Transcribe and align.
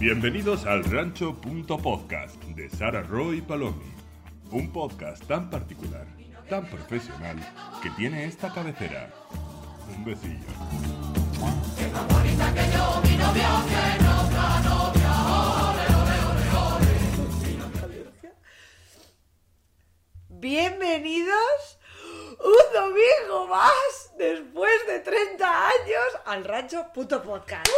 Bienvenidos 0.00 0.64
al 0.64 0.84
Rancho.podcast 0.84 2.40
de 2.54 2.70
Sara 2.70 3.02
Roy 3.02 3.40
Palomi. 3.40 3.92
Un 4.52 4.72
podcast 4.72 5.24
tan 5.26 5.50
particular, 5.50 6.06
tan 6.48 6.64
profesional, 6.66 7.36
que 7.82 7.90
tiene 7.90 8.24
esta 8.24 8.54
cabecera. 8.54 9.12
Un 9.88 10.04
besillo. 10.04 10.46
Bienvenidos 20.28 21.78
un 22.38 22.72
domingo 22.72 23.48
más, 23.48 24.12
después 24.16 24.86
de 24.86 25.00
30 25.00 25.66
años, 25.66 26.18
al 26.24 26.44
Rancho 26.44 26.86
Puto 26.94 27.20
Podcast. 27.20 27.68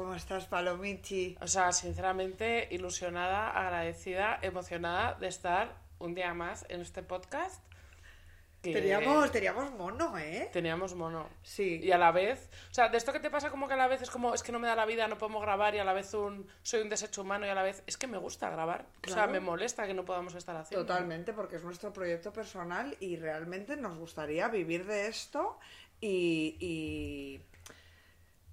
¿Cómo 0.00 0.14
estás, 0.14 0.46
Palomichi? 0.46 1.36
O 1.42 1.46
sea, 1.46 1.72
sinceramente, 1.72 2.68
ilusionada, 2.70 3.50
agradecida, 3.50 4.38
emocionada 4.40 5.12
de 5.20 5.28
estar 5.28 5.76
un 5.98 6.14
día 6.14 6.32
más 6.32 6.64
en 6.70 6.80
este 6.80 7.02
podcast. 7.02 7.62
que 8.62 8.72
Teníamos, 8.72 9.30
teníamos 9.30 9.70
mono, 9.72 10.16
¿eh? 10.16 10.48
Teníamos 10.54 10.94
mono. 10.94 11.28
Sí. 11.42 11.80
Y 11.82 11.92
a 11.92 11.98
la 11.98 12.12
vez, 12.12 12.48
o 12.70 12.74
sea, 12.74 12.88
de 12.88 12.96
esto 12.96 13.12
que 13.12 13.20
te 13.20 13.28
pasa 13.28 13.50
como 13.50 13.68
que 13.68 13.74
a 13.74 13.76
la 13.76 13.88
vez 13.88 14.00
es 14.00 14.08
como, 14.08 14.32
es 14.32 14.42
que 14.42 14.52
no 14.52 14.58
me 14.58 14.68
da 14.68 14.74
la 14.74 14.86
vida, 14.86 15.06
no 15.06 15.18
podemos 15.18 15.42
grabar 15.42 15.74
y 15.74 15.80
a 15.80 15.84
la 15.84 15.92
vez 15.92 16.14
un, 16.14 16.46
soy 16.62 16.80
un 16.80 16.88
desecho 16.88 17.20
humano 17.20 17.44
y 17.44 17.50
a 17.50 17.54
la 17.54 17.62
vez 17.62 17.82
es 17.86 17.98
que 17.98 18.06
me 18.06 18.16
gusta 18.16 18.48
grabar. 18.48 18.86
O 19.06 19.10
sea, 19.10 19.26
me 19.26 19.40
molesta 19.40 19.86
que 19.86 19.92
no 19.92 20.06
podamos 20.06 20.34
estar 20.34 20.56
haciendo. 20.56 20.86
Totalmente, 20.86 21.34
porque 21.34 21.56
es 21.56 21.62
nuestro 21.62 21.92
proyecto 21.92 22.32
personal 22.32 22.96
y 23.00 23.16
realmente 23.16 23.76
nos 23.76 23.98
gustaría 23.98 24.48
vivir 24.48 24.86
de 24.86 25.08
esto 25.08 25.58
y. 26.00 26.56
y... 26.58 27.49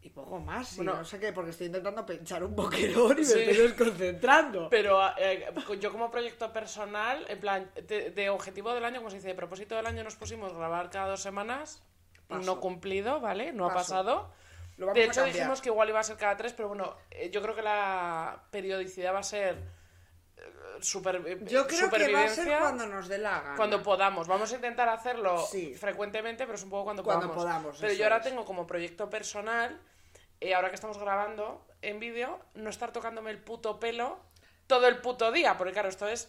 y 0.08 0.10
poco 0.10 0.40
más. 0.40 0.76
Bueno. 0.78 0.96
no 0.96 1.06
sé 1.06 1.20
qué, 1.20 1.32
porque 1.34 1.52
estoy 1.52 1.68
intentando 1.68 2.06
pinchar 2.06 2.44
un 2.44 2.56
boquerón 2.56 3.12
y 3.14 3.16
me 3.16 3.22
estoy 3.22 3.44
desconcentrando. 3.46 4.70
Pero 4.70 5.00
eh, 5.18 5.46
yo 5.80 5.92
como 5.92 6.10
proyecto 6.10 6.52
personal, 6.52 7.26
en 7.28 7.40
plan, 7.40 7.72
de, 7.88 8.12
de 8.12 8.30
objetivo 8.30 8.74
del 8.74 8.86
año, 8.86 8.98
como 9.00 9.10
se 9.10 9.18
dice, 9.18 9.28
de 9.30 9.36
propósito 9.36 9.76
del 9.76 9.86
año 9.86 10.04
nos 10.04 10.16
pusimos 10.16 10.54
grabar 10.54 10.90
cada 10.90 11.10
dos 11.10 11.22
semanas. 11.22 11.84
Paso. 12.28 12.42
No 12.46 12.60
cumplido, 12.60 13.20
¿vale? 13.22 13.54
No 13.54 13.68
ha 13.70 13.74
pasado. 13.74 14.32
Lo 14.78 14.94
De 14.94 15.06
hecho, 15.06 15.24
dijimos 15.24 15.62
que 15.62 15.70
igual 15.70 15.90
iba 15.90 16.00
a 16.00 16.04
ser 16.04 16.18
cada 16.18 16.36
tres, 16.38 16.54
pero 16.54 16.68
bueno, 16.70 16.96
eh, 17.10 17.30
yo 17.32 17.42
creo 17.42 17.56
que 17.56 17.62
la 17.64 18.44
periodicidad 18.52 19.14
va 19.14 19.20
a 19.20 19.24
ser 19.24 19.56
eh, 20.38 20.42
super, 20.82 21.16
eh, 21.26 21.40
Yo 21.46 21.66
creo 21.66 21.90
que 21.90 22.14
va 22.14 22.26
a 22.26 22.28
ser 22.30 22.60
cuando 22.60 22.86
nos 22.86 23.08
dé 23.08 23.18
la 23.18 23.40
gana. 23.42 23.56
cuando 23.56 23.82
podamos. 23.82 24.28
Vamos 24.28 24.52
a 24.52 24.56
intentar 24.56 24.88
hacerlo 24.90 25.40
Sí. 25.40 25.74
frecuentemente, 25.74 26.46
pero 26.46 26.56
es 26.58 26.64
un 26.64 26.70
poco 26.70 26.84
cuando, 26.84 27.04
Cuando 27.04 27.28
podamos. 27.28 27.44
podamos, 27.46 27.78
Pero 27.80 27.94
yo 27.94 28.04
ahora 28.04 28.18
es. 28.18 28.24
tengo 28.24 28.46
como 28.46 28.68
proyecto 28.68 29.10
personal, 29.10 29.82
eh, 30.42 30.54
ahora 30.54 30.70
que 30.70 30.76
estamos 30.76 30.98
grabando 30.98 31.66
en 31.82 32.00
vídeo, 32.00 32.40
no 32.56 32.70
estar 32.70 32.92
tocándome 32.92 33.32
el 33.32 33.40
puto 33.40 33.80
pelo 33.80 34.20
todo 34.68 34.88
el 34.88 34.98
puto 34.98 35.32
día, 35.32 35.58
porque 35.58 35.74
claro, 35.74 35.90
esto 35.90 36.08
es 36.08 36.28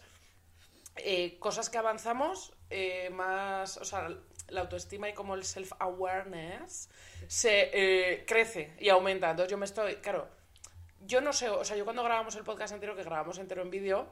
eh, 0.95 1.37
cosas 1.39 1.69
que 1.69 1.77
avanzamos 1.77 2.53
eh, 2.69 3.09
más, 3.11 3.77
o 3.77 3.85
sea, 3.85 4.09
la 4.49 4.61
autoestima 4.61 5.09
y 5.09 5.13
como 5.13 5.35
el 5.35 5.43
self-awareness 5.43 6.89
se 7.27 7.69
eh, 7.73 8.25
crece 8.25 8.73
y 8.79 8.89
aumenta. 8.89 9.29
Entonces 9.29 9.51
yo 9.51 9.57
me 9.57 9.65
estoy, 9.65 9.95
claro, 9.97 10.27
yo 11.05 11.21
no 11.21 11.33
sé, 11.33 11.49
o 11.49 11.63
sea, 11.63 11.77
yo 11.77 11.83
cuando 11.83 12.03
grabamos 12.03 12.35
el 12.35 12.43
podcast 12.43 12.73
entero, 12.73 12.95
que 12.95 13.03
grabamos 13.03 13.37
entero 13.37 13.61
en 13.61 13.69
vídeo, 13.69 14.07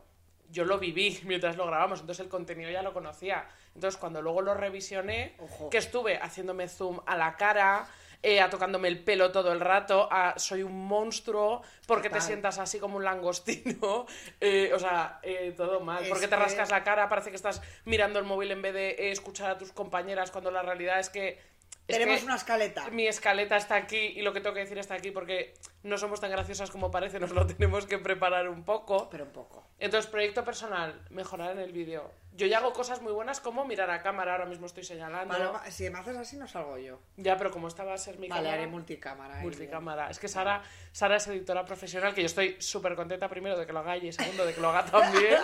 yo 0.49 0.65
lo 0.65 0.79
viví 0.79 1.19
mientras 1.25 1.57
lo 1.57 1.65
grabamos, 1.65 2.01
entonces 2.01 2.23
el 2.23 2.29
contenido 2.29 2.69
ya 2.69 2.81
lo 2.81 2.93
conocía. 2.93 3.47
Entonces 3.75 3.99
cuando 3.99 4.21
luego 4.21 4.41
lo 4.41 4.53
revisioné, 4.53 5.35
Ojo. 5.39 5.69
que 5.69 5.77
estuve 5.77 6.17
haciéndome 6.17 6.67
zoom 6.67 7.01
a 7.05 7.17
la 7.17 7.35
cara, 7.35 7.87
eh, 8.23 8.41
a 8.41 8.49
tocándome 8.49 8.87
el 8.87 9.03
pelo 9.03 9.31
todo 9.31 9.51
el 9.51 9.59
rato, 9.59 10.07
a 10.11 10.37
soy 10.39 10.63
un 10.63 10.87
monstruo, 10.87 11.61
porque 11.85 12.09
te 12.09 12.15
Total. 12.15 12.21
sientas 12.27 12.59
así 12.59 12.79
como 12.79 12.97
un 12.97 13.03
langostino, 13.03 14.05
eh, 14.41 14.71
o 14.73 14.79
sea, 14.79 15.19
eh, 15.23 15.53
todo 15.55 15.79
mal, 15.79 16.03
Es 16.03 16.09
porque 16.09 16.27
te 16.27 16.35
que- 16.35 16.41
rascas 16.41 16.69
la 16.71 16.83
cara, 16.83 17.09
parece 17.09 17.29
que 17.29 17.35
estás 17.35 17.61
mirando 17.85 18.19
el 18.19 18.25
móvil 18.25 18.51
en 18.51 18.61
vez 18.61 18.73
de 18.73 18.89
eh, 18.91 19.11
escuchar 19.11 19.51
a 19.51 19.57
tus 19.57 19.71
compañeras, 19.71 20.31
cuando 20.31 20.51
la 20.51 20.61
realidad 20.61 20.99
es 20.99 21.09
que... 21.09 21.39
Tenemos 21.87 22.23
una 22.23 22.35
escaleta. 22.35 22.89
Mi 22.89 23.07
escaleta 23.07 23.55
está 23.55 23.75
aquí 23.75 23.97
y 23.97 24.21
lo 24.21 24.33
que 24.33 24.41
tengo 24.41 24.53
que 24.53 24.59
decir 24.61 24.77
está 24.77 24.95
aquí 24.95 25.11
porque 25.11 25.53
no 25.83 25.97
somos 25.97 26.19
tan 26.19 26.29
graciosas 26.29 26.69
como 26.69 26.91
parece, 26.91 27.19
nos 27.19 27.31
lo 27.31 27.47
tenemos 27.47 27.85
que 27.85 27.97
preparar 27.97 28.49
un 28.49 28.63
poco. 28.65 29.09
Pero 29.09 29.23
un 29.23 29.31
poco. 29.31 29.65
Entonces, 29.79 30.11
proyecto 30.11 30.43
personal, 30.43 31.01
mejorar 31.09 31.51
en 31.51 31.59
el 31.59 31.71
vídeo. 31.71 32.11
Yo 32.33 32.45
ya 32.45 32.57
hago 32.59 32.73
cosas 32.73 33.01
muy 33.01 33.13
buenas 33.13 33.39
como 33.39 33.65
mirar 33.65 33.89
a 33.89 34.01
cámara, 34.03 34.33
ahora 34.33 34.45
mismo 34.45 34.65
estoy 34.67 34.83
señalando. 34.83 35.33
Si 35.69 35.89
me 35.89 35.97
haces 35.97 36.17
así, 36.17 36.35
no 36.37 36.47
salgo 36.47 36.77
yo. 36.77 36.99
Ya, 37.15 37.35
pero 37.37 37.49
como 37.51 37.67
esta 37.67 37.83
va 37.83 37.93
a 37.93 37.97
ser 37.97 38.19
mi 38.19 38.27
Vale, 38.27 38.43
cámara... 38.43 38.61
haré 38.61 38.67
multicámara. 38.67 39.37
ahí, 39.37 39.43
Multicámara. 39.43 40.09
Es 40.11 40.19
que 40.19 40.27
Sara, 40.27 40.61
Sara 40.91 41.15
es 41.15 41.27
editora 41.27 41.65
profesional, 41.65 42.13
que 42.13 42.21
yo 42.21 42.27
estoy 42.27 42.57
súper 42.59 42.95
contenta 42.95 43.27
primero 43.29 43.57
de 43.57 43.65
que 43.65 43.73
lo 43.73 43.79
haga 43.79 43.95
ella 43.95 44.09
y 44.09 44.11
segundo 44.13 44.45
de 44.45 44.53
que 44.53 44.61
lo 44.61 44.69
haga 44.69 44.85
también. 44.91 45.37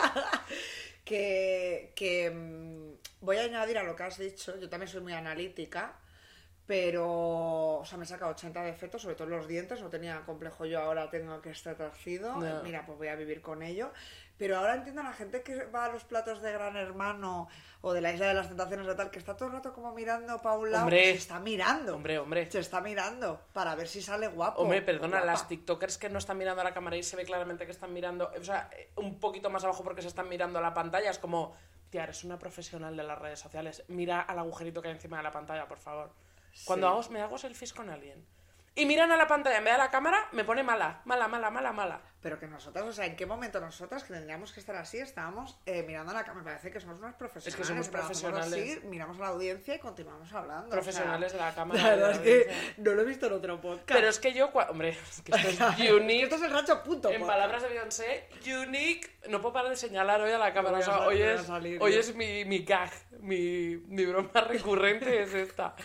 Que, 1.04 1.92
que 1.96 2.30
mm, 2.32 3.26
voy 3.26 3.38
a 3.38 3.42
añadir 3.44 3.78
a 3.78 3.84
lo 3.84 3.96
que 3.96 4.04
has 4.04 4.18
dicho, 4.18 4.58
yo 4.60 4.70
también 4.70 4.88
soy 4.90 5.02
muy 5.02 5.14
analítica, 5.14 5.96
pero, 6.66 7.80
o 7.80 7.86
sea, 7.86 7.98
me 7.98 8.06
saca 8.06 8.28
80 8.28 8.64
defectos, 8.64 9.02
sobre 9.02 9.16
todo 9.16 9.28
en 9.28 9.36
los 9.38 9.48
dientes, 9.48 9.82
no 9.82 9.90
tenía 9.90 10.22
complejo 10.26 10.66
yo, 10.66 10.80
ahora 10.82 11.10
tengo 11.10 11.42
que 11.42 11.50
estar 11.52 11.76
torcido, 11.76 12.36
No. 12.38 12.64
mira, 12.64 12.86
pues 12.86 12.98
voy 12.98 13.10
a 13.10 13.16
vivir 13.16 13.42
con 13.42 13.62
ello. 13.62 13.92
Pero 14.38 14.58
ahora 14.58 14.74
entiendo 14.76 15.02
a 15.02 15.04
la 15.04 15.14
gente 15.14 15.44
que 15.44 15.66
va 15.66 15.86
a 15.86 15.90
los 15.92 16.04
platos 16.06 16.42
de 16.42 16.52
Gran 16.52 16.76
Hermano 16.76 17.48
o 17.82 17.94
de 17.94 18.02
la 18.02 18.12
Isla 18.12 18.28
de 18.30 18.34
las 18.34 18.48
Tentaciones 18.48 18.88
de 18.88 18.96
tal, 18.96 19.12
que 19.12 19.20
está 19.20 19.36
todo 19.38 19.48
el 19.50 19.54
rato 19.54 19.74
como 19.74 19.94
mirando 19.94 20.42
para 20.42 20.58
un 20.58 20.72
lado, 20.72 20.84
Hombre. 20.86 21.04
se 21.04 21.18
está 21.18 21.40
mirando. 21.40 21.96
Hombre, 21.96 22.18
hombre. 22.18 22.50
Se 22.50 22.60
está 22.60 22.82
mirando 22.82 23.42
para 23.54 23.76
ver 23.76 23.88
si 23.88 24.02
sale 24.02 24.28
guapo. 24.28 24.62
Hombre, 24.64 24.82
perdona, 24.82 25.18
guapa. 25.18 25.26
las 25.26 25.48
TikTokers 25.48 25.98
que 26.00 26.10
no 26.10 26.18
están 26.18 26.38
mirando 26.40 26.62
a 26.62 26.64
la 26.64 26.74
cámara 26.74 26.98
y 26.98 27.04
se 27.04 27.16
ve 27.16 27.26
claramente 27.26 27.66
que 27.66 27.72
están 27.74 27.94
mirando, 27.94 28.32
o 28.36 28.44
sea, 28.44 28.70
un 28.96 29.20
poquito 29.20 29.50
más 29.52 29.64
abajo 29.66 29.84
porque 29.84 30.02
se 30.02 30.08
están 30.08 30.28
mirando 30.28 30.58
a 30.58 30.62
la 30.64 30.74
pantalla, 30.74 31.12
es 31.12 31.20
como, 31.20 31.56
tía, 31.92 32.04
eres 32.04 32.24
una 32.24 32.40
profesional 32.40 32.98
de 32.98 33.04
las 33.04 33.20
redes 33.20 33.40
sociales, 33.40 33.84
mira 33.90 34.22
al 34.22 34.40
agujerito 34.40 34.82
que 34.82 34.88
hay 34.88 34.96
encima 34.96 35.18
de 35.18 35.24
la 35.24 35.32
pantalla, 35.32 35.68
por 35.68 35.78
favor. 35.78 36.12
Cuando 36.66 36.88
hago, 36.88 37.02
me 37.10 37.22
hago 37.22 37.38
selfies 37.38 37.74
con 37.74 37.90
alguien 37.90 38.26
y 38.76 38.86
miran 38.88 39.12
a 39.12 39.18
la 39.18 39.28
pantalla 39.28 39.58
en 39.58 39.64
vez 39.64 39.74
de 39.74 39.78
la 39.78 39.92
cámara, 39.92 40.28
me 40.32 40.44
pone 40.44 40.64
mala, 40.64 41.02
mala, 41.06 41.28
mala, 41.28 41.52
mala, 41.52 41.72
mala. 41.72 42.02
Pero 42.22 42.40
que 42.40 42.48
nosotras, 42.48 42.86
o 42.86 42.92
sea, 42.92 43.06
¿en 43.06 43.16
qué 43.16 43.26
momento 43.28 43.60
nosotras 43.60 44.04
que 44.04 44.14
tendríamos 44.14 44.52
que 44.52 44.60
estar 44.60 44.76
así 44.78 44.98
estábamos 44.98 45.60
eh, 45.66 45.84
mirando 45.84 46.12
a 46.12 46.16
la 46.16 46.24
cámara? 46.24 46.44
Me 46.44 46.52
parece 46.52 46.72
que 46.72 46.80
somos 46.80 46.98
unas 46.98 47.14
profesionales. 47.14 47.54
Es 47.54 47.56
que 47.56 47.64
somos 47.66 47.90
profesionales. 47.90 48.54
así, 48.54 48.88
miramos 48.88 49.18
a 49.18 49.22
la 49.22 49.28
audiencia 49.28 49.76
y 49.76 49.80
continuamos 49.80 50.32
hablando. 50.34 50.70
o 50.70 50.72
sea, 50.72 50.82
Profesionales 50.82 51.34
de 51.34 51.38
la 51.38 51.54
cámara. 51.54 51.84
La 51.84 51.90
verdad 51.90 52.12
es 52.14 52.20
que 52.20 52.52
no 52.78 52.94
lo 52.94 53.02
he 53.04 53.06
visto 53.06 53.28
en 53.28 53.34
otro 53.34 53.62
podcast. 53.62 53.92
Pero 53.92 54.08
es 54.08 54.20
que 54.20 54.34
yo, 54.34 54.48
hombre, 54.48 54.90
es 55.12 55.22
que 55.22 55.34
esto 55.34 55.70
es 55.70 55.92
unique. 55.92 56.24
Esto 56.24 56.38
es 56.38 56.42
el 56.42 56.52
rancho 56.52 56.82
punto. 56.82 57.12
En 57.12 57.28
palabras 57.28 57.62
de 57.62 57.70
Beyoncé, 57.70 58.30
unique. 58.60 59.20
No 59.30 59.40
puedo 59.40 59.54
parar 59.54 59.70
de 59.70 59.76
señalar 59.76 60.20
hoy 60.22 60.32
a 60.32 60.40
la 60.40 60.52
cámara. 60.52 60.78
a 60.78 60.80
o 60.80 60.84
sea, 60.84 61.00
hoy 61.02 61.22
es, 61.22 61.44
salir 61.44 61.78
hoy 61.80 61.94
es 61.94 62.16
mi, 62.16 62.44
mi 62.46 62.64
gag, 62.64 62.92
mi, 63.20 63.78
mi 63.88 64.06
broma 64.06 64.42
recurrente 64.48 65.22
es 65.22 65.34
esta. 65.34 65.76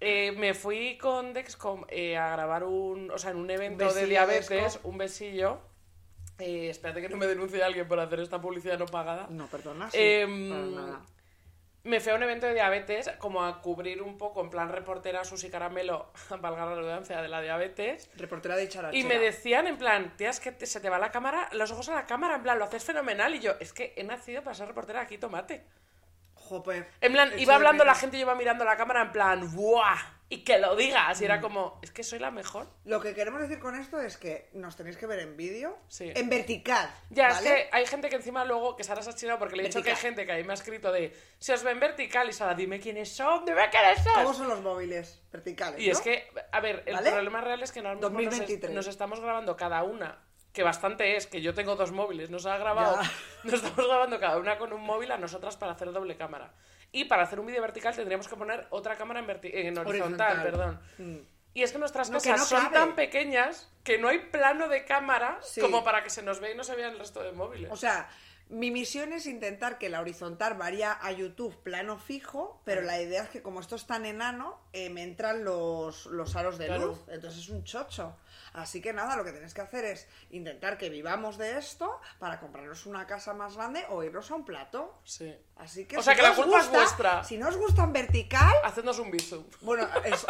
Eh, 0.00 0.32
me 0.32 0.54
fui 0.54 0.98
con 0.98 1.32
Dexcom 1.32 1.84
eh, 1.88 2.16
a 2.16 2.30
grabar 2.30 2.64
un, 2.64 3.10
o 3.10 3.18
sea, 3.18 3.30
en 3.30 3.36
un 3.36 3.50
evento 3.50 3.92
de 3.92 4.06
diabetes, 4.06 4.48
Dexcom. 4.48 4.90
un 4.92 4.98
besillo. 4.98 5.60
Eh, 6.38 6.68
espérate 6.70 7.00
que 7.00 7.08
no 7.08 7.16
me 7.16 7.26
denuncie 7.26 7.62
alguien 7.62 7.86
por 7.86 7.98
hacer 8.00 8.20
esta 8.20 8.40
publicidad 8.40 8.78
no 8.78 8.86
pagada. 8.86 9.28
No, 9.30 9.46
perdona, 9.46 9.90
sí, 9.90 9.98
Em, 10.00 10.74
nada. 10.74 11.00
Me 11.84 12.00
fui 12.00 12.12
a 12.12 12.14
un 12.14 12.22
evento 12.22 12.46
de 12.46 12.54
diabetes 12.54 13.10
como 13.18 13.44
a 13.44 13.60
cubrir 13.60 14.00
un 14.02 14.16
poco 14.16 14.40
en 14.40 14.48
plan 14.48 14.70
reportera 14.70 15.22
Susi 15.22 15.50
Caramelo, 15.50 16.10
valga 16.40 16.64
la 16.64 16.74
redundancia, 16.74 17.20
de 17.22 17.28
la 17.28 17.40
diabetes. 17.42 18.10
Reportera 18.16 18.56
de 18.56 18.68
Charachera. 18.68 18.98
Y 18.98 19.06
me 19.06 19.18
decían 19.18 19.66
en 19.66 19.76
plan, 19.76 20.16
tía, 20.16 20.30
es 20.30 20.40
que 20.40 20.50
te- 20.50 20.66
se 20.66 20.80
te 20.80 20.88
va 20.90 20.98
la 20.98 21.10
cámara, 21.12 21.48
los 21.52 21.70
ojos 21.72 21.88
a 21.90 21.94
la 21.94 22.06
cámara, 22.06 22.36
en 22.36 22.42
plan, 22.42 22.58
lo 22.58 22.64
haces 22.64 22.82
fenomenal. 22.84 23.34
Y 23.34 23.40
yo, 23.40 23.52
es 23.60 23.72
que 23.74 23.92
he 23.96 24.02
nacido 24.02 24.42
para 24.42 24.54
ser 24.54 24.66
reportera 24.66 25.02
aquí, 25.02 25.18
tomate. 25.18 25.64
Jope. 26.44 26.86
En 27.00 27.12
plan, 27.12 27.32
iba 27.38 27.54
hablando 27.54 27.84
la 27.84 27.94
gente, 27.94 28.16
yo 28.18 28.22
iba 28.22 28.34
mirando 28.34 28.64
la 28.64 28.76
cámara 28.76 29.02
en 29.02 29.12
plan, 29.12 29.54
¡buah! 29.54 29.96
Y 30.30 30.42
que 30.42 30.58
lo 30.58 30.74
digas. 30.74 31.20
Y 31.20 31.26
era 31.26 31.40
como, 31.40 31.78
es 31.82 31.90
que 31.92 32.02
soy 32.02 32.18
la 32.18 32.30
mejor. 32.30 32.66
Lo 32.86 32.98
que 32.98 33.14
queremos 33.14 33.42
decir 33.42 33.58
con 33.60 33.76
esto 33.76 34.00
es 34.00 34.16
que 34.16 34.48
nos 34.54 34.74
tenéis 34.74 34.96
que 34.96 35.06
ver 35.06 35.18
en 35.20 35.36
vídeo, 35.36 35.76
Sí. 35.88 36.10
en 36.14 36.28
vertical. 36.30 36.90
Ya, 37.10 37.28
¿vale? 37.28 37.48
es 37.48 37.54
que 37.54 37.68
hay 37.70 37.86
gente 37.86 38.08
que 38.08 38.16
encima 38.16 38.44
luego, 38.44 38.74
que 38.74 38.82
Sara 38.84 39.02
se 39.02 39.10
ha 39.10 39.12
chinado 39.14 39.38
porque 39.38 39.54
le 39.54 39.62
he 39.62 39.66
dicho 39.66 39.82
que 39.82 39.90
hay 39.90 39.94
Vertical. 39.94 40.10
gente 40.10 40.26
que 40.26 40.32
ahí 40.32 40.42
me 40.42 40.52
ha 40.52 40.54
escrito 40.54 40.90
de, 40.90 41.14
si 41.38 41.52
os 41.52 41.62
ven 41.62 41.78
vertical, 41.78 42.28
y 42.28 42.32
Sara, 42.32 42.54
dime 42.54 42.80
quiénes 42.80 43.14
son, 43.14 43.44
dime 43.44 43.68
quiénes 43.70 44.02
son. 44.02 44.14
¿Cómo 44.14 44.34
son 44.34 44.48
los 44.48 44.60
móviles 44.62 45.22
verticales? 45.30 45.78
Y 45.78 45.90
es 45.90 45.98
no? 45.98 46.04
que, 46.04 46.26
a 46.50 46.60
ver, 46.60 46.82
el 46.86 46.94
¿Vale? 46.94 47.10
problema 47.12 47.40
real 47.42 47.62
es 47.62 47.70
que 47.70 47.80
ahora 47.80 47.94
mismo 47.94 48.08
nos, 48.08 48.22
es- 48.22 48.30
2023. 48.30 48.74
nos 48.74 48.86
estamos 48.88 49.20
grabando 49.20 49.56
cada 49.56 49.82
una, 49.84 50.23
que 50.54 50.62
bastante 50.62 51.16
es, 51.16 51.26
que 51.26 51.42
yo 51.42 51.52
tengo 51.52 51.76
dos 51.76 51.92
móviles, 51.92 52.30
nos 52.30 52.46
ha 52.46 52.56
grabado, 52.56 52.96
Ya. 53.02 53.10
nos 53.44 53.54
estamos 53.54 53.86
grabando 53.86 54.18
cada 54.18 54.38
una 54.38 54.56
con 54.56 54.72
un 54.72 54.80
móvil 54.82 55.10
a 55.12 55.18
nosotras 55.18 55.56
para 55.58 55.72
hacer 55.72 55.92
doble 55.92 56.16
cámara. 56.16 56.54
Y 56.92 57.04
para 57.06 57.24
hacer 57.24 57.40
un 57.40 57.46
vídeo 57.46 57.60
vertical 57.60 57.94
tendríamos 57.94 58.28
que 58.28 58.36
poner 58.36 58.66
otra 58.70 58.96
cámara 58.96 59.18
en, 59.20 59.26
verti- 59.26 59.50
en 59.52 59.76
horizontal, 59.76 60.38
Horizontal. 60.38 60.42
perdón. 60.42 60.80
Mm. 60.98 61.18
Y 61.54 61.62
es 61.64 61.72
que 61.72 61.78
nuestras 61.78 62.08
No, 62.10 62.20
que 62.20 62.30
cosas 62.30 62.38
no 62.40 62.46
son 62.46 62.62
cabe. 62.66 62.74
tan 62.76 62.94
pequeñas 62.94 63.68
que 63.82 63.98
no 63.98 64.08
hay 64.08 64.18
plano 64.30 64.68
de 64.68 64.84
cámara 64.84 65.38
Sí. 65.42 65.60
como 65.60 65.82
para 65.84 66.02
que 66.04 66.10
se 66.10 66.22
nos 66.22 66.38
vea 66.40 66.52
y 66.52 66.56
no 66.56 66.64
se 66.64 66.74
vea 66.76 66.88
el 66.88 66.98
resto 66.98 67.22
de 67.22 67.32
móviles. 67.32 67.70
O 67.72 67.76
sea, 67.76 68.08
Mi 68.50 68.70
misión 68.70 69.14
es 69.14 69.24
intentar 69.24 69.78
que 69.78 69.88
la 69.88 70.00
horizontal 70.02 70.52
varía 70.54 70.92
a 71.00 71.10
YouTube 71.12 71.56
plano 71.62 71.96
fijo, 71.98 72.60
pero 72.64 72.82
la 72.82 73.00
idea 73.00 73.22
es 73.22 73.30
que 73.30 73.40
como 73.40 73.58
esto 73.58 73.74
es 73.74 73.86
tan 73.86 74.04
enano, 74.04 74.60
eh, 74.74 74.90
me 74.90 75.02
entran 75.02 75.44
los, 75.44 76.04
los 76.06 76.36
aros 76.36 76.58
de 76.58 76.66
Claro. 76.66 76.88
luz. 76.88 76.98
Entonces 77.08 77.40
es 77.40 77.48
un 77.48 77.64
chocho. 77.64 78.14
Así 78.54 78.80
que 78.80 78.92
nada, 78.92 79.16
lo 79.16 79.24
que 79.24 79.32
tenéis 79.32 79.52
que 79.52 79.62
hacer 79.62 79.84
es 79.84 80.06
intentar 80.30 80.78
que 80.78 80.88
vivamos 80.88 81.36
de 81.38 81.58
esto 81.58 82.00
para 82.20 82.38
comprarnos 82.38 82.86
una 82.86 83.04
casa 83.04 83.34
más 83.34 83.56
grande 83.56 83.84
o 83.88 84.02
irnos 84.04 84.30
a 84.30 84.36
un 84.36 84.44
plato. 84.44 85.00
Sí. 85.04 85.34
Así 85.56 85.86
que 85.86 85.98
O 85.98 86.02
sea, 86.02 86.14
si 86.14 86.20
que 86.20 86.26
no 86.26 86.28
la 86.30 86.36
culpa 86.36 86.60
es 86.60 86.70
vuestra. 86.70 87.24
Si 87.24 87.36
no 87.36 87.48
os 87.48 87.56
gusta 87.56 87.82
en 87.82 87.92
vertical, 87.92 88.54
Hacednos 88.62 88.98
un 89.00 89.10
bizum. 89.10 89.44
bueno, 89.62 89.88
es- 90.04 90.24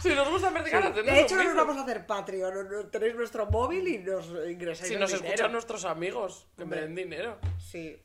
Si 0.00 0.10
nos 0.14 0.28
gusta 0.28 0.48
en 0.48 0.54
vertical, 0.54 0.82
hacednos 0.82 1.06
de 1.06 1.20
hecho 1.22 1.34
un 1.36 1.40
no 1.40 1.44
nos 1.48 1.56
vamos 1.56 1.76
a 1.78 1.82
hacer 1.84 2.06
Patreon. 2.06 2.90
Tenéis 2.90 3.14
nuestro 3.14 3.46
móvil 3.46 3.88
y 3.88 3.98
nos 4.00 4.26
ingresáis 4.26 4.88
Si 4.92 4.96
nos 4.96 5.10
dinero. 5.10 5.26
escuchan 5.26 5.52
nuestros 5.52 5.84
amigos, 5.86 6.46
que 6.56 6.66
me 6.66 6.76
den 6.76 6.94
dinero. 6.94 7.38
Sí. 7.58 7.98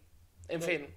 En 0.48 0.62
fin. 0.62 0.96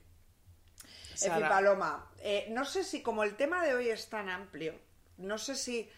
En 1.20 1.32
fin. 1.34 1.48
Paloma, 1.48 2.10
eh, 2.20 2.46
no 2.50 2.64
sé 2.64 2.84
si 2.84 3.02
como 3.02 3.24
el 3.24 3.34
tema 3.36 3.64
de 3.64 3.74
hoy 3.74 3.88
es 3.90 4.08
tan 4.08 4.28
amplio, 4.28 4.78
no 5.18 5.36
sé 5.38 5.54
si 5.56 5.90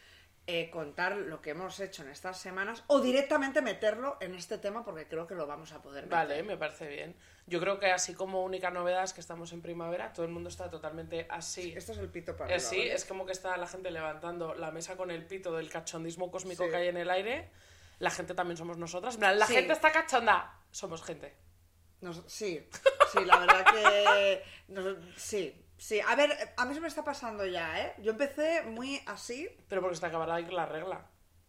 eh, 0.47 0.69
contar 0.71 1.17
lo 1.17 1.41
que 1.41 1.51
hemos 1.51 1.81
hecho 1.81 2.03
en 2.03 2.11
estas 2.11 2.39
semanas 2.39 2.85
o 2.89 3.01
directamente 3.01 3.63
meterlo 3.63 4.19
en 4.21 4.35
este 4.35 4.59
tema 4.59 4.85
porque 4.85 5.09
creo 5.09 5.27
que 5.27 5.35
lo 5.35 5.47
vamos 5.47 5.73
a 5.73 5.81
poder 5.81 6.05
meter. 6.05 6.19
Vale, 6.19 6.43
me 6.43 6.57
parece 6.59 6.87
bien. 6.87 7.17
Yo 7.47 7.61
creo 7.61 7.79
que 7.79 7.91
así 7.91 8.13
como 8.15 8.43
única 8.43 8.71
novedad 8.71 9.05
es 9.05 9.13
que 9.15 9.21
estamos 9.21 9.53
en 9.53 9.63
primavera, 9.63 10.13
todo 10.13 10.27
el 10.27 10.33
mundo 10.33 10.49
está 10.51 10.69
totalmente 10.71 11.27
así. 11.31 11.73
Esto 11.75 11.93
es 11.93 11.99
el 11.99 12.11
pito 12.11 12.37
para 12.37 12.55
Eh, 12.55 12.61
sí, 12.61 12.77
¿vale? 12.77 12.93
es 12.95 13.05
como 13.07 13.25
que 13.25 13.33
está 13.33 13.57
la 13.57 13.67
gente 13.67 13.91
levantando 13.91 14.55
la 14.55 14.71
mesa 14.71 14.97
con 14.97 15.11
el 15.11 15.25
pito 15.27 15.55
del 15.57 15.71
cachondismo 15.71 16.31
cósmico 16.31 16.65
Sí. 16.65 16.71
que 16.71 16.77
hay 16.77 16.89
en 16.89 16.97
el 16.99 17.09
aire. 17.11 17.51
La 17.99 18.11
gente 18.11 18.35
también 18.35 18.57
somos 18.59 18.77
nosotras. 18.77 19.19
La 19.19 19.47
Sí. 19.47 19.55
gente 19.55 19.73
está 19.73 19.93
cachonda. 19.93 20.61
Somos 20.71 21.03
gente. 21.03 21.35
Nos- 22.01 22.23
sí, 22.27 22.69
sí, 23.13 23.25
la 23.25 23.39
verdad 23.39 23.65
que... 23.73 24.43
nos- 24.69 24.99
sí, 25.17 25.64
sí. 25.87 26.01
A 26.01 26.15
ver, 26.17 26.31
a 26.57 26.65
mí 26.65 26.75
se 26.75 26.81
me 26.81 26.89
está 26.89 27.05
pasando 27.05 27.45
ya, 27.47 27.81
¿eh? 27.81 27.95
Yo 27.99 28.13
empecé 28.13 28.63
muy 28.63 29.01
así, 29.07 29.49
Pero 29.69 29.81
porque 29.81 29.97
se 29.97 30.01
te 30.01 30.07
acabará 30.07 30.37
de 30.37 30.43
ir 30.43 30.53
la 30.53 30.67
regla. 30.67 31.07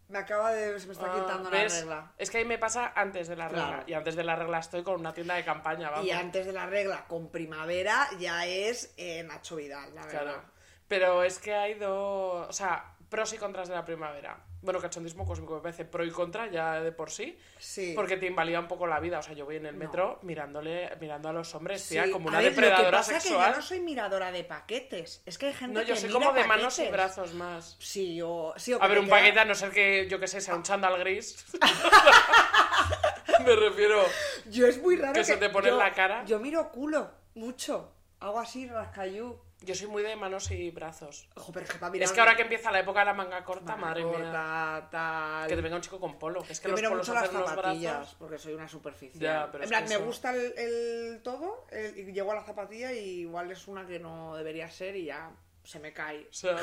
me 0.08 0.18
acaba 0.18 0.52
de... 0.52 0.78
se 0.78 0.86
me 0.86 0.92
está 0.92 1.06
Ah, 1.12 1.20
quitando 1.20 1.50
¿ves? 1.50 1.72
la 1.72 1.80
regla. 1.80 2.12
Es 2.18 2.30
que 2.30 2.38
ahí 2.38 2.44
me 2.44 2.58
pasa 2.58 2.92
antes 2.94 3.26
de 3.28 3.36
la 3.36 3.48
regla. 3.48 3.66
Claro. 3.68 3.84
Y 3.86 3.94
antes 3.94 4.14
de 4.16 4.22
la 4.24 4.36
regla 4.36 4.58
estoy 4.58 4.82
con 4.84 5.00
una 5.00 5.12
tienda 5.14 5.34
de 5.34 5.44
campaña, 5.44 5.90
vamos. 5.90 6.06
Y 6.06 6.10
antes 6.12 6.46
de 6.46 6.52
la 6.52 6.66
regla 6.66 7.06
con 7.08 7.30
primavera 7.30 8.08
ya 8.18 8.46
es 8.46 8.94
eh, 8.96 9.22
Nacho 9.24 9.56
Vidal, 9.56 9.94
la 9.94 10.06
verdad. 10.06 10.22
Claro. 10.22 10.42
Pero 10.88 11.22
es 11.24 11.38
que 11.40 11.52
hay 11.54 11.74
dos. 11.74 12.46
O 12.48 12.52
sea, 12.52 12.94
pros 13.08 13.32
y 13.32 13.38
contras 13.38 13.68
de 13.68 13.74
la 13.74 13.84
primavera. 13.84 14.38
Bueno, 14.62 14.80
cachondismo 14.80 15.24
cósmico 15.24 15.54
me 15.54 15.60
parece 15.60 15.84
pro 15.84 16.04
y 16.04 16.10
contra 16.10 16.50
ya 16.50 16.80
de 16.80 16.90
por 16.90 17.10
sí. 17.10 17.38
Sí. 17.58 17.92
Porque 17.94 18.16
te 18.16 18.26
invalida 18.26 18.58
un 18.58 18.66
poco 18.66 18.86
la 18.86 18.98
vida. 18.98 19.18
O 19.20 19.22
sea, 19.22 19.32
yo 19.34 19.44
voy 19.44 19.56
en 19.56 19.66
el 19.66 19.74
No. 19.78 19.84
metro 19.84 20.18
mirándole, 20.22 20.90
mirando 21.00 21.28
a 21.28 21.32
los 21.32 21.54
hombres, 21.54 21.82
Sí, 21.82 21.90
tía, 21.94 22.10
como 22.10 22.28
a 22.28 22.32
una 22.32 22.38
ver, 22.40 22.50
depredadora 22.50 22.82
lo 22.82 22.90
que 22.90 22.96
pasa 22.96 23.20
sexual. 23.20 23.44
que 23.44 23.50
yo 23.52 23.56
no 23.56 23.62
soy 23.62 23.80
miradora 23.80 24.32
de 24.32 24.42
paquetes. 24.44 25.22
Es 25.24 25.38
que 25.38 25.46
hay 25.46 25.52
gente 25.52 25.74
No, 25.74 25.82
yo 25.82 25.94
que 25.94 26.00
soy 26.00 26.08
mira 26.08 26.20
como 26.20 26.32
de 26.32 26.44
manos 26.46 26.78
y 26.80 26.88
brazos 26.88 27.34
más. 27.34 27.76
Sí, 27.78 28.20
o... 28.22 28.54
Sí, 28.56 28.72
o 28.72 28.82
A 28.82 28.88
ver, 28.88 28.98
un 28.98 29.04
queda- 29.06 29.16
paquete, 29.16 29.40
a 29.40 29.44
no 29.44 29.54
ser 29.54 29.70
que, 29.70 30.08
yo 30.08 30.18
que 30.18 30.26
sé, 30.26 30.40
sea 30.40 30.56
un 30.56 30.62
chándal 30.64 30.98
gris. 30.98 31.46
Me 33.44 33.54
refiero. 33.54 34.02
Yo 34.50 34.66
es 34.66 34.80
muy 34.82 34.96
raro 34.96 35.12
que 35.12 35.20
que... 35.20 35.24
se 35.24 35.36
te 35.36 35.48
pone 35.50 35.68
yo- 35.68 35.74
en 35.74 35.78
la 35.78 35.92
cara. 35.92 36.24
Yo 36.24 36.40
miro 36.40 36.70
culo, 36.72 37.10
mucho. 37.34 37.92
Hago 38.20 38.40
así, 38.40 38.66
rascayú. 38.66 39.38
Yo 39.62 39.74
soy 39.74 39.86
muy 39.88 40.02
de 40.02 40.14
manos 40.16 40.50
y 40.50 40.70
brazos. 40.70 41.28
Ojo, 41.34 41.50
pero 41.50 41.64
es 41.64 41.72
que 41.72 41.78
para 41.78 41.90
mirar... 41.90 42.04
Es 42.04 42.12
que 42.12 42.20
ahora 42.20 42.36
que 42.36 42.42
empieza 42.42 42.70
la 42.70 42.80
época 42.80 43.00
de 43.00 43.06
la 43.06 43.14
manga 43.14 43.42
corta, 43.42 43.72
Manga 43.74 43.86
madre 43.86 44.04
mía. 44.04 44.12
corta, 44.12 44.88
tal... 44.90 45.48
Que 45.48 45.56
te 45.56 45.62
venga 45.62 45.76
un 45.76 45.82
chico 45.82 45.98
con 45.98 46.18
polo. 46.18 46.44
Es 46.48 46.60
que 46.60 46.68
Yo 46.68 46.72
los 46.72 46.80
miro 46.80 46.90
polos 46.90 47.08
mucho 47.08 47.14
las 47.14 47.24
hacen 47.24 47.40
los 47.40 47.48
zapatillas, 47.50 47.96
brazos. 47.96 48.16
porque 48.18 48.38
soy 48.38 48.52
una. 48.52 48.66
Ya, 49.14 49.48
pero 49.50 49.58
en 49.58 49.62
es 49.64 49.68
plan, 49.70 49.82
que 49.84 49.88
me 49.88 49.94
eso- 49.94 50.04
gusta 50.04 50.30
el, 50.34 50.52
el 50.58 51.22
todo, 51.22 51.66
el- 51.70 51.98
y 51.98 52.12
llego 52.12 52.32
a 52.32 52.34
la 52.34 52.44
zapatilla 52.44 52.92
y 52.92 53.20
igual 53.20 53.50
es 53.50 53.66
una 53.66 53.86
que 53.86 53.98
no 53.98 54.36
debería 54.36 54.70
ser 54.70 54.94
y 54.94 55.06
ya 55.06 55.30
se 55.64 55.80
me 55.80 55.92
cae. 55.92 56.26
O 56.30 56.32
sea, 56.32 56.52
la 56.52 56.62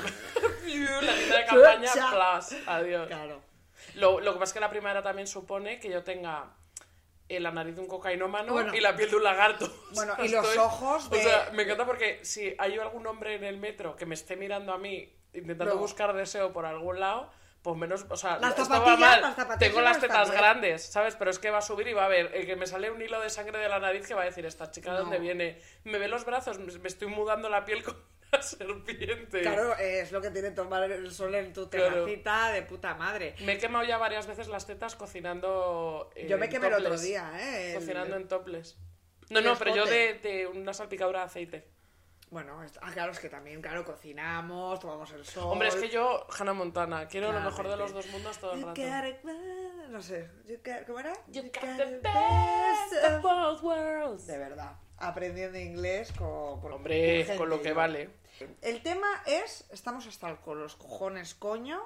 tienda 0.63 1.01
de 1.37 1.45
campaña, 1.49 1.91
plus, 1.91 2.67
adiós. 2.67 3.07
Claro. 3.07 3.41
Lo, 3.95 4.19
lo 4.21 4.33
que 4.33 4.39
pasa 4.39 4.51
es 4.51 4.53
que 4.53 4.59
la 4.59 4.69
primavera 4.69 5.01
también 5.01 5.27
supone 5.27 5.79
que 5.79 5.89
yo 5.89 6.03
tenga 6.03 6.53
la 7.39 7.51
nariz 7.51 7.75
de 7.75 7.81
un 7.81 7.87
cocainómano 7.87 8.53
Bueno. 8.53 8.73
y 8.75 8.79
la 8.79 8.95
piel 8.95 9.09
de 9.09 9.15
un 9.17 9.23
lagarto. 9.23 9.71
Bueno, 9.93 10.13
y 10.23 10.29
los 10.29 10.57
ojos 10.57 11.09
de- 11.09 11.19
O 11.19 11.21
sea, 11.21 11.49
me 11.53 11.63
encanta 11.63 11.85
porque 11.85 12.19
si 12.23 12.55
hay 12.57 12.77
algún 12.79 13.05
hombre 13.07 13.35
en 13.35 13.43
el 13.43 13.57
metro 13.57 13.95
que 13.95 14.05
me 14.05 14.15
esté 14.15 14.35
mirando 14.35 14.73
a 14.73 14.77
mí 14.77 15.13
intentando 15.33 15.73
No. 15.75 15.79
buscar 15.79 16.13
deseo 16.13 16.53
por 16.53 16.65
algún 16.65 16.99
lado, 16.99 17.31
pues 17.63 17.77
menos, 17.77 18.05
o 18.09 18.17
sea, 18.17 18.37
Las 18.39 18.55
zapatillas- 18.55 18.99
mal. 18.99 19.21
las 19.21 19.35
zapatillas 19.35 19.59
Tengo 19.59 19.81
las 19.81 19.99
tetas 19.99 20.29
bien. 20.29 20.41
grandes, 20.41 20.85
¿sabes? 20.85 21.15
Pero 21.15 21.31
es 21.31 21.39
que 21.39 21.49
va 21.49 21.59
a 21.59 21.61
subir 21.61 21.87
y 21.87 21.93
va 21.93 22.05
a 22.05 22.09
ver 22.09 22.31
el 22.35 22.45
que 22.45 22.55
me 22.57 22.67
sale 22.67 22.91
un 22.91 23.01
hilo 23.01 23.19
de 23.21 23.29
sangre 23.29 23.57
de 23.59 23.69
la 23.69 23.79
nariz 23.79 24.05
que 24.07 24.13
va 24.13 24.23
a 24.23 24.25
decir, 24.25 24.45
esta 24.45 24.69
chica 24.69 24.91
de 24.91 24.97
No. 24.97 25.03
dónde 25.03 25.19
viene. 25.19 25.61
Me 25.85 25.97
ve 25.97 26.07
los 26.09 26.25
brazos, 26.25 26.59
me 26.59 26.87
estoy 26.87 27.07
mudando 27.07 27.47
la 27.49 27.63
piel 27.65 27.81
una 27.83 27.93
serpiente. 28.41 29.41
Claro, 29.41 29.75
es 29.77 30.11
lo 30.11 30.21
que 30.21 30.29
tiene 30.31 30.51
tomar 30.51 30.89
el 30.91 31.11
sol 31.11 31.35
en 31.35 31.53
tu 31.53 31.69
Claro. 31.69 32.05
terracita 32.05 32.51
de 32.51 32.61
puta 32.63 32.95
madre. 32.95 33.35
Me 33.45 33.53
he 33.53 33.57
quemado 33.57 33.85
ya 33.85 33.97
varias 33.97 34.27
veces 34.27 34.47
las 34.47 34.65
tetas 34.65 34.95
cocinando. 34.95 36.09
eh, 36.15 36.27
Yo 36.27 36.37
me 36.37 36.49
quemé 36.49 36.67
el 36.67 36.73
otro 36.75 36.97
día, 36.97 37.31
¿eh? 37.39 37.71
El- 37.73 37.79
Cocinando 37.79 38.15
en 38.15 38.27
toples. 38.27 38.77
No, 39.29 39.41
no, 39.41 39.57
pero 39.57 39.75
yo 39.75 39.85
de, 39.85 40.47
una 40.53 40.73
salpicadura 40.73 41.19
de 41.19 41.25
aceite. 41.25 41.67
Bueno, 42.29 42.59
ah, 42.81 42.91
claro, 42.91 43.11
es 43.11 43.19
que 43.19 43.29
también, 43.29 43.61
claro, 43.61 43.85
cocinamos, 43.85 44.79
tomamos 44.79 45.11
el 45.11 45.23
sol. 45.23 45.51
Hombre, 45.51 45.67
es 45.67 45.75
que 45.75 45.87
yo, 45.89 46.25
Hannah 46.35 46.53
Montana, 46.53 47.07
quiero 47.07 47.31
lo 47.31 47.39
mejor 47.39 47.67
de 47.69 47.77
los 47.77 47.93
dos 47.93 48.07
mundos 48.07 48.39
todo 48.39 48.53
el 48.53 48.63
rato. 48.63 48.81
no 49.89 50.01
sé, 50.01 50.29
you 50.45 50.57
got- 50.63 50.83
¿cómo 50.87 50.99
era? 50.99 51.13
You 51.27 51.43
You 51.43 51.51
got 51.53 51.61
got 51.63 51.77
the 51.77 51.99
best 51.99 53.05
of 53.07 53.21
both 53.21 53.61
worlds. 53.61 54.25
De 54.25 54.39
verdad, 54.39 54.71
aprendiendo 54.97 55.59
inglés 55.59 56.11
con... 56.17 56.27
Hombre, 56.71 57.27
con 57.37 57.49
lo 57.49 57.61
que 57.61 57.69
yo. 57.69 57.75
vale. 57.75 58.09
El 58.61 58.81
tema 58.81 59.07
es, 59.25 59.65
estamos 59.71 60.07
hasta 60.07 60.29
el- 60.29 60.37
con 60.39 60.59
los 60.59 60.75
cojones, 60.75 61.35
coño. 61.35 61.81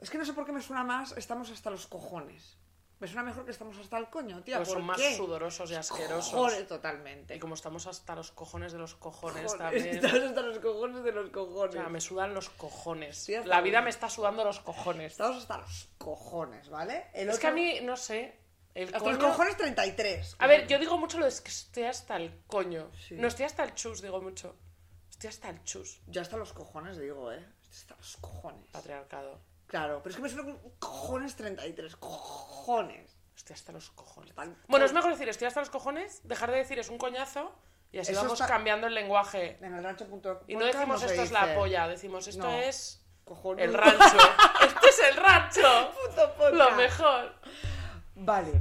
Es 0.00 0.10
que 0.10 0.18
no 0.18 0.24
sé 0.24 0.32
por 0.32 0.44
qué 0.44 0.52
me 0.52 0.60
suena 0.62 0.84
más, 0.84 1.12
estamos 1.16 1.50
hasta 1.50 1.70
los 1.70 1.86
cojones. 1.86 2.56
Me 3.00 3.08
suena 3.08 3.22
mejor 3.24 3.44
que 3.44 3.50
estamos 3.50 3.76
hasta 3.78 3.98
el 3.98 4.08
coño, 4.08 4.42
tía. 4.42 4.56
Pero 4.58 4.66
¿por 4.68 4.76
son 4.78 4.86
más 4.86 5.00
sudorosos 5.16 5.70
y 5.70 5.74
asquerosos. 5.74 6.32
Cojones, 6.32 6.66
totalmente. 6.68 7.34
Y 7.36 7.38
como 7.38 7.54
estamos 7.54 7.86
hasta 7.86 8.14
los 8.14 8.30
cojones 8.30 8.72
de 8.72 8.78
los 8.78 8.94
cojones 8.94 9.56
también. 9.58 9.86
Estamos 9.96 10.22
hasta 10.22 10.40
los 10.42 10.58
cojones 10.60 11.02
de 11.04 11.12
los 11.12 11.28
O 11.28 11.32
cojones. 11.32 11.74
sea, 11.74 11.88
me 11.88 12.00
sudan 12.00 12.32
los 12.34 12.48
cojones. 12.50 13.16
Sí, 13.18 13.34
La 13.44 13.60
vida 13.60 13.82
me 13.82 13.90
está 13.90 14.08
sudando 14.08 14.44
los 14.44 14.60
cojones. 14.60 15.12
Estamos 15.12 15.36
hasta 15.38 15.58
los 15.58 15.88
cojones, 15.98 16.68
¿vale? 16.70 17.08
El 17.14 17.28
Es 17.28 17.38
que 17.38 17.46
a 17.48 17.52
mí, 17.52 17.80
no 17.82 17.96
sé. 17.96 18.38
El 18.74 18.94
Hasta 18.94 19.08
los 19.10 19.18
coño- 19.18 19.28
cojones 19.28 19.56
33. 19.56 20.36
A 20.38 20.46
ver, 20.46 20.66
yo 20.66 20.78
digo 20.78 20.96
mucho 20.96 21.18
lo 21.18 21.26
de 21.26 21.32
que 21.42 21.48
estoy 21.50 21.84
hasta 21.84 22.16
el 22.16 22.42
coño. 22.46 22.90
Sí. 23.06 23.14
No 23.16 23.28
estoy 23.28 23.44
hasta 23.44 23.64
el 23.64 23.74
chus, 23.74 24.02
digo 24.02 24.20
mucho. 24.22 24.56
Estoy 25.14 25.28
hasta 25.28 25.48
el 25.48 25.62
chus. 25.62 26.00
Yo 26.08 26.20
hasta 26.22 26.36
los 26.36 26.52
cojones 26.52 26.98
digo, 26.98 27.30
¿eh? 27.30 27.44
Hasta 27.70 27.94
los 27.96 28.16
cojones. 28.16 28.66
Patriarcado. 28.72 29.38
Claro, 29.68 30.00
pero 30.02 30.10
es 30.10 30.16
que 30.16 30.22
me 30.22 30.28
suena 30.28 30.44
con 30.44 30.58
cojones 30.80 31.36
33. 31.36 31.94
Cojones. 31.96 33.16
Estoy 33.36 33.54
hasta 33.54 33.70
los 33.70 33.90
cojones. 33.92 34.34
Bueno, 34.66 34.84
es 34.84 34.92
mejor 34.92 35.12
decir 35.12 35.28
estoy 35.28 35.46
hasta 35.46 35.60
los 35.60 35.70
cojones, 35.70 36.20
dejar 36.24 36.50
de 36.50 36.58
decir 36.58 36.80
es 36.80 36.88
un 36.88 36.98
coñazo 36.98 37.52
y 37.92 37.98
así 38.00 38.10
Eso 38.10 38.22
vamos 38.22 38.40
está- 38.40 38.52
cambiando 38.52 38.88
el 38.88 38.94
lenguaje. 38.94 39.56
En 39.60 39.72
el 39.74 39.84
rancho.com. 39.84 40.38
Y 40.48 40.56
no 40.56 40.64
decimos 40.64 41.00
esto 41.04 41.22
es 41.22 41.30
la 41.30 41.54
polla, 41.54 41.86
decimos 41.86 42.26
esto 42.26 42.42
No. 42.44 42.58
es 42.58 43.00
Cojones. 43.24 43.64
el 43.66 43.72
rancho. 43.74 43.96
esto 44.66 44.88
es 44.88 44.98
el 45.10 45.16
rancho. 45.16 45.92
Puto. 46.10 46.50
Lo 46.50 46.72
mejor. 46.72 47.34
Vale. 48.16 48.60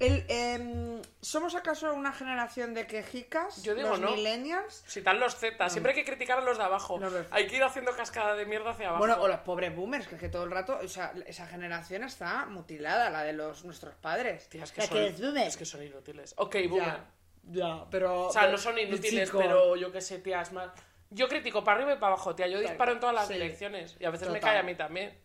El, 0.00 0.24
em, 0.28 1.02
¿Somos 1.20 1.54
acaso 1.54 1.92
una 1.94 2.12
generación 2.12 2.74
de 2.74 2.86
quejicas? 2.86 3.62
Yo 3.62 3.74
digo 3.74 3.90
los 3.90 4.00
no. 4.00 4.10
millennials. 4.10 4.82
Si 4.86 5.02
tal 5.02 5.20
los 5.20 5.36
Z, 5.36 5.68
siempre 5.68 5.92
hay 5.92 5.96
que 5.96 6.04
criticar 6.04 6.38
a 6.38 6.42
los 6.42 6.58
de 6.58 6.64
abajo. 6.64 6.98
No, 6.98 7.08
no. 7.10 7.24
Hay 7.30 7.46
que 7.46 7.56
ir 7.56 7.62
haciendo 7.62 7.94
cascada 7.96 8.34
de 8.34 8.44
mierda 8.44 8.70
hacia 8.70 8.88
abajo. 8.88 8.98
Bueno, 8.98 9.16
o 9.22 9.28
los 9.28 9.38
pobres 9.40 9.74
boomers, 9.74 10.08
que 10.08 10.16
es 10.16 10.20
que 10.20 10.28
todo 10.28 10.44
el 10.44 10.50
rato, 10.50 10.78
o 10.82 10.88
sea, 10.88 11.12
esa 11.26 11.46
generación 11.46 12.02
está 12.02 12.46
mutilada, 12.46 13.08
la 13.10 13.22
de 13.22 13.32
los 13.34 13.64
nuestros 13.64 13.94
padres. 13.94 14.48
Tía, 14.48 14.64
es 14.64 14.72
que, 14.72 14.80
La 14.80 14.86
son, 14.88 14.98
es 14.98 15.20
boomer. 15.20 15.46
es 15.46 15.56
que 15.56 15.64
son 15.64 15.82
inútiles. 15.82 16.34
Ok, 16.38 16.56
boomer. 16.68 16.84
Ya, 16.86 17.04
ya, 17.44 17.84
pero... 17.90 18.26
O 18.26 18.32
sea, 18.32 18.48
no 18.48 18.58
son 18.58 18.78
inútiles, 18.78 19.30
pero 19.30 19.76
yo 19.76 19.92
qué 19.92 20.00
sé, 20.00 20.18
tía, 20.18 20.40
es 20.42 20.52
más. 20.52 20.70
Yo 21.10 21.28
critico 21.28 21.62
para 21.62 21.76
arriba 21.78 21.92
y 21.92 21.98
para 21.98 22.14
abajo, 22.14 22.34
tía. 22.34 22.48
Yo 22.48 22.58
disparo 22.58 22.92
en 22.92 23.00
todas 23.00 23.14
las 23.14 23.28
Sí. 23.28 23.34
direcciones. 23.34 23.96
Y 24.00 24.04
a 24.04 24.10
veces 24.10 24.28
me 24.28 24.40
cae 24.40 24.58
a 24.58 24.62
mí 24.64 24.74
también. 24.74 25.16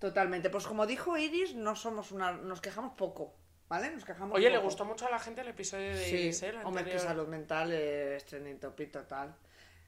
Totalmente. 0.00 0.50
Pues 0.50 0.66
como 0.66 0.84
dijo 0.86 1.16
Iris, 1.16 1.54
no 1.54 1.76
somos 1.76 2.10
una... 2.10 2.32
Nos 2.32 2.60
quejamos 2.60 2.94
poco, 2.94 3.34
¿vale? 3.68 3.90
Nos 3.90 4.04
quejamos 4.04 4.36
Oye, 4.36 4.50
le 4.50 4.58
gustó 4.58 4.84
mucho 4.84 5.06
a 5.06 5.10
la 5.10 5.18
gente 5.18 5.40
el 5.40 5.48
episodio 5.48 5.94
de 5.94 6.04
Sí, 6.04 6.16
Iris, 6.16 6.42
¿eh? 6.42 6.48
El 6.48 6.64
hombre, 6.64 6.84
que 6.84 6.98
salud 6.98 7.26
mental 7.26 7.72
es 7.72 8.24
trending 8.24 8.58
topic 8.58 8.90
total. 8.92 9.34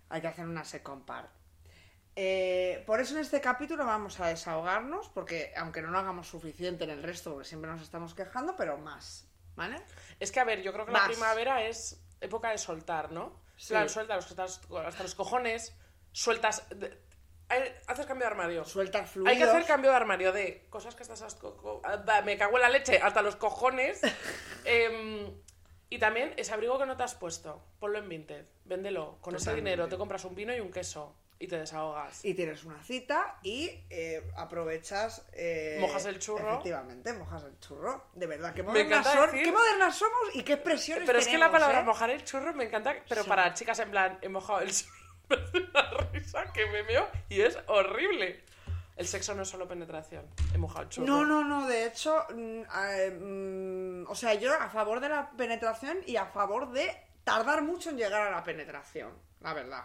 Hay 0.09 0.21
que 0.21 0.27
hacer 0.27 0.47
una 0.47 0.65
second 0.65 1.05
part. 1.05 1.31
Eh, 2.17 2.83
por 2.85 3.01
eso 3.01 3.15
en 3.15 3.21
este 3.21 3.41
capítulo 3.41 3.87
vamos 3.87 4.19
a 4.19 4.27
desahogarnos, 4.27 5.09
porque 5.11 5.53
aunque 5.57 5.81
no 5.83 5.91
lo 5.91 5.99
hagamos 5.99 6.27
suficiente 6.27 6.85
en 6.85 6.91
el 6.91 7.03
resto, 7.03 7.33
porque 7.33 7.49
siempre 7.49 7.71
nos 7.71 7.81
estamos 7.81 8.15
quejando, 8.15 8.57
pero 8.57 8.77
más, 8.77 9.29
¿vale? 9.55 9.81
Es 10.19 10.33
que, 10.33 10.41
a 10.41 10.45
ver, 10.45 10.63
yo 10.63 10.73
creo 10.73 10.85
que 10.85 10.91
la 10.91 11.07
primavera 11.07 11.63
es 11.65 12.03
época 12.21 12.51
de 12.51 12.59
soltar, 12.59 13.13
¿no? 13.13 13.41
Sí. 13.57 13.69
Plan, 13.69 13.89
suelta 13.89 14.17
los, 14.17 14.27
hasta, 14.27 14.43
los, 14.43 14.61
hasta 14.85 15.03
los 15.05 15.15
cojones, 15.15 15.77
sueltas... 16.11 16.67
haces 17.87 18.07
cambio 18.07 18.27
de 18.27 18.31
armario. 18.33 18.65
Sueltar 18.65 19.07
fluidos. 19.07 19.33
Hay 19.33 19.39
que 19.39 19.45
hacer 19.45 19.65
cambio 19.65 19.91
de 19.91 19.97
armario 19.97 20.33
de 20.33 20.67
cosas 20.71 20.95
que 20.95 21.03
estás... 21.03 21.23
ah, 21.85 22.23
me 22.25 22.37
cago 22.37 22.57
en 22.57 22.63
la 22.63 22.69
leche, 22.69 22.99
hasta 23.03 23.23
los 23.23 23.37
cojones. 23.37 24.01
Em, 24.65 25.33
Y 25.91 25.99
también 25.99 26.35
ese 26.37 26.53
abrigo 26.53 26.79
que 26.79 26.85
no 26.87 26.97
te 26.97 27.03
has 27.05 27.15
puesto, 27.15 27.65
ponlo 27.81 27.99
en 27.99 28.09
Vinted, 28.09 28.45
véndelo. 28.67 29.19
Con 29.23 29.35
ese 29.35 29.55
dinero 29.55 29.89
te 29.89 29.97
compras 29.97 30.25
un 30.27 30.35
vino 30.35 30.55
y 30.55 30.61
un 30.61 30.71
queso 30.71 31.17
y 31.41 31.47
te 31.47 31.57
desahogas. 31.57 32.23
Y 32.25 32.35
tienes 32.35 32.65
una 32.65 32.83
cita 32.83 33.39
y 33.43 33.71
eh, 33.89 34.29
aprovechas. 34.37 35.25
eh, 35.33 35.79
Mojas 35.81 36.05
el 36.05 36.19
churro. 36.19 36.51
Efectivamente, 36.55 37.13
mojas 37.15 37.45
el 37.45 37.59
churro. 37.61 38.05
De 38.13 38.27
verdad, 38.27 38.53
qué 38.53 38.63
modernas, 38.63 39.07
son, 39.07 39.31
decir- 39.31 39.45
qué 39.45 39.53
modernas 39.53 39.97
somos 39.97 40.35
y 40.35 40.43
qué 40.43 40.55
expresiones 40.55 41.07
Pero 41.07 41.19
es 41.21 41.29
que 41.29 41.39
la 41.39 41.51
palabra 41.51 41.81
¿eh? 41.81 41.85
mojar 41.85 42.11
el 42.11 42.23
churro 42.25 42.53
me 42.53 42.65
encanta, 42.65 42.95
pero 43.09 43.23
Sí. 43.23 43.29
para 43.29 43.55
chicas 43.55 43.79
en 43.79 43.91
plan, 43.91 44.19
he 44.21 44.29
mojado 44.29 44.61
el 44.61 44.71
churro, 44.75 44.93
una 45.73 45.91
risa 46.13 46.53
que 46.53 46.67
me 46.67 46.83
meo 46.83 47.09
y 47.29 47.41
es 47.41 47.59
horrible. 47.67 48.45
El 48.97 49.07
sexo 49.07 49.35
no 49.35 49.43
es 49.43 49.49
solo 49.49 49.69
penetración, 49.69 50.27
he 50.53 50.59
mojado 50.59 50.83
el 50.83 50.89
churro. 50.89 51.07
No, 51.07 51.25
no, 51.25 51.45
no, 51.45 51.69
de 51.69 51.87
hecho, 51.87 52.27
mm, 52.35 52.63
eh, 52.85 53.11
mm, 53.11 54.11
o 54.11 54.15
sea, 54.17 54.35
yo 54.35 54.53
a 54.53 54.69
favor 54.69 54.99
de 54.99 55.09
la 55.09 55.31
penetración 55.31 55.99
y 56.05 56.17
a 56.17 56.27
favor 56.27 56.73
de 56.73 56.91
tardar 57.23 57.63
mucho 57.63 57.91
en 57.91 57.97
llegar 57.97 58.27
a 58.27 58.31
la 58.31 58.43
penetración, 58.43 59.13
la 59.41 59.55
verdad. 59.55 59.85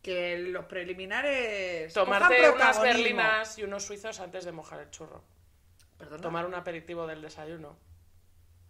Que 0.00 0.38
los 0.38 0.66
preliminares... 0.66 1.92
Tomarte 1.92 2.48
unas 2.50 2.80
berlinas 2.80 3.58
y 3.58 3.64
unos 3.64 3.84
suizos 3.84 4.20
antes 4.20 4.44
de 4.44 4.52
mojar 4.52 4.78
el 4.78 4.90
churro. 4.90 5.24
Perdona. 5.98 6.22
Tomar 6.22 6.46
un 6.46 6.54
aperitivo 6.54 7.04
del 7.08 7.22
desayuno. 7.22 7.76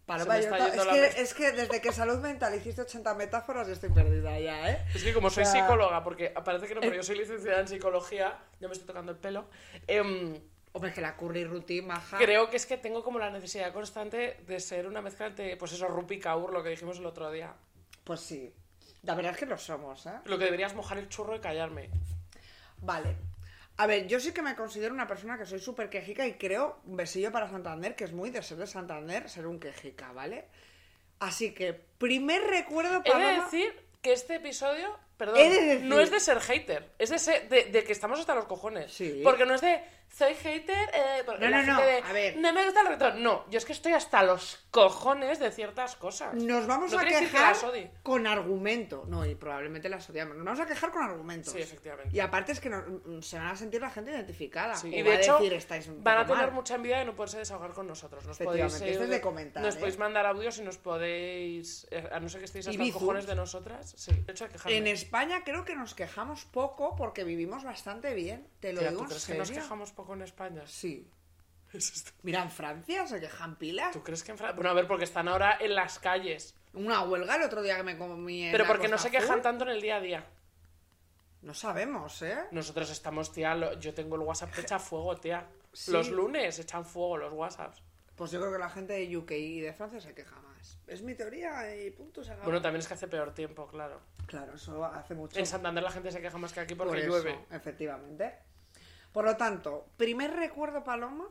Paloma, 0.07 0.39
yo 0.39 0.45
es, 0.45 0.51
la 0.51 0.85
que, 0.85 1.01
mente. 1.01 1.21
es 1.21 1.35
que 1.35 1.51
desde 1.51 1.81
que 1.81 1.93
salud 1.93 2.19
mental 2.19 2.55
hiciste 2.55 2.83
80 2.83 3.15
metáforas, 3.15 3.67
yo 3.67 3.73
estoy 3.73 3.91
perdida 3.91 4.39
ya, 4.39 4.71
¿eh? 4.71 4.85
Es 4.95 5.03
que 5.03 5.13
como 5.13 5.31
soy 5.31 5.43
O 5.43 5.47
sea, 5.47 5.63
psicóloga, 5.63 6.05
porque 6.05 6.31
parece 6.31 6.69
que 6.69 6.77
no, 6.77 6.81
pero 6.81 6.95
yo 6.95 7.03
soy 7.03 7.19
licenciada 7.19 7.61
en 7.61 7.67
psicología, 7.67 8.39
ya 8.61 8.69
me 8.69 8.73
estoy 8.73 8.87
tocando 8.87 9.11
el 9.11 9.19
pelo, 9.19 9.47
em, 9.89 10.41
Hombre, 10.73 10.93
que 10.93 11.01
la 11.01 11.17
curry 11.17 11.45
routine, 11.45 11.87
maja. 11.89 12.19
creo 12.19 12.51
que 12.51 12.57
es 12.57 12.67
que 12.67 12.77
tengo 12.77 13.03
como 13.03 13.19
la 13.19 13.31
necesidad 13.31 13.73
constante 13.73 14.37
de 14.47 14.61
ser 14.61 14.87
una 14.87 15.03
mezcla 15.03 15.27
entre, 15.27 15.57
pues 15.57 15.73
eso, 15.73 15.89
rupi 15.89 16.17
y 16.17 16.19
kaur, 16.21 16.53
lo 16.53 16.63
que 16.63 16.69
dijimos 16.69 16.99
el 16.99 17.07
otro 17.07 17.31
día. 17.33 17.53
Pues 18.05 18.21
sí. 18.21 18.55
La 19.03 19.15
verdad 19.15 19.33
es 19.33 19.39
que 19.39 19.47
lo 19.47 19.59
somos, 19.59 20.07
¿eh? 20.07 20.13
Lo 20.27 20.39
que 20.39 20.45
deberías 20.45 20.75
mojar 20.75 20.99
el 20.99 21.09
churro 21.09 21.35
y 21.35 21.41
callarme. 21.41 21.91
Vale. 22.79 23.17
A 23.79 23.87
ver, 23.87 24.07
yo 24.07 24.21
sí 24.21 24.33
que 24.33 24.41
me 24.43 24.57
considero 24.57 24.95
una 24.95 25.07
persona 25.07 25.37
que 25.37 25.45
soy 25.45 25.59
súper 25.59 25.91
quejica 25.91 26.27
y 26.27 26.35
creo, 26.35 26.81
un 26.87 26.97
besillo 26.97 27.31
para 27.31 27.49
Santander, 27.49 27.95
que 27.95 28.05
es 28.05 28.13
muy 28.13 28.31
de 28.31 28.43
ser 28.43 28.57
de 28.59 28.67
Santander, 28.67 29.29
ser 29.29 29.47
un 29.47 29.61
quejica, 29.61 30.13
¿vale? 30.13 30.47
Así 31.19 31.53
que, 31.53 31.73
primer 31.75 32.43
recuerdo 32.43 33.03
He 33.05 33.11
para... 33.11 33.29
de 33.33 33.41
decir 33.43 33.75
que 34.01 34.13
este 34.13 34.37
episodio, 34.37 34.99
perdón, 35.17 35.37
He 35.39 35.51
de 35.51 35.61
decir- 35.61 35.83
no 35.85 36.01
es 36.01 36.11
de 36.11 36.21
ser 36.21 36.41
hater, 36.41 36.91
es 36.99 37.11
de, 37.11 37.19
ser, 37.19 37.49
de, 37.49 37.65
de 37.65 37.85
que 37.85 37.93
estamos 37.93 38.19
hasta 38.19 38.35
los 38.35 38.47
cojones. 38.47 38.93
Sí. 38.93 39.21
Porque 39.23 39.45
no 39.45 39.55
es 39.55 39.61
de, 39.61 39.83
soy 40.11 40.35
hater, 40.35 40.89
eh, 40.95 41.23
No, 41.27 41.51
no, 41.51 41.63
no, 41.63 41.81
de, 41.83 41.99
a 42.03 42.13
ver. 42.13 42.37
no 42.39 42.53
me 42.53 42.65
gusta 42.65 42.81
el 42.81 42.87
reggaetón. 42.89 43.23
No, 43.23 43.45
yo 43.51 43.59
es 43.59 43.65
que 43.65 43.73
estoy 43.73 43.93
hasta 43.93 44.23
los 44.23 44.67
cojones 44.71 45.39
de 45.39 45.51
ciertas 45.51 45.97
cosas. 45.97 46.35
Nos 46.35 46.67
vamos 46.67 46.93
No 46.93 46.99
a 47.01 47.05
que 47.05 47.11
quejar 47.11 47.55
con 48.03 48.27
argumento. 48.27 49.05
No, 49.09 49.27
y 49.27 49.35
probablemente 49.35 49.89
las 49.89 50.09
odiamos. 50.09 50.37
Nos 50.37 50.45
vamos 50.45 50.61
a 50.61 50.67
quejar 50.67 50.91
con 50.91 51.03
argumentos. 51.03 51.53
Sí, 51.53 51.61
efectivamente. 51.61 52.17
Y 52.17 52.21
aparte 52.21 52.53
es 52.53 52.61
que 52.61 52.71
nos- 52.71 52.85
mm, 52.89 53.21
se 53.21 53.39
van 53.39 53.49
a 53.49 53.57
sentir 53.57 53.81
la 53.81 53.91
gente 53.91 54.11
identificada. 54.11 54.75
Sí, 54.77 54.89
y 54.95 55.03
va 55.03 55.11
de 55.11 55.17
a 55.17 55.21
hecho, 55.21 55.35
decir, 55.39 55.53
"Estáis 55.53 55.89
van 56.03 56.19
a 56.19 56.27
tener 56.27 56.45
mal". 56.47 56.53
mucha 56.53 56.75
envidia 56.77 56.99
de 57.01 57.05
no 57.05 57.15
poderse 57.15 57.39
desahogar 57.39 57.73
con 57.73 57.87
nosotros. 57.87 58.25
Nos 58.25 58.37
Efectivamente, 58.41 58.79
podéis, 58.79 58.93
esto 58.93 59.05
es 59.05 59.11
de 59.11 59.21
comentar, 59.21 59.63
Nos 59.63 59.75
¿eh? 59.77 59.79
podéis 59.79 59.99
mandar 59.99 60.25
audios 60.27 60.59
y 60.59 60.63
nos 60.63 60.79
podéis, 60.79 61.87
eh, 61.91 62.09
a 62.11 62.21
no 62.21 62.29
ser 62.29 62.41
que 62.41 62.47
estéis 62.47 62.67
hasta 62.69 62.79
los 62.83 62.93
cojones 62.93 63.27
de 63.27 63.35
nosotras. 63.35 63.95
Sí, 63.97 64.13
de 64.13 64.33
hecho. 64.33 64.47
En 64.67 64.87
España 64.87 65.43
creo 65.45 65.65
que 65.65 65.75
nos 65.77 65.95
quejamos 65.95 66.45
poco 66.47 66.95
porque 66.97 67.25
vivimos 67.25 67.65
bastante 67.65 68.15
bien. 68.15 68.47
Te 68.61 68.73
lo 68.73 68.81
Tía, 68.81 68.91
digo 68.91 69.01
¿Tú 69.01 69.05
en 69.05 69.09
crees 69.11 69.27
que 69.27 69.35
nos 69.35 69.49
serio. 69.49 69.63
quejamos 69.63 69.93
poco 69.97 70.15
en 70.15 70.23
España? 70.23 70.63
Sí. 70.67 71.11
Mira, 72.23 72.43
en 72.43 72.51
Francia 72.53 73.05
se 73.09 73.19
quejan 73.19 73.57
pilas. 73.57 73.93
¿Tú 73.93 74.05
crees 74.05 74.23
que 74.23 74.31
en 74.31 74.39
Francia? 74.39 74.55
Bueno, 74.55 74.71
a 74.71 74.75
ver, 74.75 74.87
porque 74.87 75.03
están 75.05 75.27
ahora 75.27 75.59
en 75.61 75.75
las 75.75 75.99
calles. 75.99 76.55
Una 76.75 77.03
huelga 77.03 77.35
el 77.37 77.43
otro 77.43 77.63
día 77.63 77.77
que 77.77 77.83
me 77.83 77.99
comí 77.99 78.45
en 78.45 78.53
Pero 78.53 78.65
la 78.65 78.69
porque 78.69 78.87
no 78.87 78.93
Costa 78.93 79.09
se 79.09 79.11
quejan 79.11 79.31
Azul. 79.31 79.43
tanto 79.43 79.65
en 79.65 79.71
el 79.71 79.81
día 79.81 79.97
a 79.97 80.01
día. 80.01 80.27
No 81.43 81.55
sabemos, 81.55 82.23
¿eh? 82.23 82.39
Nosotros 82.51 82.91
estamos, 82.91 83.33
tía, 83.33 83.55
lo- 83.55 83.75
yo 83.81 83.95
tengo 83.95 84.17
el 84.17 84.23
WhatsApp 84.23 84.51
que 84.55 84.61
echa 84.61 84.79
fuego, 84.79 85.17
tía. 85.17 85.47
Sí. 85.73 85.91
Los 85.91 86.09
lunes 86.11 86.59
echan 86.59 86.85
fuego 86.85 87.17
los 87.19 87.33
WhatsApps. 87.33 87.83
Pues 88.15 88.31
yo 88.31 88.41
creo 88.41 88.53
que 88.53 88.59
la 88.59 88.71
gente 88.71 88.95
de 88.95 89.17
UK 89.17 89.31
y 89.33 89.61
de 89.61 89.73
Francia 89.75 90.01
se 90.01 90.15
queja 90.15 90.39
más. 90.41 90.79
Es 90.87 91.03
mi 91.03 91.15
teoría 91.15 91.75
y 91.77 91.91
punto 91.91 92.25
se 92.25 92.31
acabó. 92.31 92.45
Bueno, 92.47 92.63
también 92.63 92.81
es 92.81 92.89
que 92.89 92.95
hace 92.95 93.09
peor 93.09 93.33
tiempo, 93.35 93.67
claro. 93.69 94.01
Claro, 94.27 94.55
eso 94.55 94.85
hace 94.87 95.15
mucho. 95.15 95.39
En 95.39 95.47
Santander 95.47 95.83
la 95.85 95.91
gente 95.91 96.11
se 96.11 96.21
queja 96.23 96.39
más 96.39 96.53
que 96.53 96.61
aquí 96.61 96.75
Por 96.75 96.87
porque 96.89 97.03
eso, 97.03 97.11
llueve. 97.11 97.39
Efectivamente. 97.51 98.35
Por 99.17 99.25
lo 99.25 99.35
tanto, 99.39 99.89
primer 99.97 100.31
recuerdo, 100.35 100.85
Paloma, 100.85 101.25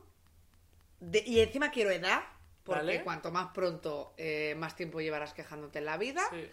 de- 1.00 1.22
y 1.24 1.40
encima 1.40 1.70
quiero 1.70 1.92
edad, 1.92 2.24
porque 2.64 2.80
Vale. 2.82 3.04
cuanto 3.04 3.30
más 3.32 3.52
pronto, 3.54 4.16
eh, 4.18 4.56
más 4.58 4.76
tiempo 4.76 5.02
llevarás 5.02 5.36
quejándote 5.36 5.78
en 5.78 5.86
la 5.86 5.96
vida, 5.96 6.24
Sí. 6.32 6.50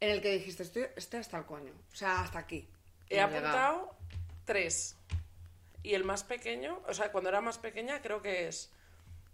en 0.00 0.10
el 0.10 0.20
que 0.20 0.32
dijiste, 0.32 0.64
estoy, 0.64 0.86
estoy 0.96 1.20
hasta 1.20 1.38
el 1.38 1.44
coño. 1.44 1.72
O 1.92 1.94
sea, 1.94 2.22
hasta 2.22 2.40
aquí. 2.40 2.68
He 3.08 3.14
llegado. 3.14 3.36
apuntado 3.36 3.96
tres. 4.44 4.96
Y 5.84 5.94
el 5.94 6.02
más 6.02 6.24
pequeño, 6.24 6.82
o 6.88 6.92
sea, 6.94 7.12
cuando 7.12 7.30
era 7.30 7.40
más 7.40 7.58
pequeña, 7.58 8.02
creo 8.02 8.20
que 8.20 8.48
es. 8.48 8.72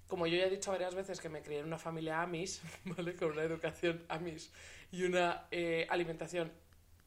Como 0.06 0.26
yo 0.26 0.36
ya 0.36 0.44
he 0.44 0.50
dicho 0.50 0.70
varias 0.70 0.94
veces 0.94 1.18
que 1.18 1.30
me 1.30 1.40
crié 1.40 1.60
en 1.60 1.64
una 1.66 1.78
familia 1.78 2.20
Amis, 2.20 2.60
¿vale? 2.84 3.16
Con 3.16 3.32
una 3.32 3.42
educación 3.42 4.04
Amis 4.10 4.52
y 4.92 5.04
una 5.04 5.46
eh, 5.50 5.86
alimentación 5.88 6.52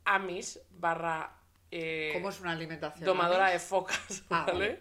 Amis 0.03 0.59
barra. 0.71 1.37
Eh, 1.71 2.11
¿Cómo 2.13 2.29
es 2.29 2.39
una 2.39 2.51
alimentación? 2.51 3.05
domadora 3.05 3.49
de 3.49 3.59
focas, 3.59 4.23
Ah, 4.29 4.45
¿vale? 4.47 4.53
vale. 4.53 4.79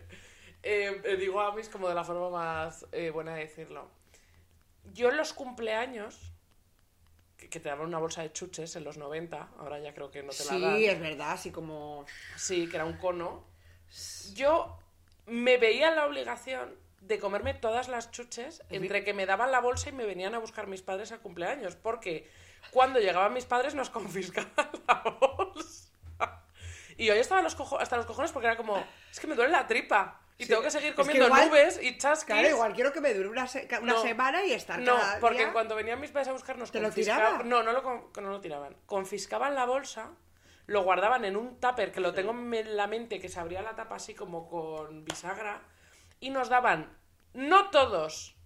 Eh, 0.62 1.00
eh, 1.04 1.16
digo 1.16 1.40
Amis 1.40 1.68
como 1.68 1.88
de 1.88 1.94
la 1.94 2.04
forma 2.04 2.28
más 2.30 2.85
eh, 2.92 3.11
buena 3.11 3.35
de 3.35 3.40
decirlo. 3.42 3.90
Yo 4.92 5.09
en 5.11 5.16
los 5.16 5.32
cumpleaños, 5.32 6.32
que, 7.37 7.49
que 7.49 7.61
te 7.61 7.68
daban 7.70 7.87
una 7.87 7.99
bolsa 7.99 8.23
de 8.23 8.32
chuches 8.32 8.76
en 8.76 8.85
los 8.85 8.99
90, 8.99 9.50
ahora 9.59 9.78
ya 9.78 9.94
creo 9.94 10.11
que 10.11 10.23
no 10.23 10.30
te 10.32 10.44
la 10.44 10.59
dan. 10.59 10.76
Sí, 10.76 10.87
es 10.87 11.00
verdad, 11.00 11.30
así 11.32 11.50
como... 11.50 12.04
Sí, 12.37 12.68
que 12.68 12.76
era 12.76 12.85
un 12.85 12.99
cono. 12.99 13.47
Yo 14.35 14.78
me 15.26 15.56
veía 15.56 15.88
en 15.88 15.97
la 15.97 16.06
obligación 16.06 16.76
de 17.00 17.18
comerme 17.18 17.54
todas 17.54 17.88
las 17.88 18.11
chuches 18.11 18.62
entre 18.68 19.04
que 19.04 19.14
me 19.14 19.25
daban 19.25 19.52
la 19.52 19.61
bolsa 19.61 19.88
y 19.88 19.92
me 19.92 20.04
venían 20.04 20.35
a 20.35 20.38
buscar 20.38 20.66
mis 20.66 20.82
padres 20.82 21.12
al 21.12 21.20
cumpleaños. 21.20 21.76
Porque 21.76 22.28
cuando 22.70 22.99
llegaban 23.00 23.32
mis 23.32 23.47
padres 23.47 23.75
nos 23.75 23.88
confiscaban 23.90 24.52
la 24.87 25.16
bolsa. 25.20 25.89
Y 27.00 27.09
hoy 27.09 27.19
estaba 27.19 27.40
los 27.40 27.54
cojo- 27.54 27.78
hasta 27.78 27.97
los 27.97 28.04
cojones 28.04 28.30
porque 28.30 28.47
era 28.47 28.57
como, 28.59 28.85
es 29.11 29.19
que 29.19 29.26
me 29.26 29.35
duele 29.35 29.50
la 29.52 29.66
tripa. 29.66 30.21
Y 30.37 30.45
Sí, 30.45 30.50
tengo 30.50 30.62
que 30.62 30.71
seguir 30.71 30.90
es 30.90 30.95
que 30.97 31.00
comiendo 31.02 31.26
igual- 31.28 31.49
nubes 31.49 31.78
y 31.83 31.97
chasquis. 31.97 32.26
Claro, 32.35 32.49
igual 32.49 32.75
quiero 32.75 32.92
que 32.92 33.00
me 33.00 33.14
dure 33.14 33.28
una, 33.30 33.47
se- 33.47 33.66
una 33.83 33.92
No. 33.95 34.02
semana 34.02 34.45
y 34.45 34.52
estar 34.52 34.78
No, 34.78 34.97
cada 34.97 35.19
porque 35.21 35.38
día- 35.38 35.47
en 35.47 35.52
cuanto 35.52 35.75
venían 35.75 35.99
mis 36.00 36.11
padres 36.11 36.28
a 36.28 36.33
buscarnos, 36.33 36.71
¿Te 36.71 36.78
lo 36.80 36.88
confiscaban- 36.88 37.38
tiraba? 37.38 37.45
No, 37.45 37.62
no 37.62 37.73
lo, 37.73 38.11
no 38.21 38.30
lo 38.30 38.40
tiraban. 38.42 38.76
Confiscaban 38.87 39.54
la 39.54 39.64
bolsa, 39.64 40.11
lo 40.66 40.83
guardaban 40.83 41.25
en 41.25 41.37
un 41.37 41.59
tupper 41.59 41.90
que 41.90 42.00
lo 42.00 42.12
tengo 42.12 42.33
en 42.33 42.76
la 42.76 42.87
mente, 42.87 43.19
que 43.19 43.28
se 43.30 43.40
abría 43.40 43.62
la 43.62 43.75
tapa 43.76 43.95
así 43.97 44.14
como 44.14 44.47
con 44.49 45.04
bisagra, 45.07 45.62
y 46.21 46.28
nos 46.30 46.50
daban, 46.50 46.95
no 47.33 47.71
todos, 47.71 48.37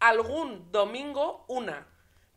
algún 0.00 0.70
domingo 0.72 1.44
una. 1.48 1.86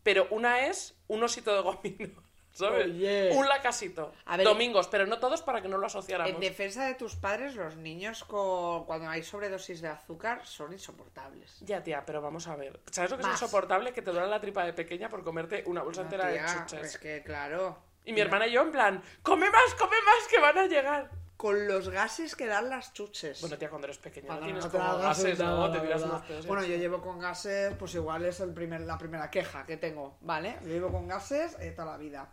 Pero 0.02 0.26
una 0.30 0.66
es 0.66 0.98
un 1.08 1.22
osito 1.22 1.54
de 1.54 1.60
gomino, 1.60 2.22
¿sabes? 2.52 2.86
Oye. 2.86 3.30
Un 3.34 3.46
lacasito. 3.48 4.12
A 4.26 4.36
ver, 4.36 4.46
Domingos, 4.46 4.88
pero 4.88 5.06
no 5.06 5.18
todos 5.18 5.42
para 5.42 5.60
que 5.62 5.68
no 5.68 5.78
lo 5.78 5.86
asociáramos. 5.86 6.34
En 6.34 6.40
defensa 6.40 6.86
de 6.86 6.94
tus 6.94 7.16
padres, 7.16 7.54
los 7.54 7.76
niños 7.76 8.24
con... 8.24 8.84
cuando 8.84 9.08
hay 9.08 9.22
sobredosis 9.22 9.80
de 9.80 9.88
azúcar 9.88 10.44
son 10.44 10.72
insoportables. 10.72 11.58
Ya, 11.60 11.82
tía, 11.82 12.04
pero 12.06 12.20
vamos 12.20 12.46
a 12.46 12.56
ver. 12.56 12.80
¿Sabes 12.90 13.10
lo 13.10 13.16
que 13.16 13.24
Más. 13.24 13.34
es 13.34 13.42
insoportable? 13.42 13.92
Que 13.92 14.02
te 14.02 14.10
duele 14.10 14.28
la 14.28 14.40
tripa 14.40 14.64
de 14.64 14.72
pequeña 14.72 15.08
por 15.08 15.24
comerte 15.24 15.64
una 15.66 15.82
bolsa 15.82 16.02
No, 16.02 16.06
entera 16.06 16.26
de 16.28 16.38
tía, 16.38 16.66
chuches. 16.66 16.94
Es 16.94 16.98
que, 16.98 17.22
claro. 17.22 17.78
Y 18.04 18.12
mi 18.12 18.20
hermana 18.20 18.46
y 18.46 18.52
yo 18.52 18.62
en 18.62 18.72
plan, 18.72 19.02
come 19.22 19.48
más, 19.50 19.74
come 19.78 19.96
más, 20.04 20.28
que 20.28 20.40
van 20.40 20.58
a 20.58 20.66
llegar. 20.66 21.10
Con 21.42 21.66
los 21.66 21.88
gases 21.88 22.36
que 22.36 22.46
dan 22.46 22.68
las 22.68 22.92
chuches. 22.92 23.40
Bueno, 23.40 23.58
tía, 23.58 23.68
cuando 23.68 23.88
eres 23.88 23.98
pequeña 23.98 24.28
Cuando 24.28 24.42
no 24.42 24.46
tienes 24.46 24.66
como 24.66 24.98
gases, 24.98 25.38
¿no? 25.40 25.72
Te 25.72 25.80
tiras 25.80 26.02
unos 26.02 26.22
pedos. 26.22 26.46
Bueno, 26.46 26.62
yo 26.62 26.76
llevo 26.76 27.00
con 27.02 27.18
gases, 27.18 27.74
pues 27.80 27.92
igual 27.96 28.24
es 28.24 28.38
el 28.38 28.54
primer, 28.54 28.82
la 28.82 28.96
primera 28.96 29.28
queja 29.28 29.66
que 29.66 29.76
tengo, 29.76 30.16
¿vale? 30.20 30.56
Yo 30.62 30.68
llevo 30.68 30.92
con 30.92 31.08
gases 31.08 31.56
eh, 31.58 31.72
toda 31.72 31.90
la 31.90 31.98
vida. 31.98 32.30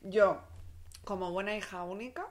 Yo, 0.00 0.40
como 1.04 1.30
buena 1.30 1.54
hija 1.54 1.82
única, 1.82 2.26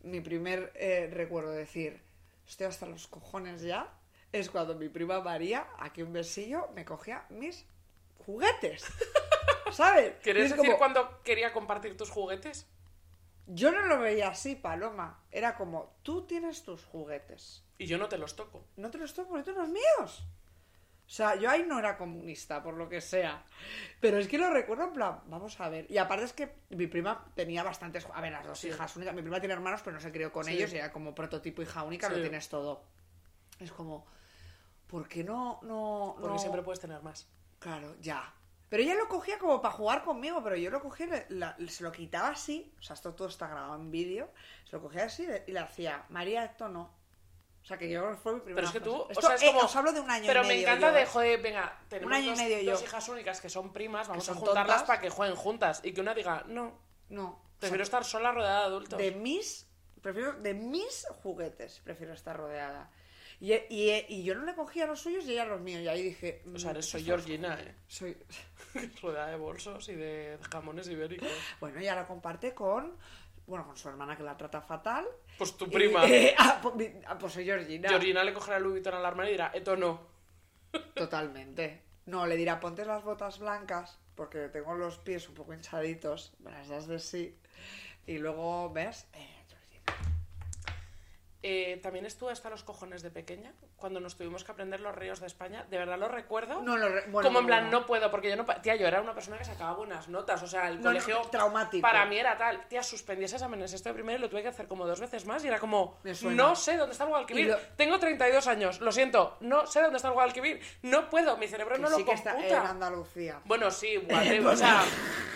mi 0.00 0.22
primer 0.22 0.72
eh, 0.74 1.10
recuerdo 1.12 1.50
de 1.50 1.58
decir, 1.58 2.00
estoy 2.48 2.68
hasta 2.68 2.86
los 2.86 3.06
cojones 3.06 3.60
ya, 3.60 3.92
es 4.32 4.48
cuando 4.48 4.74
mi 4.74 4.88
prima 4.88 5.20
María, 5.20 5.66
aquí 5.78 6.00
un 6.00 6.14
besillo, 6.14 6.68
me 6.74 6.86
cogía 6.86 7.26
mis 7.28 7.66
juguetes. 8.24 8.86
¿Sabes? 9.70 10.14
Y 10.18 10.22
¿Querías 10.22 10.46
es 10.46 10.50
decir 10.52 10.66
como- 10.66 10.78
cuando 10.78 11.20
quería 11.22 11.52
compartir 11.52 11.94
tus 11.94 12.08
juguetes? 12.08 12.66
Yo 13.46 13.72
no 13.72 13.82
lo 13.86 13.98
veía 14.00 14.28
así, 14.28 14.54
Paloma. 14.54 15.20
Era 15.30 15.56
como, 15.56 15.96
tú 16.02 16.22
tienes 16.26 16.62
tus 16.62 16.84
juguetes. 16.84 17.64
Y 17.78 17.86
yo 17.86 17.98
no 17.98 18.08
te 18.08 18.18
los 18.18 18.36
toco. 18.36 18.66
no 18.76 18.90
te 18.90 18.98
los 18.98 19.10
estoy 19.10 19.24
poniendo 19.24 19.52
los 19.52 19.68
míos. 19.68 20.24
O 21.04 21.14
sea, 21.14 21.34
yo 21.34 21.50
ahí 21.50 21.64
no 21.66 21.78
era 21.78 21.98
comunista, 21.98 22.62
por 22.62 22.74
lo 22.74 22.88
que 22.88 23.00
sea. 23.00 23.44
Pero 24.00 24.18
es 24.18 24.28
que 24.28 24.38
lo 24.38 24.48
recuerdo 24.50 24.84
en 24.84 24.92
plan, 24.94 25.20
vamos 25.26 25.60
a 25.60 25.68
ver. 25.68 25.90
Y 25.90 25.98
aparte 25.98 26.24
es 26.24 26.32
que 26.32 26.54
mi 26.70 26.86
prima 26.86 27.26
tenía 27.34 27.62
bastantes. 27.62 28.06
A 28.14 28.20
ver, 28.20 28.32
las 28.32 28.46
dos 28.46 28.58
Sí. 28.60 28.68
hijas 28.68 28.96
únicas. 28.96 29.14
Mi 29.14 29.20
prima 29.20 29.38
tiene 29.40 29.52
hermanos, 29.54 29.82
pero 29.84 29.94
no 29.96 30.00
se 30.00 30.12
crió 30.12 30.32
con 30.32 30.44
Sí. 30.44 30.52
ellos 30.52 30.72
y 30.72 30.76
era 30.76 30.90
como 30.92 31.14
prototipo 31.14 31.60
hija 31.60 31.82
única, 31.82 32.08
lo 32.08 32.20
tienes 32.20 32.48
todo. 32.48 32.84
Es 33.58 33.72
como, 33.72 34.06
¿por 34.86 35.06
qué 35.08 35.22
no.? 35.24 35.58
no 35.62 36.14
Porque 36.18 36.34
no- 36.34 36.38
siempre 36.38 36.62
puedes 36.62 36.80
tener 36.80 37.02
más. 37.02 37.28
Claro, 37.58 37.94
ya. 38.00 38.32
Pero 38.72 38.84
ella 38.84 38.94
lo 38.94 39.06
cogía 39.06 39.38
como 39.38 39.60
para 39.60 39.74
jugar 39.74 40.02
conmigo, 40.02 40.42
pero 40.42 40.56
yo 40.56 40.70
lo 40.70 40.80
cogía, 40.80 41.26
la- 41.28 41.54
se 41.68 41.84
lo 41.84 41.92
quitaba 41.92 42.28
así, 42.28 42.72
o 42.78 42.82
sea, 42.82 42.94
esto 42.94 43.12
todo 43.14 43.28
está 43.28 43.46
grabado 43.46 43.74
en 43.74 43.90
vídeo, 43.90 44.32
se 44.64 44.76
lo 44.76 44.80
cogía 44.82 45.04
así 45.04 45.26
y 45.46 45.52
le 45.52 45.58
hacía, 45.58 46.06
María, 46.08 46.42
esto 46.46 46.70
no. 46.70 46.84
O 47.62 47.64
sea, 47.66 47.76
que 47.76 47.90
yo 47.90 48.16
fue 48.16 48.32
mi 48.32 48.40
primera 48.40 48.56
Pero 48.56 48.66
es 48.68 48.72
que 48.72 48.80
tú, 48.80 48.94
o 49.02 49.10
Esto, 49.10 49.26
sea, 49.26 49.34
es 49.34 49.42
eh, 49.42 49.46
como... 49.48 49.60
os 49.66 49.76
hablo 49.76 49.92
de 49.92 50.00
un 50.00 50.10
año 50.10 50.24
Pero 50.26 50.40
y 50.40 50.42
me 50.44 50.48
medio 50.54 50.68
encanta 50.68 50.88
yo, 50.88 50.94
de, 50.94 51.02
¿eh? 51.02 51.06
joder, 51.06 51.42
venga, 51.42 51.80
tenemos 51.90 52.14
año 52.14 52.24
y 52.24 52.28
dos, 52.30 52.38
medio 52.38 52.60
yo. 52.62 52.70
dos 52.72 52.82
hijas 52.82 53.08
únicas 53.10 53.40
que 53.42 53.50
son 53.50 53.74
primas, 53.74 54.08
vamos 54.08 54.26
a 54.30 54.34
juntarlas 54.34 54.66
tontas. 54.66 54.82
para 54.84 55.00
que 55.02 55.10
jueguen 55.10 55.36
juntas. 55.36 55.80
Y 55.84 55.92
que 55.92 56.00
una 56.00 56.14
diga, 56.14 56.42
no, 56.46 56.78
No. 57.10 57.42
prefiero 57.58 57.82
estar 57.84 58.06
sola 58.06 58.32
rodeada 58.32 58.60
de 58.60 58.64
adultos. 58.68 58.98
de 58.98 59.10
mis 59.12 59.68
prefiero 60.00 60.32
de 60.32 60.54
mis 60.54 61.06
juguetes 61.22 61.78
prefiero 61.84 62.14
estar 62.14 62.36
rodeada 62.38 62.90
y, 63.44 63.52
y- 63.54 64.06
y 64.08 64.22
yo 64.22 64.34
no 64.36 64.44
le 64.44 64.54
cogía 64.54 64.86
los 64.86 65.00
suyos 65.00 65.24
y 65.26 65.32
ella 65.32 65.44
los 65.46 65.60
míos 65.60 65.82
y 65.82 65.88
ahí 65.88 66.02
dije 66.02 66.42
O 66.54 66.58
sea, 66.58 66.70
mm, 66.70 66.74
eres, 66.76 66.86
soy 66.88 67.02
Georgina, 67.04 67.58
¿eh? 67.60 67.74
soy 67.88 68.16
Rodeada 69.02 69.30
de 69.30 69.36
bolsos 69.36 69.88
y 69.88 69.94
de 69.94 70.38
jamones 70.50 70.86
ibéricos. 70.88 71.28
bueno 71.60 71.80
ya 71.80 71.94
la 71.96 72.06
comparte 72.06 72.54
con 72.54 72.96
bueno 73.46 73.66
con 73.66 73.76
su 73.76 73.88
hermana 73.88 74.16
que 74.16 74.22
la 74.22 74.36
trata 74.36 74.60
fatal 74.62 75.04
Pues 75.38 75.56
tu 75.56 75.64
Y- 75.66 75.70
prima. 75.70 76.04
eh, 76.08 76.34
ah, 76.38 76.60
pues, 76.62 76.92
ah, 77.06 77.18
pues 77.18 77.32
soy 77.32 77.44
Georgina 77.44 77.88
Georgina 77.88 78.22
le 78.22 78.32
cogerá 78.32 78.58
el 78.58 78.62
Louis 78.62 78.74
Vuitton 78.74 78.94
al 78.94 79.04
armario 79.06 79.30
y 79.30 79.34
dirá, 79.34 79.50
esto 79.54 79.76
no. 79.76 80.06
totalmente 80.94 81.82
no 82.06 82.26
le 82.26 82.36
dirá 82.36 82.60
ponte 82.60 82.84
las 82.84 83.02
botas 83.02 83.38
blancas 83.38 83.98
porque 84.14 84.48
tengo 84.48 84.74
los 84.74 84.98
pies 84.98 85.28
un 85.28 85.34
poco 85.34 85.52
hinchaditos 85.54 86.32
me 86.38 86.50
las 86.50 86.68
das 86.68 86.86
de 86.86 86.98
sí 86.98 87.36
y 88.06 88.18
luego 88.18 88.70
ves 88.72 89.06
eh. 89.14 89.31
Eh, 91.44 91.80
también 91.82 92.06
estuve 92.06 92.30
hasta 92.30 92.48
los 92.50 92.62
cojones 92.62 93.02
de 93.02 93.10
pequeña, 93.10 93.52
cuando 93.76 93.98
nos 93.98 94.16
tuvimos 94.16 94.44
que 94.44 94.52
aprender 94.52 94.78
los 94.80 94.94
ríos 94.94 95.18
de 95.20 95.26
España. 95.26 95.66
De 95.68 95.76
verdad 95.76 95.98
lo 95.98 96.06
recuerdo. 96.08 96.62
No, 96.62 96.76
lo 96.76 96.88
re- 96.88 97.04
bueno, 97.08 97.28
como 97.28 97.40
en 97.40 97.46
plan, 97.46 97.64
no. 97.64 97.80
no 97.80 97.86
puedo, 97.86 98.10
porque 98.12 98.30
yo 98.30 98.36
no. 98.36 98.44
Tía, 98.62 98.76
yo 98.76 98.86
era 98.86 99.00
una 99.00 99.12
persona 99.12 99.38
que 99.38 99.44
sacaba 99.44 99.72
buenas 99.74 100.08
notas. 100.08 100.40
O 100.42 100.46
sea, 100.46 100.68
el 100.68 100.80
colegio. 100.80 101.20
traumático. 101.32 101.82
Para 101.82 102.06
mí 102.06 102.16
era 102.16 102.36
tal. 102.38 102.68
Tía, 102.68 102.82
suspendí 102.84 103.24
ese 103.24 103.36
exámenes 103.36 103.72
esto 103.72 103.88
de 103.88 103.94
primero 103.94 104.18
y 104.18 104.22
lo 104.22 104.30
tuve 104.30 104.42
que 104.42 104.48
hacer 104.48 104.68
como 104.68 104.86
dos 104.86 105.00
veces 105.00 105.26
más. 105.26 105.44
Y 105.44 105.48
era 105.48 105.58
como. 105.58 105.98
No 106.30 106.54
sé 106.54 106.76
dónde 106.76 106.92
está 106.92 107.04
el 107.04 107.10
Guadalquivir. 107.10 107.48
Lo- 107.48 107.58
Tengo 107.76 107.98
32 107.98 108.46
años, 108.46 108.80
lo 108.80 108.92
siento. 108.92 109.36
No 109.40 109.66
sé 109.66 109.80
dónde 109.82 109.96
está 109.96 110.08
el 110.08 110.14
Guadalquivir. 110.14 110.60
No 110.82 111.10
puedo, 111.10 111.36
mi 111.38 111.48
cerebro 111.48 111.74
Que 111.74 111.82
no 111.82 111.90
sí 111.90 111.98
lo 112.00 112.06
que 112.06 112.12
está 112.12 112.34
computa. 112.34 112.60
en 112.60 112.66
Andalucía 112.68 113.40
Bueno, 113.46 113.70
sí, 113.72 113.88
igual, 114.32 114.46
o 114.46 114.56
sea, 114.56 114.82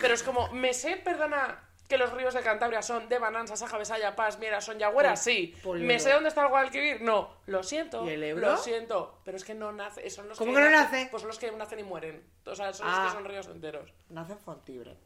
pero 0.00 0.14
es 0.14 0.22
como, 0.22 0.48
me 0.52 0.72
sé, 0.72 0.96
perdona, 0.98 1.65
que 1.88 1.98
los 1.98 2.12
ríos 2.12 2.34
de 2.34 2.40
Cantabria 2.42 2.82
son 2.82 3.08
de 3.08 3.18
Banansa, 3.18 3.56
Saja, 3.56 3.78
Besaya, 3.78 4.16
Paz, 4.16 4.38
Miera, 4.38 4.60
son 4.60 4.78
Yagüera, 4.78 5.10
Pol- 5.10 5.16
sí. 5.16 5.54
¿Me 5.74 5.98
sé 6.00 6.12
dónde 6.12 6.28
está 6.28 6.42
el 6.42 6.48
Guadalquivir? 6.48 7.00
No, 7.02 7.30
lo 7.46 7.62
siento. 7.62 8.04
¿Y 8.04 8.10
el 8.10 8.22
Ebro? 8.24 8.50
Lo 8.50 8.56
siento, 8.56 9.20
pero 9.24 9.36
es 9.36 9.44
que 9.44 9.54
no 9.54 9.72
nace, 9.72 10.08
son 10.10 10.28
los 10.28 10.36
¿Cómo 10.38 10.52
que 10.54 10.60
no 10.60 10.70
nace? 10.70 11.08
Pues 11.10 11.20
son 11.22 11.28
los 11.28 11.38
que 11.38 11.50
nacen 11.52 11.78
y 11.78 11.82
mueren. 11.84 12.24
O 12.44 12.54
sea, 12.54 12.72
son 12.72 12.86
Ah. 12.88 13.02
los 13.04 13.12
que 13.12 13.18
son 13.18 13.24
ríos 13.24 13.46
enteros. 13.46 13.92
Nace 14.08 14.32
en 14.32 14.38
Fontibre, 14.40 14.96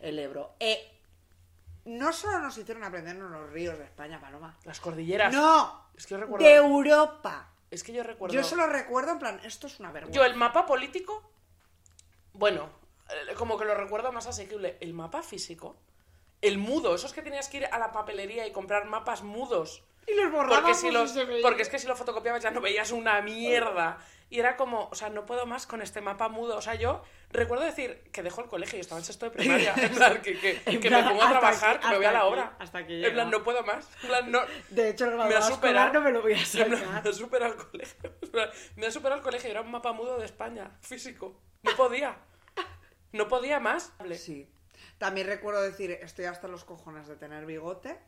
el 0.00 0.18
Ebro. 0.18 0.54
Eh, 0.60 0.92
no 1.86 2.12
solo 2.12 2.40
nos 2.40 2.58
hicieron 2.58 2.84
aprendernos 2.84 3.30
los 3.30 3.50
ríos 3.50 3.78
de 3.78 3.84
España, 3.84 4.20
Paloma. 4.20 4.58
Las 4.64 4.80
cordilleras. 4.80 5.32
No, 5.32 5.88
Es 5.96 6.06
que 6.06 6.14
yo 6.14 6.18
recuerdo. 6.20 6.44
de 6.44 6.54
Europa. 6.54 7.50
Es 7.70 7.82
que 7.82 7.92
yo 7.92 8.02
recuerdo. 8.02 8.34
Yo 8.34 8.44
solo 8.44 8.66
recuerdo 8.66 9.12
en 9.12 9.18
plan, 9.18 9.40
esto 9.44 9.66
es 9.68 9.80
una 9.80 9.90
vergüenza. 9.90 10.16
Yo 10.20 10.24
el 10.24 10.34
mapa 10.36 10.66
político, 10.66 11.30
bueno, 12.32 12.68
eh, 13.08 13.34
como 13.34 13.58
que 13.58 13.64
lo 13.64 13.74
recuerdo 13.74 14.12
más 14.12 14.26
asequible. 14.26 14.76
El 14.80 14.92
mapa 14.94 15.22
físico, 15.22 15.76
el 16.42 16.58
mudo, 16.58 16.94
esos 16.94 17.12
que 17.12 17.22
tenías 17.22 17.48
que 17.48 17.58
ir 17.58 17.66
a 17.66 17.78
la 17.78 17.92
papelería 17.92 18.46
y 18.46 18.52
comprar 18.52 18.84
mapas 18.86 19.22
mudos. 19.22 19.84
Y 20.06 20.14
los 20.14 20.30
borrábamos 20.30 20.60
Porque, 20.60 20.74
si 20.74 20.90
los, 20.90 21.14
porque 21.42 21.62
es 21.62 21.68
que 21.68 21.78
si 21.80 21.86
lo 21.88 21.96
fotocopiabas 21.96 22.42
ya 22.42 22.50
no 22.52 22.60
veías 22.60 22.92
una 22.92 23.20
mierda. 23.22 23.98
Y 24.28 24.40
era 24.40 24.56
como, 24.56 24.88
o 24.90 24.94
sea, 24.96 25.08
no 25.08 25.24
puedo 25.24 25.46
más 25.46 25.66
con 25.68 25.82
este 25.82 26.00
mapa 26.00 26.28
mudo. 26.28 26.56
O 26.56 26.60
sea, 26.60 26.74
yo 26.74 27.02
recuerdo 27.30 27.64
decir 27.64 28.02
que 28.12 28.22
dejo 28.24 28.40
el 28.40 28.48
colegio 28.48 28.76
y 28.76 28.80
estaba 28.80 28.98
en 29.00 29.04
sexto 29.04 29.26
de 29.26 29.30
primaria. 29.32 29.72
En 29.76 29.94
plan, 29.94 30.20
que, 30.20 30.38
que, 30.38 30.60
En 30.66 30.80
que 30.80 30.88
plan, 30.88 31.04
me 31.04 31.10
pongo 31.10 31.22
a 31.22 31.30
trabajar, 31.30 31.76
aquí- 31.76 31.84
que 31.86 31.88
me 31.90 31.96
voy 31.96 32.06
a 32.06 32.12
la 32.12 32.18
hasta 32.20 32.34
aquí- 32.42 32.54
hasta 32.58 32.78
aquí 32.78 32.92
en 32.94 33.00
llega. 33.02 33.14
plan, 33.14 33.30
no 33.30 33.42
puedo 33.44 33.62
más. 33.64 33.88
En 34.02 34.08
plan, 34.08 34.30
no, 34.32 34.40
De 34.70 34.90
hecho, 34.90 35.04
el 35.06 35.16
me 35.16 35.34
ha 35.34 35.42
superado. 35.42 35.92
no 35.92 36.00
me 36.00 36.10
lo 36.12 36.22
voy 36.22 36.32
a 36.32 36.38
En 36.38 36.44
plan, 36.44 36.70
sacar. 36.76 37.02
Me 37.04 37.08
ha 37.10 37.12
superado 37.12 37.52
el 37.54 37.66
colegio. 37.66 38.12
Me 38.76 38.86
ha 38.86 38.90
superado 38.90 39.18
el 39.18 39.24
colegio. 39.24 39.50
Era 39.50 39.60
un 39.60 39.70
mapa 39.70 39.92
mudo 39.92 40.18
de 40.18 40.24
España, 40.26 40.70
físico. 40.82 41.40
No 41.62 41.72
podía. 41.76 42.16
No 43.12 43.28
podía 43.28 43.60
más. 43.60 43.92
Sí. 44.16 44.48
También 44.98 45.26
recuerdo 45.26 45.62
decir, 45.62 45.90
estoy 45.90 46.24
hasta 46.24 46.48
los 46.48 46.64
cojones 46.64 47.06
de 47.06 47.16
tener 47.16 47.44
bigote. 47.44 47.98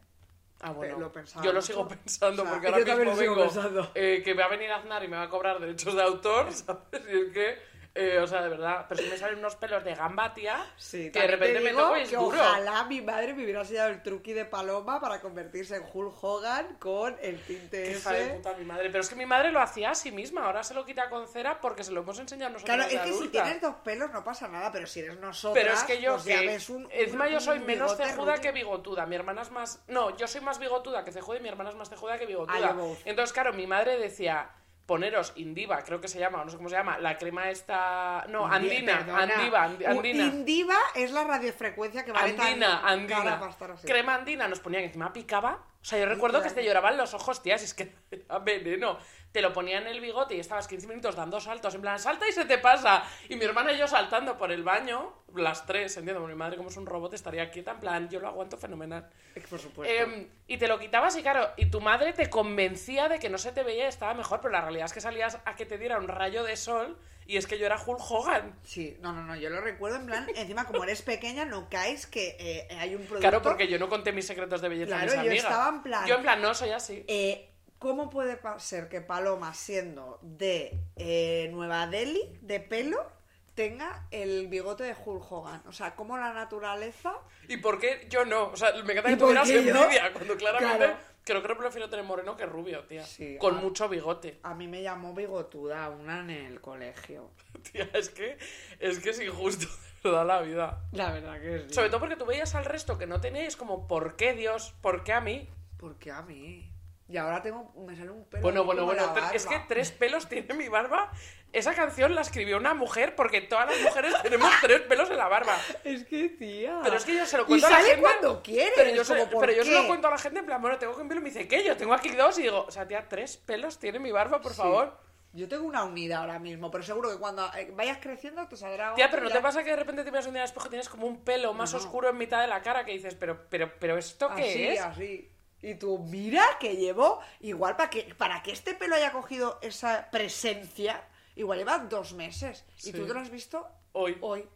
Ah, 0.60 0.72
bueno. 0.72 0.98
Lo 0.98 1.12
pensaba 1.12 1.44
yo 1.44 1.52
lo 1.52 1.60
mucho. 1.60 1.66
sigo 1.66 1.86
pensando 1.86 2.42
O 2.42 2.46
sea, 2.46 2.54
porque 2.54 2.66
ahora 2.68 2.96
mismo 2.96 3.16
vengo 3.16 3.90
eh, 3.94 4.22
que 4.24 4.34
va 4.34 4.46
a 4.46 4.48
venir 4.48 4.72
Aznar 4.72 5.04
y 5.04 5.08
me 5.08 5.16
va 5.16 5.24
a 5.24 5.28
cobrar 5.28 5.60
derechos 5.60 5.94
de 5.94 6.02
autor, 6.02 6.52
¿sabes? 6.52 6.82
Y 7.08 7.16
es 7.16 7.32
que, 7.32 7.58
eh, 7.94 8.18
o 8.20 8.26
sea, 8.26 8.42
de 8.42 8.48
verdad, 8.48 8.86
pero 8.88 9.02
si 9.02 9.08
me 9.08 9.16
salen 9.18 9.38
unos 9.38 9.56
pelos 9.56 9.82
de 9.82 9.94
gamba, 9.94 10.32
tía, 10.34 10.64
Sí, 10.76 11.10
que 11.10 11.20
de 11.20 11.26
repente 11.26 11.60
me 11.60 11.72
toco 11.72 11.96
y 11.96 12.02
es 12.02 12.10
que 12.10 12.16
duro. 12.16 12.38
Ojalá 12.38 12.84
mi 12.84 13.00
madre 13.00 13.34
me 13.34 13.42
hubiera 13.42 13.62
enseñado 13.62 13.88
el 13.88 14.02
truqui 14.02 14.32
de 14.34 14.44
Paloma 14.44 15.00
para 15.00 15.20
convertirse 15.20 15.76
en 15.76 15.82
Hulk 15.92 16.14
Hogan 16.22 16.76
con 16.78 17.16
el 17.20 17.40
tinte 17.42 17.82
Qué 17.82 17.90
ese. 17.92 18.12
de 18.12 18.34
puta 18.34 18.52
mi 18.54 18.64
madre. 18.64 18.88
Pero 18.90 19.00
es 19.00 19.08
que 19.08 19.16
mi 19.16 19.26
madre 19.26 19.50
lo 19.50 19.60
hacía 19.60 19.90
a 19.90 19.94
sí 19.96 20.12
misma, 20.12 20.44
ahora 20.46 20.62
se 20.62 20.74
lo 20.74 20.84
quita 20.84 21.10
con 21.10 21.26
cera 21.26 21.60
porque 21.60 21.82
se 21.82 21.90
lo 21.92 22.02
hemos 22.02 22.18
enseñado 22.18 22.52
nosotros 22.52 22.76
Claro, 22.76 22.90
es 22.90 23.00
que 23.00 23.12
si 23.12 23.28
tienes 23.28 23.60
dos 23.60 23.74
pelos 23.82 24.12
no 24.12 24.22
pasa 24.22 24.46
nada, 24.48 24.70
pero 24.70 24.86
si 24.86 25.00
eres 25.00 25.18
nosotras, 25.18 25.62
Pero 25.64 25.74
es 25.74 25.82
que 25.84 26.00
yo, 26.00 26.12
pues 26.14 26.24
ya 26.26 26.40
que- 26.40 26.46
ves 26.46 26.70
un, 26.70 26.88
encima 26.92 27.26
un- 27.26 27.32
yo 27.32 27.40
soy 27.40 27.58
menos 27.60 27.96
cejuda 27.96 28.38
que 28.40 28.52
bigotuda. 28.52 29.06
Mi 29.06 29.16
hermana 29.16 29.42
es 29.42 29.50
más. 29.50 29.82
No, 29.88 30.16
yo 30.16 30.28
soy 30.28 30.40
más 30.40 30.58
bigotuda 30.58 31.04
que 31.04 31.10
cejuda 31.12 31.38
y 31.38 31.40
mi 31.40 31.48
hermana 31.48 31.70
es 31.70 31.76
más 31.76 31.88
cejuda 31.88 32.18
que 32.18 32.26
bigotuda. 32.26 32.76
Entonces, 33.04 33.32
claro, 33.32 33.52
mi 33.52 33.66
madre 33.66 33.98
decía. 33.98 34.50
Poneros 34.88 35.34
Indiva, 35.36 35.82
creo 35.82 36.00
que 36.00 36.08
se 36.08 36.18
llama, 36.18 36.40
o 36.40 36.44
no 36.46 36.50
sé 36.50 36.56
cómo 36.56 36.70
se 36.70 36.74
llama, 36.76 36.96
la 36.98 37.18
crema 37.18 37.50
esta. 37.50 38.24
No, 38.30 38.46
Andina, 38.46 38.96
Perdona. 39.00 39.22
Andiva, 39.34 39.68
Andi- 39.68 39.86
Andina. 39.86 40.24
Indiva 40.24 40.76
es 40.94 41.10
la 41.12 41.24
radiofrecuencia 41.24 42.06
que 42.06 42.12
vale 42.12 42.30
Andina, 42.30 42.80
tan 42.80 43.06
cara 43.06 43.18
Andina. 43.20 43.38
para 43.38 43.50
estar 43.52 43.70
así. 43.72 43.86
Crema 43.86 44.14
Andina 44.14 44.48
nos 44.48 44.60
ponían 44.60 44.84
encima 44.84 45.12
picaba. 45.12 45.58
O 45.82 45.84
sea, 45.84 45.98
yo 45.98 46.06
recuerdo 46.06 46.42
que 46.42 46.48
te 46.48 46.64
lloraban 46.64 46.96
los 46.96 47.12
ojos, 47.12 47.42
tías, 47.42 47.62
es 47.62 47.74
que 47.74 47.92
era 48.10 48.38
veneno. 48.38 48.98
Te 49.38 49.42
lo 49.42 49.52
ponían 49.52 49.84
en 49.86 49.90
el 49.94 50.00
bigote 50.00 50.34
y 50.34 50.40
estabas 50.40 50.66
15 50.66 50.88
minutos 50.88 51.14
dando 51.14 51.38
saltos, 51.40 51.72
en 51.72 51.80
plan, 51.80 51.96
salta 52.00 52.28
y 52.28 52.32
se 52.32 52.44
te 52.44 52.58
pasa. 52.58 53.04
Y 53.28 53.36
mi 53.36 53.44
hermana 53.44 53.72
y 53.72 53.78
yo 53.78 53.86
saltando 53.86 54.36
por 54.36 54.50
el 54.50 54.64
baño, 54.64 55.14
las 55.36 55.64
tres, 55.64 55.96
entiendo, 55.96 56.26
mi 56.26 56.34
madre 56.34 56.56
como 56.56 56.70
es 56.70 56.76
un 56.76 56.86
robot 56.86 57.14
estaría 57.14 57.48
quieta, 57.52 57.70
en 57.70 57.78
plan, 57.78 58.08
yo 58.08 58.18
lo 58.18 58.26
aguanto 58.26 58.56
fenomenal. 58.58 59.08
Por 59.48 59.60
supuesto. 59.60 59.94
Em, 59.94 60.26
y 60.48 60.56
te 60.56 60.66
lo 60.66 60.80
quitabas 60.80 61.16
y 61.16 61.22
claro, 61.22 61.50
y 61.56 61.66
tu 61.66 61.80
madre 61.80 62.12
te 62.14 62.28
convencía 62.28 63.08
de 63.08 63.20
que 63.20 63.28
no 63.28 63.38
se 63.38 63.52
te 63.52 63.62
veía 63.62 63.84
y 63.84 63.88
estaba 63.88 64.12
mejor, 64.12 64.40
pero 64.40 64.50
la 64.50 64.60
realidad 64.62 64.86
es 64.86 64.92
que 64.92 65.00
salías 65.00 65.38
a 65.44 65.54
que 65.54 65.66
te 65.66 65.78
diera 65.78 65.98
un 65.98 66.08
rayo 66.08 66.42
de 66.42 66.56
sol 66.56 66.98
y 67.24 67.36
es 67.36 67.46
que 67.46 67.58
yo 67.60 67.66
era 67.66 67.76
Hulk 67.80 68.00
Hogan. 68.10 68.58
Sí, 68.64 68.96
no, 69.00 69.12
no, 69.12 69.22
no, 69.22 69.36
yo 69.36 69.50
lo 69.50 69.60
recuerdo 69.60 69.98
en 69.98 70.06
plan, 70.06 70.26
encima 70.34 70.64
como 70.66 70.82
eres 70.82 71.02
pequeña 71.02 71.44
no 71.44 71.68
caes 71.68 72.08
que 72.08 72.36
eh, 72.40 72.74
hay 72.76 72.96
un 72.96 73.02
producto... 73.02 73.20
Claro, 73.20 73.40
porque 73.40 73.68
yo 73.68 73.78
no 73.78 73.88
conté 73.88 74.10
mis 74.10 74.26
secretos 74.26 74.60
de 74.62 74.68
belleza 74.68 74.96
Claro, 74.96 75.02
a 75.02 75.04
mis 75.04 75.14
yo 75.14 75.20
amigas. 75.20 75.44
estaba 75.44 75.68
en 75.68 75.82
plan- 75.84 76.06
Yo 76.08 76.14
en 76.16 76.22
plan, 76.22 76.42
no, 76.42 76.54
soy 76.54 76.70
así. 76.70 77.04
Eh, 77.06 77.47
¿Cómo 77.78 78.10
puede 78.10 78.38
ser 78.58 78.88
que 78.88 79.00
Paloma, 79.00 79.54
siendo 79.54 80.18
de 80.22 80.78
eh, 80.96 81.48
Nueva 81.52 81.86
Delhi, 81.86 82.36
de 82.40 82.58
pelo, 82.58 83.06
tenga 83.54 84.06
el 84.10 84.48
bigote 84.48 84.82
de 84.82 84.96
Hulk 85.04 85.30
Hogan? 85.30 85.62
O 85.66 85.72
sea, 85.72 85.94
¿cómo 85.94 86.18
la 86.18 86.32
naturaleza... 86.32 87.12
¿Y 87.46 87.58
por 87.58 87.78
qué 87.78 88.06
yo 88.10 88.24
no? 88.24 88.48
O 88.48 88.56
sea, 88.56 88.72
me 88.84 88.92
encanta 88.92 89.10
¿Y 89.10 89.14
que 89.14 89.20
tuvieras 89.20 89.48
envidia, 89.48 90.12
cuando 90.12 90.36
claramente 90.36 90.76
Claro. 91.24 91.42
creo 91.42 91.42
que 91.42 91.54
prefiero 91.54 91.88
tener 91.88 92.04
moreno 92.04 92.36
que 92.36 92.46
rubio, 92.46 92.82
tía. 92.84 93.04
Sí, 93.04 93.36
Con 93.38 93.56
mucho 93.58 93.88
bigote. 93.88 94.40
A 94.42 94.54
mí 94.54 94.66
me 94.66 94.82
llamó 94.82 95.14
bigotuda 95.14 95.88
una 95.90 96.18
en 96.20 96.30
el 96.30 96.60
colegio. 96.60 97.30
Tía, 97.72 97.88
es 97.94 98.08
que 98.08 98.38
es 98.80 98.98
que 98.98 99.10
es 99.10 99.20
injusto, 99.20 99.66
de 100.02 100.10
verdad, 100.10 100.26
la 100.26 100.40
vida. 100.42 100.82
La 100.90 101.12
verdad 101.12 101.40
que 101.40 101.60
sí. 101.68 101.74
Sobre 101.74 101.90
todo 101.90 102.00
porque 102.00 102.16
tú 102.16 102.26
veías 102.26 102.54
al 102.56 102.64
resto 102.64 102.98
que 102.98 103.06
no 103.06 103.20
teníais 103.20 103.56
como, 103.56 103.86
¿por 103.86 104.16
qué 104.16 104.32
Dios? 104.32 104.74
¿Por 104.80 105.04
qué 105.04 105.12
a 105.12 105.20
mí? 105.20 105.48
¿Por 105.76 105.96
qué 105.98 106.10
a 106.10 106.22
mí? 106.22 106.72
Y 107.10 107.16
ahora 107.16 107.40
tengo, 107.40 107.72
me 107.86 107.96
sale 107.96 108.10
un 108.10 108.24
pelo. 108.26 108.42
Bueno, 108.42 108.64
bueno, 108.64 108.84
bueno, 108.84 109.02
es 109.32 109.46
que 109.46 109.58
tres 109.66 109.90
pelos 109.98 110.28
tiene 110.28 110.52
mi 110.54 110.68
barba. 110.68 111.10
Esa 111.54 111.74
canción 111.74 112.14
la 112.14 112.20
escribió 112.20 112.58
una 112.58 112.74
mujer 112.74 113.14
porque 113.16 113.40
todas 113.40 113.66
las 113.70 113.80
mujeres 113.80 114.12
tenemos 114.22 114.50
tres 114.60 114.82
pelos 114.82 115.08
en 115.08 115.16
la 115.16 115.26
barba. 115.28 115.56
Es 115.84 116.04
que, 116.04 116.28
tía. 116.28 116.80
Pero 116.82 116.96
es 116.96 117.04
que 117.06 117.14
yo 117.16 117.24
se 117.24 117.38
lo 117.38 117.44
Y 117.44 117.46
cuento 117.46 117.66
a 117.66 117.70
la 117.70 117.76
sale 117.76 117.88
gente. 117.88 118.02
cuando 118.02 118.42
quieres. 118.42 118.72
Pero 118.76 118.90
yo, 118.94 119.04
se, 119.04 119.16
como, 119.16 119.30
¿por 119.30 119.40
pero 119.46 119.52
yo 119.56 119.64
se 119.64 119.72
lo 119.72 119.86
cuento 119.86 120.08
a 120.08 120.10
la 120.10 120.18
gente 120.18 120.40
en 120.40 120.44
plan, 120.46 120.60
bueno, 120.60 120.76
tengo 120.76 120.94
que 120.94 121.00
un 121.00 121.08
pelo 121.08 121.20
y 121.20 121.24
me 121.24 121.30
dice, 121.30 121.48
¿qué? 121.48 121.64
Yo 121.64 121.76
tengo 121.78 121.94
aquí 121.94 122.10
dos 122.10 122.38
y 122.38 122.42
digo, 122.42 122.66
o 122.68 122.70
sea, 122.70 122.86
tía, 122.86 123.08
tres 123.08 123.38
pelos 123.38 123.78
tiene 123.78 123.98
mi 123.98 124.12
barba, 124.12 124.42
por 124.42 124.52
Sí. 124.52 124.58
favor. 124.58 124.98
Yo 125.32 125.48
tengo 125.48 125.64
una 125.66 125.84
unidad 125.84 126.20
ahora 126.22 126.38
mismo, 126.38 126.70
pero 126.70 126.82
seguro 126.84 127.10
que 127.10 127.16
cuando 127.18 127.50
eh, 127.54 127.70
vayas 127.74 127.98
creciendo 128.00 128.46
te 128.48 128.56
saldrá 128.56 128.94
Tía, 128.94 129.10
pero 129.10 129.22
¿no 129.22 129.28
y 129.28 129.32
te 129.32 129.40
pasa 129.40 129.62
que 129.62 129.70
de 129.70 129.76
repente 129.76 130.02
te 130.02 130.10
miras 130.10 130.26
un 130.26 130.32
día 130.32 130.42
al 130.42 130.48
espejo 130.48 130.66
y 130.66 130.70
tienes 130.70 130.88
como 130.88 131.06
un 131.06 131.22
pelo 131.22 131.52
más 131.54 131.72
No. 131.72 131.78
oscuro 131.78 132.08
en 132.10 132.16
mitad 132.18 132.40
de 132.40 132.46
la 132.48 132.60
cara 132.62 132.84
que 132.84 132.92
dices, 132.92 133.14
pero, 133.14 133.46
pero, 133.48 133.72
pero 133.78 133.96
¿esto 133.98 134.28
qué 134.34 134.42
así, 134.42 134.66
es? 134.68 134.80
así. 134.80 135.30
Y 135.62 135.74
tú, 135.74 135.98
mira 135.98 136.44
que 136.60 136.76
llevo, 136.76 137.20
igual 137.40 137.76
para 137.76 137.90
que, 137.90 138.14
para 138.16 138.42
que 138.42 138.52
este 138.52 138.74
pelo 138.74 138.94
haya 138.94 139.12
cogido 139.12 139.58
esa 139.60 140.08
presencia, 140.10 141.04
igual 141.34 141.58
lleva 141.58 141.78
dos 141.78 142.12
meses. 142.12 142.64
Sí. 142.76 142.90
Y 142.90 142.92
tú 142.92 143.06
te 143.06 143.14
lo 143.14 143.20
has 143.20 143.30
visto 143.30 143.66
Hoy. 143.92 144.16
hoy. 144.20 144.48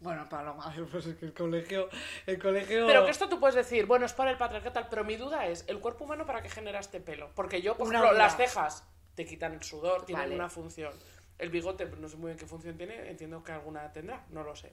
Bueno, 0.00 0.26
Paloma, 0.28 0.74
pues 0.90 1.06
es 1.06 1.16
que 1.16 1.26
el 1.26 1.34
colegio, 1.34 1.88
el 2.26 2.38
colegio... 2.38 2.86
Pero 2.86 3.04
que 3.04 3.10
esto 3.10 3.28
tú 3.28 3.38
puedes 3.38 3.54
decir, 3.54 3.86
bueno, 3.86 4.06
es 4.06 4.12
para 4.12 4.30
el 4.30 4.38
patriarcado 4.38 4.72
tal, 4.72 4.88
pero 4.88 5.04
mi 5.04 5.16
duda 5.16 5.46
es, 5.46 5.64
¿el 5.68 5.78
cuerpo 5.78 6.04
humano 6.04 6.24
para 6.26 6.42
qué 6.42 6.48
genera 6.48 6.80
este 6.80 7.00
pelo? 7.00 7.30
Porque 7.34 7.60
yo, 7.60 7.76
por 7.76 7.88
Una 7.88 7.98
ejemplo, 7.98 8.18
las 8.18 8.36
cejas 8.36 8.84
te 9.14 9.26
quitan 9.26 9.52
el 9.52 9.62
sudor, 9.62 10.06
tienen 10.06 10.24
Vale. 10.24 10.34
una 10.34 10.48
función. 10.48 10.92
El 11.38 11.50
bigote, 11.50 11.86
no 11.86 12.08
sé 12.08 12.16
muy 12.16 12.28
bien 12.28 12.38
qué 12.38 12.46
función 12.46 12.76
tiene, 12.76 13.10
entiendo 13.10 13.42
que 13.42 13.52
alguna 13.52 13.92
tendrá, 13.92 14.24
no 14.30 14.42
lo 14.42 14.56
sé. 14.56 14.72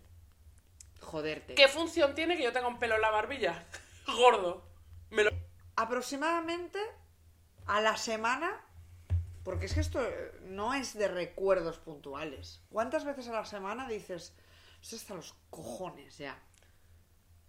Joderte. 1.01 1.55
¿Qué 1.55 1.67
función 1.67 2.15
tiene 2.15 2.37
que 2.37 2.43
yo 2.43 2.51
tenga 2.51 2.67
un 2.67 2.79
pelo 2.79 2.95
en 2.95 3.01
la 3.01 3.11
barbilla? 3.11 3.65
Gordo. 4.07 4.63
Me 5.09 5.23
lo... 5.23 5.31
Aproximadamente 5.75 6.79
a 7.67 7.81
la 7.81 7.97
semana, 7.97 8.61
porque 9.43 9.67
es 9.67 9.73
que 9.73 9.81
esto 9.81 10.01
eh, 10.01 10.31
no 10.43 10.73
es 10.73 10.93
de 10.93 11.07
recuerdos 11.07 11.77
puntuales. 11.77 12.61
¿Cuántas 12.71 13.05
veces 13.05 13.27
a 13.27 13.33
la 13.33 13.45
semana 13.45 13.87
dices, 13.87 14.33
esto 14.81 14.95
está 14.95 15.13
a 15.13 15.17
los 15.17 15.35
cojones 15.49 16.17
ya? 16.17 16.37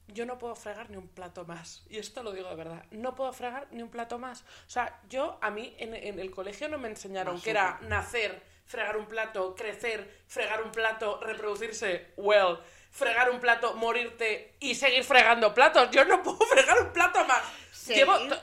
Yo 0.08 0.24
no 0.24 0.38
puedo 0.38 0.54
fregar 0.54 0.90
ni 0.90 0.96
un 0.96 1.08
plato 1.08 1.44
más. 1.44 1.84
Y 1.88 1.98
esto 1.98 2.22
lo 2.22 2.32
digo 2.32 2.48
de 2.48 2.56
verdad. 2.56 2.84
No 2.90 3.14
puedo 3.14 3.32
fregar 3.32 3.68
ni 3.70 3.82
un 3.82 3.90
plato 3.90 4.18
más. 4.18 4.42
O 4.66 4.70
sea, 4.70 5.00
yo, 5.08 5.38
a 5.42 5.50
mí, 5.50 5.74
en, 5.78 5.94
en 5.94 6.18
el 6.18 6.30
colegio 6.30 6.68
no 6.68 6.78
me 6.78 6.88
enseñaron 6.88 7.40
que 7.40 7.50
era 7.50 7.78
nacer, 7.82 8.42
fregar 8.64 8.96
un 8.96 9.06
plato, 9.06 9.54
crecer, 9.54 10.22
fregar 10.26 10.62
un 10.62 10.72
plato, 10.72 11.20
reproducirse, 11.20 12.12
well, 12.16 12.58
fregar 12.90 13.30
un 13.30 13.40
plato, 13.40 13.74
morirte 13.74 14.56
y 14.60 14.74
seguir 14.74 15.04
fregando 15.04 15.54
platos. 15.54 15.90
Yo 15.90 16.04
no 16.04 16.22
puedo 16.22 16.38
fregar 16.50 16.80
un 16.82 16.92
plato 16.92 17.24
más. 17.24 17.42
Llevo 17.86 18.16
Seguir 18.16 18.38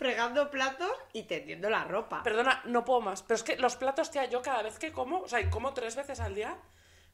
fregando 0.00 0.50
platos 0.50 0.90
y 1.12 1.24
tendiendo 1.24 1.68
la 1.68 1.84
ropa. 1.84 2.22
Perdona, 2.22 2.62
no 2.64 2.84
puedo 2.84 3.02
más. 3.02 3.22
Pero 3.22 3.36
es 3.36 3.42
que 3.42 3.56
los 3.56 3.76
platos, 3.76 4.10
tía, 4.10 4.24
yo 4.24 4.40
cada 4.40 4.62
vez 4.62 4.78
que 4.78 4.92
como, 4.92 5.20
o 5.20 5.28
sea, 5.28 5.40
y 5.40 5.50
como 5.50 5.74
tres 5.74 5.94
veces 5.94 6.20
al 6.20 6.34
día, 6.34 6.56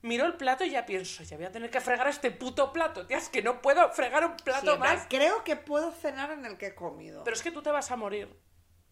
miro 0.03 0.25
el 0.25 0.35
plato 0.35 0.65
y 0.65 0.71
ya 0.71 0.87
pienso, 0.87 1.25
ya 1.25 1.37
voy 1.37 1.47
a 1.47 1.51
tener 1.51 1.69
que 1.69 1.81
fregar 1.81 2.07
este 2.07 2.31
puto 2.31 2.73
plato. 2.73 3.05
Tía, 3.05 3.19
es 3.19 3.29
que 3.29 3.43
no 3.43 3.61
puedo 3.61 3.91
fregar 3.91 4.25
un 4.25 4.37
plato 4.37 4.79
más. 4.79 5.07
Creo 5.09 5.43
que 5.43 5.57
puedo 5.57 5.91
cenar 5.91 6.31
en 6.31 6.45
el 6.45 6.57
que 6.59 6.67
he 6.67 6.75
comido. 6.77 7.25
Pero 7.25 7.35
es 7.35 7.43
que 7.43 7.51
tú 7.51 7.61
te 7.61 7.71
vas 7.73 7.91
a 7.91 7.97
morir 7.97 8.29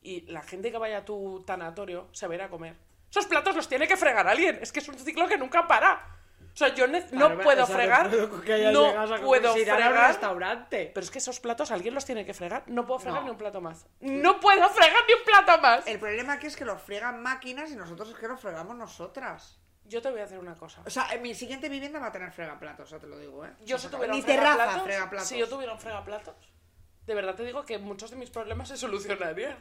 y 0.02 0.20
la 0.22 0.42
gente 0.42 0.72
que 0.72 0.78
vaya 0.78 0.98
a 0.98 1.04
tu 1.04 1.44
tanatorio 1.46 2.09
se 2.11 2.26
va 2.26 2.35
a 2.35 2.37
ir 2.37 2.42
a 2.42 2.50
comer. 2.50 2.76
Esos 3.11 3.26
platos 3.26 3.54
los 3.54 3.68
tiene 3.68 3.87
que 3.87 3.96
fregar 3.96 4.26
alguien. 4.26 4.59
Es 4.61 4.72
que 4.72 4.80
es 4.80 4.88
un 4.88 4.98
ciclo 4.98 5.28
que 5.28 5.38
nunca 5.38 5.68
para. 5.68 6.18
O 6.55 6.57
sea, 6.57 6.73
yo 6.73 6.87
ne- 6.87 7.05
no 7.11 7.37
puedo 7.40 7.67
fregar. 7.67 8.09
que 8.11 8.71
No 8.73 8.87
a 8.87 9.21
puedo 9.21 9.53
fregar. 9.55 10.07
restaurante. 10.09 10.93
Pero 10.95 11.05
es 11.05 11.11
que 11.11 11.19
esos 11.19 11.40
platos 11.40 11.73
alguien 11.73 11.95
los 11.95 12.05
tiene 12.05 12.25
que 12.25 12.33
fregar. 12.33 12.62
No 12.69 12.87
puedo 12.87 13.01
fregar 13.01 13.21
No. 13.21 13.25
ni 13.25 13.31
un 13.33 13.37
plato 13.38 13.61
más. 13.61 13.87
No 14.01 14.38
puedo 14.38 14.69
fregar 14.71 15.03
ni 15.09 15.14
un 15.14 15.25
plato 15.25 15.61
más. 15.61 15.85
El 15.88 15.99
problema 15.99 16.35
aquí 16.35 16.47
es 16.47 16.57
que 16.57 16.64
los 16.64 16.81
friegan 16.81 17.21
máquinas 17.23 17.73
y 17.73 17.77
nosotros 17.77 18.09
es 18.11 18.17
que 18.17 18.29
los 18.29 18.40
fregamos 18.40 18.77
nosotras. 18.77 19.59
Yo 19.87 20.01
te 20.01 20.11
voy 20.11 20.21
a 20.21 20.25
hacer 20.25 20.38
una 20.38 20.55
cosa. 20.57 20.81
O 20.87 20.90
sea, 20.90 21.09
en 21.12 21.23
mi 21.23 21.35
siguiente 21.35 21.69
vivienda 21.69 21.99
va 21.99 22.07
a 22.07 22.12
tener 22.12 22.31
fregaplatos, 22.31 22.88
ya 22.88 22.99
te 23.01 23.07
lo 23.09 23.19
digo, 23.19 23.45
¿eh? 23.45 23.51
Yo 23.64 23.75
O 23.77 23.79
si 23.79 23.88
tuviera 23.88 24.14
un 24.14 24.23
fregaplatos, 24.23 24.83
fregaplatos. 24.85 25.29
si 25.29 25.37
yo 25.38 25.49
tuviera 25.49 25.73
un 25.73 25.79
fregaplatos, 25.81 26.37
de 27.05 27.14
verdad 27.14 27.35
te 27.35 27.43
digo 27.45 27.64
que 27.67 27.79
muchos 27.79 28.11
de 28.11 28.17
mis 28.17 28.31
problemas 28.31 28.69
se 28.69 28.77
solucionarían. 28.79 29.59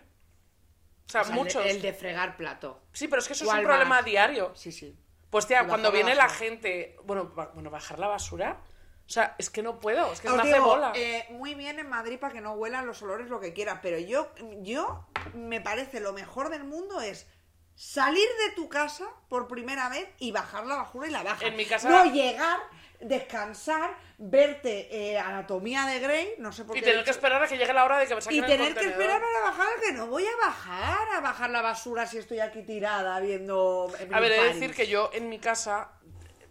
O 1.08 1.12
sea, 1.12 1.21
O 1.21 1.23
sea, 1.25 1.34
el 1.34 1.38
de- 1.39 1.43
muchos. 1.43 1.65
El 1.65 1.82
de 1.82 1.91
fregar 1.93 2.38
plato. 2.38 2.82
Sí, 2.93 3.08
pero 3.10 3.19
es 3.21 3.27
que 3.27 3.34
eso 3.34 3.43
es 3.43 3.49
¿Cuál 3.49 3.62
un 3.62 3.65
problema 3.65 3.95
más? 3.95 4.06
diario. 4.06 4.53
Sí, 4.56 4.71
sí. 4.71 4.97
Pues 5.33 5.47
tía, 5.47 5.67
cuando 5.67 5.89
la 5.89 5.93
viene 5.95 6.15
la 6.15 6.29
gente, 6.29 6.95
bueno, 7.03 7.25
ba- 7.35 7.51
bueno, 7.53 7.69
bajar 7.69 7.99
la 7.99 8.07
basura, 8.07 8.61
o 9.05 9.09
sea, 9.09 9.35
es 9.37 9.49
que 9.49 9.61
no 9.63 9.79
puedo, 9.79 10.13
es 10.13 10.21
que 10.21 10.29
Os 10.29 10.35
me 10.35 10.43
hace 10.43 10.53
digo, 10.53 10.65
bola. 10.65 10.93
eh, 10.95 11.25
muy 11.31 11.55
bien 11.55 11.77
en 11.79 11.89
Madrid 11.89 12.17
para 12.19 12.31
que 12.33 12.39
no 12.39 12.53
huelan 12.53 12.85
los 12.85 13.01
olores 13.01 13.27
lo 13.29 13.39
que 13.41 13.51
quiera, 13.51 13.81
pero 13.81 13.97
yo, 13.99 14.31
yo 14.61 15.05
me 15.33 15.59
parece 15.59 15.99
lo 15.99 16.13
mejor 16.13 16.49
del 16.49 16.63
mundo 16.63 17.01
es 17.01 17.27
salir 17.75 18.27
de 18.47 18.53
tu 18.55 18.69
casa 18.69 19.05
por 19.27 19.47
primera 19.47 19.89
vez 19.89 20.07
y 20.19 20.31
bajar 20.31 20.65
la 20.67 20.75
basura 20.75 21.07
y 21.07 21.11
la 21.11 21.23
bajas. 21.23 21.41
En 21.41 21.57
mi 21.57 21.65
casa- 21.65 21.89
No 21.89 22.05
llegar, 22.05 22.59
descansar, 23.05 23.95
verte 24.17 24.87
eh, 24.91 25.17
anatomía 25.17 25.85
de 25.85 25.99
Grey, 25.99 26.35
no 26.39 26.51
sé 26.51 26.63
por 26.65 26.77
y 26.77 26.79
qué. 26.81 26.85
he 26.87 26.89
tener 26.91 27.05
que 27.05 27.11
esperar 27.11 27.43
a 27.43 27.47
que 27.47 27.57
llegue 27.57 27.73
la 27.73 27.85
hora 27.85 27.99
de 27.99 28.07
que 28.07 28.13
me 28.15 28.19
y 28.19 28.23
saquen 28.23 28.43
el 28.43 28.49
tener 28.49 28.73
que 28.75 28.85
esperar 28.85 29.21
para 29.21 29.39
bajar, 29.51 29.67
que 29.81 29.91
no 29.93 30.07
voy 30.07 30.25
a 30.25 30.45
bajar 30.45 31.07
a 31.15 31.19
bajar 31.21 31.49
la 31.49 31.61
basura 31.61 32.05
si 32.05 32.17
estoy 32.17 32.39
aquí 32.39 32.63
tirada 32.63 33.19
viendo. 33.19 33.91
A 34.11 34.19
ver, 34.19 34.31
he 34.31 34.41
de 34.41 34.53
decir 34.53 34.73
que 34.73 34.87
yo 34.87 35.09
en 35.13 35.29
mi 35.29 35.39
casa, 35.39 35.91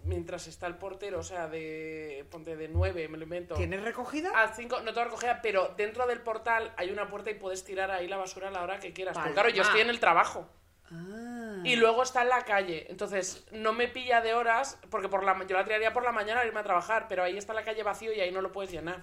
mientras 0.05 0.47
está 0.47 0.67
el 0.67 0.77
portero, 0.77 1.21
o 1.21 1.23
sea, 1.23 1.47
de, 1.49 2.27
ponte 2.31 2.57
de 2.57 2.69
9, 2.69 3.09
me 3.09 3.19
lo 3.19 3.25
invento, 3.25 3.55
¿Tienes 3.55 3.83
recogida? 3.83 4.31
a 4.35 4.53
5, 4.53 4.81
no 4.81 4.93
tengo 4.93 5.05
recogida, 5.05 5.41
pero 5.43 5.75
dentro 5.77 6.07
del 6.07 6.21
portal 6.21 6.73
hay 6.77 6.91
una 6.91 7.09
puerta 7.09 7.31
y 7.31 7.35
puedes 7.35 7.65
tirar 7.65 7.91
ahí 7.91 8.09
la 8.09 8.17
basura 8.17 8.49
a 8.49 8.51
la 8.51 8.63
hora 8.63 8.79
que 8.79 8.93
quieras. 8.93 9.15
Porque 9.15 9.31
Palma. 9.31 9.43
claro, 9.43 9.57
yo 9.57 9.63
estoy 9.63 9.81
en 9.81 9.91
el 9.91 10.01
trabajo. 10.01 10.49
Ah. 10.93 11.61
Y 11.65 11.77
luego 11.77 12.03
está 12.03 12.23
en 12.23 12.29
la 12.29 12.45
calle. 12.45 12.87
Entonces, 12.91 13.45
no 13.53 13.73
me 13.73 13.89
pilla 13.89 14.21
de 14.21 14.35
horas, 14.35 14.79
porque 14.91 15.09
por 15.09 15.25
la, 15.25 15.39
yo 15.47 15.57
la 15.57 15.65
tiraría 15.65 15.93
por 15.93 16.05
la 16.05 16.13
mañana 16.13 16.41
al 16.43 16.47
irme 16.49 16.61
a 16.61 16.65
trabajar, 16.65 17.07
pero 17.09 17.23
ahí 17.23 17.39
está 17.39 17.55
la 17.55 17.65
calle 17.65 17.83
vacío 17.83 18.13
y 18.13 18.21
ahí 18.21 18.31
no 18.33 18.41
lo 18.43 18.53
puedes 18.53 18.71
llenar. 18.73 19.03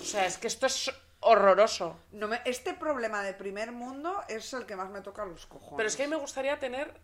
O 0.00 0.04
sea, 0.04 0.26
es 0.26 0.38
que 0.38 0.46
esto 0.46 0.66
es 0.66 0.90
horroroso. 1.20 1.98
No 2.12 2.28
me- 2.28 2.40
este 2.44 2.74
problema 2.74 3.22
de 3.22 3.34
primer 3.34 3.72
mundo 3.72 4.22
es 4.28 4.52
el 4.52 4.66
que 4.66 4.76
más 4.76 4.90
me 4.90 5.00
toca 5.00 5.24
los 5.24 5.46
cojones. 5.46 5.76
Pero 5.76 5.88
es 5.88 5.96
que 5.96 6.04
a 6.04 6.06
mí 6.06 6.10
me 6.10 6.20
gustaría 6.20 6.58
tener 6.58 6.94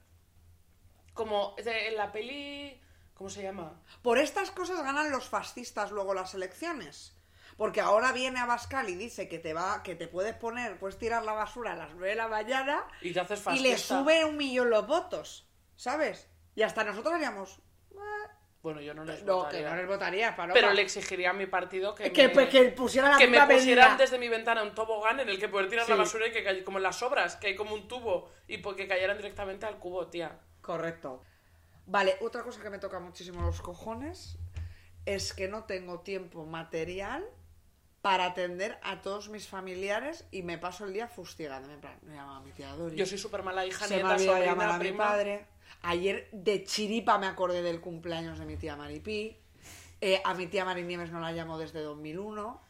como 1.14 1.54
en 1.58 1.96
la 1.96 2.12
peli... 2.12 2.80
¿Cómo 3.14 3.28
se 3.28 3.42
llama? 3.42 3.78
Por 4.00 4.16
estas 4.18 4.50
cosas 4.50 4.82
ganan 4.82 5.10
los 5.10 5.28
fascistas 5.28 5.90
luego 5.90 6.14
las 6.14 6.32
elecciones. 6.34 7.14
Porque 7.60 7.82
ahora 7.82 8.12
viene 8.12 8.40
Abascal 8.40 8.88
y 8.88 8.94
dice 8.94 9.28
que 9.28 9.38
te 9.38 9.52
va, 9.52 9.82
que 9.82 9.94
te 9.94 10.08
puedes 10.08 10.32
poner, 10.34 10.78
puedes 10.78 10.96
tirar 10.96 11.22
la 11.26 11.32
basura 11.34 11.72
a 11.72 11.76
las 11.76 11.90
9 11.92 12.08
de 12.08 12.14
la 12.14 12.26
mañana 12.26 12.82
Y 13.02 13.12
te 13.12 13.20
haces 13.20 13.38
y 13.40 13.42
fascista. 13.42 13.68
le 13.68 13.76
sube 13.76 14.24
un 14.24 14.38
millón 14.38 14.70
los 14.70 14.86
votos, 14.86 15.46
¿sabes? 15.76 16.26
Y 16.54 16.62
hasta 16.62 16.84
nosotros 16.84 17.12
haríamos, 17.12 17.60
Bueno, 18.62 18.80
yo 18.80 18.94
no 18.94 19.04
les 19.04 19.22
no, 19.24 19.36
votaría. 19.36 19.60
que 19.64 19.70
no 19.72 19.76
les 19.76 19.86
votaría, 19.86 20.34
Paloma. 20.36 20.54
Pero 20.54 20.72
le 20.72 20.80
exigiría 20.80 21.30
a 21.30 21.32
mi 21.34 21.44
partido 21.44 21.94
que, 21.94 22.10
que, 22.10 22.28
me, 22.28 22.34
pues, 22.34 22.48
que 22.48 22.64
pusiera 22.70 23.10
la 23.10 23.18
que 23.18 23.26
me 23.26 23.38
pusieran 23.46 23.98
desde 23.98 24.18
mi 24.18 24.30
ventana 24.30 24.62
un 24.62 24.74
tobogán 24.74 25.20
en 25.20 25.28
el 25.28 25.38
que 25.38 25.48
poder 25.50 25.68
tirar 25.68 25.86
la 25.86 25.96
basura 25.96 26.28
y 26.28 26.32
que 26.32 26.42
cay- 26.42 26.64
como 26.64 26.78
en 26.78 26.84
las 26.84 27.02
obras, 27.02 27.36
que 27.36 27.48
hay 27.48 27.56
como 27.56 27.74
un 27.74 27.88
tubo 27.88 28.30
y 28.48 28.62
que 28.62 28.88
cayeran 28.88 29.18
directamente 29.18 29.66
al 29.66 29.78
cubo, 29.78 30.06
tía. 30.06 30.38
Correcto. 30.62 31.22
Vale, 31.84 32.16
otra 32.22 32.42
cosa 32.42 32.62
que 32.62 32.70
me 32.70 32.78
toca 32.78 33.00
muchísimo 33.00 33.42
los 33.42 33.60
cojones 33.60 34.38
es 35.04 35.34
que 35.34 35.46
no 35.46 35.64
tengo 35.64 36.00
tiempo 36.00 36.46
material 36.46 37.26
para 38.02 38.24
atender 38.26 38.78
a 38.82 39.00
todos 39.02 39.28
mis 39.28 39.46
familiares 39.46 40.24
y 40.30 40.42
me 40.42 40.58
paso 40.58 40.86
el 40.86 40.92
día 40.92 41.06
fustigándome. 41.06 41.74
En 41.74 41.80
plan, 41.80 41.98
no 42.02 42.14
llama 42.14 42.38
a 42.38 42.40
mi 42.40 42.52
tía 42.52 42.74
Dori. 42.74 42.96
Yo 42.96 43.04
soy 43.06 43.18
súper 43.18 43.42
mala 43.42 43.66
hija, 43.66 43.86
Se 43.86 43.96
me 43.96 44.02
nieta, 44.02 44.16
llamar 44.18 44.36
sobrina, 44.36 44.74
a 44.74 44.78
mi 44.78 44.84
prima. 44.84 45.04
padre. 45.04 45.46
Ayer 45.82 46.28
de 46.32 46.64
chiripa 46.64 47.18
me 47.18 47.26
acordé 47.26 47.62
del 47.62 47.80
cumpleaños 47.80 48.38
de 48.38 48.46
mi 48.46 48.56
tía 48.56 48.76
Maripí. 48.76 49.36
Eh, 50.00 50.20
a 50.24 50.34
mi 50.34 50.46
tía 50.46 50.64
Mari 50.64 50.82
Nieves 50.82 51.10
no 51.10 51.20
la 51.20 51.32
llamo 51.32 51.58
desde 51.58 51.80
2001. 51.80 52.60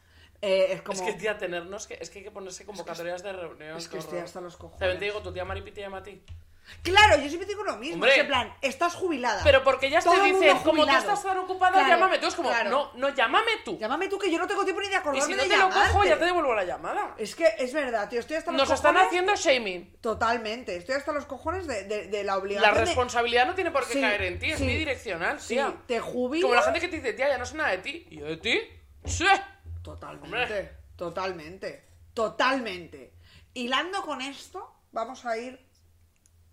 Eh, 0.41 0.73
es 0.73 0.81
como... 0.81 0.99
Es 0.99 1.05
que, 1.05 1.13
tía, 1.13 1.37
tenernos 1.37 1.87
que... 1.87 1.97
Es 2.01 2.09
que 2.09 2.19
hay 2.19 2.25
que 2.25 2.31
ponerse 2.31 2.65
convocatorias 2.65 3.23
de 3.23 3.31
reunión. 3.31 3.77
es 3.77 3.87
que 3.87 3.99
estoy 3.99 4.19
hasta 4.19 4.41
los 4.41 4.57
cojones. 4.57 4.79
También 4.79 4.99
te 4.99 5.05
digo, 5.05 5.21
tu 5.21 5.31
tía 5.31 5.45
Maripi 5.45 5.71
te 5.71 5.81
llama 5.81 5.97
a 5.97 6.03
ti. 6.03 6.21
Claro, 6.83 7.17
yo 7.21 7.27
siempre 7.27 7.45
digo 7.47 7.63
lo 7.63 7.77
mismo. 7.77 7.95
Hombre. 7.95 8.11
es 8.13 8.17
en 8.19 8.27
plan, 8.27 8.53
estás 8.61 8.95
jubilada. 8.95 9.43
Pero 9.43 9.63
porque 9.63 9.89
Todo 10.03 10.15
te 10.15 10.21
dicen, 10.23 10.57
como 10.59 10.85
tú 10.85 10.91
estás 10.91 11.21
tan 11.23 11.37
ocupada, 11.37 11.73
Claro, 11.73 11.87
llámame 11.89 12.17
tú. 12.17 12.27
Es 12.27 12.35
como, 12.35 12.49
claro. 12.49 12.69
no, 12.69 12.91
no, 12.95 13.09
llámame 13.09 13.51
tú. 13.63 13.77
Llámame 13.77 14.07
tú 14.07 14.17
que 14.17 14.31
yo 14.31 14.37
no 14.39 14.47
tengo 14.47 14.63
tiempo 14.63 14.81
ni 14.81 14.87
de 14.87 14.93
Y 14.93 14.95
acordarme 14.97 15.25
si 15.27 15.35
no 15.37 15.43
de 15.43 15.49
te 15.49 15.57
lo 15.57 15.69
cojo, 15.69 15.79
llamarte. 15.85 16.09
ya 16.09 16.17
te 16.19 16.25
devuelvo 16.25 16.53
la 16.55 16.63
llamada. 16.63 17.15
Es 17.17 17.35
que 17.35 17.47
es 17.59 17.73
verdad, 17.73 18.09
tío. 18.09 18.19
Estoy 18.19 18.37
hasta 18.37 18.51
los 18.51 18.61
Nos 18.61 18.71
están 18.71 18.95
cojones- 18.95 19.07
haciendo 19.07 19.35
shaming. 19.35 19.97
Totalmente. 20.01 20.75
Estoy 20.75 20.95
hasta 20.95 21.11
los 21.11 21.25
cojones 21.25 21.67
de, 21.67 21.83
de- 21.83 22.07
de 22.07 22.23
la 22.23 22.33
La 22.33 22.37
obligación. 22.39 22.73
de- 22.73 22.79
responsabilidad 22.85 23.45
no 23.45 23.53
tiene 23.55 23.71
por 23.71 23.85
qué 23.87 23.93
Sí, 23.93 24.01
caer 24.01 24.21
en 24.23 24.39
ti, 24.39 24.51
es 24.51 24.57
sí, 24.59 24.65
bidireccional, 24.65 25.39
Sí, 25.39 25.55
tía. 25.55 25.73
te 25.87 25.99
jubilas. 25.99 26.43
Como 26.43 26.55
la 26.55 26.63
gente 26.63 26.79
que 26.79 26.87
te 26.87 26.95
dice, 26.97 27.13
tía, 27.13 27.29
ya 27.29 27.37
no 27.37 27.45
sé 27.45 27.55
nada 27.55 27.69
de 27.71 27.77
ti. 27.79 28.07
¿Y 28.09 28.17
yo 28.19 28.25
de 28.25 28.37
ti? 28.37 28.59
Sí. 29.05 29.25
Totalmente. 29.83 30.25
Hombre. 30.37 30.71
Totalmente. 30.95 31.85
Totalmente. 32.13 33.13
Hilando 33.53 34.01
con 34.03 34.21
esto, 34.21 34.73
vamos 34.91 35.25
a 35.25 35.37
ir 35.37 35.59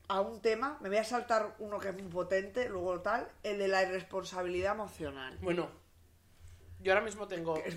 a 0.08 0.20
un 0.20 0.40
tema. 0.40 0.78
Me 0.80 0.88
voy 0.88 0.98
a 0.98 1.04
saltar 1.04 1.54
uno 1.58 1.78
que 1.78 1.88
es 1.88 1.94
muy 1.94 2.10
potente, 2.10 2.68
luego 2.68 3.00
tal, 3.00 3.28
el 3.42 3.58
de 3.58 3.68
la 3.68 3.82
irresponsabilidad 3.82 4.72
emocional. 4.74 5.38
Bueno, 5.40 5.70
yo 6.80 6.92
ahora 6.92 7.04
mismo 7.04 7.26
tengo 7.26 7.56
Es 7.56 7.76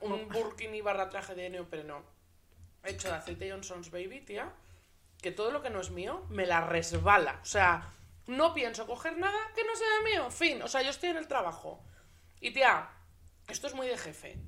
un 0.00 0.28
burkini 0.28 0.80
barra 0.80 1.08
traje 1.08 1.34
de 1.34 1.50
neopreno 1.50 2.02
hecho 2.84 3.08
de 3.08 3.14
aceite 3.14 3.50
Johnson's 3.50 3.90
Baby, 3.90 4.20
tía, 4.20 4.52
que 5.20 5.32
todo 5.32 5.50
lo 5.50 5.62
que 5.62 5.70
no 5.70 5.80
es 5.80 5.90
mío 5.90 6.24
me 6.28 6.46
la 6.46 6.60
resbala. 6.60 7.38
O 7.42 7.44
sea, 7.44 7.92
no 8.26 8.54
pienso 8.54 8.86
coger 8.86 9.18
nada 9.18 9.38
que 9.54 9.64
no 9.64 9.74
sea 9.76 10.00
mío. 10.04 10.30
Fin. 10.30 10.62
O 10.62 10.68
sea, 10.68 10.82
yo 10.82 10.90
estoy 10.90 11.10
en 11.10 11.16
el 11.16 11.28
trabajo. 11.28 11.82
Y 12.40 12.52
tía, 12.52 12.88
esto 13.48 13.66
es 13.66 13.74
muy 13.74 13.86
de 13.88 13.98
jefe. 13.98 14.38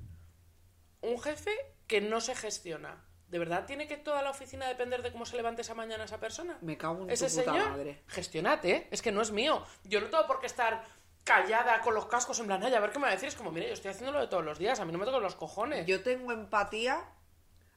Un 1.02 1.20
jefe 1.20 1.52
que 1.86 2.00
no 2.00 2.20
se 2.20 2.34
gestiona. 2.34 3.04
¿De 3.30 3.38
verdad 3.38 3.64
tiene 3.64 3.86
que 3.86 3.96
toda 3.96 4.22
la 4.22 4.30
oficina 4.30 4.66
depender 4.66 5.02
de 5.02 5.12
cómo 5.12 5.24
se 5.24 5.36
levante 5.36 5.62
esa 5.62 5.74
mañana 5.74 6.02
esa 6.04 6.18
persona? 6.18 6.58
Me 6.62 6.76
cago 6.76 7.04
en 7.04 7.10
Ese 7.10 7.28
tu 7.28 7.36
puta 7.36 7.52
señor, 7.52 7.70
madre. 7.70 8.02
gestionate, 8.08 8.70
¿eh? 8.72 8.88
es 8.90 9.02
que 9.02 9.12
no 9.12 9.22
es 9.22 9.30
mío. 9.30 9.64
Yo 9.84 10.00
no 10.00 10.08
tengo 10.08 10.26
por 10.26 10.40
qué 10.40 10.46
estar 10.46 10.82
callada 11.22 11.80
con 11.80 11.94
los 11.94 12.06
cascos 12.06 12.40
en 12.40 12.46
plan, 12.46 12.60
"Ay, 12.64 12.74
a 12.74 12.80
ver 12.80 12.90
qué 12.90 12.98
me 12.98 13.04
va 13.04 13.10
a 13.10 13.14
decir. 13.14 13.28
Es 13.28 13.36
como, 13.36 13.52
mire, 13.52 13.68
yo 13.68 13.74
estoy 13.74 13.92
haciéndolo 13.92 14.20
de 14.20 14.26
todos 14.26 14.44
los 14.44 14.58
días, 14.58 14.80
a 14.80 14.84
mí 14.84 14.90
no 14.90 14.98
me 14.98 15.04
tocan 15.04 15.22
los 15.22 15.36
cojones. 15.36 15.86
Yo 15.86 16.02
tengo 16.02 16.32
empatía 16.32 17.04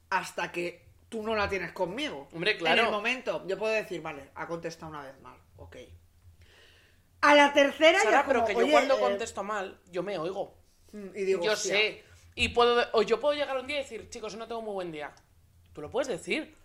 hasta 0.10 0.52
que 0.52 0.88
tú 1.10 1.22
no 1.22 1.36
la 1.36 1.48
tienes 1.48 1.72
conmigo. 1.72 2.28
Hombre, 2.34 2.58
claro. 2.58 2.80
En 2.82 2.86
el 2.88 2.92
momento, 2.92 3.46
yo 3.46 3.56
puedo 3.60 3.74
decir, 3.74 4.02
vale, 4.02 4.32
ha 4.34 4.48
contestado 4.48 4.90
una 4.92 5.04
vez 5.04 5.20
mal, 5.22 5.38
ok. 5.58 5.76
A 7.22 7.36
la 7.36 7.54
tercera 7.54 8.00
Sara, 8.00 8.12
ya 8.22 8.26
pero 8.26 8.40
como, 8.44 8.48
que 8.48 8.54
yo 8.54 8.60
"Oye, 8.66 8.72
cuando 8.72 8.96
eh", 8.96 9.00
contesto 9.00 9.44
mal, 9.44 9.80
yo 9.92 10.02
me 10.02 10.18
oigo. 10.18 10.58
mm, 10.94 11.08
y 11.16 11.22
digo, 11.26 11.44
yo 11.44 11.52
"Hostia". 11.52 11.76
sé. 11.76 12.04
Y 12.36 12.50
puedo, 12.50 12.84
o 12.94 13.04
yo 13.04 13.20
puedo 13.20 13.36
llegar 13.36 13.56
un 13.58 13.68
día 13.68 13.78
y 13.78 13.84
decir, 13.84 14.10
chicos, 14.10 14.36
no 14.36 14.48
tengo 14.48 14.62
muy 14.64 14.74
buen 14.74 14.92
día. 14.92 15.14
Tú 15.74 15.82
lo 15.82 15.90
puedes 15.90 16.08
decir. 16.08 16.56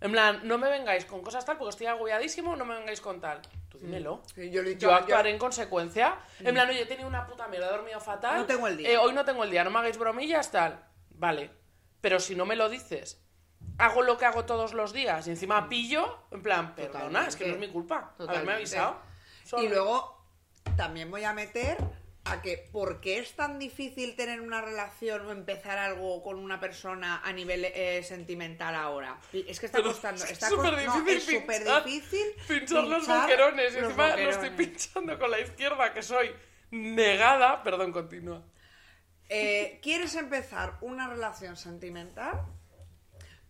En 0.00 0.12
plan, 0.12 0.40
no 0.44 0.58
me 0.58 0.68
vengáis 0.68 1.06
con 1.06 1.22
cosas 1.22 1.44
tal 1.46 1.56
porque 1.56 1.70
estoy 1.70 1.86
agobiadísimo, 1.86 2.54
no 2.54 2.64
me 2.66 2.74
vengáis 2.76 3.00
con 3.00 3.18
tal. 3.20 3.40
Tú 3.70 3.78
dímelo. 3.78 4.20
Sí, 4.34 4.50
yo 4.50 4.62
Yo 4.62 4.72
yo- 4.72 4.94
actuaré 4.94 5.30
en 5.30 5.38
consecuencia. 5.38 6.18
En 6.40 6.52
plan, 6.54 6.68
oye, 6.68 6.82
he 6.82 6.86
tenido 6.86 7.08
una 7.08 7.26
puta 7.26 7.48
mierda, 7.48 7.68
he 7.68 7.70
dormido 7.70 7.98
fatal. 8.00 8.36
No 8.40 8.44
tengo 8.46 8.66
el 8.68 8.76
día. 8.76 8.90
eh, 8.90 8.98
hoy 8.98 9.14
no 9.14 9.24
tengo 9.24 9.42
el 9.44 9.50
día, 9.50 9.64
no 9.64 9.70
me 9.70 9.78
hagáis 9.78 9.96
bromillas, 9.96 10.50
tal. 10.50 10.84
Vale. 11.10 11.50
Pero 12.02 12.20
si 12.20 12.34
no 12.34 12.44
me 12.44 12.56
lo 12.56 12.68
dices, 12.68 13.22
hago 13.78 14.02
lo 14.02 14.18
que 14.18 14.26
hago 14.26 14.44
todos 14.44 14.74
los 14.74 14.92
días 14.92 15.26
y 15.26 15.30
encima 15.30 15.66
pillo, 15.68 16.18
en 16.30 16.42
plan, 16.42 16.74
perdona, 16.74 17.26
es 17.26 17.36
que 17.36 17.46
no 17.46 17.54
es 17.54 17.58
mi 17.60 17.68
culpa. 17.68 17.96
Haberme 17.96 18.16
Totalmente. 18.18 18.52
avisado. 18.54 18.96
Y 19.44 19.48
Sorry. 19.48 19.68
luego 19.70 20.20
también 20.76 21.10
voy 21.10 21.24
a 21.24 21.32
meter 21.32 21.78
a 22.28 22.42
que 22.42 22.68
por 22.72 23.00
qué 23.00 23.18
es 23.18 23.32
tan 23.34 23.58
difícil 23.58 24.16
tener 24.16 24.40
una 24.40 24.60
relación 24.60 25.26
o 25.26 25.30
empezar 25.32 25.78
algo 25.78 26.22
con 26.22 26.38
una 26.38 26.58
persona 26.60 27.20
a 27.24 27.32
nivel 27.32 27.64
eh, 27.66 28.02
sentimental 28.02 28.74
ahora. 28.74 29.18
Es 29.32 29.60
que 29.60 29.66
está 29.66 29.78
Pero 29.78 29.90
costando. 29.90 30.24
es 30.24 30.30
Está 30.32 30.48
súper 30.48 30.72
no, 30.72 30.94
difícil 31.02 31.36
es 31.36 31.46
pinchar- 31.46 31.84
difícil 31.84 32.26
Pinchar 32.48 32.84
los 32.84 33.06
boquerones. 33.06 33.72
Y 33.72 33.80
los 33.80 33.84
encima 33.90 34.04
lo 34.06 34.10
boquerones. 34.12 34.36
estoy 34.36 34.50
pinchando 34.66 35.18
con 35.18 35.30
la 35.30 35.40
izquierda, 35.40 35.92
que 35.94 36.02
soy 36.02 36.30
negada. 36.70 37.62
Perdón, 37.62 37.92
continúa. 37.92 38.42
Eh, 39.28 39.80
¿Quieres 39.82 40.14
empezar 40.14 40.78
una 40.80 41.08
relación 41.08 41.56
sentimental? 41.56 42.42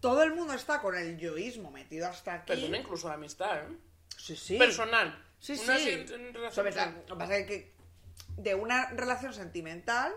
Todo 0.01 0.23
el 0.23 0.35
mundo 0.35 0.53
está 0.55 0.81
con 0.81 0.95
el 0.97 1.19
yoísmo 1.19 1.71
metido 1.71 2.07
hasta 2.09 2.35
aquí. 2.35 2.53
Perdona 2.53 2.79
incluso 2.79 3.09
la 3.09 3.15
amistad, 3.15 3.59
¿eh? 3.59 3.77
Sí, 4.17 4.37
sí. 4.37 4.57
Personal. 4.59 5.23
Sí, 5.39 5.53
Una 5.65 5.77
sí. 5.79 6.07
Sobre 6.51 6.73
Lo 6.73 7.07
que 7.07 7.15
pasa 7.19 7.37
es 7.37 7.47
que 7.47 7.76
de 8.37 8.55
una 8.55 8.91
relación 8.91 9.35
sentimental, 9.35 10.15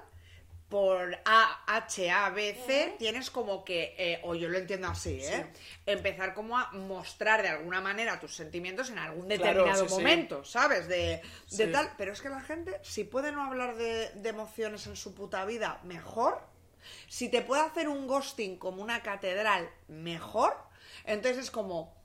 por 0.69 1.17
A, 1.25 1.63
H, 1.65 2.11
A, 2.11 2.29
B, 2.29 2.55
C, 2.65 2.95
tienes 2.99 3.31
como 3.31 3.65
que, 3.65 3.95
eh, 3.97 4.21
o 4.23 4.35
yo 4.35 4.49
lo 4.49 4.59
entiendo 4.59 4.87
así, 4.87 5.19
¿eh? 5.19 5.47
Empezar 5.87 6.35
como 6.35 6.57
a 6.59 6.71
mostrar 6.73 7.41
de 7.41 7.49
alguna 7.49 7.81
manera 7.81 8.19
tus 8.19 8.35
sentimientos 8.35 8.91
en 8.91 8.99
algún 8.99 9.27
determinado 9.27 9.89
sí. 9.89 9.95
momento, 9.95 10.43
¿sabes? 10.45 10.87
De, 10.87 11.23
de 11.49 11.67
tal. 11.67 11.91
Pero 11.97 12.13
es 12.13 12.21
que 12.21 12.29
la 12.29 12.41
gente, 12.41 12.79
si 12.83 13.03
puede 13.03 13.31
no 13.31 13.43
hablar 13.43 13.75
de, 13.77 14.11
de 14.11 14.29
emociones 14.29 14.85
en 14.85 14.95
su 14.95 15.15
puta 15.15 15.43
vida, 15.45 15.79
mejor. 15.83 16.39
Si 17.07 17.29
te 17.29 17.41
puede 17.41 17.63
hacer 17.63 17.89
un 17.89 18.05
ghosting 18.05 18.57
como 18.57 18.83
una 18.83 19.01
catedral, 19.01 19.69
mejor. 19.87 20.55
Entonces 21.03 21.45
es 21.45 21.51
como, 21.51 21.98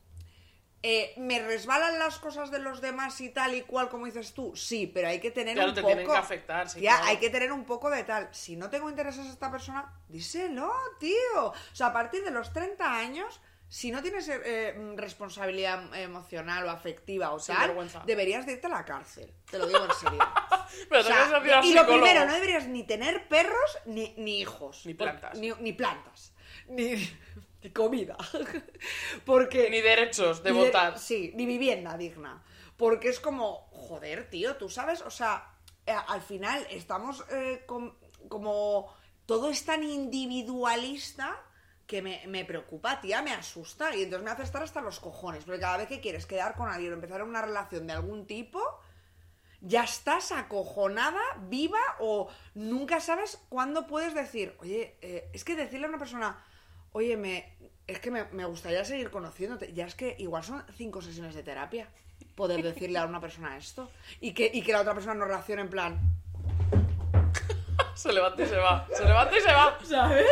eh, 0.86 1.14
¿Me 1.16 1.38
resbalan 1.40 1.98
las 1.98 2.18
cosas 2.18 2.50
de 2.50 2.58
los 2.58 2.82
demás 2.82 3.18
y 3.22 3.30
tal 3.30 3.54
y 3.54 3.62
cual, 3.62 3.88
como 3.88 4.04
dices 4.04 4.34
tú? 4.34 4.54
Sí, 4.54 4.86
pero 4.86 5.08
hay 5.08 5.18
que 5.18 5.30
tener 5.30 5.54
Claro, 5.54 5.70
un 5.70 5.74
te 5.74 5.80
poco... 5.80 5.94
tienen 5.94 6.12
que 6.12 6.18
afectar, 6.18 6.68
sí, 6.68 6.80
Tía, 6.80 6.90
claro. 6.92 7.06
hay 7.06 7.16
que 7.16 7.30
tener 7.30 7.52
un 7.52 7.64
poco 7.64 7.88
de 7.88 8.04
tal. 8.04 8.28
Si 8.32 8.54
no 8.54 8.68
tengo 8.68 8.90
intereses 8.90 9.24
en 9.24 9.32
esta 9.32 9.50
persona, 9.50 9.90
díselo, 10.08 10.70
tío. 11.00 11.46
O 11.46 11.54
sea, 11.72 11.86
a 11.86 11.92
partir 11.94 12.22
de 12.22 12.30
los 12.30 12.52
30 12.52 12.98
años, 12.98 13.40
si 13.66 13.90
no 13.90 14.02
tienes 14.02 14.28
eh, 14.28 14.40
eh, 14.44 14.92
responsabilidad 14.94 15.94
emocional 15.96 16.66
o 16.66 16.70
afectiva 16.70 17.32
o 17.32 17.38
tal, 17.40 17.74
deberías 18.04 18.44
de 18.44 18.52
irte 18.52 18.66
a 18.66 18.70
la 18.70 18.84
cárcel. 18.84 19.32
Te 19.50 19.58
lo 19.58 19.66
digo 19.66 19.86
en 19.86 19.94
serio. 19.94 20.18
Pero 20.90 21.00
O 21.00 21.04
sea, 21.04 21.62
y 21.64 21.72
lo 21.72 21.86
primero, 21.86 22.26
no 22.26 22.34
deberías 22.34 22.66
ni 22.68 22.82
tener 22.84 23.26
perros 23.28 23.78
ni, 23.86 24.12
ni 24.18 24.40
hijos. 24.40 24.84
Ni 24.84 24.92
plantas. 24.92 25.38
Ni, 25.38 25.50
ni 25.60 25.72
plantas. 25.72 26.34
Ni, 26.68 27.10
ni 27.64 27.70
comida. 27.72 28.16
Porque... 29.24 29.70
Ni 29.70 29.80
derechos 29.80 30.42
de 30.42 30.52
Ni 30.52 30.58
votar. 30.58 30.98
Sí, 30.98 31.32
ni 31.34 31.46
vivienda 31.46 31.96
digna. 31.96 32.44
Porque 32.76 33.08
es 33.08 33.18
como, 33.18 33.68
joder, 33.72 34.28
tío, 34.30 34.56
tú 34.56 34.68
sabes, 34.68 35.00
o 35.02 35.10
sea, 35.10 35.56
eh, 35.86 35.94
al 36.08 36.22
final 36.22 36.66
estamos 36.70 37.24
eh, 37.30 37.62
com- 37.66 37.94
como. 38.28 38.94
Todo 39.26 39.48
es 39.48 39.64
tan 39.64 39.82
individualista 39.82 41.40
que 41.86 42.02
me, 42.02 42.22
me 42.26 42.44
preocupa, 42.44 43.00
tía, 43.00 43.22
me 43.22 43.32
asusta. 43.32 43.94
Y 43.96 44.02
entonces 44.02 44.24
me 44.24 44.30
hace 44.30 44.42
estar 44.42 44.62
hasta 44.62 44.82
los 44.82 45.00
cojones. 45.00 45.44
Porque 45.44 45.60
cada 45.60 45.78
vez 45.78 45.88
que 45.88 46.00
quieres 46.00 46.26
quedar 46.26 46.54
con 46.56 46.68
alguien 46.68 46.92
o 46.92 46.94
empezar 46.96 47.22
una 47.22 47.40
relación 47.40 47.86
de 47.86 47.94
algún 47.94 48.26
tipo, 48.26 48.60
ya 49.60 49.84
estás 49.84 50.30
acojonada, 50.32 51.22
viva, 51.48 51.80
o 52.00 52.28
nunca 52.54 53.00
sabes 53.00 53.40
cuándo 53.48 53.86
puedes 53.86 54.12
decir, 54.14 54.54
oye, 54.60 54.98
eh, 55.00 55.30
es 55.32 55.42
que 55.44 55.56
decirle 55.56 55.86
a 55.86 55.88
una 55.88 55.98
persona, 55.98 56.44
oye, 56.94 57.16
me, 57.16 57.56
es 57.86 58.00
que 58.00 58.10
me, 58.10 58.24
me 58.32 58.46
gustaría 58.46 58.84
seguir 58.84 59.10
conociéndote, 59.10 59.72
ya 59.74 59.86
es 59.86 59.94
que 59.94 60.16
igual 60.18 60.42
son 60.42 60.64
cinco 60.76 61.02
sesiones 61.02 61.34
de 61.34 61.42
terapia 61.42 61.88
poder 62.34 62.62
decirle 62.62 62.98
a 62.98 63.04
una 63.04 63.20
persona 63.20 63.56
esto 63.56 63.90
y 64.20 64.32
que, 64.32 64.50
y 64.52 64.62
que 64.62 64.72
la 64.72 64.80
otra 64.80 64.94
persona 64.94 65.14
no 65.14 65.26
reaccione 65.26 65.62
en 65.62 65.70
plan, 65.70 66.00
Se 67.94 68.12
levanta 68.12 68.42
y 68.42 68.46
se 68.46 68.56
va. 68.56 68.86
Se 68.92 69.04
levanta 69.04 69.36
y 69.36 69.40
se 69.40 69.52
va. 69.52 69.78
¿sabes? 69.84 70.26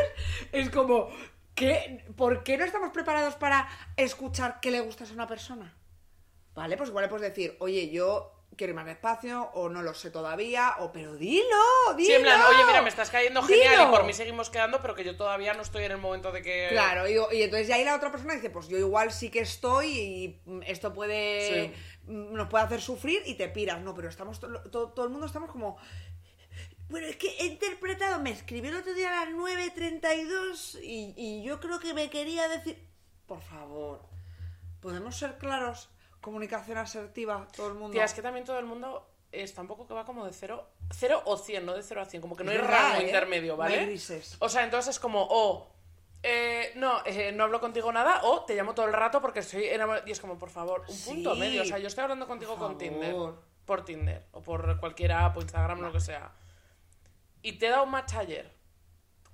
Es 0.51 0.71
como, 0.71 1.09
¿qué, 1.55 2.05
¿por 2.17 2.43
qué 2.43 2.59
no 2.59 2.65
estamos 2.65 2.91
preparados 2.91 3.37
para 3.37 3.69
escuchar 3.97 4.61
qué 4.61 4.71
le 4.71 4.81
gustas 4.81 5.11
a 5.11 5.15
una 5.15 5.27
persona? 5.27 5.73
Vale, 6.55 6.77
pues 6.77 6.91
igual 6.91 7.05
le 7.05 7.09
puedes 7.09 7.29
decir, 7.29 7.57
oye, 7.61 7.91
yo 7.91 8.33
quiero 8.57 8.73
ir 8.73 8.75
más 8.77 8.87
despacio, 8.87 9.51
o 9.55 9.69
no 9.69 9.83
lo 9.83 9.95
sé 9.95 10.11
todavía, 10.11 10.77
o 10.81 10.93
pero 10.93 11.15
dilo, 11.17 11.45
dilo. 11.97 12.07
Sí, 12.07 12.13
en 12.13 12.23
plan, 12.23 12.41
oye, 12.43 12.65
mira, 12.67 12.83
me 12.83 12.89
estás 12.91 13.11
cayendo 13.11 13.43
genial 13.43 13.71
Dilo. 13.77 13.89
y 13.89 13.91
por 13.91 14.05
mí 14.05 14.13
seguimos 14.13 14.51
quedando, 14.51 14.81
pero 14.83 14.95
que 14.95 15.05
yo 15.05 15.17
todavía 15.17 15.55
no 15.55 15.63
estoy 15.63 15.85
en 15.85 15.93
el 15.93 15.99
momento 15.99 16.33
de 16.33 16.43
que. 16.43 16.69
Claro, 16.71 17.09
y, 17.09 17.15
y 17.37 17.43
entonces 17.43 17.69
ya 17.69 17.77
ahí 17.77 17.85
la 17.85 17.97
otra 17.97 18.11
persona 18.11 18.35
dice, 18.35 18.51
pues 18.51 18.69
yo 18.69 18.77
igual 18.79 19.11
sí 19.13 19.31
que 19.31 19.41
estoy 19.41 19.87
y 19.89 20.41
esto 20.67 20.93
puede 20.93 21.73
Sí. 21.73 22.11
mm, 22.13 22.35
nos 22.35 22.49
puede 22.49 22.65
hacer 22.65 22.81
sufrir 22.81 23.23
y 23.27 23.35
te 23.35 23.49
piras. 23.49 23.81
No, 23.81 23.95
pero 23.95 24.09
estamos 24.09 24.39
to- 24.41 24.63
to- 24.71 24.89
todo, 24.91 25.05
el 25.07 25.11
mundo 25.11 25.27
estamos 25.27 25.51
como 25.51 25.77
bueno, 26.89 27.07
es 27.07 27.17
que 27.17 27.29
he 27.39 27.47
interpretado, 27.47 28.21
me 28.21 28.31
escribió 28.33 28.71
el 28.71 28.77
otro 28.77 28.93
día 28.93 29.09
a 29.23 29.25
las 29.25 29.35
9.32 29.35 30.79
y, 30.83 31.15
y 31.17 31.43
yo 31.43 31.59
creo 31.59 31.79
que 31.81 31.95
me 31.95 32.11
quería 32.11 32.49
decir, 32.49 32.87
por 33.27 33.41
favor, 33.41 34.03
¿podemos 34.81 35.17
ser 35.17 35.39
claros? 35.39 35.89
Comunicación 36.23 36.79
asertiva, 36.79 37.47
todo 37.55 37.69
el 37.69 37.75
mundo. 37.75 37.91
Tía, 37.93 38.05
es 38.05 38.15
que 38.15 38.23
también 38.23 38.47
todo 38.47 38.59
el 38.59 38.65
mundo 38.65 39.07
está 39.31 39.61
un 39.61 39.67
poco 39.67 39.87
que 39.87 39.93
va 39.95 40.05
como 40.05 40.25
de 40.25 40.33
cero, 40.33 40.69
cero 40.91 41.21
o 41.27 41.37
100, 41.37 41.67
no 41.67 41.75
de 41.75 41.83
0 41.83 42.01
a 42.01 42.05
100, 42.05 42.21
como 42.23 42.37
que 42.37 42.45
no 42.45 42.53
Es 42.53 42.61
hay 42.61 42.67
rango 42.67 43.01
¿eh? 43.01 43.05
intermedio, 43.05 43.53
No 43.53 43.59
¿vale? 43.59 43.85
grises. 43.87 44.37
O 44.41 44.49
sea, 44.49 44.63
entonces 44.65 44.95
es 44.97 45.01
como, 45.01 45.27
o, 45.29 45.69
eh, 46.23 46.73
no, 46.77 47.05
eh, 47.05 47.33
no 47.33 47.45
hablo 47.45 47.61
contigo 47.61 47.91
nada, 47.93 48.21
o 48.25 48.45
te 48.45 48.55
llamo 48.55 48.75
todo 48.75 48.87
el 48.87 48.93
rato 48.93 49.21
porque 49.21 49.41
estoy 49.41 49.65
enamorado. 49.67 50.07
Y 50.07 50.13
es 50.13 50.21
como, 50.21 50.39
por 50.39 50.51
favor, 50.51 50.85
un 50.89 51.01
punto 51.01 51.35
Sí, 51.35 51.41
medio. 51.41 51.63
O 51.63 51.65
sea, 51.65 51.79
yo 51.79 51.89
estoy 51.89 52.03
hablando 52.03 52.27
contigo 52.27 52.57
por 52.57 52.69
con 52.69 52.79
Tinder, 52.79 53.15
por 53.65 53.85
Tinder, 53.85 54.27
o 54.33 54.41
por 54.43 54.79
cualquier 54.79 55.13
app, 55.13 55.37
o 55.37 55.41
Instagram, 55.41 55.81
lo 55.81 55.93
que 55.93 56.01
sea. 56.01 56.31
Y 57.43 57.55
te 57.55 57.67
he 57.67 57.71
dado 57.71 57.85
un 57.85 57.91
match 57.91 58.15
ayer, 58.15 58.55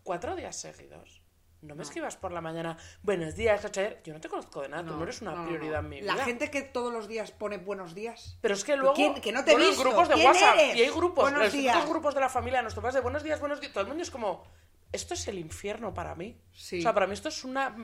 cuatro 0.03 0.35
días 0.37 0.57
seguidos. 0.59 1.18
No 1.61 1.75
me 1.75 1.83
escribas 1.83 2.17
por 2.17 2.31
la 2.31 2.41
mañana, 2.41 2.79
buenos 3.03 3.35
días, 3.35 3.65
ayer. 3.65 4.01
Yo 4.05 4.15
no 4.15 4.21
te 4.21 4.29
conozco 4.29 4.63
de 4.63 4.69
nada, 4.69 4.87
tú 4.87 4.95
no 4.95 5.03
eres 5.03 5.21
una 5.23 5.33
no, 5.33 5.39
no, 5.39 5.49
prioridad 5.49 5.83
no. 5.83 5.87
en 5.87 5.89
mi 5.89 6.01
vida. 6.01 6.15
La 6.15 6.25
gente 6.25 6.51
que 6.51 6.63
todos 6.63 6.93
los 6.93 7.09
días 7.09 7.33
pone 7.33 7.59
buenos 7.59 7.97
días. 7.97 8.39
Pero 8.41 8.55
es 8.55 8.63
que 8.63 8.77
luego. 8.77 8.95
¿Quién? 8.95 9.21
Que 9.21 9.33
no 9.33 9.45
te 9.45 9.51
he 9.51 9.55
bueno, 9.55 9.65
en 9.65 9.71
visto. 9.73 9.85
grupos 9.85 10.09
de 10.09 10.15
¿Quién 10.15 10.27
WhatsApp. 10.29 10.55
eres? 10.57 10.77
Y 10.77 10.83
hay 10.83 10.91
grupos, 10.91 11.33
los 11.33 11.87
grupos 11.89 12.15
de 12.15 12.21
la 12.21 12.29
familia, 12.29 12.63
nuestros 12.63 12.83
padres 12.83 12.95
de 12.95 13.01
buenos 13.01 13.25
días, 13.25 13.41
buenos 13.41 13.61
días. 13.61 13.73
Todo 13.73 13.83
el 13.83 13.89
mundo 13.89 14.03
es 14.03 14.11
como. 14.11 14.45
Esto 14.93 15.15
es 15.15 15.29
el 15.29 15.39
infierno 15.39 15.93
para 15.93 16.15
mí. 16.15 16.41
Sí. 16.53 16.79
O 16.79 16.83
sea, 16.83 16.95
para 16.95 17.07
mí 17.09 17.15
esto 17.15 17.29
es 17.29 17.45
una. 17.45 17.77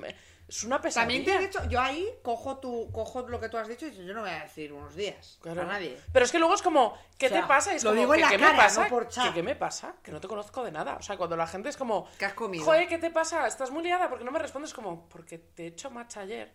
Es 0.46 0.62
una 0.62 0.76
También 0.80 1.24
pesadilla. 1.24 1.38
te 1.38 1.44
he 1.44 1.46
dicho, 1.46 1.64
yo 1.70 1.80
ahí 1.80 2.07
cojo 2.22 2.59
tu, 2.59 2.90
cojo 2.92 3.26
lo 3.28 3.40
que 3.40 3.48
tú 3.48 3.57
has 3.57 3.66
dicho 3.66 3.87
y 3.87 3.94
yo 4.07 4.12
no 4.12 4.20
voy 4.20 4.30
a 4.30 4.42
decir 4.42 4.72
unos 4.74 4.94
días 4.94 5.38
Claro. 5.40 5.62
a 5.62 5.64
nadie. 5.64 5.98
Pero 6.12 6.24
es 6.26 6.30
que 6.33 6.38
luego 6.38 6.54
es 6.54 6.61
como, 6.61 6.98
¿qué 7.16 7.26
O 7.26 7.28
sea, 7.30 7.40
te 7.40 7.46
pasa? 7.48 7.72
Y 7.72 7.76
es 7.76 7.85
lo 7.85 7.90
como, 7.90 8.00
digo 8.02 8.14
en 8.14 8.18
¿qué, 8.20 8.24
la 8.24 8.30
qué 8.30 8.37
cara, 8.38 8.52
me 8.52 8.59
pasa? 8.59 8.83
no 8.85 8.88
por 8.90 9.09
chat. 9.09 9.28
¿Qué, 9.28 9.35
qué 9.35 9.42
me 9.42 9.57
pasa? 9.57 9.94
Que 10.02 10.12
no 10.12 10.20
te 10.20 10.28
conozco 10.28 10.62
de 10.62 10.70
nada. 10.72 10.96
O 10.96 11.02
sea, 11.02 11.16
cuando 11.16 11.37
la 11.37 11.46
gente 11.46 11.70
es 11.70 11.76
como, 11.78 12.07
¿Qué 12.18 12.26
has 12.26 12.35
comido? 12.35 12.64
Joder, 12.64 12.87
¿qué 12.88 12.98
te 12.98 13.11
pasa? 13.11 13.46
Estás 13.46 13.70
muy 13.70 13.83
liada 13.83 14.09
porque 14.11 14.24
no 14.24 14.30
me 14.33 14.38
respondes 14.38 14.74
como, 14.74 15.09
porque 15.09 15.38
te 15.38 15.64
he 15.64 15.66
hecho 15.68 15.90
match 15.90 16.18
ayer 16.18 16.52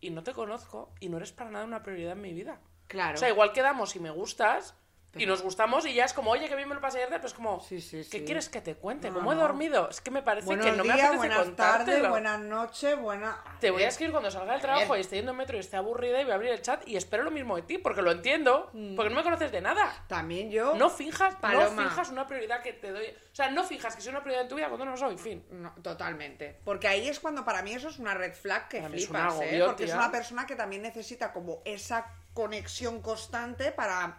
y 0.00 0.10
no 0.10 0.22
te 0.22 0.34
conozco 0.34 0.92
y 1.00 1.08
no 1.08 1.16
eres 1.16 1.32
para 1.32 1.48
nada 1.50 1.64
una 1.64 1.82
prioridad 1.82 2.12
en 2.12 2.20
mi 2.20 2.34
vida. 2.34 2.60
Claro. 2.88 3.14
O 3.14 3.16
sea, 3.16 3.30
igual 3.30 3.52
quedamos 3.52 3.96
y 3.96 4.00
me 4.00 4.10
gustas 4.10 4.74
y 5.16 5.26
nos 5.26 5.42
gustamos 5.42 5.86
y 5.86 5.94
ya 5.94 6.04
es 6.04 6.12
como, 6.12 6.30
oye, 6.30 6.48
que 6.48 6.56
bien 6.56 6.68
me 6.68 6.74
lo 6.74 6.80
pasé 6.80 6.98
ayer, 6.98 7.08
pero 7.10 7.26
es 7.26 7.34
como, 7.34 7.60
Sí, 7.60 7.80
sí, 7.80 8.06
¿qué 8.10 8.24
quieres 8.24 8.48
que 8.48 8.60
te 8.60 8.74
cuente? 8.74 9.08
No, 9.10 9.16
¿Cómo 9.16 9.32
he 9.32 9.36
dormido? 9.36 9.88
Es 9.88 10.00
que 10.00 10.10
me 10.10 10.22
parece 10.22 10.46
Buenos 10.46 10.66
que 10.66 10.72
no 10.72 10.84
me 10.84 10.94
días, 10.94 11.08
apetece 11.08 11.16
buenas 11.16 11.56
tardes, 11.56 12.08
buenas 12.08 12.40
noches, 12.40 12.98
buenas... 12.98 13.36
Te 13.60 13.70
voy 13.70 13.82
a 13.82 13.88
escribir 13.88 14.12
cuando 14.12 14.30
salga 14.30 14.52
del 14.52 14.60
trabajo 14.60 14.96
y 14.96 15.00
esté 15.00 15.16
yendo 15.16 15.32
en 15.32 15.38
metro 15.38 15.56
y 15.56 15.60
esté 15.60 15.76
aburrida 15.76 16.20
y 16.20 16.24
voy 16.24 16.32
a 16.32 16.34
abrir 16.36 16.50
el 16.50 16.62
chat 16.62 16.86
y 16.86 16.96
espero 16.96 17.22
lo 17.22 17.30
mismo 17.30 17.56
de 17.56 17.62
ti, 17.62 17.78
porque 17.78 18.02
lo 18.02 18.10
entiendo, 18.12 18.70
porque 18.96 19.10
no 19.10 19.16
me 19.16 19.22
conoces 19.22 19.52
de 19.52 19.60
nada. 19.60 20.04
También 20.08 20.50
yo... 20.50 20.74
No 20.74 20.90
finjas, 20.90 21.36
no 21.42 21.70
finjas 21.70 22.10
una 22.10 22.26
prioridad 22.26 22.62
que 22.62 22.72
te 22.72 22.92
doy. 22.92 23.06
O 23.06 23.34
sea, 23.34 23.50
no 23.50 23.64
fijas 23.64 23.96
que 23.96 24.02
soy 24.02 24.10
una 24.10 24.20
prioridad 24.20 24.42
en 24.42 24.48
tu 24.48 24.56
vida 24.56 24.68
cuando 24.68 24.84
no 24.84 24.92
lo 24.92 24.96
soy, 24.96 25.16
fin. 25.18 25.44
No, 25.50 25.72
totalmente. 25.82 26.60
Porque 26.64 26.88
ahí 26.88 27.08
es 27.08 27.20
cuando 27.20 27.44
para 27.44 27.62
mí 27.62 27.72
eso 27.72 27.88
es 27.88 27.98
una 27.98 28.14
red 28.14 28.32
flag 28.32 28.68
que 28.68 28.78
es 28.78 28.86
flipas, 28.86 29.34
¿eh? 29.40 29.44
agobio, 29.44 29.66
Porque 29.66 29.84
es 29.84 29.94
una 29.94 30.10
persona 30.10 30.46
que 30.46 30.56
también 30.56 30.82
necesita 30.82 31.32
como 31.32 31.60
esa 31.64 32.06
conexión 32.32 33.00
constante 33.00 33.72
para 33.72 34.18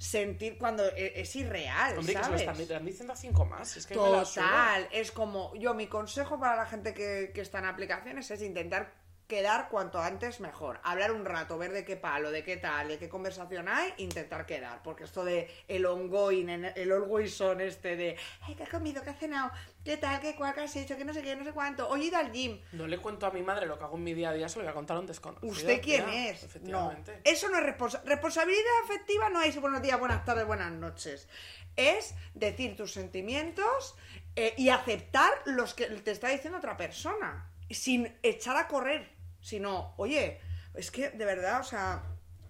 sentir 0.00 0.56
cuando 0.56 0.82
e- 0.96 1.20
es 1.20 1.36
irreal, 1.36 1.98
Hombre, 1.98 2.14
que 2.14 2.18
se 2.18 2.18
lo 2.18 2.24
¿sabes? 2.24 2.40
están, 2.40 2.60
están 2.60 2.86
diciendo 2.86 3.12
a 3.12 3.16
cinco 3.16 3.44
más. 3.44 3.76
Es 3.76 3.86
que. 3.86 3.94
Total, 3.94 4.88
es 4.90 5.12
como 5.12 5.54
yo 5.56 5.74
mi 5.74 5.88
consejo 5.88 6.40
para 6.40 6.56
la 6.56 6.64
gente 6.64 6.94
que, 6.94 7.32
que 7.34 7.42
está 7.42 7.58
en 7.58 7.66
aplicaciones 7.66 8.30
es 8.30 8.40
intentar 8.40 8.94
quedar 9.30 9.68
cuanto 9.70 9.98
antes 10.00 10.40
mejor. 10.40 10.80
Hablar 10.82 11.12
un 11.12 11.24
rato, 11.24 11.56
ver 11.56 11.72
de 11.72 11.84
qué 11.84 11.96
palo, 11.96 12.30
de 12.30 12.42
qué 12.44 12.58
tal, 12.58 12.88
de 12.88 12.98
qué 12.98 13.08
conversación 13.08 13.68
hay, 13.68 13.94
intentar 13.96 14.44
quedar. 14.44 14.82
Porque 14.82 15.04
esto 15.04 15.24
de 15.24 15.48
el 15.68 15.86
ongoing, 15.86 16.48
el 16.50 16.92
always 16.92 17.34
son 17.34 17.60
este 17.62 17.96
de, 17.96 18.16
ay, 18.42 18.54
¿qué 18.56 18.64
has 18.64 18.68
comido? 18.68 19.02
¿Qué 19.02 19.10
has 19.10 19.18
cenado? 19.18 19.50
¿Qué 19.84 19.96
tal? 19.96 20.20
¿Qué 20.20 20.34
cuál? 20.34 20.52
¿Qué 20.52 20.60
has 20.62 20.76
hecho? 20.76 20.96
¿Qué 20.96 21.04
no 21.04 21.14
sé 21.14 21.22
qué? 21.22 21.34
No 21.36 21.44
sé 21.44 21.52
cuánto. 21.52 21.88
Hoy 21.88 22.02
he 22.02 22.04
ido 22.08 22.18
al 22.18 22.32
gym. 22.32 22.60
No 22.72 22.86
le 22.86 22.98
cuento 22.98 23.26
a 23.26 23.30
mi 23.30 23.42
madre 23.42 23.64
lo 23.66 23.78
que 23.78 23.84
hago 23.84 23.96
en 23.96 24.04
mi 24.04 24.12
día 24.12 24.30
a 24.30 24.32
día, 24.34 24.48
se 24.48 24.58
lo 24.58 24.64
voy 24.64 24.70
a 24.72 24.74
contar 24.74 24.96
a 24.96 25.00
un 25.00 25.06
desconocido. 25.06 25.50
¿Usted 25.50 25.80
quién 25.80 26.04
tía. 26.04 26.30
es? 26.30 26.42
No. 26.42 26.46
Efectivamente. 26.90 27.20
Eso 27.24 27.48
no 27.48 27.58
es 27.58 27.64
responsa- 27.64 28.02
responsabilidad 28.04 28.60
afectiva, 28.84 29.30
no 29.30 29.40
es 29.40 29.58
buenos 29.60 29.80
días, 29.80 29.98
buenas 29.98 30.24
tardes, 30.24 30.44
buenas 30.44 30.72
noches. 30.72 31.28
Es 31.76 32.14
decir 32.34 32.76
tus 32.76 32.92
sentimientos 32.92 33.94
eh, 34.34 34.54
y 34.56 34.70
aceptar 34.70 35.30
los 35.46 35.72
que 35.74 35.86
te 35.86 36.10
está 36.10 36.28
diciendo 36.28 36.58
otra 36.58 36.76
persona. 36.76 37.46
Sin 37.70 38.18
echar 38.24 38.56
a 38.56 38.66
correr. 38.66 39.08
Sino, 39.40 39.94
oye, 39.96 40.40
es 40.74 40.90
que 40.90 41.10
de 41.10 41.24
verdad, 41.24 41.60
o 41.60 41.64
sea, 41.64 42.02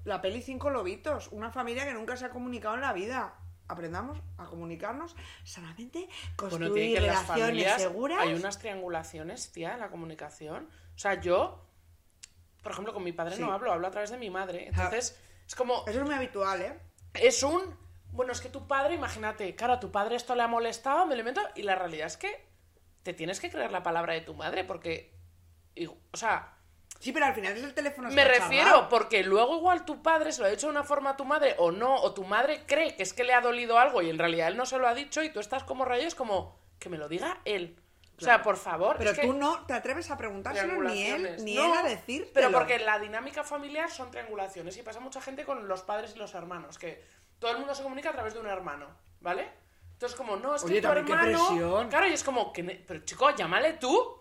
la 0.05 0.20
peli 0.20 0.42
Cinco 0.42 0.70
Lobitos, 0.70 1.29
una 1.33 1.50
familia 1.50 1.85
que 1.85 1.94
nunca 1.94 2.16
se 2.16 2.24
ha 2.26 2.31
comunicado 2.31 2.74
en 2.74 2.81
la 2.83 2.92
vida. 2.92 3.35
Aprendamos 3.68 4.18
a 4.37 4.46
comunicarnos 4.46 5.14
sanamente, 5.44 6.09
construir 6.35 6.70
Bueno, 6.70 6.74
tiene 6.74 6.92
que 6.92 6.98
en 6.98 7.07
las 7.07 7.16
relaciones 7.29 7.46
familias 7.46 7.83
seguras. 7.83 8.18
hay 8.20 8.35
unas 8.35 8.59
triangulaciones, 8.59 9.53
tía, 9.53 9.74
en 9.74 9.81
la 9.81 9.90
comunicación. 9.90 10.68
O 10.96 10.98
sea, 10.98 11.20
yo, 11.20 11.64
por 12.64 12.72
ejemplo, 12.72 12.92
con 12.92 13.05
mi 13.05 13.12
padre 13.12 13.37
Sí. 13.37 13.42
no 13.42 13.53
hablo, 13.53 13.70
hablo 13.72 13.87
a 13.87 13.90
través 13.92 14.11
de 14.11 14.18
mi 14.18 14.29
madre. 14.29 14.66
Entonces, 14.68 15.16
es 15.46 15.55
como, 15.55 15.85
Eso 15.87 16.00
es 16.00 16.05
muy 16.05 16.14
habitual, 16.14 16.61
¿eh? 16.62 16.79
es 17.14 17.42
un... 17.44 17.79
Bueno, 18.12 18.33
es 18.33 18.40
que 18.40 18.48
tu 18.48 18.66
padre, 18.66 18.94
imagínate, 18.96 19.55
claro, 19.55 19.74
a 19.74 19.81
tu 19.81 19.92
padre 19.92 20.16
esto 20.16 20.35
le 20.35 20.42
ha 20.42 20.48
molestado, 20.48 21.07
me 21.07 21.14
lo 21.14 21.20
invento, 21.20 21.40
y 21.55 21.62
la 21.62 21.76
realidad 21.76 22.09
es 22.09 22.16
que 22.16 22.48
te 23.05 23.14
tienes 23.14 23.38
que 23.38 23.50
creer 23.50 23.70
la 23.70 23.85
palabra 23.85 24.14
de 24.14 24.22
tu 24.22 24.35
madre, 24.35 24.64
porque... 24.64 25.14
y- 25.76 25.87
O 25.87 25.96
sea, 26.16 26.57
Sí, 27.00 27.12
pero 27.12 27.24
al 27.24 27.34
final 27.34 27.56
es 27.56 27.64
el 27.64 27.72
teléfono 27.72 28.10
me 28.10 28.24
refiero, 28.24 28.88
porque 28.90 29.24
luego 29.24 29.56
igual 29.56 29.86
tu 29.86 30.02
padre 30.02 30.32
se 30.32 30.42
lo 30.42 30.46
ha 30.46 30.50
dicho 30.50 30.66
de 30.66 30.72
una 30.72 30.84
forma 30.84 31.10
a 31.10 31.16
tu 31.16 31.24
madre 31.24 31.54
o 31.56 31.72
no, 31.72 31.96
o 31.96 32.12
tu 32.12 32.24
madre 32.24 32.64
cree 32.66 32.94
que 32.94 33.02
es 33.02 33.14
que 33.14 33.24
le 33.24 33.32
ha 33.32 33.40
dolido 33.40 33.78
algo 33.78 34.02
y 34.02 34.10
en 34.10 34.18
realidad 34.18 34.48
él 34.48 34.58
no 34.58 34.66
se 34.66 34.78
lo 34.78 34.86
ha 34.86 34.92
dicho 34.94 35.22
y 35.22 35.30
tú 35.30 35.40
estás 35.40 35.64
como 35.64 35.86
rayos 35.86 36.14
como 36.14 36.60
que 36.78 36.90
me 36.90 36.98
lo 36.98 37.08
diga 37.08 37.40
él. 37.46 37.76
O 38.18 38.22
sea, 38.22 38.42
por 38.42 38.58
favor. 38.58 38.96
Pero 38.98 39.14
que 39.14 39.22
tú 39.22 39.32
no 39.32 39.64
te 39.64 39.72
atreves 39.72 40.10
a 40.10 40.18
preguntárselo 40.18 40.82
ni 40.82 41.06
él, 41.06 41.36
ni 41.42 41.54
No, 41.54 41.72
él 41.72 41.78
a 41.78 41.88
decir. 41.88 42.30
Pero 42.34 42.52
porque 42.52 42.78
la 42.78 42.98
dinámica 42.98 43.44
familiar 43.44 43.90
son 43.90 44.10
triangulaciones 44.10 44.76
y 44.76 44.82
pasa 44.82 45.00
mucha 45.00 45.22
gente 45.22 45.46
con 45.46 45.66
los 45.66 45.80
padres 45.80 46.12
y 46.14 46.18
los 46.18 46.34
hermanos, 46.34 46.78
que 46.78 47.02
todo 47.38 47.52
el 47.52 47.58
mundo 47.58 47.74
se 47.74 47.82
comunica 47.82 48.10
a 48.10 48.12
través 48.12 48.34
de 48.34 48.40
un 48.40 48.46
hermano, 48.46 48.86
¿vale? 49.20 49.48
Entonces 49.92 50.16
como, 50.18 50.36
no, 50.36 50.54
es 50.54 50.62
que 50.62 50.68
Oye, 50.68 50.82
tu 50.82 50.88
hermano... 50.88 51.88
Claro, 51.88 52.06
y 52.08 52.12
es 52.12 52.22
como, 52.22 52.52
que 52.52 52.62
pero 52.86 53.00
chico, 53.06 53.30
llámale 53.34 53.74
tú. 53.74 54.19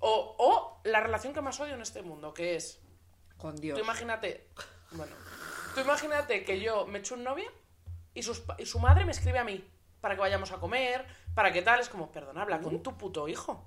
O, 0.00 0.36
o 0.38 0.80
la 0.84 1.00
relación 1.00 1.32
que 1.34 1.40
más 1.40 1.58
odio 1.60 1.74
en 1.74 1.82
este 1.82 2.02
mundo, 2.02 2.32
que 2.32 2.56
es 2.56 2.80
Con 3.36 3.56
Dios. 3.56 3.78
Tú 3.78 3.84
imagínate, 3.84 4.48
bueno, 4.92 5.14
tú 5.74 5.80
imagínate 5.80 6.44
que 6.44 6.60
yo 6.60 6.86
me 6.86 7.00
echo 7.00 7.14
un 7.14 7.24
novio 7.24 7.50
y, 8.14 8.22
sus 8.22 8.42
y 8.58 8.66
su 8.66 8.78
madre 8.78 9.04
me 9.04 9.12
escribe 9.12 9.38
a 9.38 9.44
mí 9.44 9.64
para 10.00 10.14
que 10.14 10.20
vayamos 10.20 10.52
a 10.52 10.58
comer, 10.58 11.04
para 11.34 11.52
que 11.52 11.62
tal, 11.62 11.80
es 11.80 11.88
como, 11.88 12.12
perdona, 12.12 12.42
habla 12.42 12.60
con 12.60 12.82
tu 12.82 12.96
puto 12.96 13.28
hijo. 13.28 13.66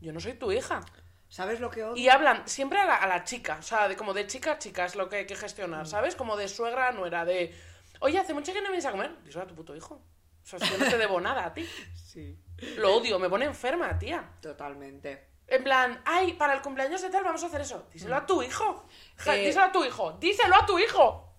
Yo 0.00 0.12
no 0.12 0.20
soy 0.20 0.34
tu 0.34 0.52
hija. 0.52 0.80
¿Sabes 1.28 1.58
lo 1.58 1.70
que 1.70 1.82
odio? 1.82 1.96
Y 1.96 2.08
hablan 2.08 2.46
siempre 2.46 2.78
a 2.78 2.84
la, 2.84 2.96
a 2.96 3.08
la 3.08 3.24
chica, 3.24 3.56
o 3.58 3.62
sea, 3.62 3.88
de, 3.88 3.96
como 3.96 4.14
de 4.14 4.26
chica 4.26 4.52
a 4.52 4.58
chica 4.58 4.84
es 4.84 4.94
lo 4.94 5.08
que 5.08 5.16
hay 5.16 5.26
que 5.26 5.34
gestionar, 5.34 5.86
¿sabes? 5.88 6.14
Como 6.14 6.36
de 6.36 6.46
suegra 6.46 6.88
a 6.88 6.92
nuera, 6.92 7.24
de, 7.24 7.52
oye, 8.00 8.18
hace 8.18 8.34
mucho 8.34 8.52
que 8.52 8.60
no 8.60 8.68
vienes 8.68 8.84
a 8.84 8.92
comer. 8.92 9.16
Díselo 9.24 9.44
a 9.44 9.46
tu 9.48 9.54
puto 9.54 9.74
hijo. 9.74 9.94
O 9.96 10.46
sea, 10.46 10.58
que 10.58 10.78
no 10.78 10.88
te 10.88 10.98
debo 10.98 11.20
nada 11.20 11.46
a 11.46 11.54
ti. 11.54 11.66
Sí, 12.04 12.38
Lo 12.76 12.94
odio, 12.94 13.18
me 13.18 13.28
pone 13.28 13.44
enferma, 13.44 13.98
tía. 13.98 14.30
totalmente. 14.40 15.33
En 15.46 15.62
plan, 15.62 16.00
ay, 16.04 16.32
para 16.34 16.54
el 16.54 16.62
cumpleaños 16.62 17.02
de 17.02 17.10
tal 17.10 17.22
vamos 17.24 17.42
a 17.42 17.46
hacer 17.46 17.60
eso. 17.60 17.86
Díselo 17.92 18.16
a 18.16 18.24
tu 18.26 18.42
hijo. 18.42 18.86
Ja, 19.16 19.36
Eh, 19.36 19.46
Díselo 19.46 19.64
a 19.66 19.72
tu 19.72 19.84
hijo. 19.84 20.12
Díselo 20.12 20.56
a 20.56 20.66
tu 20.66 20.78
hijo. 20.78 21.30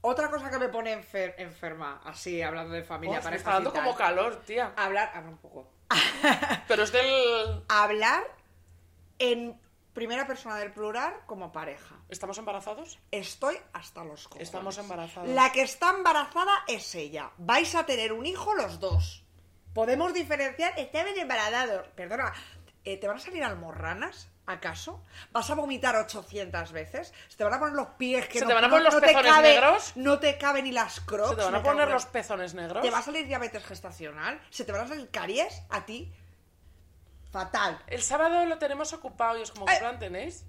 Otra 0.00 0.30
cosa 0.30 0.48
que 0.48 0.58
me 0.58 0.68
pone 0.68 0.94
enfer- 0.96 1.34
enferma, 1.38 2.00
así, 2.04 2.40
hablando 2.40 2.72
de 2.72 2.84
familia, 2.84 3.16
Oh, 3.16 3.20
me 3.20 3.24
parejas 3.24 3.40
está 3.40 3.52
dando 3.54 3.72
tal. 3.72 3.82
como 3.82 3.96
calor, 3.96 4.36
tía. 4.46 4.72
Hablar, 4.76 5.10
habla 5.12 5.30
un 5.30 5.38
poco. 5.38 5.68
Pero 6.68 6.84
es 6.84 6.92
del... 6.92 7.64
Hablar 7.68 8.22
en 9.18 9.60
primera 9.92 10.26
persona 10.28 10.56
del 10.56 10.72
plural 10.72 11.12
como 11.26 11.50
pareja. 11.50 11.96
¿Estamos 12.08 12.38
embarazados? 12.38 13.00
Estoy 13.10 13.58
hasta 13.72 14.04
los 14.04 14.28
cojones. 14.28 14.46
Estamos 14.46 14.78
embarazados. 14.78 15.28
La 15.30 15.50
que 15.50 15.62
está 15.62 15.90
embarazada 15.90 16.52
es 16.68 16.94
ella. 16.94 17.32
Vais 17.38 17.74
a 17.74 17.84
tener 17.84 18.12
un 18.12 18.24
hijo 18.24 18.54
los 18.54 18.78
dos. 18.78 19.24
Podemos 19.74 20.14
diferenciar, 20.14 20.78
están 20.78 21.08
embarazados. 21.08 21.88
Perdona, 21.96 22.32
eh, 22.84 22.96
¿te 22.98 23.06
van 23.08 23.16
a 23.16 23.20
salir 23.20 23.44
almorranas? 23.44 24.28
¿Acaso? 24.46 25.04
¿Vas 25.30 25.50
a 25.50 25.54
vomitar 25.54 25.94
800 25.96 26.72
veces? 26.72 27.12
¿Se 27.28 27.36
te 27.36 27.44
van 27.44 27.52
a 27.52 27.58
poner 27.58 27.74
los 27.74 27.88
pies 27.98 28.26
que 28.28 28.38
¿Se 28.38 28.44
no 28.44 28.48
te 28.48 28.54
van 28.54 28.64
a 28.64 28.68
no- 28.68 28.72
poner 28.72 28.84
los 28.86 28.94
no 28.94 29.00
pezones 29.00 29.32
cabe- 29.32 29.48
negros? 29.48 29.92
No 29.96 30.18
te 30.18 30.38
caben 30.38 30.64
ni 30.64 30.72
las 30.72 31.00
crocs. 31.00 31.30
¿Se 31.30 31.36
te 31.36 31.42
van 31.44 31.54
a 31.54 31.62
poner 31.62 31.88
los 31.88 32.06
pezones 32.06 32.54
negros? 32.54 32.82
¿Te 32.82 32.90
va 32.90 32.98
a 32.98 33.02
salir 33.02 33.26
diabetes 33.26 33.62
gestacional? 33.66 34.40
¿Se 34.48 34.64
te 34.64 34.72
van 34.72 34.82
a 34.82 34.88
salir 34.88 35.10
caries 35.10 35.62
a 35.68 35.84
ti? 35.84 36.10
Fatal. 37.30 37.78
El 37.88 38.02
sábado 38.02 38.46
lo 38.46 38.56
tenemos 38.58 38.92
ocupado 38.94 39.38
y 39.38 39.42
es 39.42 39.50
como, 39.50 39.66
¿qué 39.66 39.72
Ay. 39.72 39.78
plan 39.80 39.98
tenéis? 39.98 40.46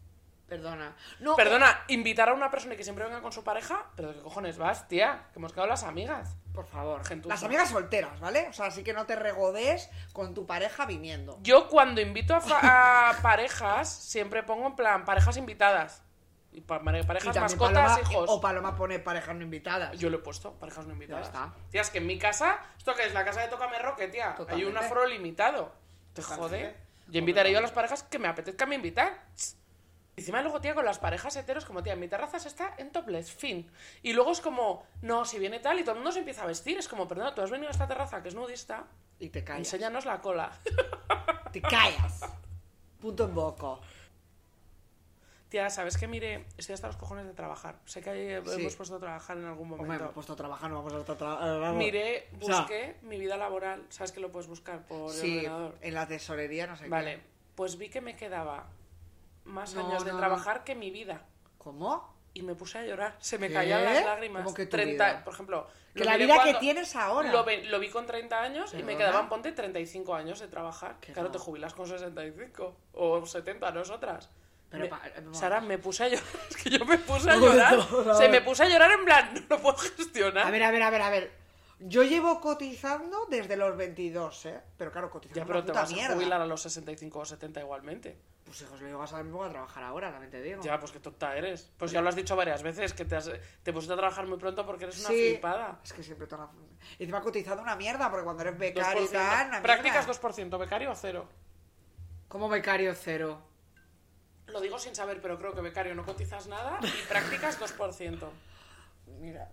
Perdona. 0.49 0.95
No, 1.19 1.35
Perdona, 1.35 1.83
invitar 1.87 2.29
a 2.29 2.33
una 2.33 2.49
persona 2.51 2.73
y 2.73 2.77
que 2.77 2.83
siempre 2.83 3.05
venga 3.05 3.21
con 3.21 3.31
su 3.31 3.43
pareja, 3.43 3.85
pero 3.95 4.09
¿de 4.09 4.15
qué 4.15 4.21
cojones 4.21 4.57
vas, 4.57 4.87
tía? 4.87 5.27
Que 5.31 5.39
hemos 5.39 5.53
quedado 5.53 5.67
las 5.69 5.83
amigas. 5.83 6.35
Por 6.53 6.65
favor. 6.65 7.05
Gentuza. 7.05 7.35
Las 7.35 7.43
amigas 7.43 7.69
solteras, 7.69 8.19
¿vale? 8.19 8.47
O 8.49 8.53
sea, 8.53 8.65
así 8.65 8.83
que 8.83 8.93
no 8.93 9.05
te 9.05 9.15
regodes 9.15 9.89
con 10.11 10.33
tu 10.33 10.45
pareja 10.47 10.85
viniendo. 10.85 11.37
Yo 11.43 11.69
cuando 11.69 12.01
invito 12.01 12.35
a, 12.35 12.41
fa- 12.41 13.09
a 13.11 13.13
parejas, 13.21 13.87
siempre 13.87 14.43
pongo 14.43 14.67
en 14.67 14.75
plan 14.75 15.05
parejas 15.05 15.37
invitadas. 15.37 16.01
Y 16.51 16.61
pa- 16.61 16.79
mare- 16.79 17.01
Y 17.01 17.03
parejas, 17.03 17.25
también 17.33 17.43
mascotas, 17.43 17.91
Paloma- 17.99 18.11
hijos. 18.11 18.25
O 18.29 18.41
Paloma 18.41 18.75
pone 18.75 18.97
parejas 18.97 19.35
no 19.35 19.43
invitadas. 19.43 19.97
Yo 19.99 20.09
lo 20.09 20.17
he 20.17 20.21
puesto, 20.21 20.53
parejas 20.53 20.87
no 20.87 20.93
invitadas. 20.93 21.27
Ya 21.31 21.39
está. 21.39 21.53
Tía, 21.69 21.81
es 21.81 21.91
que 21.91 21.99
en 21.99 22.07
mi 22.07 22.17
casa, 22.17 22.57
¿esto 22.75 22.95
qué 22.95 23.05
es? 23.05 23.13
La 23.13 23.23
casa 23.23 23.41
de 23.41 23.47
Tócame 23.49 23.77
Roque, 23.77 24.07
tía. 24.07 24.31
Hay 24.31 24.35
Totalmente. 24.37 24.71
un 24.71 24.77
aforo 24.77 25.05
limitado. 25.05 25.71
Te 26.13 26.23
Totalmente. 26.23 26.57
jode. 26.57 26.75
Yo 27.11 27.19
invitaré 27.19 27.51
yo 27.51 27.59
a 27.59 27.61
las 27.61 27.71
parejas 27.71 28.03
que 28.03 28.17
me 28.19 28.27
apetezca 28.27 28.65
me 28.65 28.75
invitar. 28.75 29.23
Encima 30.19 30.41
luego, 30.41 30.61
tía, 30.61 30.73
con 30.75 30.85
las 30.85 30.99
parejas 30.99 31.35
heteros, 31.35 31.65
como, 31.65 31.81
tía, 31.83 31.95
mi 31.95 32.07
terraza 32.07 32.39
se 32.39 32.47
está 32.47 32.73
en 32.77 32.91
topless, 32.91 33.31
fin. 33.33 33.69
Y 34.03 34.13
luego 34.13 34.31
es 34.31 34.41
como, 34.41 34.83
no, 35.01 35.25
si 35.25 35.39
viene 35.39 35.59
tal 35.59 35.79
y 35.79 35.81
todo 35.81 35.91
el 35.93 35.97
mundo 35.99 36.11
se 36.11 36.19
empieza 36.19 36.43
a 36.43 36.47
vestir. 36.47 36.77
Es 36.77 36.87
como, 36.87 37.07
perdona, 37.07 37.33
tú 37.33 37.41
has 37.41 37.49
venido 37.51 37.69
a 37.69 37.71
esta 37.71 37.87
terraza 37.87 38.21
que 38.21 38.29
es 38.29 38.35
nudista, 38.35 38.85
Y 39.19 39.29
te 39.29 39.43
callas. 39.43 39.59
enséñanos 39.59 40.05
la 40.05 40.21
cola. 40.21 40.51
Te 41.51 41.61
callas. 41.61 42.21
Punto 43.01 43.23
en 43.25 43.33
boco. 43.33 43.81
Tía, 45.49 45.67
¿sabes 45.71 45.97
qué? 45.97 46.07
Mire, 46.07 46.45
estoy 46.59 46.75
hasta 46.75 46.85
los 46.85 46.95
cojones 46.97 47.25
de 47.25 47.33
trabajar. 47.33 47.79
Sé 47.85 48.01
que 48.03 48.43
Sí. 48.45 48.61
hemos 48.61 48.75
puesto 48.75 48.97
a 48.97 48.99
trabajar 48.99 49.35
en 49.37 49.45
algún 49.45 49.71
Hombre, 49.71 49.87
me 49.87 49.95
he 49.95 49.97
momento. 49.97 50.13
puesto 50.13 50.33
a 50.33 50.35
trabajar, 50.35 50.69
no 50.69 50.75
vamos 50.75 50.93
a 50.93 50.99
estar 50.99 51.15
trabajando. 51.17 51.73
Miré, 51.73 52.27
O 52.39 52.45
sea, 52.45 52.59
busqué 52.59 52.97
mi 53.01 53.17
vida 53.17 53.35
laboral. 53.35 53.83
¿Sabes 53.89 54.11
que 54.11 54.19
lo 54.19 54.31
puedes 54.31 54.47
buscar 54.47 54.85
por 54.85 55.09
el 55.11 55.17
Sí, 55.19 55.37
ordenador? 55.37 55.75
en 55.81 55.93
la 55.95 56.07
tesorería, 56.07 56.67
no 56.67 56.75
sé 56.75 56.83
qué. 56.83 56.89
Vale, 56.91 57.19
pues 57.55 57.77
vi 57.79 57.89
que 57.89 57.99
me 57.99 58.15
quedaba 58.15 58.67
más 59.49 59.73
No, 59.73 59.85
años 59.87 60.05
de 60.05 60.11
no. 60.13 60.17
trabajar 60.17 60.63
que 60.63 60.75
mi 60.75 60.91
vida. 60.91 61.21
¿Cómo? 61.57 62.17
Y 62.33 62.41
me 62.43 62.55
puse 62.55 62.77
a 62.77 62.83
llorar. 62.85 63.15
Se 63.19 63.37
me 63.37 63.47
¿Qué? 63.47 63.55
caían 63.55 63.83
las 63.83 64.05
lágrimas. 64.05 64.43
¿Cómo 64.43 64.55
que 64.55 64.65
tu 64.65 64.71
30, 64.77 65.03
vida? 65.11 65.23
por 65.23 65.33
ejemplo. 65.33 65.67
Que 65.95 66.05
la 66.05 66.15
vida 66.17 66.35
que 66.35 66.39
cuando- 66.41 66.59
tienes 66.59 66.95
ahora. 66.95 67.31
Lo, 67.31 67.43
lo 67.45 67.79
vi 67.79 67.89
con 67.89 68.05
30 68.05 68.39
años 68.41 68.73
y 68.73 68.83
me 68.83 68.95
quedaban, 68.95 69.27
ponte, 69.27 69.51
35 69.51 70.13
años 70.15 70.39
de 70.39 70.47
trabajar. 70.47 70.97
Que 71.01 71.11
claro, 71.11 71.29
no. 71.29 71.31
te 71.33 71.39
jubilas 71.39 71.73
con 71.73 71.87
65 71.87 72.75
o 72.93 73.25
70, 73.25 73.71
nosotras. 73.71 74.29
Pero 74.69 74.83
Me- 74.83 74.89
pa- 74.89 75.01
eh. 75.07 75.23
Sara, 75.31 75.59
me 75.61 75.79
puse 75.79 76.03
a 76.03 76.07
llorar. 76.09 76.23
Es 76.49 76.55
que 76.57 76.69
yo 76.69 76.85
me 76.85 76.99
puse 76.99 77.29
a 77.31 77.35
llorar. 77.35 77.75
no. 77.91 78.13
Se 78.13 78.29
me 78.29 78.41
puse 78.41 78.63
a 78.63 78.69
llorar 78.69 78.91
en 78.91 79.03
plan, 79.03 79.33
no 79.49 79.55
lo 79.57 79.61
puedo 79.61 79.77
gestionar. 79.77 80.45
A 80.45 80.51
ver, 80.51 80.63
a 80.63 80.71
ver, 80.71 80.83
a 80.83 80.89
ver, 80.91 81.01
a 81.01 81.09
ver. 81.09 81.31
Yo 81.81 82.03
llevo 82.03 82.39
cotizando 82.41 83.25
desde 83.29 83.55
los 83.55 83.75
22, 83.75 84.45
¿eh? 84.45 84.59
Pero 84.77 84.91
claro, 84.91 85.09
cotizando 85.09 85.39
ya, 85.39 85.45
pero 85.45 85.59
una 85.59 85.65
te 85.65 85.71
puta 85.71 85.81
vas 85.81 85.91
mierda. 85.93 86.11
a 86.13 86.15
jubilar 86.15 86.41
a 86.41 86.45
los 86.45 86.61
65 86.61 87.19
o 87.19 87.25
70 87.25 87.61
igualmente. 87.61 88.17
Pues 88.49 88.61
hijos, 88.63 88.81
le 88.81 88.87
digo, 88.87 88.99
a 89.03 89.23
me 89.23 89.29
pongo 89.29 89.43
a 89.43 89.49
trabajar 89.51 89.83
ahora, 89.83 90.09
también 90.09 90.31
te 90.31 90.41
digo. 90.41 90.63
Ya, 90.63 90.79
pues 90.79 90.91
qué 90.91 90.99
tonta 90.99 91.37
eres. 91.37 91.71
Pues 91.77 91.91
ya 91.91 92.01
lo 92.01 92.09
has 92.09 92.15
dicho 92.15 92.35
varias 92.35 92.63
veces, 92.63 92.95
que 92.95 93.05
te, 93.05 93.15
has, 93.15 93.29
te 93.61 93.71
pusiste 93.71 93.93
a 93.93 93.95
trabajar 93.97 94.25
muy 94.25 94.39
pronto 94.39 94.65
porque 94.65 94.85
eres 94.85 94.99
una 95.01 95.09
Sí. 95.09 95.29
flipada. 95.33 95.79
Es 95.83 95.93
que 95.93 96.01
siempre 96.01 96.25
te 96.25 96.35
la... 96.35 96.49
Y 96.97 97.03
encima 97.03 97.21
cotizando 97.21 97.61
una 97.61 97.75
mierda, 97.75 98.09
porque 98.09 98.23
cuando 98.23 98.41
eres 98.41 98.57
becario 98.57 99.03
y 99.03 99.05
2%. 99.05 99.11
tal... 99.11 99.61
Prácticas 99.61 100.07
mierda. 100.07 100.55
2%, 100.55 100.57
becario 100.57 100.95
cero. 100.95 101.29
¿Cómo 102.27 102.49
becario 102.49 102.95
cero? 102.95 103.39
Lo 104.47 104.59
digo 104.61 104.79
sin 104.79 104.95
saber, 104.95 105.21
pero 105.21 105.37
creo 105.37 105.53
que 105.53 105.61
becario 105.61 105.93
no 105.93 106.03
cotizas 106.03 106.47
nada 106.47 106.79
y 106.81 107.07
prácticas 107.07 107.59
2%. 107.61 108.17
Mira. 109.19 109.47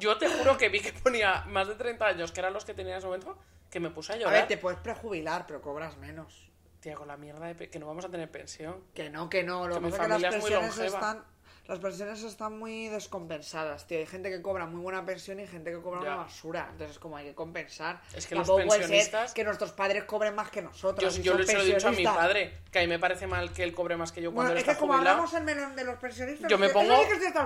Yo 0.00 0.18
te 0.18 0.28
juro 0.28 0.58
que 0.58 0.68
vi 0.70 0.80
que 0.80 0.92
ponía 0.92 1.44
más 1.46 1.68
de 1.68 1.76
30 1.76 2.04
años, 2.04 2.32
que 2.32 2.40
eran 2.40 2.52
los 2.52 2.64
que 2.64 2.74
tenía 2.74 2.94
en 2.94 2.98
ese 2.98 3.06
momento, 3.06 3.38
que 3.70 3.78
me 3.78 3.90
puse 3.90 4.12
a 4.12 4.16
A 4.16 4.18
llorar. 4.18 4.34
ver, 4.34 4.48
te 4.48 4.58
puedes 4.58 4.80
prejubilar, 4.80 5.46
pero 5.46 5.62
cobras 5.62 5.96
menos. 5.98 6.50
Tía, 6.86 6.94
con 6.94 7.08
la 7.08 7.16
mierda 7.16 7.46
de 7.48 7.56
pe- 7.56 7.68
que 7.68 7.80
no 7.80 7.86
vamos 7.88 8.04
a 8.04 8.08
tener 8.08 8.30
pensión. 8.30 8.76
Que 8.94 9.10
no, 9.10 9.28
que 9.28 9.42
no. 9.42 9.66
Lo 9.66 9.74
Que 9.74 9.88
pasa 9.90 10.02
es 10.02 10.02
que 10.02 10.18
las 10.20 10.34
pensiones 10.34 10.78
están... 10.78 11.24
Las 11.66 11.80
pensiones 11.80 12.22
están 12.22 12.56
muy 12.60 12.86
descompensadas, 12.86 13.88
tío. 13.88 13.98
Hay 13.98 14.06
gente 14.06 14.30
que 14.30 14.40
cobra 14.40 14.66
muy 14.66 14.80
buena 14.80 15.04
pensión 15.04 15.40
y 15.40 15.48
gente 15.48 15.72
que 15.72 15.80
cobra 15.82 16.00
Ya. 16.00 16.06
una 16.06 16.16
basura. 16.18 16.68
Entonces, 16.70 17.00
como 17.00 17.16
hay 17.16 17.24
que 17.26 17.34
compensar. 17.34 18.00
Es 18.14 18.24
que 18.28 18.36
los 18.36 18.46
ser 18.46 18.68
pensionistas- 18.68 19.32
que 19.34 19.42
nuestros 19.42 19.72
padres 19.72 20.04
cobren 20.04 20.36
más 20.36 20.48
que 20.50 20.60
Yo, 20.60 20.68
nosotros. 20.68 21.16
yo 21.20 21.32
son 21.32 21.40
les 21.40 21.50
he 21.50 21.64
dicho 21.74 21.88
a 21.88 21.90
mi 21.90 22.04
padre 22.04 22.56
que 22.70 22.78
a 22.78 22.82
mí 22.82 22.86
me 22.86 23.00
parece 23.00 23.26
mal 23.26 23.52
que 23.52 23.64
él 23.64 23.74
cobre 23.74 23.96
más 23.96 24.12
que 24.12 24.22
yo 24.22 24.32
cuando 24.32 24.52
Bueno, 24.52 24.52
él 24.52 24.58
es 24.58 24.76
que 24.76 24.78
como 24.80 24.92
jubilado. 24.92 25.22
hablamos 25.22 25.34
el 25.34 25.42
melón 25.42 25.74
de 25.74 25.82
los 25.82 25.98
pensionistas, 25.98 26.48
Yo 26.48 26.56
me 26.56 26.68
pongo. 26.68 26.94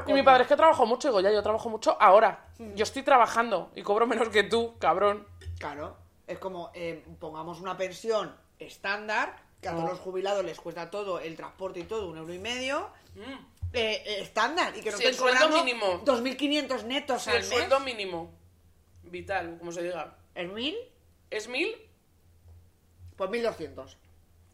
Y 0.06 0.12
mi 0.12 0.22
padre 0.22 0.42
es 0.42 0.48
que 0.50 0.56
trabajo 0.56 0.84
mucho. 0.84 1.08
Digo, 1.08 1.20
ya, 1.22 1.32
yo 1.32 1.42
trabajo 1.42 1.70
mucho 1.70 1.96
ahora. 1.98 2.44
Mm. 2.58 2.74
Yo 2.74 2.82
estoy 2.82 3.02
trabajando 3.02 3.70
y 3.74 3.80
cobro 3.82 4.06
menos 4.06 4.28
que 4.28 4.42
tú, 4.42 4.76
cabrón. 4.78 5.26
Claro, 5.58 5.96
es 6.26 6.36
como 6.38 6.70
eh, 6.74 7.02
pongamos 7.18 7.58
una 7.62 7.74
pensión 7.78 8.36
estándar, 8.60 9.36
que 9.60 9.68
a 9.68 9.72
No. 9.72 9.78
todos 9.78 9.90
los 9.90 9.98
jubilados 10.00 10.44
les 10.44 10.58
cuesta 10.60 10.90
todo, 10.90 11.18
el 11.20 11.36
transporte 11.36 11.80
y 11.80 11.84
todo, 11.84 12.08
un 12.08 12.18
euro 12.18 12.32
y 12.32 12.38
medio. 12.38 12.90
eh, 13.72 14.02
eh, 14.04 14.20
estándar 14.20 14.76
y 14.76 14.80
que 14.80 14.90
nos 14.90 14.98
Sí, 14.98 15.06
el 15.06 15.14
sueldo 15.14 15.48
mínimo. 15.50 16.02
2.500 16.04 16.84
netos 16.84 17.22
Sí, 17.22 17.30
al 17.30 17.36
el 17.36 17.42
mes. 17.42 17.48
sueldo 17.50 17.78
mínimo. 17.80 18.32
Vital, 19.04 19.56
como 19.58 19.70
se 19.72 19.82
diga. 19.82 20.16
¿El 20.34 20.50
1.000? 20.52 20.76
¿Es 21.30 21.46
mil? 21.48 21.74
Pues 23.16 23.30
1.200. 23.30 23.96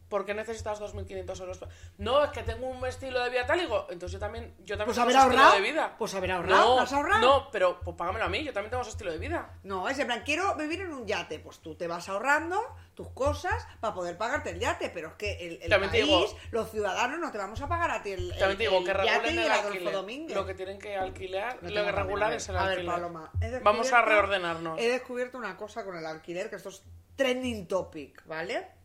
¿Por 0.09 0.25
qué 0.25 0.33
necesitas 0.33 0.79
2.500 0.79 1.39
euros? 1.41 1.59
No, 1.97 2.23
es 2.23 2.31
que 2.31 2.41
tengo 2.43 2.67
un 2.67 2.85
estilo 2.85 3.21
de 3.23 3.29
vida 3.29 3.45
tal 3.45 3.57
y 3.57 3.61
digo, 3.63 3.87
entonces 3.89 4.13
yo 4.13 4.19
también, 4.19 4.55
yo 4.59 4.77
también 4.77 4.85
Pues 4.85 4.95
tengo 4.95 5.03
haber 5.03 5.15
ese 5.15 5.23
estilo 5.25 5.41
ahorrado. 5.43 5.55
de 5.55 5.69
vida. 5.71 5.95
Pues 5.97 6.15
haber 6.15 6.31
ahorrado, 6.31 6.63
No, 6.69 6.75
¿no 6.77 6.81
has 6.81 6.93
ahorrado? 6.93 7.21
No, 7.21 7.51
pero 7.51 7.79
pues 7.81 7.97
págamelo 7.97 8.23
a 8.25 8.29
mí, 8.29 8.43
yo 8.43 8.53
también 8.53 8.69
tengo 8.69 8.81
ese 8.83 8.91
estilo 8.91 9.11
de 9.11 9.17
vida. 9.17 9.53
No, 9.63 9.89
es 9.89 9.99
en 9.99 10.07
plan, 10.07 10.21
quiero 10.23 10.55
vivir 10.55 10.79
en 10.81 10.93
un 10.93 11.05
yate. 11.05 11.39
Pues 11.39 11.59
tú 11.59 11.75
te 11.75 11.87
vas 11.87 12.07
ahorrando 12.07 12.61
tus 12.95 13.09
cosas 13.09 13.67
para 13.81 13.93
poder 13.93 14.17
pagarte 14.17 14.51
el 14.51 14.59
yate. 14.59 14.89
Pero 14.91 15.09
es 15.09 15.13
que 15.15 15.33
el, 15.45 15.61
el 15.73 15.79
país, 15.89 15.91
digo- 16.05 16.25
los 16.51 16.71
ciudadanos, 16.71 17.19
no 17.19 17.29
te 17.31 17.37
vamos 17.37 17.61
a 17.61 17.67
pagar 17.67 17.91
a 17.91 18.01
ti 18.01 18.11
el, 18.13 18.29
También 18.29 18.51
el- 18.51 18.57
te 18.57 18.63
digo 18.63 18.77
el 18.77 18.83
que 18.85 19.05
yate 19.05 19.31
y 19.33 19.37
el 19.39 19.51
Adolfo. 19.51 19.91
Domínguez. 19.91 20.35
Lo 20.37 20.45
que 20.45 20.53
tienen 20.53 20.79
que 20.79 20.95
alquilar, 20.95 21.61
No 21.61 21.69
lo 21.69 21.83
que 21.83 21.91
regular 21.91 22.31
es 22.31 22.47
el 22.47 22.55
A 22.55 22.63
ver, 22.63 22.71
alquiler. 22.77 22.93
Paloma, 22.93 23.31
Vamos 23.61 23.91
a 23.91 24.01
reordenarnos. 24.01 24.79
He 24.79 24.87
descubierto 24.87 25.37
una 25.37 25.57
cosa 25.57 25.83
con 25.83 25.97
el 25.97 26.05
alquiler, 26.05 26.49
que 26.49 26.55
esto 26.55 26.69
es 26.69 26.81
trending 27.17 27.67
topic, 27.67 28.25
¿vale? 28.25 28.76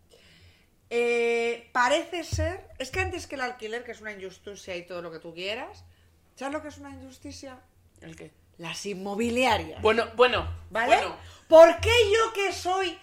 Eh, 0.95 1.70
parece 1.72 2.22
ser... 2.22 2.68
Es 2.78 2.90
que 2.90 3.01
antes 3.01 3.26
que 3.26 3.36
el 3.36 3.40
alquiler, 3.40 3.82
que 3.82 3.93
es 3.93 4.03
una 4.03 4.12
injusticia 4.12 4.76
y 4.76 4.84
todo 4.84 5.01
lo 5.01 5.11
que 5.11 5.20
tú 5.20 5.32
quieras, 5.32 5.86
¿sabes 6.34 6.53
lo 6.53 6.61
que 6.61 6.68
es 6.68 6.76
una 6.76 6.90
injusticia? 6.90 7.59
¿El 8.03 8.14
qué? 8.14 8.30
Las 8.59 8.84
inmobiliarias. 8.84 9.80
Bueno, 9.80 10.05
bueno, 10.16 10.47
¿Vale? 10.68 10.95
bueno. 10.95 11.16
¿Por 11.49 11.80
qué 11.80 11.90
yo 12.12 12.34
que 12.34 12.53
soy 12.53 12.99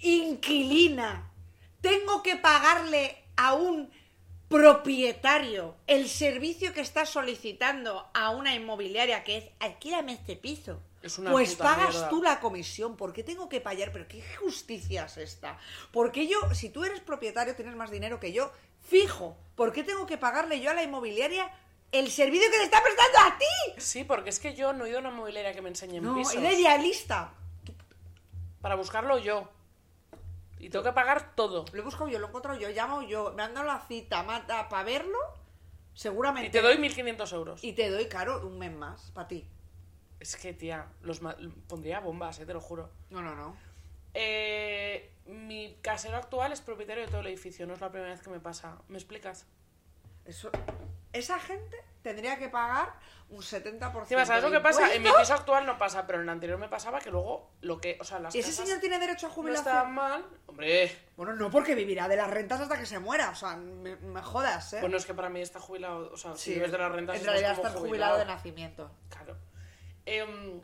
inquilina 0.00 1.30
tengo 1.82 2.22
que 2.22 2.36
pagarle 2.36 3.14
a 3.36 3.52
un 3.52 3.90
propietario 4.48 5.76
el 5.86 6.08
servicio 6.08 6.72
que 6.72 6.80
está 6.80 7.04
solicitando 7.04 8.08
a 8.14 8.30
una 8.30 8.54
inmobiliaria 8.54 9.22
que 9.22 9.36
es 9.36 9.44
alquílame 9.60 10.14
este 10.14 10.36
piso? 10.36 10.80
Es 11.04 11.18
una 11.18 11.32
pues 11.32 11.54
pagas 11.54 11.90
mierda. 11.90 12.08
tú 12.08 12.22
la 12.22 12.40
comisión, 12.40 12.96
¿por 12.96 13.12
qué 13.12 13.22
tengo 13.22 13.46
que 13.50 13.60
pagar? 13.60 13.92
Pero 13.92 14.08
qué 14.08 14.24
justicia 14.40 15.04
es 15.04 15.18
esta. 15.18 15.58
Porque 15.92 16.26
yo, 16.26 16.38
si 16.54 16.70
tú 16.70 16.82
eres 16.82 17.00
propietario, 17.00 17.54
tienes 17.54 17.76
más 17.76 17.90
dinero 17.90 18.18
que 18.18 18.32
yo, 18.32 18.50
fijo, 18.80 19.36
¿por 19.54 19.70
qué 19.70 19.84
tengo 19.84 20.06
que 20.06 20.16
pagarle 20.16 20.60
yo 20.60 20.70
a 20.70 20.74
la 20.74 20.82
inmobiliaria 20.82 21.50
el 21.92 22.10
servicio 22.10 22.50
que 22.50 22.56
le 22.56 22.64
está 22.64 22.82
prestando 22.82 23.18
a 23.18 23.38
ti? 23.38 23.80
Sí, 23.82 24.04
porque 24.04 24.30
es 24.30 24.40
que 24.40 24.54
yo 24.54 24.72
no 24.72 24.86
he 24.86 24.88
ido 24.88 24.96
a 24.96 25.00
una 25.02 25.10
mobiliaria 25.10 25.52
que 25.52 25.60
me 25.60 25.68
enseñe 25.68 25.96
en 25.98 26.04
No, 26.04 26.14
pisos. 26.14 26.36
era 26.36 26.50
idealista. 26.50 27.34
Para 28.62 28.74
buscarlo 28.76 29.18
yo. 29.18 29.50
Y 30.58 30.70
tengo 30.70 30.86
que 30.86 30.92
pagar 30.92 31.34
todo. 31.36 31.66
Lo 31.70 31.78
he 31.82 31.84
buscado 31.84 32.08
yo, 32.08 32.18
lo 32.18 32.24
he 32.24 32.28
encontrado 32.30 32.58
yo, 32.58 32.70
llamo 32.70 33.02
yo, 33.02 33.34
me 33.36 33.42
han 33.42 33.52
dado 33.52 33.66
la 33.66 33.80
cita 33.86 34.24
para 34.46 34.82
verlo, 34.84 35.18
seguramente. 35.92 36.48
Y 36.48 36.50
te 36.50 36.62
doy 36.62 36.76
1.500 36.78 37.32
euros. 37.34 37.62
Y 37.62 37.74
te 37.74 37.90
doy, 37.90 38.06
claro, 38.08 38.40
un 38.46 38.58
mes 38.58 38.72
más, 38.72 39.10
para 39.12 39.28
ti. 39.28 39.46
Es 40.24 40.36
que, 40.36 40.54
tía, 40.54 40.86
los 41.02 41.20
pondría 41.68 42.00
bombas, 42.00 42.38
eh, 42.38 42.46
te 42.46 42.54
lo 42.54 42.60
juro. 42.62 42.88
No, 43.10 43.20
no, 43.20 43.34
no. 43.34 43.54
Eh, 44.14 45.12
mi 45.26 45.76
casero 45.82 46.16
actual 46.16 46.50
es 46.50 46.62
propietario 46.62 47.02
de 47.04 47.10
todo 47.10 47.20
el 47.20 47.26
edificio, 47.26 47.66
no 47.66 47.74
es 47.74 47.80
la 47.82 47.90
primera 47.90 48.10
vez 48.10 48.22
que 48.22 48.30
me 48.30 48.40
pasa. 48.40 48.78
¿Me 48.88 48.96
explicas? 48.96 49.46
Eso, 50.24 50.50
esa 51.12 51.38
gente 51.38 51.76
tendría 52.00 52.38
que 52.38 52.48
pagar 52.48 52.94
un 53.28 53.42
70%. 53.42 54.00
Encima, 54.00 54.24
¿sabes 54.24 54.44
lo 54.44 54.50
que 54.50 54.60
pasa? 54.60 54.94
En 54.94 55.02
mi 55.02 55.10
piso 55.10 55.34
actual 55.34 55.66
no 55.66 55.76
pasa, 55.76 56.06
pero 56.06 56.20
en 56.20 56.22
el 56.24 56.30
anterior 56.30 56.58
me 56.58 56.70
pasaba 56.70 57.00
que 57.00 57.10
luego 57.10 57.50
lo 57.60 57.78
que. 57.78 57.98
O 58.00 58.04
sea, 58.04 58.18
las 58.18 58.34
¿Y 58.34 58.38
ese 58.38 58.52
señor 58.52 58.80
tiene 58.80 58.98
derecho 58.98 59.26
a 59.26 59.28
no 59.28 59.34
jubilación? 59.34 59.66
estaban 59.68 59.94
mal. 59.94 60.24
Hombre, 60.46 60.90
Bueno, 61.18 61.34
no, 61.34 61.50
porque 61.50 61.74
vivirá 61.74 62.08
de 62.08 62.16
las 62.16 62.30
rentas 62.30 62.62
hasta 62.62 62.78
que 62.78 62.86
se 62.86 62.98
muera. 62.98 63.28
O 63.28 63.34
sea, 63.34 63.56
me, 63.56 63.96
me 63.96 64.22
jodas, 64.22 64.72
¿eh? 64.72 64.80
bueno, 64.80 64.96
es 64.96 65.04
que 65.04 65.12
para 65.12 65.28
mí 65.28 65.42
está 65.42 65.60
jubilado. 65.60 66.10
O 66.14 66.16
sea, 66.16 66.34
si 66.34 66.44
Sí, 66.44 66.54
vives 66.54 66.72
de 66.72 66.78
las 66.78 66.90
rentas, 66.90 67.18
En 67.18 67.24
realidad 67.26 67.52
estás 67.52 67.74
jubilado 67.74 68.16
de 68.16 68.24
nacimiento. 68.24 68.90
Claro. 69.10 69.36
Em, 70.06 70.60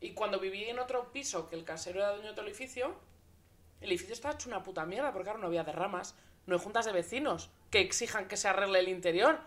y 0.00 0.12
cuando 0.12 0.38
viví 0.40 0.64
en 0.64 0.78
otro 0.78 1.12
piso, 1.12 1.48
que 1.48 1.56
el 1.56 1.64
casero 1.64 2.00
era 2.00 2.12
dueño 2.14 2.32
de 2.32 2.40
el 2.40 2.48
edificio, 2.48 2.94
el 3.80 3.90
edificio 3.90 4.14
estaba 4.14 4.34
hecho 4.34 4.48
una 4.48 4.62
puta 4.62 4.84
mierda, 4.84 5.12
porque 5.12 5.24
claro, 5.24 5.38
no 5.38 5.46
había 5.46 5.64
derramas, 5.64 6.14
no 6.46 6.56
hay 6.56 6.60
juntas 6.62 6.84
de 6.86 6.92
vecinos 6.92 7.50
que 7.70 7.80
exijan 7.80 8.26
que 8.28 8.36
se 8.36 8.48
arregle 8.48 8.78
el 8.80 8.88
interior. 8.88 9.38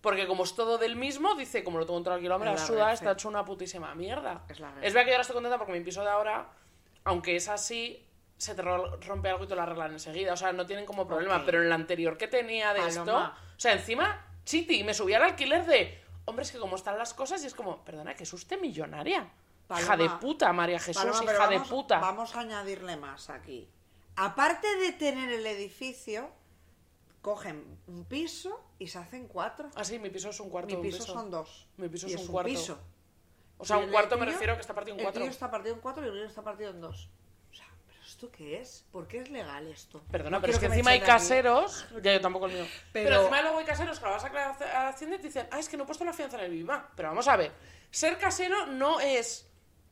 Porque 0.00 0.26
como 0.26 0.44
es 0.44 0.54
todo 0.54 0.78
del 0.78 0.96
mismo, 0.96 1.34
dice, 1.34 1.62
como 1.62 1.78
lo 1.78 1.84
tengo 1.84 2.02
todo 2.02 2.14
alquilado, 2.14 2.38
me 2.38 2.46
Es 2.46 2.52
la 2.54 2.60
la 2.60 2.66
suda, 2.66 2.86
red, 2.86 2.94
está 2.94 3.10
sí. 3.10 3.12
hecho 3.12 3.28
una 3.28 3.44
putísima 3.44 3.94
mierda. 3.94 4.44
Es 4.48 4.58
la 4.58 4.70
verdad 4.72 5.00
que 5.02 5.08
yo 5.08 5.12
ahora 5.12 5.20
estoy 5.20 5.34
contenta 5.34 5.58
porque 5.58 5.72
mi 5.74 5.80
piso 5.80 6.02
de 6.02 6.08
ahora, 6.08 6.48
aunque 7.04 7.36
es 7.36 7.48
así, 7.50 8.06
se 8.38 8.54
te 8.54 8.62
ro- 8.62 8.96
rompe 9.02 9.28
algo 9.28 9.44
y 9.44 9.46
te 9.46 9.54
lo 9.54 9.60
arreglan 9.60 9.92
enseguida. 9.92 10.32
O 10.32 10.36
sea, 10.38 10.52
no 10.52 10.64
tienen 10.64 10.86
como 10.86 11.06
problema. 11.06 11.44
Pero 11.44 11.58
en 11.60 11.66
el 11.66 11.72
anterior 11.72 12.16
que 12.16 12.28
tenía 12.28 12.72
de 12.72 12.86
esto, 12.86 13.14
o 13.14 13.60
sea, 13.60 13.74
encima, 13.74 14.24
chiti, 14.44 14.82
me 14.84 14.94
subía 14.94 15.18
al 15.18 15.24
alquiler 15.24 15.66
de. 15.66 16.00
Hombre, 16.26 16.44
es 16.44 16.52
que 16.52 16.58
como 16.58 16.76
están 16.76 16.96
las 16.98 17.14
cosas, 17.14 17.42
y 17.42 17.46
es 17.46 17.54
como, 17.54 17.84
perdona, 17.84 18.14
que 18.14 18.22
es 18.24 18.32
usted 18.32 18.60
millonaria. 18.60 19.30
hija 19.78 19.96
de 19.96 20.08
puta, 20.10 20.52
María 20.52 20.78
Jesús, 20.78 21.02
Paloma, 21.02 21.24
hija 21.32 21.48
de 21.48 21.60
puta. 21.60 21.98
Vamos 21.98 22.34
a 22.36 22.40
añadirle 22.40 22.96
más 22.96 23.30
aquí. 23.30 23.68
Aparte 24.16 24.76
de 24.76 24.92
tener 24.92 25.30
el 25.32 25.46
edificio, 25.46 26.30
cogen 27.22 27.78
un 27.86 28.04
piso 28.04 28.60
y 28.78 28.88
se 28.88 28.98
hacen 28.98 29.28
cuatro. 29.28 29.70
Ah, 29.74 29.84
sí, 29.84 29.98
mi 29.98 30.10
piso 30.10 30.30
es 30.30 30.40
un 30.40 30.50
cuarto. 30.50 30.68
Mi 30.68 30.74
un 30.76 30.82
piso 30.82 31.02
son 31.04 31.30
dos. 31.30 31.68
Mi 31.76 31.88
piso 31.88 32.08
Y 32.08 32.14
es 32.14 32.20
un 32.22 32.26
cuarto. 32.28 32.50
piso. 32.50 32.78
O 33.58 33.64
sea, 33.64 33.76
un 33.76 33.84
el 33.84 33.90
cuarto 33.90 34.16
me 34.16 34.26
refiero 34.26 34.54
que 34.54 34.60
está 34.62 34.74
partido 34.74 34.94
en 34.94 35.00
El 35.00 35.04
cuatro. 35.04 35.20
tuyo 35.20 35.30
está 35.30 35.50
partido 35.50 35.74
en 35.74 35.80
cuatro 35.80 36.04
y 36.04 36.08
el 36.08 36.14
mío 36.14 36.24
está 36.24 36.42
partido 36.42 36.70
en 36.70 36.80
dos. 36.80 37.10
O 38.20 38.28
sea, 38.28 38.28
¿pero 38.28 38.28
esto 38.28 38.30
qué 38.30 38.60
es? 38.60 38.84
¿Por 38.92 39.08
qué 39.08 39.18
es 39.18 39.30
legal 39.30 39.66
esto? 39.68 40.02
Perdona, 40.10 40.36
No 40.36 40.40
pero 40.40 40.52
es 40.52 40.58
que 40.58 40.66
encima 40.66 40.90
hay 40.90 41.00
caseros. 41.00 41.86
Ya 42.02 42.12
yo 42.12 42.20
tampoco 42.20 42.46
el 42.46 42.52
mío. 42.52 42.66
Pero, 42.92 43.08
Pero- 43.08 43.20
encima 43.22 43.42
luego 43.42 43.58
hay 43.58 43.64
caseros 43.64 43.98
que 43.98 44.04
lo 44.04 44.10
vas 44.12 44.24
a 44.24 44.88
Hacienda 44.88 45.16
y 45.16 45.20
te 45.20 45.26
dicen, 45.28 45.48
ah, 45.50 45.58
es 45.58 45.68
que 45.68 45.76
no 45.76 45.84
he 45.84 45.86
puesto 45.86 46.04
la 46.04 46.12
fianza 46.12 46.36
en 46.38 46.44
el 46.44 46.50
BIMA. 46.50 46.90
Pero 46.96 47.08
vamos 47.08 47.26
a 47.28 47.36
ver, 47.36 47.52
ser 47.90 48.18
casero 48.18 48.66
no 48.66 49.00
es 49.00 49.46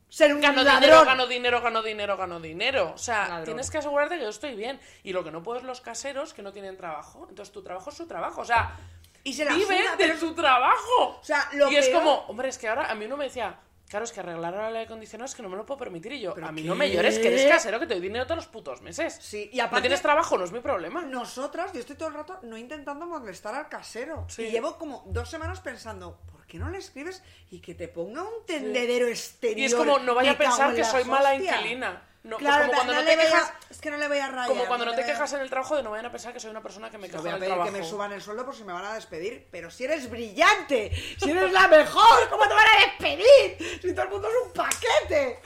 Ser 0.09 0.33
un 0.33 0.41
gano 0.41 0.63
ladrón. 0.63 0.81
dinero, 0.81 1.05
gano 1.05 1.27
dinero, 1.27 1.61
gano 1.61 1.83
dinero, 1.83 2.17
gano 2.17 2.39
dinero. 2.39 2.91
O 2.95 2.97
sea, 2.97 3.27
Ladrón. 3.27 3.45
tienes 3.45 3.69
que 3.69 3.77
asegurarte 3.77 4.15
que 4.17 4.23
yo 4.23 4.29
estoy 4.29 4.55
bien. 4.55 4.79
Y 5.03 5.13
lo 5.13 5.23
que 5.23 5.31
no 5.31 5.43
puedes 5.43 5.63
los 5.63 5.81
caseros 5.81 6.33
que 6.33 6.41
no 6.41 6.51
tienen 6.51 6.77
trabajo. 6.77 7.27
Entonces 7.29 7.51
tu 7.53 7.61
trabajo 7.63 7.89
es 7.91 7.95
su 7.97 8.07
trabajo. 8.07 8.41
O 8.41 8.45
sea, 8.45 8.75
Y 9.23 9.33
se 9.33 9.45
la 9.45 9.53
viven 9.53 9.85
de 9.97 10.17
su 10.17 10.33
trabajo. 10.33 11.19
O 11.19 11.23
sea, 11.23 11.47
lo 11.53 11.71
y 11.71 11.75
es 11.75 11.89
como, 11.89 12.11
hombre, 12.27 12.49
es 12.49 12.57
que 12.57 12.67
ahora 12.67 12.89
a 12.89 12.95
mí 12.95 13.05
uno 13.05 13.17
me 13.17 13.25
decía, 13.25 13.59
claro, 13.89 14.05
es 14.05 14.11
que 14.13 14.19
arreglar 14.21 14.53
ahora 14.53 14.69
la 14.71 14.79
de 14.79 14.85
acondicionados 14.85 15.31
es 15.31 15.35
que 15.35 15.43
no 15.43 15.49
me 15.49 15.57
lo 15.57 15.65
puedo 15.65 15.77
permitir. 15.79 16.13
Y 16.13 16.21
yo, 16.21 16.33
¿Pero 16.33 16.47
a 16.47 16.51
mí 16.51 16.61
qué? 16.61 16.67
no 16.67 16.75
me 16.75 16.89
llores, 16.89 17.19
que 17.19 17.27
eres 17.27 17.45
casero, 17.51 17.79
que 17.79 17.87
te 17.87 17.95
doy 17.95 18.01
dinero 18.01 18.25
todos 18.25 18.37
los 18.37 18.47
putos 18.47 18.81
meses. 18.81 19.17
Sí, 19.19 19.49
y 19.51 19.57
No 19.57 19.63
aparte- 19.65 19.81
tienes 19.81 20.01
trabajo, 20.01 20.37
no 20.37 20.45
es 20.45 20.51
mi 20.51 20.59
problema. 20.61 21.01
Nosotras, 21.03 21.73
yo 21.73 21.79
estoy 21.81 21.95
todo 21.97 22.07
el 22.09 22.13
rato 22.13 22.39
no 22.43 22.55
intentando 22.57 23.05
molestar 23.05 23.55
al 23.55 23.67
casero. 23.67 24.25
Sí. 24.29 24.43
Y 24.43 24.51
llevo 24.51 24.77
como 24.77 25.03
dos 25.07 25.29
semanas 25.29 25.59
pensando, 25.59 26.19
¿por 26.31 26.45
qué 26.45 26.57
no 26.59 26.69
le 26.69 26.77
escribes 26.77 27.21
y 27.51 27.59
que 27.59 27.75
te 27.75 27.87
ponga 27.87 28.21
un 28.23 28.45
tendedero 28.45 29.07
exterior? 29.07 29.59
Y 29.59 29.65
es 29.65 29.75
como, 29.75 29.99
no 29.99 30.15
vaya 30.15 30.31
a 30.31 30.37
pensar 30.37 30.69
en 30.69 30.75
que 30.77 30.83
soy 30.83 31.03
mala 31.05 31.35
inquilina. 31.35 32.05
No, 32.21 32.35
pues 32.37 32.47
claro, 32.49 32.65
como 32.67 32.71
en 32.73 32.75
cuando 32.75 32.93
plan, 32.93 33.05
no 33.05 33.09
te 33.09 33.15
voy 33.15 33.25
a- 33.25 33.29
quejas- 33.29 33.53
Es 33.69 33.79
que 33.81 33.91
no 33.91 33.97
le 33.97 34.07
voy 34.09 34.17
a 34.17 34.27
rayar. 34.27 34.47
Como 34.47 34.65
cuando 34.65 34.85
no 34.85 34.91
le 34.91 34.97
te 34.97 35.03
voy 35.03 35.09
a- 35.09 35.13
quejas 35.13 35.33
en 35.33 35.39
el 35.39 35.49
trabajo 35.49 35.75
de 35.77 35.83
no 35.83 35.91
vayan 35.91 36.05
a 36.07 36.11
pensar 36.11 36.33
que 36.33 36.39
soy 36.41 36.51
una 36.51 36.61
persona 36.61 36.91
que 36.91 36.97
me 36.97 37.07
Te 37.07 37.11
quejo 37.11 37.23
voy 37.23 37.29
a 37.29 37.33
del 37.33 37.39
pedir 37.39 37.53
trabajo. 37.53 37.71
que 37.73 37.79
me 37.79 37.85
suban 37.87 38.11
el 38.11 38.21
sueldo 38.21 38.45
por 38.45 38.55
si 38.55 38.63
me 38.65 38.73
van 38.73 38.83
a 38.85 38.93
despedir. 38.93 39.47
Pero 39.51 39.71
si 39.71 39.85
eres 39.85 40.09
brillante, 40.09 40.91
si 41.17 41.31
eres 41.31 41.51
la 41.53 41.67
mejor, 41.69 42.29
¿cómo 42.29 42.43
te 42.47 42.53
van 42.53 42.67
a 42.67 42.85
despedir? 42.87 43.79
Si 43.81 43.93
todo 43.93 44.03
el 44.03 44.09
mundo 44.11 44.27
es 44.27 44.47
un 44.47 44.53
paquete. 44.53 45.39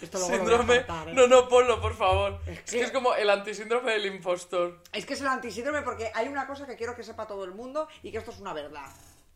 Esto 0.00 0.18
luego 0.18 0.32
lo 0.32 0.38
voy 0.38 0.54
a 0.54 0.56
Síndrome. 0.56 0.76
contar, 0.86 1.08
¿eh? 1.10 1.12
No, 1.12 1.26
no, 1.26 1.46
ponlo, 1.46 1.78
por 1.78 1.94
favor. 1.94 2.40
Es 2.46 2.58
Es 2.60 2.64
que- 2.70 2.78
que 2.78 2.84
es 2.84 2.90
como 2.90 3.14
el 3.14 3.28
antisíndrome 3.28 3.92
del 3.92 4.06
impostor. 4.06 4.82
Es 4.94 5.04
que 5.04 5.12
es 5.12 5.20
el 5.20 5.26
antisíndrome 5.26 5.82
porque 5.82 6.10
hay 6.14 6.26
una 6.28 6.46
cosa 6.46 6.66
que 6.66 6.74
quiero 6.76 6.96
que 6.96 7.02
sepa 7.04 7.26
todo 7.26 7.44
el 7.44 7.52
mundo 7.52 7.86
y 8.02 8.10
que 8.10 8.16
esto 8.16 8.30
es 8.30 8.38
una 8.40 8.54
verdad. 8.54 8.86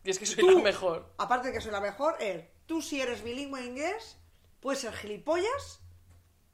Y 0.03 0.09
es 0.09 0.17
que 0.17 0.25
soy 0.25 0.37
Tú, 0.37 0.49
la 0.49 0.63
mejor. 0.63 1.13
Aparte 1.19 1.49
de 1.49 1.53
que 1.53 1.61
soy 1.61 1.71
la 1.71 1.81
mejor, 1.81 2.15
es 2.19 2.45
tú 2.65 2.81
si 2.81 2.99
eres 2.99 3.23
bilingüe 3.23 3.59
en 3.59 3.65
inglés, 3.67 4.17
puedes 4.59 4.79
ser 4.81 4.93
gilipollas 4.93 5.81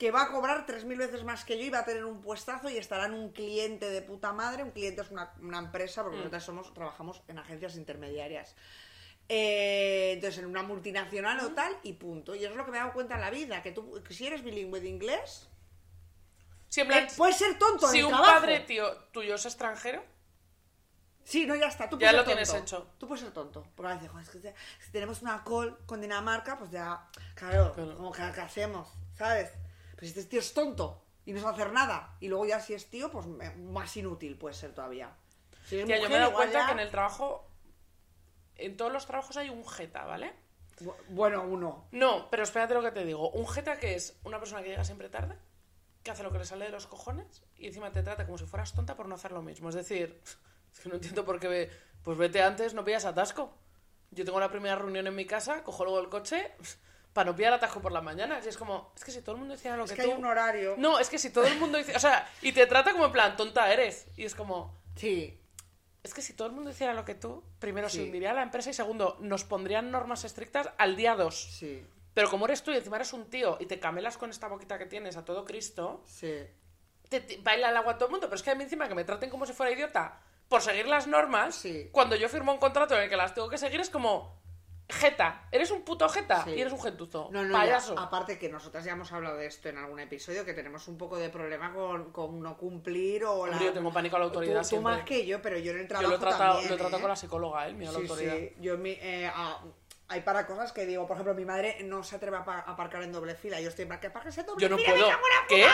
que 0.01 0.09
va 0.09 0.23
a 0.23 0.31
cobrar 0.31 0.65
3.000 0.65 0.97
veces 0.97 1.23
más 1.23 1.45
que 1.45 1.59
yo 1.59 1.63
y 1.63 1.69
va 1.69 1.79
a 1.81 1.85
tener 1.85 2.05
un 2.05 2.21
puestazo 2.21 2.71
y 2.71 2.77
estará 2.77 3.05
en 3.05 3.13
un 3.13 3.29
cliente 3.31 3.87
de 3.87 4.01
puta 4.01 4.33
madre. 4.33 4.63
Un 4.63 4.71
cliente 4.71 5.03
es 5.03 5.11
una, 5.11 5.31
una 5.41 5.59
empresa, 5.59 6.01
Mm. 6.01 6.05
porque 6.05 6.17
nosotros 6.17 6.43
somos, 6.43 6.73
trabajamos 6.73 7.21
en 7.27 7.37
agencias 7.37 7.75
intermediarias. 7.75 8.55
Eh, 9.29 10.13
entonces, 10.15 10.39
en 10.39 10.47
una 10.47 10.63
multinacional 10.63 11.37
Mm. 11.39 11.45
o 11.45 11.49
tal, 11.53 11.77
y 11.83 11.93
punto. 11.93 12.33
Y 12.33 12.39
eso 12.39 12.49
es 12.49 12.55
lo 12.57 12.65
que 12.65 12.71
me 12.71 12.77
he 12.77 12.79
dado 12.79 12.93
cuenta 12.93 13.13
en 13.13 13.21
la 13.21 13.29
vida, 13.29 13.61
que 13.61 13.71
tú, 13.71 14.01
que 14.03 14.11
si 14.15 14.25
eres 14.25 14.43
bilingüe 14.43 14.81
de 14.81 14.89
inglés, 14.89 15.47
Si 16.67 16.81
en 16.81 16.87
plan, 16.87 17.03
eh, 17.03 17.07
puedes 17.15 17.37
ser 17.37 17.59
tonto 17.59 17.87
si 17.89 18.01
un 18.01 18.09
trabajo. 18.09 18.33
padre 18.33 18.61
tío, 18.61 18.91
tuyo 19.11 19.35
es 19.35 19.45
extranjero, 19.45 20.03
Sí, 21.23 21.45
no, 21.45 21.53
ya 21.55 21.67
está. 21.67 21.87
Tú 21.87 21.99
Ya 21.99 22.11
lo 22.11 22.23
tienes 22.25 22.51
hecho. 22.51 22.87
Tú 22.97 23.07
puedes 23.07 23.23
ser 23.23 23.31
tonto. 23.31 23.67
Porque 23.75 23.91
a 23.91 23.95
veces, 23.95 24.09
joder, 24.09 24.23
es 24.25 24.29
que 24.31 24.55
si 24.83 24.91
tenemos 24.91 25.21
una 25.21 25.43
call 25.43 25.77
con 25.85 26.01
Dinamarca, 26.01 26.57
pues 26.57 26.71
ya, 26.71 27.07
claro, 27.35 27.71
Claro. 27.73 27.95
como 27.95 28.11
que 28.11 28.23
¿qué 28.33 28.41
hacemos? 28.41 28.87
¿Sabes? 29.15 29.51
Pues 30.01 30.13
si 30.13 30.19
este 30.19 30.29
tío 30.31 30.39
es 30.39 30.53
tonto 30.55 31.03
y 31.25 31.31
no 31.33 31.39
sabe 31.39 31.53
hacer 31.53 31.71
nada. 31.73 32.17
Y 32.19 32.27
luego 32.27 32.47
ya 32.47 32.59
si 32.59 32.73
es 32.73 32.89
tío, 32.89 33.11
pues 33.11 33.27
me- 33.27 33.51
más 33.51 33.95
inútil 33.97 34.35
puede 34.35 34.55
ser 34.55 34.73
todavía. 34.73 35.15
Si 35.65 35.77
es 35.77 35.85
Tía, 35.85 35.99
yo 35.99 36.09
me 36.09 36.15
he 36.15 36.17
dado 36.17 36.31
igual 36.31 36.47
cuenta 36.47 36.59
ya- 36.61 36.65
que 36.65 36.71
en 36.73 36.79
el 36.79 36.89
trabajo. 36.89 37.47
En 38.55 38.77
todos 38.77 38.91
los 38.91 39.05
trabajos 39.05 39.37
hay 39.37 39.49
un 39.49 39.63
jeta, 39.67 40.03
¿vale? 40.05 40.33
Bu- 40.81 40.95
Bueno, 41.09 41.43
uno. 41.43 41.87
No, 41.91 42.29
pero 42.31 42.41
espérate 42.43 42.73
lo 42.73 42.81
que 42.81 42.91
te 42.91 43.05
digo. 43.05 43.29
Un 43.29 43.47
jeta 43.47 43.77
que 43.79 43.93
es 43.95 44.19
una 44.23 44.39
persona 44.39 44.63
que 44.63 44.69
llega 44.69 44.83
siempre 44.83 45.09
tarde, 45.09 45.37
que 46.03 46.09
hace 46.09 46.23
lo 46.23 46.31
que 46.31 46.39
le 46.39 46.45
sale 46.45 46.65
de 46.65 46.71
los 46.71 46.87
cojones 46.87 47.43
y 47.55 47.67
encima 47.67 47.91
te 47.91 48.01
trata 48.01 48.25
como 48.25 48.39
si 48.39 48.45
fueras 48.45 48.73
tonta 48.73 48.95
por 48.95 49.07
no 49.07 49.13
hacer 49.15 49.31
lo 49.31 49.43
mismo. 49.43 49.69
Es 49.69 49.75
decir, 49.75 50.19
es 50.73 50.79
que 50.79 50.89
no 50.89 50.95
entiendo 50.95 51.23
por 51.25 51.39
qué. 51.39 51.47
ve- 51.47 51.71
Pues 52.03 52.17
vete 52.17 52.41
antes, 52.41 52.73
no 52.73 52.83
pillas 52.83 53.05
atasco. 53.05 53.53
Yo 54.09 54.25
tengo 54.25 54.39
la 54.39 54.49
primera 54.49 54.75
reunión 54.75 55.05
en 55.05 55.15
mi 55.15 55.25
casa, 55.27 55.63
cojo 55.63 55.83
luego 55.85 55.99
el 55.99 56.09
coche 56.09 56.51
para 57.13 57.29
no 57.31 57.35
pillar 57.35 57.53
atasco 57.53 57.81
por 57.81 57.91
las 57.91 58.03
mañanas. 58.03 58.45
Y 58.45 58.49
es 58.49 58.57
como, 58.57 58.91
es 58.95 59.03
que 59.03 59.11
si 59.11 59.21
todo 59.21 59.33
el 59.35 59.39
mundo 59.39 59.53
hiciera 59.55 59.75
lo 59.77 59.83
Es 59.85 59.91
que, 59.91 59.97
que 59.97 60.03
tú. 60.03 60.11
hay 60.11 60.17
un 60.17 60.25
horario. 60.25 60.75
No, 60.77 60.99
es 60.99 61.09
que 61.09 61.17
si 61.19 61.29
todo 61.29 61.45
el 61.45 61.57
mundo 61.59 61.79
hiciera. 61.79 61.97
O 61.97 62.01
sea, 62.01 62.29
y 62.41 62.51
te 62.53 62.65
trata 62.67 62.91
como 62.93 63.05
en 63.05 63.11
plan, 63.11 63.35
tonta 63.35 63.71
eres. 63.71 64.07
Y 64.15 64.23
es 64.25 64.35
como. 64.35 64.79
Sí. 64.95 65.37
Es 66.03 66.13
que 66.13 66.21
si 66.21 66.33
todo 66.33 66.47
el 66.47 66.53
mundo 66.53 66.71
hiciera 66.71 66.93
lo 66.93 67.05
que 67.05 67.13
tú, 67.15 67.43
primero 67.59 67.87
Sí. 67.89 67.97
se 67.97 68.03
hundiría 68.03 68.33
la 68.33 68.41
empresa 68.43 68.69
y 68.69 68.73
segundo, 68.73 69.17
nos 69.19 69.43
pondrían 69.43 69.91
normas 69.91 70.23
estrictas 70.23 70.69
al 70.77 70.95
día 70.95 71.15
2. 71.15 71.35
Sí. 71.59 71.85
Pero 72.13 72.29
como 72.29 72.45
eres 72.45 72.63
tú 72.63 72.71
y 72.71 72.77
encima 72.77 72.95
eres 72.97 73.13
un 73.13 73.29
tío 73.29 73.57
y 73.59 73.67
te 73.67 73.79
camelas 73.79 74.17
con 74.17 74.29
esta 74.31 74.47
boquita 74.47 74.77
que 74.79 74.85
tienes 74.85 75.15
a 75.15 75.23
todo 75.25 75.45
Cristo, 75.45 76.03
Sí. 76.07 76.33
te, 77.07 77.21
te 77.21 77.37
baila 77.37 77.69
el 77.69 77.77
agua 77.77 77.93
a 77.93 77.97
todo 77.97 78.07
el 78.07 78.11
mundo. 78.13 78.27
Pero 78.27 78.35
es 78.35 78.43
que 78.43 78.49
a 78.51 78.55
mí 78.55 78.63
encima 78.63 78.87
que 78.87 78.95
me 78.95 79.03
traten 79.03 79.29
como 79.29 79.45
si 79.45 79.53
fuera 79.53 79.71
idiota 79.71 80.19
por 80.49 80.61
seguir 80.61 80.87
las 80.87 81.07
normas, 81.07 81.55
Sí. 81.55 81.87
cuando 81.91 82.15
yo 82.15 82.27
firmo 82.29 82.51
un 82.51 82.57
contrato 82.57 82.95
en 82.95 83.03
el 83.03 83.09
que 83.09 83.15
las 83.15 83.33
tengo 83.35 83.47
que 83.49 83.57
seguir 83.57 83.79
es 83.79 83.89
como... 83.89 84.40
Jeta, 84.91 85.47
eres 85.51 85.71
un 85.71 85.81
puto 85.83 86.07
jeta 86.09 86.43
Sí. 86.43 86.51
y 86.51 86.61
eres 86.61 86.73
un 86.73 86.81
gentuzo. 86.81 87.29
No, 87.31 87.43
no, 87.43 87.53
payaso. 87.53 87.95
ya, 87.95 88.01
aparte 88.01 88.37
que 88.37 88.49
nosotras 88.49 88.83
ya 88.83 88.91
hemos 88.91 89.11
hablado 89.11 89.37
de 89.37 89.45
esto 89.47 89.69
en 89.69 89.77
algún 89.77 89.99
episodio, 89.99 90.45
que 90.45 90.53
tenemos 90.53 90.87
un 90.87 90.97
poco 90.97 91.17
de 91.17 91.29
problema 91.29 91.73
con, 91.73 92.11
con 92.11 92.39
no 92.41 92.57
cumplir 92.57 93.25
o 93.25 93.47
la... 93.47 93.57
Yo 93.59 93.73
tengo 93.73 93.91
pánico 93.91 94.15
a 94.17 94.19
la 94.19 94.25
autoridad 94.25 94.65
Tú, 94.69 94.81
más 94.81 95.03
que 95.03 95.25
yo, 95.25 95.41
pero 95.41 95.57
yo 95.57 95.71
en 95.71 95.77
el 95.79 95.83
Yo 95.83 95.87
trabajo 95.89 96.09
lo 96.09 96.15
he 96.15 96.19
tratado, 96.19 96.51
también, 96.53 96.69
lo 96.69 96.75
he 96.75 96.77
tratado 96.77 96.97
¿eh? 96.97 97.01
con 97.01 97.09
la 97.09 97.15
psicóloga, 97.15 97.67
¿eh? 97.69 97.73
Mira 97.73 97.91
la 97.91 97.97
autoridad. 97.99 98.35
sí. 98.37 98.53
Yo 98.59 98.73
en 98.75 98.81
mi- 98.81 98.97
eh, 98.99 99.31
hay 100.11 100.21
para 100.21 100.45
cosas 100.45 100.71
que 100.71 100.85
digo, 100.85 101.07
por 101.07 101.15
ejemplo, 101.15 101.33
mi 101.33 101.45
madre 101.45 101.77
no 101.83 102.03
se 102.03 102.15
atreve 102.17 102.37
a 102.37 102.43
pa- 102.45 102.59
a 102.59 102.71
aparcar 102.71 103.01
en 103.03 103.11
doble 103.11 103.33
fila. 103.35 103.59
Yo 103.61 103.69
estoy 103.69 103.85
plan, 103.85 103.99
que 103.99 104.07
aparques 104.07 104.37
en 104.37 104.45
doble 104.45 104.61
Yo 104.61 104.69
no 104.69 104.77
fila, 104.77 104.91
puedo. 104.91 105.09
¿Qué? 105.47 105.65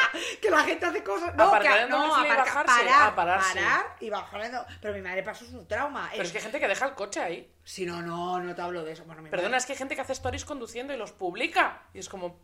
Que 0.42 0.50
la 0.50 0.64
gente 0.64 0.86
hace 0.86 1.04
cosas... 1.04 1.36
No, 1.36 1.44
Aparcar 1.46 1.80
en 1.80 1.90
doble 1.90 2.08
no, 2.08 2.16
fila 2.16 2.28
y 2.28 2.32
aparca- 2.32 2.54
bajarse, 2.54 2.86
parar, 2.86 3.16
pararse. 3.16 3.54
parar 3.60 3.96
y 4.00 4.10
bajar 4.10 4.42
en 4.46 4.52
do- 4.54 4.66
Pero 4.82 4.94
mi 4.94 5.02
madre 5.02 5.24
pasó 5.24 5.46
su 5.46 5.66
trauma. 5.66 6.08
Pero 6.12 6.24
Eh, 6.24 6.26
es 6.26 6.32
que 6.32 6.38
hay 6.38 6.44
gente 6.44 6.60
que 6.60 6.68
deja 6.68 6.86
el 6.86 6.94
coche 6.94 7.20
ahí. 7.20 7.54
Si 7.64 7.86
no, 7.86 8.02
no, 8.02 8.40
no 8.40 8.56
te 8.56 8.62
hablo 8.62 8.84
de 8.84 8.94
eso. 8.94 9.04
Bueno, 9.06 9.22
mi 9.22 9.30
Perdona, 9.30 9.50
madre- 9.50 9.58
es 9.58 9.66
que 9.66 9.74
hay 9.74 9.78
gente 9.80 9.96
que 9.96 10.02
hace 10.02 10.14
stories 10.14 10.46
conduciendo 10.46 10.94
y 10.94 10.98
los 10.98 11.12
publica. 11.12 11.82
Y 11.94 12.00
es 12.00 12.08
como, 12.08 12.40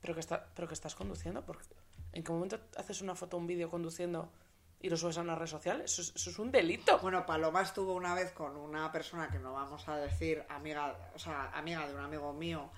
¿pero 0.00 0.14
que, 0.14 0.20
está, 0.20 0.46
¿pero 0.54 0.68
que 0.68 0.74
estás 0.74 0.94
conduciendo? 0.94 1.44
¿Por 1.44 1.58
qué? 1.58 1.64
¿En 2.12 2.22
qué 2.22 2.30
momento 2.32 2.60
haces 2.76 3.00
una 3.02 3.14
foto 3.16 3.36
o 3.36 3.40
un 3.40 3.46
vídeo 3.46 3.68
conduciendo 3.68 4.32
y 4.84 4.90
lo 4.90 4.96
subes 4.96 5.16
a 5.18 5.22
una 5.22 5.34
red 5.34 5.46
social? 5.46 5.80
Eso 5.80 6.02
es, 6.02 6.12
eso 6.14 6.30
es 6.30 6.38
un 6.38 6.50
delito. 6.52 6.98
Bueno, 6.98 7.24
Paloma 7.24 7.62
estuvo 7.62 7.94
una 7.94 8.14
vez 8.14 8.32
con 8.32 8.56
una 8.56 8.92
persona 8.92 9.28
que 9.30 9.38
no 9.38 9.52
vamos 9.54 9.88
a 9.88 9.96
decir 9.96 10.44
amiga, 10.48 10.94
o 11.14 11.18
sea, 11.18 11.50
amiga 11.54 11.86
de 11.88 11.94
un 11.94 12.00
amigo 12.00 12.32
mío, 12.32 12.70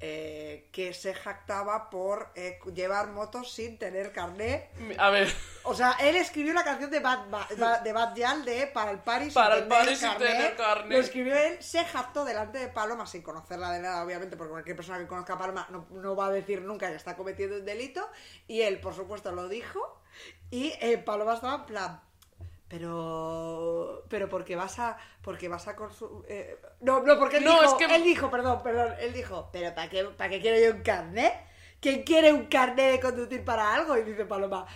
eh, 0.00 0.68
que 0.70 0.94
se 0.94 1.12
jactaba 1.12 1.90
por 1.90 2.30
eh, 2.36 2.60
llevar 2.72 3.08
motos 3.08 3.52
sin 3.52 3.78
tener 3.78 4.12
carné. 4.12 4.70
A 4.96 5.10
ver, 5.10 5.28
O 5.64 5.74
sea, 5.74 5.96
él 6.00 6.14
escribió 6.14 6.54
la 6.54 6.62
canción 6.62 6.88
de 6.88 7.00
Bad, 7.00 7.28
Ba- 7.28 7.48
Ba- 7.58 7.80
de 7.80 7.92
Bad 7.92 8.14
Yal 8.14 8.44
de 8.44 8.68
Para 8.68 8.92
el 8.92 9.00
Paris 9.00 9.34
Para 9.34 9.56
el 9.56 9.66
Paris 9.66 9.98
sin 9.98 10.08
tener. 10.18 10.56
Lo 10.94 10.98
escribió 11.00 11.36
él, 11.36 11.60
se 11.60 11.84
jactó 11.84 12.24
delante 12.24 12.58
de 12.58 12.68
Paloma 12.68 13.06
sin 13.08 13.22
conocerla 13.22 13.72
de 13.72 13.80
nada, 13.80 14.04
obviamente, 14.04 14.36
porque 14.36 14.52
cualquier 14.52 14.76
persona 14.76 14.98
que 15.00 15.08
conozca 15.08 15.34
a 15.34 15.38
Paloma 15.38 15.66
no, 15.70 15.86
no 15.90 16.14
va 16.14 16.26
a 16.28 16.30
decir 16.30 16.62
nunca 16.62 16.88
que 16.88 16.94
está 16.96 17.16
cometiendo 17.16 17.56
un 17.56 17.64
delito. 17.64 18.08
Y 18.46 18.60
él, 18.62 18.78
por 18.80 18.94
supuesto, 18.94 19.32
lo 19.32 19.48
dijo. 19.48 20.00
Y 20.50 20.72
eh, 20.80 20.98
Paloma 20.98 21.34
estaba 21.34 21.54
en 21.56 21.64
plan. 21.66 22.00
Pero. 22.68 24.04
Pero 24.08 24.28
porque 24.28 24.56
vas 24.56 24.78
a. 24.78 24.96
Porque 25.22 25.48
vas 25.48 25.68
a 25.68 25.76
consumir. 25.76 26.24
no, 26.80 27.00
no, 27.02 27.18
porque 27.18 27.38
él 27.38 27.44
No, 27.44 27.60
dijo. 27.60 27.78
es 27.78 27.86
que- 27.86 27.94
Él 27.94 28.04
dijo, 28.04 28.30
perdón, 28.30 28.62
perdón. 28.62 28.94
Él 29.00 29.12
dijo, 29.12 29.48
¿pero 29.52 29.74
para 29.74 29.88
qué, 29.88 30.04
para 30.04 30.30
qué 30.30 30.40
quiero 30.40 30.58
yo 30.58 30.76
un 30.76 30.82
carnet? 30.82 31.32
¿Quién 31.80 32.02
quiere 32.02 32.32
un 32.32 32.46
carnet 32.46 32.92
de 32.92 33.00
conducir 33.00 33.44
para 33.44 33.74
algo? 33.74 33.96
Y 33.96 34.02
dice 34.02 34.24
Paloma. 34.24 34.66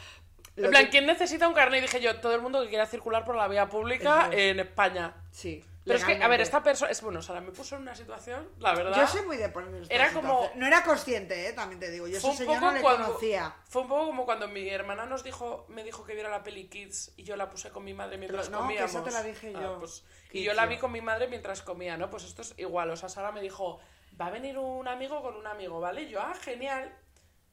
en 0.57 0.71
plan, 0.71 0.85
que- 0.85 0.91
¿quién 0.91 1.07
necesita 1.07 1.49
un 1.49 1.55
carnet? 1.55 1.79
Y 1.79 1.83
dije 1.83 2.01
yo, 2.01 2.21
todo 2.21 2.35
el 2.35 2.43
mundo 2.43 2.63
que 2.63 2.69
quiera 2.69 2.87
circular 2.87 3.25
por 3.25 3.37
la 3.37 3.49
vía 3.49 3.69
pública 3.69 4.29
en 4.33 4.61
España. 4.61 5.15
Sí. 5.31 5.65
Pero 5.85 5.99
es 5.99 6.05
que, 6.05 6.23
a 6.23 6.29
ver, 6.29 6.41
esta 6.41 6.63
persona, 6.63 6.93
es 6.93 7.03
bueno, 7.03 7.21
Sara, 7.23 7.41
me 7.41 7.51
puso 7.51 7.75
en 7.75 7.83
una 7.83 7.95
situación, 7.95 8.49
la 8.61 8.73
verdad. 8.75 8.97
Yo 8.97 9.07
soy 9.07 9.27
muy 9.27 9.37
de 9.37 9.49
poner 9.49 9.83
Era 9.89 10.13
como-. 10.13 10.49
No 10.55 10.67
era 10.67 10.85
consciente, 10.85 11.49
¿eh? 11.49 11.53
También 11.55 11.81
te 11.81 11.91
digo. 11.91 12.07
Yo 12.07 12.19
ese 12.19 12.33
señor 12.35 12.61
no 12.61 12.73
le 12.73 12.81
cuando 12.81 13.07
conocía. 13.07 13.57
fue 13.65 13.83
un 13.83 13.89
poco 13.89 14.07
como 14.07 14.25
cuando 14.25 14.47
mi 14.47 14.69
hermana 14.69 15.07
nos 15.07 15.25
dijo 15.25 15.67
me 15.69 15.83
dijo 15.83 16.05
que 16.05 16.15
viera 16.15 16.31
la 16.31 16.45
peli 16.45 16.69
Kids 16.69 17.15
y 17.17 17.25
yo 17.25 17.35
la 17.37 17.51
puse 17.51 17.71
con 17.71 17.83
mi 17.85 17.95
madre 17.95 18.17
mientras 18.17 18.49
no, 18.51 18.59
que 18.59 18.63
comíamos 18.63 18.91
esa 18.91 19.03
te 19.03 19.11
la 19.11 19.23
dije 19.25 19.53
Ah, 19.57 19.61
yo. 19.61 19.79
pues, 19.81 20.05
y 20.31 20.45
yo 20.45 20.55
la 20.55 20.67
vi 20.67 20.79
con 20.79 20.93
mi 20.93 21.01
madre 21.01 21.27
mientras 21.27 21.63
comía 21.63 21.97
no 21.97 22.11
pues 22.11 22.25
esto 22.25 22.43
es 22.43 22.55
igual 22.59 22.91
o 22.91 22.97
sea 22.97 23.09
Sara 23.09 23.33
me 23.33 23.41
dijo 23.41 23.81
va 24.21 24.27
a 24.27 24.31
venir 24.31 24.59
un 24.59 24.87
amigo 24.87 25.21
con 25.23 25.35
un 25.37 25.47
amigo 25.47 25.81
vale 25.81 26.03
Y 26.03 26.11
yo 26.11 26.21
ah 26.21 26.35
genial 26.41 26.97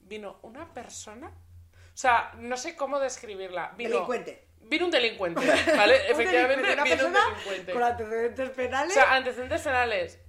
vino 0.01 0.39
una 0.43 0.71
persona 0.73 1.29
o 1.29 1.97
sea 1.97 2.31
no 2.37 2.57
sé 2.57 2.75
cómo 2.75 2.99
describirla 2.99 3.73
vino 3.77 3.89
Delincuente. 3.91 4.48
Vino 4.69 4.85
un 4.85 4.91
delincuente 4.91 5.41
vale 5.77 6.09
efectivamente 6.09 6.67
delincuente, 6.67 6.95
vino 6.95 7.07
un 7.07 7.13
delincuente. 7.13 7.73
Con 7.73 7.83
antecedentes 7.83 8.49
o 8.49 8.53
penales. 8.53 8.93
sea 8.93 9.13
antecedentes 9.13 9.61
penales. 9.61 10.19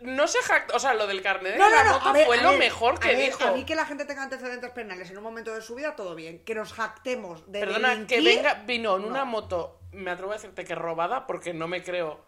No 0.00 0.26
se 0.26 0.38
jacta 0.40 0.76
o 0.76 0.78
sea 0.78 0.92
lo 0.92 1.06
del 1.06 1.22
carnet 1.22 1.52
de 1.52 1.58
no, 1.58 1.70
la 1.70 1.84
no, 1.84 1.84
no, 1.84 1.96
moto 1.96 2.08
a 2.10 2.12
ver, 2.12 2.26
fue 2.26 2.38
a 2.38 2.42
lo 2.42 2.50
ver, 2.50 2.58
mejor 2.58 2.94
a 2.96 2.98
que 2.98 3.08
ver, 3.08 3.26
dijo. 3.26 3.44
A 3.44 3.52
mí 3.52 3.64
que 3.64 3.74
la 3.74 3.86
gente 3.86 4.04
tenga 4.04 4.24
antecedentes 4.24 4.70
penales 4.72 5.10
en 5.10 5.16
un 5.16 5.22
momento 5.22 5.54
de 5.54 5.62
su 5.62 5.74
vida, 5.74 5.96
todo 5.96 6.14
bien. 6.14 6.44
Que 6.44 6.54
nos 6.54 6.74
jactemos 6.74 7.50
de 7.50 7.60
Perdona, 7.60 8.06
que 8.06 8.20
venga, 8.20 8.62
vino 8.66 8.96
en 8.96 9.04
una 9.04 9.24
moto, 9.24 9.80
me 9.92 10.10
atrevo 10.10 10.32
a 10.32 10.34
decirte 10.34 10.64
que 10.64 10.74
robada, 10.74 11.26
porque 11.26 11.54
no 11.54 11.66
me 11.66 11.82
creo, 11.82 12.20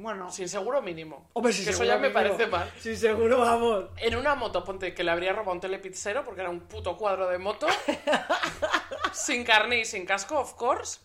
Bueno. 0.00 0.30
sin 0.30 0.48
seguro 0.48 0.82
mínimo. 0.82 1.28
Hombre, 1.34 1.52
sí, 1.52 1.64
que 1.64 1.70
eso 1.70 1.78
seguro, 1.78 1.96
ya 1.96 2.00
me 2.00 2.10
parece 2.10 2.46
mal. 2.46 2.70
Sí, 2.78 2.96
seguro, 2.96 3.40
vamos. 3.40 3.86
En 3.98 4.16
una 4.16 4.34
moto, 4.34 4.64
ponte 4.64 4.94
que 4.94 5.04
le 5.04 5.10
habría 5.10 5.32
robado 5.32 5.52
un 5.52 5.60
telepizzero, 5.60 6.24
porque 6.24 6.40
era 6.40 6.50
un 6.50 6.60
puto 6.60 6.96
cuadro 6.96 7.28
de 7.28 7.38
moto, 7.38 7.66
sin 9.12 9.44
carne 9.44 9.80
y 9.80 9.84
sin 9.84 10.06
casco, 10.06 10.38
of 10.38 10.54
course, 10.54 11.00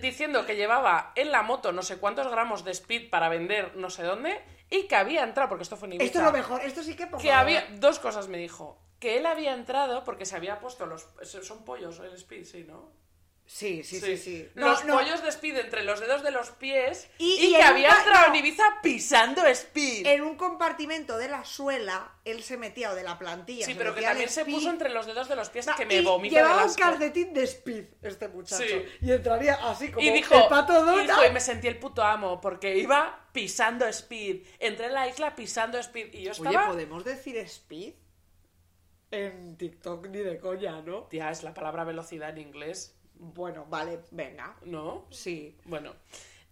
diciendo 0.00 0.46
que 0.46 0.56
llevaba 0.56 1.12
en 1.14 1.30
la 1.32 1.42
moto 1.42 1.72
no 1.72 1.82
sé 1.82 1.98
cuántos 1.98 2.28
gramos 2.30 2.64
de 2.64 2.72
speed 2.72 3.10
para 3.10 3.28
vender 3.28 3.76
no 3.76 3.90
sé 3.90 4.02
dónde, 4.02 4.42
y 4.70 4.88
que 4.88 4.96
había 4.96 5.22
entrado, 5.22 5.48
porque 5.48 5.62
esto 5.62 5.76
fue 5.76 5.88
Ibiza, 5.88 6.04
Esto 6.04 6.18
es 6.18 6.24
lo 6.24 6.32
mejor. 6.32 6.60
Esto 6.62 6.82
sí 6.82 6.96
que, 6.96 7.06
por 7.06 7.20
que 7.20 7.28
favor. 7.28 7.42
había, 7.42 7.66
dos 7.78 7.98
cosas 7.98 8.28
me 8.28 8.38
dijo, 8.38 8.78
que 8.98 9.18
él 9.18 9.26
había 9.26 9.54
entrado 9.54 10.04
porque 10.04 10.26
se 10.26 10.36
había 10.36 10.58
puesto 10.58 10.86
los, 10.86 11.06
son 11.42 11.64
pollos 11.64 12.00
el 12.00 12.12
speed, 12.14 12.44
sí, 12.44 12.64
¿no? 12.66 12.90
Sí, 13.48 13.84
sí, 13.84 14.00
sí, 14.00 14.16
sí. 14.16 14.48
Los 14.54 14.84
No, 14.84 14.94
no, 14.94 14.98
pollos 15.00 15.22
de 15.22 15.28
Speed 15.28 15.56
entre 15.58 15.84
los 15.84 16.00
dedos 16.00 16.24
de 16.24 16.32
los 16.32 16.50
pies 16.50 17.08
Y- 17.18 17.24
y, 17.34 17.46
y 17.46 17.50
que 17.56 17.62
había 17.62 17.90
un 17.92 17.96
entrado 17.96 18.28
no. 18.28 18.34
en 18.34 18.44
Ibiza 18.44 18.64
pisando 18.82 19.46
Speed. 19.46 20.04
En 20.04 20.22
un 20.22 20.34
compartimento 20.36 21.16
de 21.16 21.28
la 21.28 21.44
suela, 21.44 22.12
él 22.24 22.42
se 22.42 22.56
metía, 22.56 22.90
o 22.90 22.94
de 22.96 23.04
la 23.04 23.18
plantilla. 23.20 23.64
sí, 23.64 23.74
pero 23.76 23.94
que 23.94 24.02
también 24.02 24.28
se 24.28 24.44
puso 24.44 24.68
entre 24.68 24.90
los 24.90 25.06
dedos 25.06 25.28
de 25.28 25.36
los 25.36 25.48
pies 25.50 25.64
que 25.76 25.86
me 25.86 25.94
de 26.02 26.28
Llevaba 26.28 26.64
un 26.64 26.74
calcetín 26.74 27.32
de 27.34 27.44
speed, 27.44 27.84
este 28.02 28.26
muchacho. 28.28 28.64
Sí. 28.64 28.84
Y 29.00 29.12
entraría 29.12 29.54
así 29.70 29.92
como 29.92 30.04
Y 30.04 30.10
dijo, 30.10 30.34
el 30.34 30.48
pato 30.48 30.72
y 30.72 30.76
Donald. 30.76 31.02
dijo, 31.08 31.24
y 31.26 31.30
me 31.30 31.40
sentí 31.40 31.68
el 31.68 31.78
puto 31.78 32.02
amo 32.02 32.40
porque 32.40 32.76
iba 32.76 33.28
pisando 33.32 33.86
Speed. 33.86 34.44
Entré 34.58 34.86
en 34.86 34.94
la 34.94 35.06
isla 35.06 35.36
pisando 35.36 35.78
Speed 35.78 36.12
y 36.14 36.22
yo 36.24 36.32
Oye, 36.32 36.48
estaba... 36.48 36.66
¿podemos 36.66 37.04
decir 37.04 37.36
speed? 37.36 37.94
En 39.12 39.56
TikTok 39.56 40.08
ni 40.08 40.18
de 40.18 40.38
coña, 40.40 40.82
¿no? 40.82 41.04
Tía, 41.04 41.30
es 41.30 41.44
la 41.44 41.54
palabra 41.54 41.84
velocidad 41.84 42.30
en 42.30 42.38
inglés, 42.38 42.95
Bueno, 43.18 43.66
vale, 43.68 44.00
venga. 44.10 44.56
¿no? 44.64 45.06
Sí. 45.10 45.56
Bueno. 45.64 45.94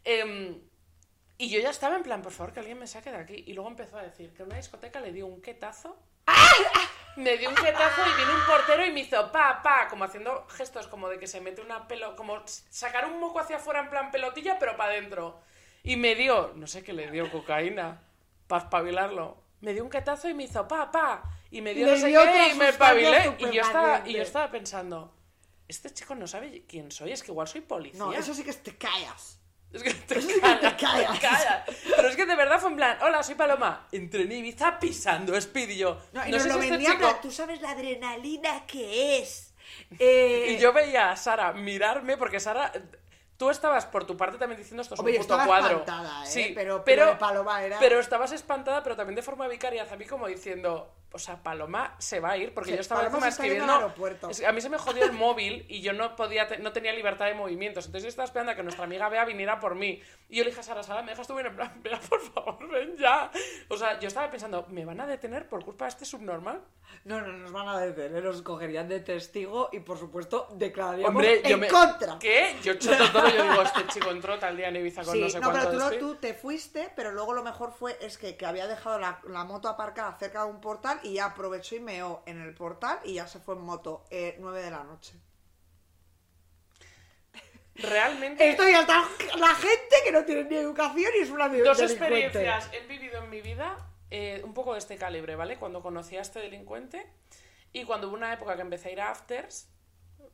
Em, 0.05 0.61
y 1.39 1.49
yo 1.49 1.61
ya 1.61 1.71
estaba 1.71 1.97
en 1.97 2.03
plan, 2.03 2.23
por 2.23 2.33
favor, 2.33 2.53
que 2.53 2.61
alguien 2.61 2.79
me 2.79 2.87
saque 2.87 3.11
de 3.11 3.19
aquí. 3.19 3.45
Y 3.47 3.55
luego 3.55 3.71
empezó 3.71 3.99
a 3.99 4.03
decir 4.03 4.33
que 4.33 4.43
en 4.43 4.49
una 4.49 4.57
discoteca 4.57 5.01
le 5.01 5.13
dio 5.13 5.27
un 5.27 5.41
quetazo. 5.41 5.97
Me 7.17 7.37
dio 7.39 7.49
un 7.49 7.55
quetazo 7.55 8.03
y 8.03 8.21
vino 8.21 8.35
un 8.35 8.45
portero 8.45 8.85
y 8.85 8.91
me 8.91 9.01
hizo 9.01 9.31
pa, 9.31 9.63
pa, 9.63 9.87
como 9.89 10.03
haciendo 10.03 10.47
gestos 10.49 10.89
como 10.89 11.09
de 11.09 11.21
que 11.21 11.29
se 11.29 11.41
mete 11.41 11.61
una 11.61 11.87
pelo, 11.87 12.17
como 12.17 12.43
sacar 12.47 13.07
un 13.07 13.21
moco 13.21 13.39
hacia 13.39 13.57
afuera 13.57 13.81
en 13.81 13.89
plan 13.89 14.11
pelotilla, 14.11 14.59
pero 14.59 14.77
para 14.77 14.93
adentro. 14.93 15.41
Y 15.85 15.97
me 15.97 16.17
dio, 16.17 16.53
no 16.57 16.67
sé 16.67 16.83
qué 16.83 16.93
le 16.93 17.11
dio, 17.13 17.31
cocaína, 17.31 18.03
para 18.49 18.65
espabilarlo. 18.65 19.37
Me 19.61 19.75
dio 19.75 19.85
un 19.85 19.91
quetazo 19.91 20.29
y 20.29 20.35
me 20.35 20.45
hizo 20.45 20.67
pa, 20.67 20.91
pa. 20.91 21.23
Y 21.53 21.61
me 21.61 21.73
dio 21.73 21.87
Le 21.87 21.93
no 21.93 21.99
sé 21.99 22.09
dio 22.09 22.23
qué 22.25 22.49
y 22.49 22.55
me 22.55 22.69
espabilé. 22.71 23.37
Y 23.39 23.53
yo, 23.53 23.63
estaba, 23.63 24.03
y 24.05 24.15
yo 24.15 24.23
estaba 24.23 24.51
pensando, 24.51 25.14
este 25.69 25.93
chico 25.93 26.15
no 26.15 26.27
sabe 26.27 26.65
quién 26.69 26.91
soy, 26.91 27.13
es 27.13 27.23
que 27.23 27.31
igual 27.33 27.49
soy 27.49 27.61
policía. 27.63 27.99
No, 27.99 28.13
eso 28.13 28.35
sí 28.35 28.43
que 28.45 28.53
te 28.53 28.77
callas. 28.77 29.41
Es 29.73 29.83
que 29.83 29.93
te 29.93 30.19
Eso 30.19 30.29
sí 30.29 30.35
que 30.35 30.41
callas, 30.41 30.77
te 30.77 30.85
callas. 30.85 31.13
te 31.13 31.19
callas. 31.27 31.63
Pero 31.97 32.09
es 32.09 32.17
que 32.17 32.27
de 32.27 32.37
verdad 32.37 32.61
fue 32.61 32.71
en 32.71 32.77
plan, 32.77 32.99
hola, 33.03 33.23
soy 33.23 33.35
Paloma. 33.35 33.89
Entré 33.91 34.23
en 34.23 34.33
Ibiza 34.33 34.79
pisando 34.79 35.37
Speed 35.37 35.69
y 35.71 35.79
yo. 35.79 36.01
No, 36.13 36.27
y 36.27 36.31
no 36.31 36.39
sé 36.39 36.49
lo 36.49 36.55
si 36.55 36.61
este 36.61 36.71
vendía 36.71 36.91
chico- 36.93 37.19
tú 37.23 37.31
sabes 37.33 37.61
la 37.61 37.71
adrenalina 37.71 38.67
que 38.67 39.19
es. 39.19 39.51
Eh, 39.99 40.55
Y 40.57 40.59
yo 40.63 40.73
veía 40.73 41.11
a 41.11 41.17
Sara 41.17 41.53
mirarme, 41.53 42.17
porque 42.17 42.39
Sara. 42.39 42.71
Tú 43.45 43.51
estabas 43.51 43.85
por 43.87 44.05
tu 44.07 44.17
parte 44.17 44.39
también 44.39 44.59
diciendo 44.59 44.81
esto 44.83 44.95
es 44.95 45.01
Hombre, 45.01 45.17
un 45.17 45.23
puto 45.23 45.39
cuadro. 45.45 45.69
espantada, 45.81 46.25
¿eh? 46.25 46.27
Sí, 46.27 46.53
Pero- 46.55 46.83
pero, 46.83 47.19
Paloma 47.19 47.63
era- 47.63 47.79
pero 47.79 48.01
estabas 48.01 48.33
espantada, 48.33 48.83
pero 48.83 48.97
también 48.97 49.17
de 49.17 49.23
forma 49.23 49.47
vicaria 49.49 49.83
hacia 49.83 49.97
mí 49.99 50.07
como 50.07 50.27
diciendo, 50.27 50.91
o 51.13 51.19
sea, 51.19 51.43
Paloma 51.43 51.95
se 51.99 52.21
va 52.21 52.31
a 52.31 52.37
ir 52.39 52.55
porque 52.55 52.71
Sí, 52.71 52.77
yo 52.77 52.81
estaba 52.81 53.03
Paloma 53.03 53.29
escribiendo. 53.29 53.73
a 53.75 54.53
mí 54.53 54.61
se 54.61 54.69
me 54.71 54.79
jodió 54.79 55.05
el 55.05 55.13
móvil 55.13 55.67
y 55.69 55.81
yo 55.83 55.93
no 55.93 56.17
podía, 56.17 56.49
no 56.61 56.73
tenía 56.73 56.93
libertad 56.93 57.27
de 57.27 57.35
movimientos. 57.35 57.87
Entonces 57.87 58.05
yo 58.05 58.09
estaba 58.09 58.25
esperando 58.25 58.53
a 58.53 58.55
que 58.57 58.63
nuestra 58.63 58.85
amiga 58.85 59.09
Bea 59.11 59.25
viniera 59.27 59.61
por 59.61 59.75
mí. 59.75 60.01
Y 60.29 60.37
yo 60.39 60.45
le 60.45 60.51
dije 60.51 60.61
a 60.61 60.63
Sara, 60.65 60.83
Sara, 60.83 61.03
¿me 61.03 61.13
dejas 61.13 61.27
tú 61.29 61.35
bien 61.35 61.47
en 61.47 61.55
plan? 61.57 61.73
Bea, 61.83 62.01
por 62.09 62.21
favor, 62.21 62.69
ven 62.69 62.97
ya. 62.97 63.31
O 63.69 63.77
sea, 63.77 64.01
yo 64.01 64.09
estaba 64.09 64.29
pensando, 64.31 64.67
¿me 64.71 64.85
van 64.85 65.01
a 65.03 65.07
detener 65.07 65.47
por 65.49 65.65
culpa 65.65 65.85
de 65.85 65.91
este 65.91 66.05
subnormal? 66.05 66.61
No, 67.05 67.21
no, 67.21 67.29
nos 67.33 67.53
van 67.53 67.69
a 67.69 67.79
detener, 67.79 68.23
nos 68.25 68.43
cogerían 68.43 68.89
de 68.89 69.01
testigo 69.01 69.69
y 69.73 69.81
por 69.81 69.99
supuesto 69.99 70.49
declararíamos 70.53 71.11
Hombre, 71.11 71.43
yo 71.45 71.55
en 71.55 71.61
me... 71.61 71.69
contra. 71.69 72.19
¿Qué? 72.19 72.57
Yo 72.63 72.75
choto 72.75 73.11
todo, 73.13 73.25
yo 73.37 73.43
digo, 73.51 73.63
este 73.63 73.87
chico 73.89 74.11
entró 74.11 74.39
tal 74.39 74.57
día 74.57 74.69
en 74.69 74.77
Ibiza 74.77 75.03
con 75.05 75.15
Sí, 75.15 75.21
no 75.21 75.29
sé 75.29 75.41
no, 75.41 75.51
cuánto 75.51 75.71
pero 75.71 75.91
tú, 75.91 75.99
tú 75.99 76.15
te 76.17 76.35
fuiste, 76.35 76.91
pero 76.97 77.13
luego 77.13 77.33
lo 77.33 77.43
mejor 77.43 77.73
fue 77.73 77.97
es 78.01 78.19
que, 78.19 78.37
que 78.37 78.47
había 78.47 78.67
dejado 78.67 78.99
la, 78.99 79.21
la 79.29 79.45
moto 79.45 79.69
aparcada 79.69 80.17
cerca 80.19 80.45
de 80.45 80.51
un 80.51 80.61
portal 80.61 81.01
y 81.03 81.15
ya 81.15 81.27
aprovechó 81.27 81.77
y 81.77 81.81
meó 81.81 82.23
en 82.27 82.41
el 82.41 82.55
portal 82.55 82.99
y 83.05 83.15
ya 83.15 83.27
se 83.27 83.41
fue 83.41 83.55
en 83.55 83.63
moto, 83.63 84.05
eh, 84.11 84.37
9 84.39 84.63
de 84.63 84.71
la 84.71 84.85
noche. 84.85 85.15
Realmente... 87.77 88.49
Esto 88.49 88.69
ya 88.69 88.83
está 88.83 89.05
la 89.37 89.55
gente 89.55 89.97
que 90.05 90.13
no 90.13 90.25
tiene 90.25 90.45
ni 90.45 90.57
educación 90.57 91.11
y 91.19 91.23
es 91.23 91.31
una 91.31 91.49
de- 91.49 91.63
Dos 91.63 91.81
experiencias 91.81 92.71
he 92.73 92.87
vivido 92.87 93.19
en 93.23 93.31
mi 93.31 93.41
vida, 93.41 93.77
eh, 94.11 94.43
un 94.45 94.55
poco 94.55 94.75
de 94.75 94.79
este 94.79 94.97
calibre, 94.97 95.35
¿vale? 95.35 95.59
Cuando 95.59 95.83
conocí 95.83 96.17
a 96.17 96.21
este 96.21 96.39
delincuente 96.39 97.05
y 97.73 97.85
cuando 97.85 98.09
hubo 98.09 98.17
una 98.17 98.33
época 98.33 98.55
que 98.55 98.63
empecé 98.63 98.91
a 98.91 98.93
ir 98.93 99.01
a 99.01 99.11
afters. 99.11 99.69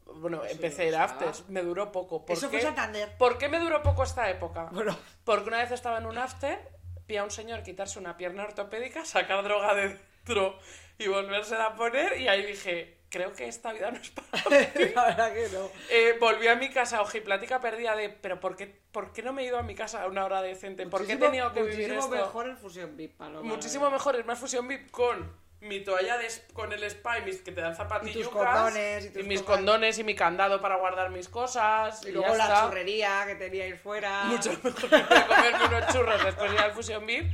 Bueno, 0.06 0.42
empecé 0.44 0.82
a 0.82 0.86
ir 0.86 0.94
a 0.96 1.04
o 1.04 1.08
sea, 1.08 1.16
afters, 1.16 1.48
me 1.48 1.62
duró 1.62 1.92
poco. 1.92 2.26
¿Por 2.26 2.36
eso 2.36 2.50
qué? 2.50 2.58
fue 2.58 2.66
Santander. 2.66 3.16
¿Por 3.16 3.38
qué 3.38 3.48
me 3.48 3.58
duró 3.58 3.82
poco 3.82 4.02
esta 4.02 4.28
época? 4.28 4.68
Bueno, 4.72 4.96
Porque 5.24 5.48
una 5.48 5.58
vez 5.58 5.70
estaba 5.70 5.98
en 5.98 6.06
un 6.06 6.18
after, 6.18 6.58
vi 7.06 7.16
a 7.16 7.24
un 7.24 7.30
señor 7.30 7.62
quitarse 7.62 7.98
una 7.98 8.16
pierna 8.16 8.44
ortopédica, 8.44 9.04
sacar 9.04 9.42
droga 9.44 9.74
de 9.74 9.88
dentro 10.24 10.58
y 10.98 11.08
volvérsela 11.08 11.66
a 11.66 11.74
poner, 11.76 12.20
y 12.20 12.28
ahí 12.28 12.44
dije, 12.44 12.98
creo 13.08 13.32
que 13.32 13.48
esta 13.48 13.72
vida 13.72 13.90
no 13.90 13.98
es 13.98 14.10
para 14.10 14.28
la 14.94 15.04
verdad 15.06 15.32
que 15.32 15.48
no. 15.52 15.68
eh, 15.90 16.16
volví 16.20 16.46
a 16.48 16.56
mi 16.56 16.68
casa, 16.70 17.00
ojiplática 17.00 17.58
perdida 17.60 17.96
de, 17.96 18.10
pero 18.10 18.38
¿por 18.38 18.54
qué, 18.54 18.66
¿por 18.92 19.12
qué 19.12 19.22
no 19.22 19.32
me 19.32 19.42
he 19.42 19.46
ido 19.46 19.58
a 19.58 19.62
mi 19.62 19.74
casa 19.74 20.02
a 20.02 20.06
una 20.08 20.24
hora 20.26 20.42
decente? 20.42 20.86
¿Por 20.86 21.06
qué 21.06 21.12
he 21.12 21.16
Muchísimo- 21.16 21.26
tenido 21.30 21.52
que 21.54 21.62
vivir 21.62 21.88
muchísimo 21.92 22.14
esto? 22.14 22.26
mejor 22.26 22.46
el 22.48 22.56
Fusion 22.56 22.96
VIP, 22.96 23.16
Paloma, 23.16 23.48
Muchísimo 23.48 23.84
verdad. 23.84 23.96
mejor, 23.98 24.16
es 24.16 24.26
más 24.26 24.38
fusión 24.38 24.68
VIP 24.68 24.90
con 24.90 25.34
mi 25.60 25.80
toalla 25.80 26.16
de, 26.16 26.28
con 26.52 26.72
el 26.72 26.82
spa 26.84 27.18
y 27.18 27.22
mis, 27.22 27.42
que 27.42 27.52
te 27.52 27.60
dan 27.60 27.76
zapatillas 27.76 28.28
condones, 28.28 29.06
y 29.06 29.10
tus 29.10 29.26
mis 29.26 29.42
condones 29.42 29.98
y 29.98 30.04
mi 30.04 30.14
candado 30.14 30.60
para 30.60 30.76
guardar 30.76 31.10
mis 31.10 31.28
cosas 31.28 32.02
Y 32.04 32.08
y, 32.08 32.12
luego 32.12 32.34
la 32.34 32.44
está. 32.44 32.62
churrería 32.62 33.24
que 33.26 33.34
teníais 33.34 33.80
fuera. 33.80 34.24
Mucho 34.24 34.50
mejor 34.50 34.74
que 34.74 35.26
comerme 35.26 35.64
unos 35.68 35.92
churros 35.92 36.24
después 36.24 36.50
de 36.50 36.56
ir 36.56 36.62
al 36.62 36.72
fusión 36.72 37.06
VIP 37.06 37.30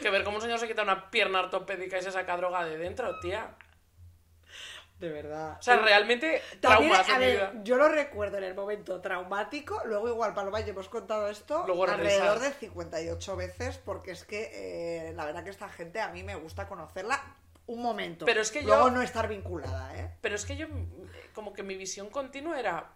que 0.00 0.10
ver 0.10 0.24
cómo 0.24 0.36
un 0.36 0.42
señor 0.42 0.58
se 0.58 0.66
quita 0.66 0.82
una 0.82 1.10
pierna 1.10 1.40
ortopédica 1.40 1.98
y 1.98 2.02
se 2.02 2.12
saca 2.12 2.36
droga 2.36 2.64
de 2.64 2.78
dentro, 2.78 3.18
tía. 3.20 3.54
De 4.98 5.10
verdad. 5.10 5.58
O 5.60 5.62
sea, 5.62 5.76
realmente 5.76 6.42
También, 6.60 6.90
traumas 6.90 7.08
a 7.08 7.18
ver, 7.18 7.36
vida. 7.36 7.52
yo 7.62 7.76
lo 7.76 7.88
recuerdo 7.88 8.38
en 8.38 8.44
el 8.44 8.54
momento 8.54 9.00
traumático, 9.00 9.80
luego 9.84 10.08
igual 10.08 10.34
Paloma 10.34 10.58
ya 10.60 10.70
hemos 10.70 10.88
contado 10.88 11.28
esto 11.28 11.62
Luego 11.66 11.84
alrededor 11.84 12.40
de 12.40 12.50
58 12.50 13.36
veces, 13.36 13.78
porque 13.78 14.10
es 14.10 14.24
que 14.24 14.50
eh, 14.52 15.12
la 15.12 15.24
verdad 15.24 15.44
que 15.44 15.50
esta 15.50 15.68
gente 15.68 16.00
a 16.00 16.08
mí 16.08 16.24
me 16.24 16.34
gusta 16.34 16.66
conocerla 16.66 17.22
un 17.68 17.80
momento. 17.82 18.24
Pero 18.26 18.40
es 18.42 18.50
que 18.50 18.62
yo- 18.62 18.68
luego 18.68 18.90
no 18.90 19.00
estar 19.02 19.28
vinculada, 19.28 19.96
¿eh? 19.96 20.10
Pero 20.20 20.34
es 20.34 20.44
que 20.44 20.56
yo, 20.56 20.66
como 21.34 21.52
que 21.52 21.62
mi 21.62 21.76
visión 21.76 22.10
continua 22.10 22.58
era. 22.58 22.92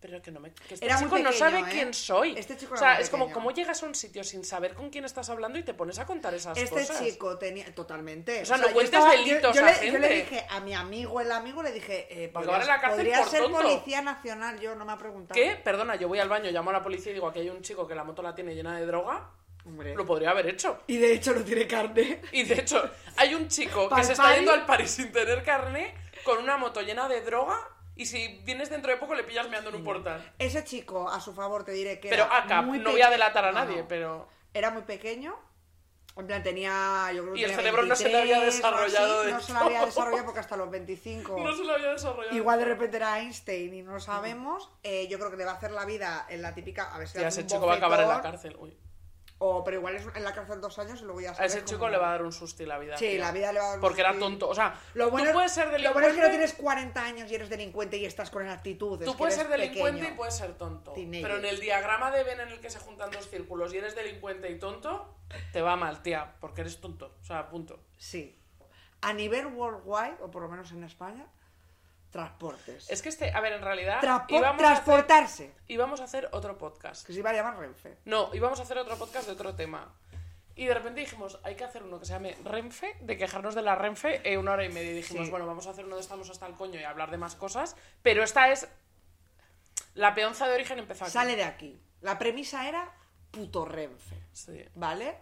Pero 0.00 0.20
que 0.20 0.30
no 0.30 0.38
me. 0.38 0.52
Que 0.52 0.74
este 0.74 0.84
Era 0.84 0.98
chico 0.98 1.18
no 1.18 1.32
sabe 1.32 1.60
¿eh? 1.60 1.64
quién 1.70 1.94
soy. 1.94 2.34
Este 2.36 2.58
chico 2.58 2.74
o 2.74 2.76
sea, 2.76 3.00
es 3.00 3.08
como 3.08 3.24
pequeño. 3.24 3.34
cómo 3.36 3.50
llegas 3.52 3.82
a 3.82 3.86
un 3.86 3.94
sitio 3.94 4.22
sin 4.22 4.44
saber 4.44 4.74
con 4.74 4.90
quién 4.90 5.06
estás 5.06 5.30
hablando 5.30 5.58
y 5.58 5.62
te 5.62 5.72
pones 5.72 5.98
a 5.98 6.04
contar 6.04 6.34
esas 6.34 6.58
Este 6.58 6.80
cosas. 6.82 7.02
chico 7.02 7.38
tenía 7.38 7.74
totalmente. 7.74 8.42
O 8.42 8.44
sea, 8.44 8.58
no 8.58 8.66
yo 8.66 8.74
cuentes 8.74 8.92
estaba- 8.92 9.12
delitos 9.12 9.54
yo, 9.56 9.62
yo 9.62 9.66
a 9.66 9.70
le, 9.70 9.86
yo 9.92 9.98
le 9.98 10.08
gente. 10.08 10.14
dije 10.32 10.46
a 10.50 10.60
mi 10.60 10.74
amigo, 10.74 11.22
el 11.22 11.32
amigo, 11.32 11.62
le 11.62 11.72
dije, 11.72 12.06
eh, 12.10 12.24
en 12.34 12.46
la 12.66 12.80
podría 12.90 13.20
por 13.20 13.28
ser 13.30 13.42
tonto. 13.44 13.62
policía 13.62 14.02
nacional, 14.02 14.60
yo 14.60 14.74
no 14.74 14.84
me 14.84 14.92
ha 14.92 14.98
preguntado. 14.98 15.40
¿Qué? 15.40 15.56
Perdona, 15.56 15.96
yo 15.96 16.06
voy 16.08 16.18
al 16.18 16.28
baño, 16.28 16.50
llamo 16.50 16.68
a 16.68 16.74
la 16.74 16.82
policía 16.82 17.10
y 17.12 17.14
digo 17.14 17.28
aquí 17.28 17.38
hay 17.40 17.48
un 17.48 17.62
chico 17.62 17.86
que 17.88 17.94
la 17.94 18.04
moto 18.04 18.20
la 18.20 18.34
tiene 18.34 18.54
llena 18.54 18.76
de 18.78 18.84
droga. 18.84 19.30
Hombre. 19.66 19.94
Lo 19.94 20.04
podría 20.04 20.30
haber 20.30 20.46
hecho. 20.48 20.82
Y 20.86 20.98
de 20.98 21.14
hecho 21.14 21.34
no 21.34 21.42
tiene 21.42 21.66
carne. 21.66 22.20
Y 22.32 22.42
de 22.42 22.54
hecho, 22.54 22.90
hay 23.16 23.34
un 23.34 23.48
chico 23.48 23.88
que 23.88 24.04
se 24.04 24.12
está 24.12 24.36
yendo 24.36 24.52
al 24.52 24.66
París 24.66 24.90
sin 24.90 25.10
tener 25.10 25.42
carne 25.42 25.94
con 26.24 26.38
una 26.38 26.56
moto 26.56 26.80
llena 26.82 27.08
de 27.08 27.20
droga 27.22 27.56
y 27.96 28.06
si 28.06 28.40
vienes 28.44 28.70
dentro 28.70 28.90
de 28.90 28.98
poco 28.98 29.14
le 29.14 29.22
pillas 29.22 29.48
meando 29.48 29.70
en 29.70 29.76
un 29.76 29.84
portal. 29.84 30.32
Ese 30.38 30.64
chico, 30.64 31.08
a 31.08 31.20
su 31.20 31.32
favor, 31.32 31.64
te 31.64 31.72
diré 31.72 32.00
que 32.00 32.08
Pero 32.08 32.24
acá, 32.24 32.62
no 32.62 32.90
voy 32.90 33.02
a 33.02 33.10
delatar 33.10 33.44
a 33.44 33.52
nadie, 33.52 33.82
no. 33.82 33.88
pero... 33.88 34.28
Era 34.52 34.70
muy 34.70 34.82
pequeño. 34.82 35.36
En 36.16 36.28
plan, 36.28 36.44
tenía. 36.44 37.10
Yo 37.12 37.22
creo 37.22 37.34
que 37.34 37.40
Y 37.40 37.44
el 37.44 37.54
cerebro 37.54 37.82
no 37.82 37.96
se 37.96 38.08
le 38.08 38.20
había 38.20 38.38
23 38.38 38.64
o 38.64 38.76
así, 38.76 38.92
desarrollado 38.92 39.22
del 39.24 39.34
No 39.34 39.40
se 39.40 39.52
lo 39.52 39.58
había 39.58 39.84
desarrollado 39.84 40.24
porque 40.24 40.40
hasta 40.40 40.56
los 40.56 40.70
25. 40.70 41.38
No 41.42 41.56
se 41.56 41.64
lo 41.64 41.74
había 41.74 41.90
desarrollado. 41.90 42.36
Igual 42.36 42.58
de 42.60 42.64
repente 42.66 42.96
era 42.98 43.18
Einstein 43.18 43.74
y 43.74 43.82
no 43.82 43.94
lo 43.94 44.00
sabemos. 44.00 44.70
Eh, 44.84 45.08
yo 45.08 45.18
creo 45.18 45.32
que 45.32 45.36
le 45.36 45.44
va 45.44 45.52
a 45.52 45.54
hacer 45.54 45.72
la 45.72 45.84
vida 45.84 46.26
en 46.28 46.42
la 46.42 46.54
típica. 46.54 46.94
A 46.94 46.98
ver 46.98 47.08
si 47.08 47.18
hace 47.18 47.40
ese 47.40 47.46
chico 47.46 47.66
va 47.66 47.74
a 47.74 47.76
acabar 47.78 48.00
en 48.02 48.08
la 48.08 48.22
cárcel. 48.22 48.56
Uy. 48.60 48.78
O, 49.38 49.64
pero 49.64 49.78
igual 49.78 49.96
es 49.96 50.06
en 50.14 50.22
la 50.24 50.32
cárcel 50.32 50.60
dos 50.60 50.78
años 50.78 51.00
y 51.00 51.04
luego 51.04 51.20
ya 51.20 51.32
A 51.32 51.44
ese 51.44 51.64
chico 51.64 51.80
cómo- 51.80 51.90
le 51.90 51.98
va 51.98 52.08
a 52.08 52.10
dar 52.12 52.22
un 52.22 52.32
susto 52.32 52.64
la 52.64 52.78
vida. 52.78 52.96
Sí, 52.96 53.18
la 53.18 53.32
vida 53.32 53.52
le 53.52 53.58
va 53.58 53.64
a 53.64 53.68
dar 53.70 53.78
un 53.78 53.80
Porque 53.82 54.00
era 54.00 54.16
tonto. 54.18 54.48
O 54.48 54.54
sea, 54.54 54.78
Lo 54.94 55.10
bueno, 55.10 55.26
tú 55.28 55.32
puedes 55.34 55.52
ser 55.52 55.66
lo 55.66 55.72
delincuente. 55.72 55.92
bueno 56.00 56.08
es 56.08 56.14
que 56.14 56.22
no 56.22 56.28
tienes 56.30 56.52
40 56.54 57.04
años 57.04 57.30
y 57.30 57.34
eres 57.34 57.48
delincuente 57.50 57.96
y 57.98 58.04
estás 58.06 58.30
con 58.30 58.42
esa 58.44 58.52
actitud. 58.54 59.04
Tú 59.04 59.16
puedes 59.16 59.34
ser 59.34 59.48
delincuente 59.48 59.98
pequeño. 60.00 60.14
y 60.14 60.16
puedes 60.16 60.36
ser 60.36 60.56
tonto. 60.56 60.92
Teenager. 60.92 61.22
Pero 61.22 61.38
en 61.38 61.44
el 61.46 61.60
diagrama 61.60 62.10
de 62.12 62.22
Venn 62.22 62.40
en 62.40 62.48
el 62.50 62.60
que 62.60 62.70
se 62.70 62.78
juntan 62.78 63.10
dos 63.10 63.28
círculos 63.28 63.74
y 63.74 63.78
eres 63.78 63.94
delincuente 63.96 64.48
y 64.50 64.58
tonto, 64.58 65.16
te 65.52 65.60
va 65.60 65.74
mal, 65.76 66.00
tía, 66.02 66.36
porque 66.40 66.60
eres 66.60 66.80
tonto. 66.80 67.16
O 67.20 67.24
sea, 67.24 67.48
punto. 67.50 67.80
Sí. 67.98 68.38
A 69.02 69.12
nivel 69.12 69.46
worldwide, 69.48 70.16
o 70.22 70.30
por 70.30 70.42
lo 70.42 70.48
menos 70.48 70.70
en 70.72 70.84
España, 70.84 71.26
transportes. 72.14 72.88
Es 72.88 73.02
que 73.02 73.08
este, 73.08 73.32
a 73.32 73.40
ver, 73.40 73.54
en 73.54 73.62
realidad 73.62 74.00
Transpo- 74.00 74.38
íbamos 74.38 74.58
transportarse. 74.62 75.52
íbamos 75.66 76.00
a 76.00 76.04
hacer 76.04 76.28
otro 76.32 76.56
podcast. 76.56 77.04
Que 77.04 77.12
se 77.12 77.18
iba 77.18 77.30
a 77.30 77.32
llamar 77.32 77.58
Renfe. 77.58 77.98
No, 78.04 78.30
íbamos 78.32 78.60
a 78.60 78.62
hacer 78.62 78.78
otro 78.78 78.96
podcast 78.96 79.26
de 79.26 79.32
otro 79.32 79.54
tema. 79.56 79.92
Y 80.54 80.66
de 80.66 80.74
repente 80.74 81.00
dijimos, 81.00 81.40
hay 81.42 81.56
que 81.56 81.64
hacer 81.64 81.82
uno 81.82 81.98
que 81.98 82.06
se 82.06 82.12
llame 82.12 82.36
Renfe, 82.44 82.96
de 83.00 83.16
quejarnos 83.16 83.56
de 83.56 83.62
la 83.62 83.74
Renfe 83.74 84.20
en 84.32 84.38
una 84.38 84.52
hora 84.52 84.64
y 84.64 84.68
media. 84.68 84.92
Y 84.92 84.94
dijimos, 84.94 85.24
Sí. 85.26 85.30
bueno, 85.32 85.44
vamos 85.46 85.66
a 85.66 85.70
hacer 85.70 85.84
uno 85.84 85.96
de 85.96 86.02
estamos 86.02 86.30
hasta 86.30 86.46
el 86.46 86.54
coño 86.54 86.78
y 86.78 86.84
hablar 86.84 87.10
de 87.10 87.18
más 87.18 87.34
cosas. 87.34 87.74
Pero 88.02 88.22
esta 88.22 88.48
es. 88.52 88.68
La 89.94 90.14
peonza 90.14 90.46
de 90.46 90.54
origen 90.54 90.78
empezó 90.78 91.04
aquí. 91.04 91.12
Sale 91.12 91.34
de 91.34 91.42
aquí. 91.44 91.82
La 92.00 92.16
premisa 92.18 92.68
era 92.68 92.92
puto 93.32 93.64
Renfe. 93.64 94.16
Sí. 94.32 94.64
¿Vale? 94.76 95.18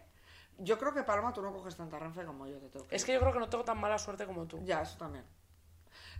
Yo 0.58 0.78
creo 0.78 0.92
que 0.92 1.02
Paloma 1.02 1.32
tú 1.32 1.40
no 1.40 1.52
coges 1.54 1.74
tanta 1.76 1.98
Renfe 1.98 2.26
como 2.26 2.46
yo 2.46 2.58
te 2.58 2.68
tengo. 2.68 2.86
Es 2.90 3.02
que 3.06 3.14
yo 3.14 3.20
creo 3.20 3.32
que 3.32 3.38
no 3.38 3.48
tengo 3.48 3.64
tan 3.64 3.78
mala 3.80 3.98
suerte 3.98 4.26
como 4.26 4.46
tú. 4.46 4.60
Ya, 4.64 4.82
eso 4.82 4.98
también. 4.98 5.24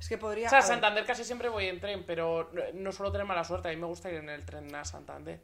Es 0.03 0.09
que 0.09 0.19
podría. 0.19 0.49
O 0.49 0.51
sea, 0.51 0.59
a 0.59 0.63
ver, 0.63 0.69
Santander 0.69 1.07
casi 1.07 1.23
siempre 1.23 1.49
voy 1.49 1.67
en 1.69 1.79
tren, 1.79 2.03
pero 2.05 2.51
no, 2.75 2.91
suelo 2.91 3.13
tener 3.13 3.25
mala 3.25 3.45
suerte. 3.45 3.69
A 3.69 3.71
mí 3.71 3.77
me 3.77 3.87
gusta 3.87 4.11
ir 4.11 4.17
en 4.17 4.31
el 4.31 4.45
tren 4.45 4.75
a 4.75 4.85
Santander. 4.85 5.41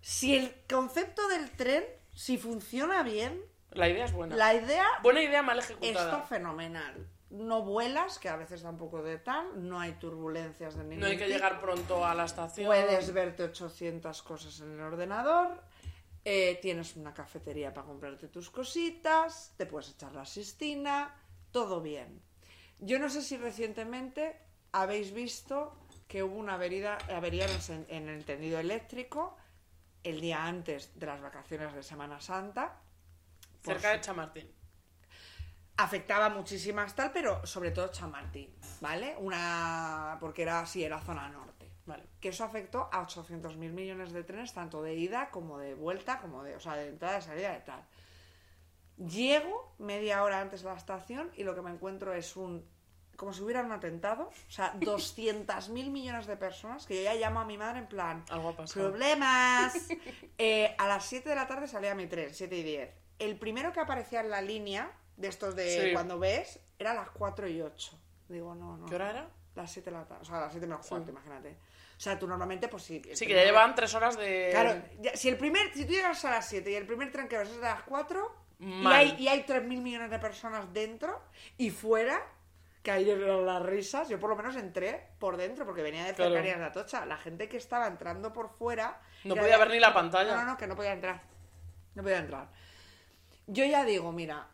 Si 0.00 0.36
el 0.36 0.54
concepto 0.70 1.26
del 1.26 1.50
tren, 1.50 1.84
si 2.12 2.38
funciona 2.38 3.02
bien, 3.02 3.42
La 3.72 3.88
idea 3.88 4.04
es 4.04 4.12
buena. 4.12 4.36
la 4.36 4.54
idea 4.54 4.86
Buena 5.02 5.20
idea 5.22 5.42
mal 5.42 5.58
está 5.58 5.72
ejecutada. 5.74 6.22
fenomenal. 6.22 7.08
No 7.30 7.62
vuelas, 7.62 8.20
que 8.20 8.28
a 8.28 8.36
veces 8.36 8.62
da 8.62 8.70
un 8.70 8.78
poco 8.78 9.02
de 9.02 9.18
tal, 9.18 9.66
no 9.68 9.80
hay 9.80 9.92
turbulencias 9.94 10.76
de 10.76 10.84
ningún 10.84 11.00
No 11.00 11.06
hay 11.06 11.16
que 11.16 11.24
tipo. 11.24 11.34
llegar 11.36 11.60
pronto 11.60 12.04
a 12.06 12.14
la 12.14 12.24
estación. 12.26 12.66
Puedes 12.66 13.12
verte 13.12 13.42
800 13.42 14.22
cosas 14.22 14.60
en 14.60 14.72
el 14.74 14.80
ordenador. 14.80 15.60
eh, 16.24 16.60
tienes 16.62 16.94
una 16.94 17.12
cafetería 17.12 17.74
para 17.74 17.88
comprarte 17.88 18.28
tus 18.28 18.48
cositas. 18.48 19.54
Te 19.56 19.66
puedes 19.66 19.90
echar 19.90 20.12
la 20.12 20.24
sistina. 20.24 21.16
Todo 21.50 21.80
bien. 21.80 22.22
Yo 22.88 22.98
no 22.98 23.08
sé 23.08 23.22
si 23.22 23.36
recientemente 23.36 24.36
habéis 24.72 25.12
visto 25.14 25.56
que 26.08 26.22
hubo 26.22 26.36
una 26.36 26.54
avería, 26.54 26.98
avería 27.14 27.44
en, 27.44 27.50
el, 27.52 27.60
sen- 27.60 27.86
en 27.88 28.08
el 28.08 28.24
tendido 28.24 28.58
eléctrico 28.58 29.36
el 30.02 30.20
día 30.20 30.44
antes 30.44 30.98
de 30.98 31.06
las 31.06 31.20
vacaciones 31.20 31.72
de 31.74 31.82
Semana 31.82 32.20
Santa. 32.20 32.80
Cerca 33.62 33.90
de 33.92 34.00
Chamartín. 34.00 34.50
afectaba 35.76 36.28
muchísimas 36.28 36.94
tal, 36.94 37.12
pero 37.12 37.44
sobre 37.46 37.70
todo 37.70 37.88
Chamartín, 37.88 38.54
¿vale? 38.80 39.16
Una 39.18 40.16
porque 40.20 40.42
era 40.42 40.60
así, 40.60 40.84
era 40.84 41.00
zona 41.00 41.28
norte. 41.28 41.70
Vale. 41.86 42.04
Que 42.20 42.28
eso 42.28 42.44
afectó 42.44 42.88
a 42.92 43.02
800.000 43.02 43.56
millones 43.72 44.12
de 44.12 44.22
trenes, 44.22 44.52
tanto 44.52 44.82
de 44.82 44.94
ida 44.94 45.30
como 45.30 45.58
de 45.58 45.74
vuelta, 45.74 46.20
como 46.20 46.42
de, 46.44 46.54
o 46.56 46.60
sea, 46.60 46.74
de 46.76 46.88
entrada 46.88 47.18
y 47.18 47.22
salida 47.22 47.52
de 47.52 47.60
tal. 47.60 47.84
Llego 49.08 49.74
media 49.78 50.22
hora 50.22 50.40
antes 50.40 50.62
de 50.62 50.68
la 50.68 50.76
estación 50.76 51.30
y 51.36 51.44
lo 51.44 51.54
que 51.54 51.62
me 51.62 51.70
encuentro 51.70 52.12
es 52.14 52.36
un 52.36 52.64
como 53.16 53.32
si 53.32 53.42
hubiera 53.42 53.60
un 53.62 53.70
atentado, 53.70 54.24
o 54.24 54.50
sea, 54.50 54.72
200.000 54.80 55.90
millones 55.90 56.26
de 56.26 56.36
personas, 56.36 56.86
que 56.86 56.96
yo 56.96 57.02
ya 57.04 57.14
llamo 57.14 57.38
a 57.40 57.44
mi 57.44 57.56
madre 57.56 57.78
en 57.78 57.86
plan, 57.86 58.24
Algo 58.30 58.48
ha 58.48 58.56
pasado. 58.56 58.88
problemas. 58.90 59.74
Eh, 60.38 60.74
a 60.78 60.88
las 60.88 61.04
7 61.04 61.28
de 61.28 61.34
la 61.36 61.46
tarde 61.46 61.68
salía 61.68 61.94
mi 61.94 62.06
tren, 62.08 62.34
7 62.34 62.56
y 62.56 62.62
10. 62.64 62.90
El 63.20 63.36
primero 63.38 63.72
que 63.72 63.78
aparecía 63.78 64.20
en 64.22 64.30
la 64.30 64.40
línea 64.40 64.90
de 65.16 65.28
estos 65.28 65.54
de 65.54 65.80
Sí. 65.88 65.92
cuando 65.92 66.18
ves 66.18 66.58
era 66.80 66.92
a 66.92 66.94
las 66.94 67.10
4 67.10 67.46
y 67.46 67.60
8 67.60 67.96
Digo, 68.28 68.54
no, 68.56 68.76
no. 68.78 68.86
¿Qué 68.86 68.94
hora 68.96 69.10
era? 69.10 69.28
Las 69.54 69.70
7 69.70 69.90
de 69.90 69.96
la 69.98 70.04
tarde. 70.04 70.22
O 70.22 70.24
sea, 70.24 70.38
a 70.38 70.40
las 70.40 70.52
7 70.52 70.66
menos 70.66 70.84
cuarto, 70.86 71.10
imagínate. 71.10 71.50
O 71.96 72.00
sea, 72.00 72.18
tú 72.18 72.26
normalmente, 72.26 72.66
pues 72.66 72.82
sí. 72.82 73.00
Sí, 73.04 73.10
que 73.10 73.14
primer- 73.26 73.36
ya 73.36 73.44
llevan 73.44 73.74
tres 73.76 73.94
horas 73.94 74.16
de... 74.16 74.48
Claro, 74.50 74.82
ya- 75.00 75.14
si 75.16 75.28
el 75.28 75.36
primer, 75.36 75.72
si 75.74 75.84
tú 75.84 75.92
llegas 75.92 76.24
a 76.24 76.30
las 76.30 76.48
7 76.48 76.72
y 76.72 76.74
el 76.74 76.86
primer 76.86 77.12
tren 77.12 77.28
que 77.28 77.36
vas 77.36 77.48
es 77.48 77.56
de 77.56 77.60
las 77.62 77.82
4 77.82 78.34
y 78.62 78.86
hay, 78.86 79.16
y 79.18 79.28
hay 79.28 79.42
3.000 79.42 79.62
millones 79.80 80.10
de 80.10 80.18
personas 80.18 80.72
dentro 80.72 81.20
y 81.58 81.70
fuera, 81.70 82.22
que 82.82 82.90
hay 82.90 83.04
las 83.04 83.62
risas, 83.62 84.08
yo 84.08 84.18
por 84.18 84.30
lo 84.30 84.36
menos 84.36 84.56
entré 84.56 85.08
por 85.18 85.36
dentro 85.36 85.64
porque 85.64 85.82
venía 85.82 86.04
de 86.04 86.14
Claro. 86.14 86.32
cercanías 86.32 86.58
de 86.58 86.64
Atocha. 86.66 87.06
La 87.06 87.16
gente 87.16 87.48
que 87.48 87.56
estaba 87.56 87.86
entrando 87.86 88.32
por 88.32 88.50
fuera... 88.50 89.00
No 89.24 89.34
podía 89.36 89.58
ver 89.58 89.70
ni 89.70 89.80
la 89.80 89.92
pantalla. 89.92 90.34
No, 90.34 90.42
no, 90.42 90.46
no, 90.52 90.56
que 90.56 90.66
no 90.66 90.76
podía 90.76 90.92
entrar. 90.92 91.22
No 91.94 92.02
podía 92.02 92.18
entrar. 92.18 92.48
Yo 93.46 93.64
ya 93.64 93.84
digo, 93.84 94.12
mira, 94.12 94.48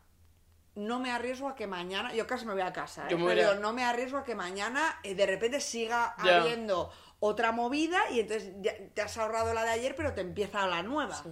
no 0.74 1.00
me 1.00 1.11
arriesgo 1.11 1.48
a 1.48 1.54
que 1.54 1.66
mañana, 1.66 2.12
yo 2.14 2.26
casi 2.26 2.46
me 2.46 2.52
voy 2.52 2.62
a 2.62 2.72
casa, 2.72 3.04
¿eh? 3.06 3.11
Yo 3.11 3.16
pero 3.26 3.50
digo, 3.50 3.54
no 3.61 3.72
me 3.72 3.84
arriesgo 3.84 4.18
a 4.18 4.24
que 4.24 4.34
mañana 4.34 4.98
eh, 5.02 5.14
de 5.14 5.26
repente 5.26 5.61
siga 5.61 6.14
habiendo 6.18 6.90
otra 7.20 7.52
movida 7.52 7.98
y 8.11 8.20
entonces 8.20 8.52
ya 8.61 8.72
te 8.94 9.02
has 9.02 9.16
ahorrado 9.18 9.52
la 9.54 9.64
de 9.64 9.70
ayer, 9.70 9.94
pero 9.96 10.14
te 10.14 10.20
empieza 10.20 10.66
la 10.66 10.82
nueva. 10.82 11.14
Sí. 11.16 11.30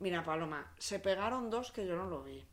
Mira, 0.00 0.22
Paloma, 0.24 0.70
se 0.78 0.98
pegaron 0.98 1.50
dos 1.50 1.72
que 1.72 1.86
yo 1.86 1.96
no 1.96 2.06
lo 2.06 2.22
vi. 2.22 2.46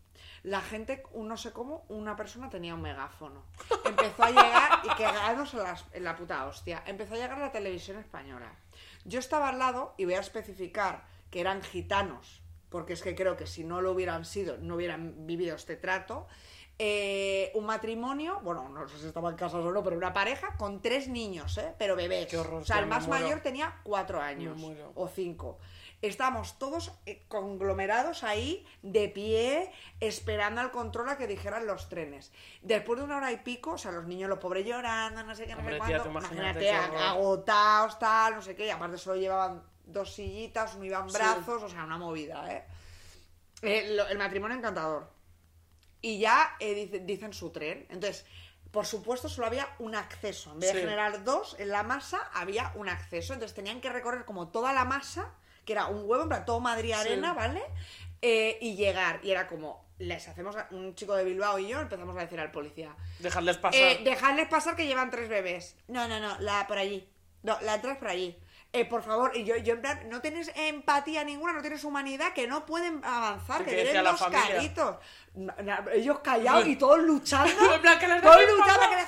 La 0.44 0.62
gente, 0.62 1.04
no 1.16 1.38
sé 1.38 1.52
cómo, 1.52 1.86
una 1.90 2.16
persona 2.16 2.50
tenía 2.50 2.76
un 2.76 2.82
megáfono. 2.82 3.44
Empezó 3.84 4.24
a 4.24 4.30
llegar 4.30 4.80
y 4.84 4.88
cagándose 4.90 5.58
en, 5.58 5.64
las- 5.64 5.86
en 5.92 6.04
la 6.04 6.16
puta 6.16 6.46
hostia. 6.46 6.84
Empezó 6.86 7.16
a 7.16 7.18
llegar 7.18 7.38
la 7.40 7.52
televisión 7.52 7.98
española. 7.98 8.52
Yo 9.06 9.20
estaba 9.20 9.50
al 9.50 9.60
lado 9.60 9.94
y 9.98 10.06
voy 10.06 10.14
a 10.16 10.20
especificar 10.20 11.04
que 11.32 11.42
eran 11.42 11.62
gitanos, 11.64 12.42
porque 12.70 12.94
es 12.94 13.02
que 13.02 13.16
creo 13.16 13.36
que 13.38 13.48
si 13.48 13.64
no 13.64 13.82
lo 13.82 13.92
hubieran 13.92 14.24
sido, 14.26 14.58
no 14.58 14.76
hubieran 14.76 15.26
vivido 15.26 15.56
este 15.56 15.76
trato. 15.76 16.28
Eh, 16.78 17.52
un 17.56 17.66
matrimonio, 17.66 18.42
bueno, 18.44 18.68
no 18.70 18.88
sé 18.90 18.98
si 19.00 19.08
estaban 19.08 19.36
casados 19.38 19.66
o 19.66 19.72
no, 19.72 19.82
pero 19.82 19.96
una 19.96 20.12
pareja 20.12 20.58
con 20.58 20.82
tres 20.82 21.08
niños, 21.08 21.58
¿eh? 21.58 21.74
pero 21.80 21.96
bebés. 21.96 22.32
Horror, 22.34 22.62
o 22.62 22.66
sea, 22.66 22.80
el 22.80 22.88
más 22.88 23.08
mayor 23.08 23.40
tenía 23.40 23.80
cuatro 23.84 24.22
años 24.22 24.60
o 24.96 25.08
cinco. 25.08 25.58
Estábamos 26.08 26.58
todos 26.60 26.92
eh, 27.06 27.24
conglomerados 27.28 28.24
ahí, 28.24 28.66
de 28.82 29.10
pie, 29.10 29.72
esperando 30.00 30.62
al 30.62 30.72
control 30.72 31.10
a 31.10 31.18
que 31.18 31.28
dijeran 31.28 31.66
los 31.68 31.90
trenes. 31.90 32.32
Después 32.62 33.00
de 33.00 33.06
una 33.06 33.18
hora 33.18 33.32
y 33.32 33.38
pico, 33.38 33.72
o 33.72 33.78
sea, 33.78 33.92
los 33.92 34.06
niños, 34.06 34.30
los 34.30 34.40
pobres 34.40 34.66
llorando, 34.66 35.24
no 35.24 35.36
sé 35.36 35.46
qué, 35.46 35.54
no 35.54 35.60
Hombre, 35.60 35.80
sé 35.80 35.86
tía, 35.88 36.04
imagínate 36.06 36.78
horror. 36.80 36.98
agotados, 37.02 38.00
tal, 38.00 38.36
no 38.36 38.42
sé 38.42 38.56
qué. 38.56 38.68
Y 38.68 38.70
aparte 38.70 38.98
solo 38.98 39.20
llevaban 39.20 39.64
dos 39.86 40.14
sillitas, 40.14 40.76
no 40.78 40.84
iban 40.86 41.10
Sí. 41.10 41.18
brazos, 41.18 41.64
o 41.64 41.70
sea, 41.70 41.84
una 41.84 41.98
movida, 41.98 42.52
¿eh? 42.54 42.66
Eh, 43.62 43.98
el 44.10 44.18
matrimonio 44.18 44.58
encantador. 44.58 45.10
Y 46.02 46.20
ya 46.20 46.56
eh, 46.60 46.74
dice- 46.74 47.00
dicen 47.00 47.34
su 47.34 47.50
tren. 47.52 47.86
Entonces, 47.90 48.26
por 48.72 48.86
supuesto, 48.86 49.30
solo 49.30 49.48
había 49.48 49.68
un 49.80 49.96
acceso. 49.96 50.52
En 50.52 50.60
vez 50.60 50.74
de 50.74 50.80
Sí. 50.80 50.86
generar 50.86 51.24
dos 51.24 51.56
en 51.60 51.70
la 51.70 51.82
masa, 51.84 52.30
había 52.34 52.72
un 52.76 52.90
acceso. 52.90 53.34
Entonces 53.34 53.56
tenían 53.56 53.80
que 53.82 53.90
recorrer 53.90 54.26
como 54.26 54.50
toda 54.50 54.74
la 54.74 54.84
masa, 54.86 55.32
que 55.66 55.74
era 55.74 55.88
un 55.88 56.04
huevo, 56.10 56.24
en 56.24 56.30
plan, 56.30 56.46
todo 56.46 56.60
Madrid 56.60 56.94
arena, 56.94 57.32
Sí. 57.32 57.36
¿vale? 57.38 57.62
Eh, 58.22 58.58
y 58.62 58.76
llegar. 58.76 59.20
Y 59.24 59.32
era 59.32 59.48
como, 59.48 59.86
les 59.98 60.28
hacemos, 60.28 60.56
a- 60.56 60.68
un 60.72 60.96
chico 60.96 61.16
de 61.16 61.24
Bilbao 61.24 61.60
y 61.60 61.68
yo 61.68 61.82
empezamos 61.82 62.16
a 62.18 62.22
decir 62.22 62.40
al 62.40 62.52
policía, 62.52 62.96
Dejarles 63.20 63.58
pasar. 63.58 63.82
eh, 63.82 64.00
dejadles 64.04 64.48
pasar 64.48 64.76
que 64.76 64.86
llevan 64.88 65.10
tres 65.12 65.28
bebés. 65.30 65.76
No, 65.88 66.08
no, 66.08 66.20
no, 66.20 66.38
la 66.40 66.66
por 66.68 66.78
allí. 66.78 67.08
No, 67.44 67.60
la 67.62 67.76
entrada 67.76 67.94
es 67.94 68.00
por 68.00 68.08
allí. 68.08 68.38
Eh, 68.76 68.86
por 68.86 69.02
favor, 69.04 69.32
y 69.36 69.44
yo, 69.46 69.56
yo 69.58 69.74
en 69.76 69.82
plan, 69.82 70.10
no 70.10 70.22
tienes 70.22 70.52
empatía 70.56 71.24
ninguna, 71.24 71.54
no 71.54 71.62
tienes 71.62 71.84
humanidad, 71.84 72.34
que 72.34 72.46
no 72.48 72.66
pueden 72.66 73.04
avanzar, 73.06 73.64
que 73.64 73.72
que 73.76 73.94
dos 74.02 74.20
familia. 74.20 74.48
caritos. 74.48 74.96
Na- 75.36 75.56
na- 75.64 75.86
ellos 75.94 76.20
callados 76.20 76.68
y 76.68 76.76
todos 76.78 77.00
luchando. 77.00 77.52
En 77.76 77.82
plan, 77.82 78.00
que 78.00 78.08
les 78.08 78.22
todos 78.22 78.42
luchando, 78.50 78.90
que 78.90 78.96
les. 78.96 79.06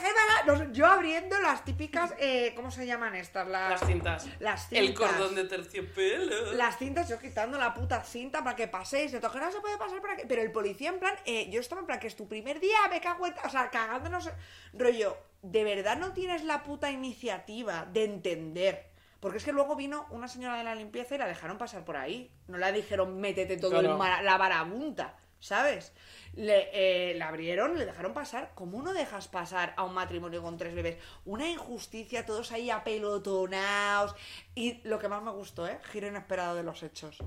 No 0.48 0.72
Yo 0.72 0.86
abriendo 0.86 1.38
las 1.42 1.66
típicas, 1.66 2.14
eh, 2.20 2.54
¿cómo 2.56 2.72
se 2.72 2.86
llaman 2.86 3.16
estas? 3.16 3.48
Las, 3.48 3.72
Las 3.72 3.86
cintas. 3.90 4.28
Las 4.40 4.72
El 4.72 4.88
cintas. 4.88 5.12
cordón 5.12 5.36
de 5.36 5.44
terciopelo. 5.46 6.54
Las 6.54 6.78
cintas, 6.78 7.10
yo 7.10 7.20
quitando 7.20 7.58
la 7.58 7.74
puta 7.74 8.02
cinta 8.04 8.44
para 8.44 8.56
que 8.56 8.68
paséis. 8.70 9.12
De 9.12 9.20
no 9.20 9.52
se 9.52 9.60
puede 9.60 9.78
pasar 9.78 10.02
para 10.02 10.16
que. 10.16 10.26
Pero 10.26 10.42
el 10.42 10.52
policía, 10.52 10.90
en 10.90 11.00
plan, 11.00 11.16
eh, 11.26 11.50
yo 11.50 11.60
estaba 11.60 11.82
en 11.82 11.88
plan 11.88 12.00
que 12.00 12.08
es 12.08 12.16
tu 12.16 12.28
primer 12.28 12.60
día, 12.62 12.78
me 12.90 13.02
cago 13.02 13.28
en. 13.28 13.36
O 13.44 13.50
sea, 13.50 13.70
cagándonos. 13.70 14.30
Rollo, 14.74 15.18
¿de 15.42 15.64
verdad 15.64 15.98
no 15.98 16.14
tienes 16.14 16.44
la 16.46 16.64
puta 16.64 16.90
iniciativa 16.92 17.86
de 17.92 18.04
entender? 18.06 18.87
Porque 19.20 19.38
es 19.40 19.44
que 19.46 19.52
luego 19.52 19.76
vino 19.76 20.06
una 20.12 20.28
señora 20.28 20.58
de 20.58 20.64
la 20.64 20.76
limpieza 20.76 21.16
y 21.16 21.18
la 21.18 21.26
dejaron 21.28 21.58
pasar 21.58 21.84
por 21.84 21.98
ahí. 21.98 22.32
No 22.48 22.58
la 22.58 22.72
dijeron, 22.72 23.20
métete 23.20 23.58
todo 23.58 23.72
Claro. 23.72 23.94
el 23.94 24.26
la 24.26 24.38
marabunta, 24.38 25.16
¿sabes? 25.40 25.92
Le, 26.34 26.70
eh, 26.72 27.16
la 27.16 27.30
abrieron, 27.30 27.78
le 27.80 27.86
dejaron 27.86 28.14
pasar. 28.14 28.52
¿Cómo 28.54 28.82
no 28.84 28.94
dejas 28.94 29.28
pasar 29.28 29.74
a 29.76 29.84
un 29.84 29.94
matrimonio 29.96 30.44
con 30.44 30.58
tres 30.58 30.76
bebés? 30.76 30.98
Una 31.26 31.50
injusticia, 31.50 32.26
todos 32.28 32.52
ahí 32.52 32.70
apelotonados. 32.70 34.16
Y 34.54 34.82
lo 34.88 35.00
que 35.00 35.08
más 35.10 35.24
me 35.24 35.32
gustó, 35.32 35.68
¿eh? 35.68 35.80
Giro 35.92 36.08
inesperado 36.08 36.56
de 36.56 36.64
los 36.64 36.84
hechos. 36.84 37.18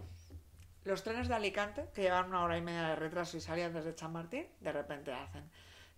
Los 0.85 1.03
trenes 1.03 1.29
de 1.29 1.35
Alicante, 1.35 1.89
que 1.93 2.03
llevan 2.03 2.29
una 2.29 2.43
hora 2.45 2.57
y 2.57 2.63
media 2.63 2.89
de 2.91 2.97
retraso 2.97 3.37
y 3.37 3.41
salían 3.41 3.75
desde 3.75 3.95
Chamartín, 3.95 4.47
de 4.61 4.73
repente 4.73 5.13
hacen. 5.13 5.51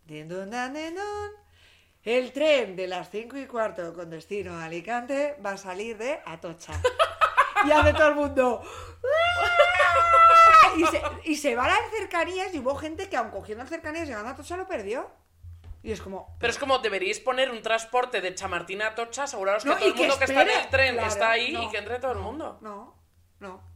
din, 0.06 0.26
dun, 0.28 0.50
dan, 0.50 0.72
din, 0.74 0.94
dun. 0.94 1.41
El 2.04 2.32
tren 2.32 2.74
de 2.74 2.88
las 2.88 3.10
5 3.10 3.38
y 3.38 3.46
cuarto 3.46 3.94
con 3.94 4.10
destino 4.10 4.54
a 4.54 4.64
Alicante 4.64 5.36
va 5.44 5.52
a 5.52 5.56
salir 5.56 5.96
de 5.96 6.20
Atocha. 6.24 6.72
Y 7.64 7.70
hace 7.70 7.92
todo 7.92 8.08
el 8.08 8.14
mundo. 8.16 8.62
Y 10.76 10.84
se, 10.86 11.02
y 11.24 11.36
se 11.36 11.54
va 11.54 11.66
a 11.66 11.68
las 11.68 11.90
cercanías 11.96 12.52
y 12.54 12.58
hubo 12.58 12.74
gente 12.74 13.08
que, 13.08 13.16
aun 13.16 13.30
cogiendo 13.30 13.62
las 13.62 13.70
cercanías 13.70 14.08
llegando 14.08 14.30
a 14.30 14.32
Atocha, 14.32 14.56
lo 14.56 14.66
perdió. 14.66 15.10
Y 15.82 15.92
es 15.92 16.00
como. 16.00 16.36
Pero 16.40 16.50
es 16.50 16.58
como 16.58 16.78
deberíais 16.78 17.20
poner 17.20 17.50
un 17.50 17.62
transporte 17.62 18.20
de 18.20 18.34
Chamartín 18.34 18.82
a 18.82 18.94
Tocha, 18.94 19.24
aseguraros 19.24 19.62
que 19.62 19.68
No, 19.68 19.76
todo 19.76 19.86
el 19.86 19.94
que 19.94 20.00
mundo 20.00 20.18
que 20.18 20.24
está 20.24 20.42
en 20.42 20.50
el 20.50 20.68
tren 20.70 20.94
claro, 20.94 21.08
está 21.08 21.30
ahí 21.30 21.52
no, 21.52 21.62
y 21.62 21.70
que 21.70 21.78
entre 21.78 21.98
todo 22.00 22.12
el 22.12 22.18
mundo. 22.18 22.58
No, 22.62 22.96
no. 23.38 23.71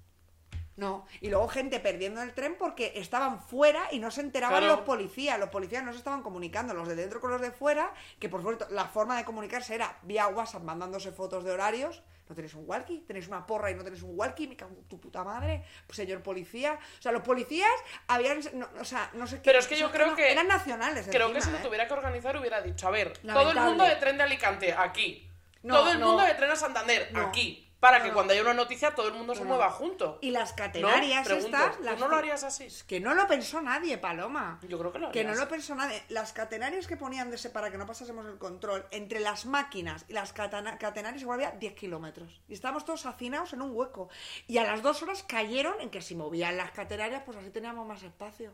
No. 0.76 1.06
Y 1.22 1.28
luego 1.30 1.48
gente 1.48 1.80
perdiendo 1.80 2.20
el 2.22 2.34
tren 2.34 2.56
porque 2.58 2.92
estaban 2.96 3.40
fuera 3.40 3.88
y 3.92 3.98
no 3.98 4.10
se 4.10 4.20
enteraban 4.20 4.58
Claro. 4.60 4.76
los 4.76 4.84
policías. 4.84 5.38
Los 5.38 5.48
policías 5.48 5.82
no 5.82 5.92
se 5.92 5.98
estaban 5.98 6.22
comunicando, 6.22 6.74
los 6.74 6.86
de 6.86 6.94
dentro 6.94 7.20
con 7.20 7.30
los 7.30 7.40
de 7.40 7.50
fuera, 7.50 7.92
que 8.18 8.28
por 8.28 8.40
supuesto 8.40 8.66
la 8.70 8.84
forma 8.86 9.16
de 9.16 9.24
comunicarse 9.24 9.74
era 9.74 9.98
vía 10.02 10.28
WhatsApp 10.28 10.62
mandándose 10.62 11.12
fotos 11.12 11.44
de 11.44 11.52
horarios. 11.52 12.02
¿No 12.28 12.34
tenéis 12.34 12.54
un 12.54 12.64
walkie? 12.66 12.98
¿Tenéis 13.06 13.28
una 13.28 13.46
porra 13.46 13.70
y 13.70 13.74
no 13.76 13.84
tenéis 13.84 14.02
un 14.02 14.10
walkie? 14.18 14.48
Me 14.48 14.56
cago 14.56 14.72
en 14.76 14.84
tu 14.88 15.00
puta 15.00 15.22
madre. 15.22 15.64
Pues, 15.86 15.96
señor 15.96 16.22
policía. 16.22 16.76
O 16.98 17.02
sea, 17.02 17.12
los 17.12 17.22
policías 17.22 17.70
habían. 18.08 18.40
no, 18.54 18.68
o 18.80 18.84
sea, 18.84 19.08
no 19.14 19.26
sé 19.28 19.36
qué. 19.36 19.42
Pero 19.44 19.60
es 19.60 19.66
que 19.68 19.76
yo 19.76 19.92
creo 19.92 20.14
que- 20.16 20.32
Eran 20.32 20.48
nacionales. 20.48 21.06
Creo 21.08 21.32
que 21.32 21.40
si 21.40 21.50
lo 21.52 21.58
¿eh? 21.58 21.60
tuviera 21.62 21.86
que 21.86 21.94
organizar 21.94 22.36
hubiera 22.36 22.60
dicho, 22.60 22.88
a 22.88 22.90
ver, 22.90 23.16
todo 23.18 23.50
el 23.52 23.60
mundo 23.60 23.84
de 23.84 23.94
tren 23.96 24.16
de 24.18 24.24
Alicante, 24.24 24.74
aquí. 24.76 25.30
No, 25.62 25.74
todo 25.76 25.92
el 25.92 26.00
no. 26.00 26.08
mundo 26.08 26.24
de 26.24 26.34
tren 26.34 26.50
a 26.50 26.56
Santander, 26.56 27.12
aquí. 27.16 27.65
Para 27.86 27.98
No, 27.98 28.02
que 28.04 28.08
no. 28.10 28.14
cuando 28.14 28.32
haya 28.32 28.42
una 28.42 28.54
noticia 28.54 28.94
todo 28.94 29.06
el 29.08 29.14
mundo 29.14 29.34
se 29.34 29.44
mueva 29.44 29.70
junto. 29.70 30.18
Y 30.20 30.30
las 30.30 30.52
catenarias 30.52 31.30
estas. 31.30 31.76
¿tú 31.76 31.82
las 31.84 32.00
no 32.00 32.08
lo 32.08 32.16
harías 32.16 32.42
así? 32.42 32.64
Es 32.64 32.82
que 32.82 32.98
no 32.98 33.14
lo 33.14 33.26
pensó 33.28 33.60
nadie, 33.62 33.96
Paloma. 33.98 34.58
Yo 34.68 34.76
creo 34.78 34.92
que 34.92 34.98
lo 34.98 35.12
Que 35.12 35.22
no 35.22 35.30
harías. 35.30 35.44
lo 35.44 35.48
pensó 35.48 35.74
nadie. 35.76 36.02
Las 36.08 36.32
catenarias 36.32 36.86
que 36.88 36.96
ponían 36.96 37.30
de 37.30 37.36
ese 37.36 37.50
para 37.50 37.70
que 37.70 37.78
no 37.78 37.86
pasásemos 37.86 38.26
el 38.26 38.38
control, 38.38 38.84
entre 38.90 39.20
las 39.20 39.46
máquinas 39.46 40.04
y 40.08 40.12
las 40.14 40.32
catenarias 40.32 41.22
igual 41.22 41.38
había 41.44 41.52
10 41.52 41.74
kilómetros. 41.74 42.40
Y 42.48 42.54
estábamos 42.54 42.84
todos 42.84 43.06
hacinados 43.06 43.52
en 43.52 43.62
un 43.62 43.70
hueco. 43.74 44.08
Y 44.48 44.58
a 44.58 44.64
las 44.64 44.82
dos 44.82 45.02
horas 45.04 45.22
cayeron 45.22 45.80
en 45.80 45.90
que 45.90 46.02
si 46.02 46.14
movían 46.16 46.56
las 46.56 46.72
catenarias, 46.72 47.22
pues 47.24 47.36
así 47.38 47.50
teníamos 47.50 47.86
más 47.86 48.02
espacio. 48.02 48.52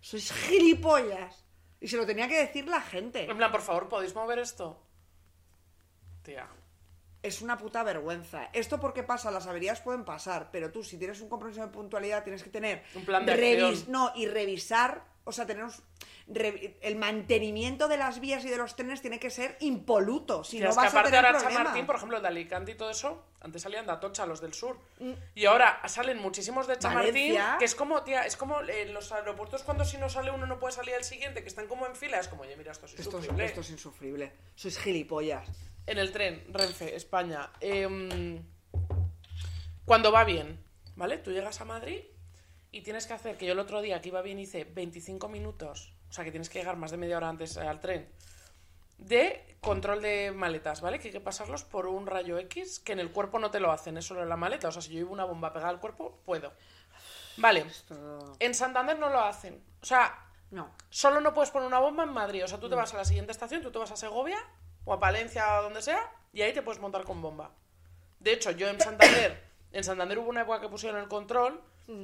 Sois 0.00 0.32
gilipollas. 0.32 1.44
Y 1.80 1.86
se 1.86 1.96
lo 1.96 2.04
tenía 2.06 2.26
que 2.26 2.38
decir 2.38 2.66
la 2.66 2.80
gente. 2.80 3.30
En 3.30 3.36
plan, 3.36 3.52
por 3.52 3.62
favor, 3.62 3.88
¿podéis 3.88 4.12
mover 4.14 4.40
esto? 4.40 4.82
Tía. 6.22 6.48
Es 7.22 7.42
una 7.42 7.58
puta 7.58 7.82
vergüenza. 7.82 8.48
Esto 8.52 8.78
porque 8.78 9.02
pasa, 9.02 9.30
las 9.30 9.46
averías 9.46 9.80
pueden 9.80 10.04
pasar, 10.04 10.50
pero 10.52 10.70
tú 10.70 10.84
si 10.84 10.98
tienes 10.98 11.20
un 11.20 11.28
compromiso 11.28 11.60
de 11.62 11.68
puntualidad 11.68 12.22
tienes 12.22 12.42
que 12.44 12.50
tener 12.50 12.84
Un 12.94 13.04
plan 13.04 13.26
de 13.26 13.32
acción. 13.32 13.84
no 13.88 14.12
y 14.14 14.26
revisar, 14.26 15.02
o 15.24 15.32
sea, 15.32 15.44
revi- 15.46 16.76
el 16.80 16.96
mantenimiento 16.96 17.88
de 17.88 17.96
las 17.96 18.20
vías 18.20 18.44
y 18.44 18.48
de 18.50 18.56
los 18.56 18.76
trenes 18.76 19.00
tiene 19.00 19.18
que 19.18 19.30
ser 19.30 19.56
impoluto, 19.60 20.44
si 20.44 20.60
no 20.60 20.68
es 20.68 20.76
que 20.76 20.76
vas 20.76 20.86
a 20.86 20.88
aparte 20.90 21.10
tener 21.10 21.26
ahora 21.26 21.38
problemas. 21.38 21.58
Chamartín, 21.64 21.86
por 21.86 21.96
ejemplo, 21.96 22.16
el 22.18 22.22
de 22.22 22.28
Alicante 22.28 22.72
y 22.72 22.74
todo 22.76 22.90
eso, 22.90 23.24
antes 23.40 23.62
salían 23.62 23.86
de 23.86 23.92
Atocha, 23.92 24.24
los 24.24 24.40
del 24.40 24.54
sur. 24.54 24.78
Mm. 25.00 25.12
Y 25.34 25.46
ahora 25.46 25.80
salen 25.88 26.18
muchísimos 26.18 26.66
de 26.68 26.78
Chamartín, 26.78 27.36
que 27.58 27.64
es 27.64 27.74
como, 27.74 28.02
tía, 28.04 28.22
es 28.26 28.36
como 28.36 28.60
en 28.60 28.94
los 28.94 29.10
aeropuertos 29.10 29.64
cuando 29.64 29.84
si 29.84 29.96
no 29.98 30.08
sale 30.08 30.30
uno 30.30 30.46
no 30.46 30.58
puede 30.60 30.72
salir 30.72 30.94
el 30.94 31.04
siguiente, 31.04 31.42
que 31.42 31.48
están 31.48 31.66
como 31.66 31.84
en 31.86 31.96
fila, 31.96 32.20
es 32.20 32.28
como, 32.28 32.42
oye, 32.42 32.56
mira, 32.56 32.70
esto 32.72 32.86
es 32.86 32.92
Esto 32.92 33.02
es, 33.02 33.14
insufrible. 33.24 33.44
esto 33.44 33.60
es 33.62 33.70
insufrible. 33.70 34.32
Sois 34.54 34.78
gilipollas. 34.78 35.48
En 35.88 35.98
el 35.98 36.12
tren, 36.12 36.44
Renfe, 36.52 36.94
España. 36.94 37.50
em, 37.60 38.42
cuando 39.84 40.12
va 40.12 40.24
bien, 40.24 40.62
¿vale? 40.96 41.18
Tú 41.18 41.30
llegas 41.32 41.60
a 41.60 41.64
Madrid 41.64 42.00
y 42.70 42.82
tienes 42.82 43.06
que 43.06 43.14
hacer, 43.14 43.36
que 43.38 43.46
yo 43.46 43.52
el 43.52 43.58
otro 43.58 43.80
día 43.80 44.00
que 44.00 44.08
iba 44.08 44.20
bien 44.22 44.38
hice 44.38 44.64
25 44.64 45.28
minutos, 45.28 45.92
o 46.10 46.12
sea 46.12 46.24
que 46.24 46.30
tienes 46.30 46.50
que 46.50 46.58
llegar 46.58 46.76
más 46.76 46.90
de 46.90 46.98
media 46.98 47.16
hora 47.16 47.28
antes 47.30 47.56
al 47.56 47.80
tren, 47.80 48.08
de 48.98 49.56
control 49.60 50.02
de 50.02 50.30
maletas, 50.32 50.80
¿vale? 50.80 50.98
Que 50.98 51.08
hay 51.08 51.12
que 51.12 51.20
pasarlos 51.20 51.64
por 51.64 51.86
un 51.86 52.06
rayo 52.06 52.36
X, 52.38 52.80
que 52.80 52.92
en 52.92 53.00
el 53.00 53.10
cuerpo 53.10 53.38
no 53.38 53.50
te 53.50 53.60
lo 53.60 53.72
hacen, 53.72 53.96
es 53.96 54.04
solo 54.04 54.22
en 54.22 54.28
la 54.28 54.36
maleta. 54.36 54.68
O 54.68 54.72
sea, 54.72 54.82
si 54.82 54.90
yo 54.92 54.98
llevo 54.98 55.12
una 55.12 55.24
bomba 55.24 55.52
pegada 55.52 55.70
al 55.70 55.80
cuerpo, 55.80 56.20
puedo. 56.26 56.52
Vale. 57.38 57.60
Esto- 57.60 58.36
En 58.40 58.54
Santander 58.54 58.98
no 58.98 59.08
lo 59.08 59.20
hacen. 59.20 59.62
O 59.82 59.86
sea, 59.86 60.24
No. 60.50 60.70
Solo 60.88 61.20
no 61.20 61.34
puedes 61.34 61.50
poner 61.50 61.68
una 61.68 61.78
bomba 61.78 62.04
en 62.04 62.08
Madrid. 62.14 62.42
O 62.42 62.48
sea, 62.48 62.58
tú 62.58 62.70
te 62.70 62.74
vas 62.74 62.94
a 62.94 62.96
la 62.96 63.04
siguiente 63.04 63.32
estación, 63.32 63.60
tú 63.62 63.70
te 63.70 63.78
vas 63.78 63.90
a 63.92 63.96
Segovia 63.96 64.38
o 64.88 64.94
a 64.94 64.98
Palencia 65.00 65.60
o 65.60 65.64
donde 65.64 65.82
sea, 65.82 66.10
y 66.32 66.40
ahí 66.42 66.52
te 66.54 66.62
puedes 66.62 66.80
montar 66.80 67.04
con 67.04 67.20
bomba. 67.20 67.50
De 68.20 68.32
hecho, 68.32 68.50
yo 68.52 68.68
en 68.68 68.80
Santander, 68.80 69.44
en 69.72 69.84
Santander 69.84 70.18
hubo 70.18 70.30
una 70.30 70.42
época 70.42 70.60
que 70.62 70.68
pusieron 70.68 70.98
el 71.00 71.08
control 71.08 71.62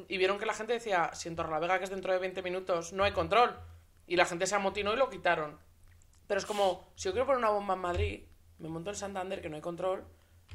y 0.08 0.16
vieron 0.18 0.38
que 0.38 0.46
la 0.46 0.54
gente 0.54 0.74
decía, 0.74 1.10
si 1.14 1.28
en 1.28 1.36
Torrelavega, 1.36 1.78
que 1.78 1.84
es 1.84 1.90
dentro 1.90 2.12
de 2.12 2.18
20 2.18 2.42
minutos, 2.42 2.92
no 2.92 3.04
hay 3.04 3.12
control. 3.12 3.58
Y 4.06 4.16
la 4.16 4.26
gente 4.26 4.46
se 4.46 4.54
amotinó 4.54 4.92
y 4.92 4.96
lo 4.96 5.08
quitaron. 5.08 5.58
Pero 6.26 6.38
es 6.38 6.46
como, 6.46 6.90
si 6.94 7.04
yo 7.04 7.12
quiero 7.12 7.26
poner 7.26 7.38
una 7.38 7.50
bomba 7.50 7.74
en 7.74 7.80
Madrid, 7.80 8.24
me 8.58 8.68
monto 8.68 8.90
en 8.90 8.96
Santander, 8.96 9.40
que 9.42 9.48
no 9.48 9.56
hay 9.56 9.62
control, 9.62 10.04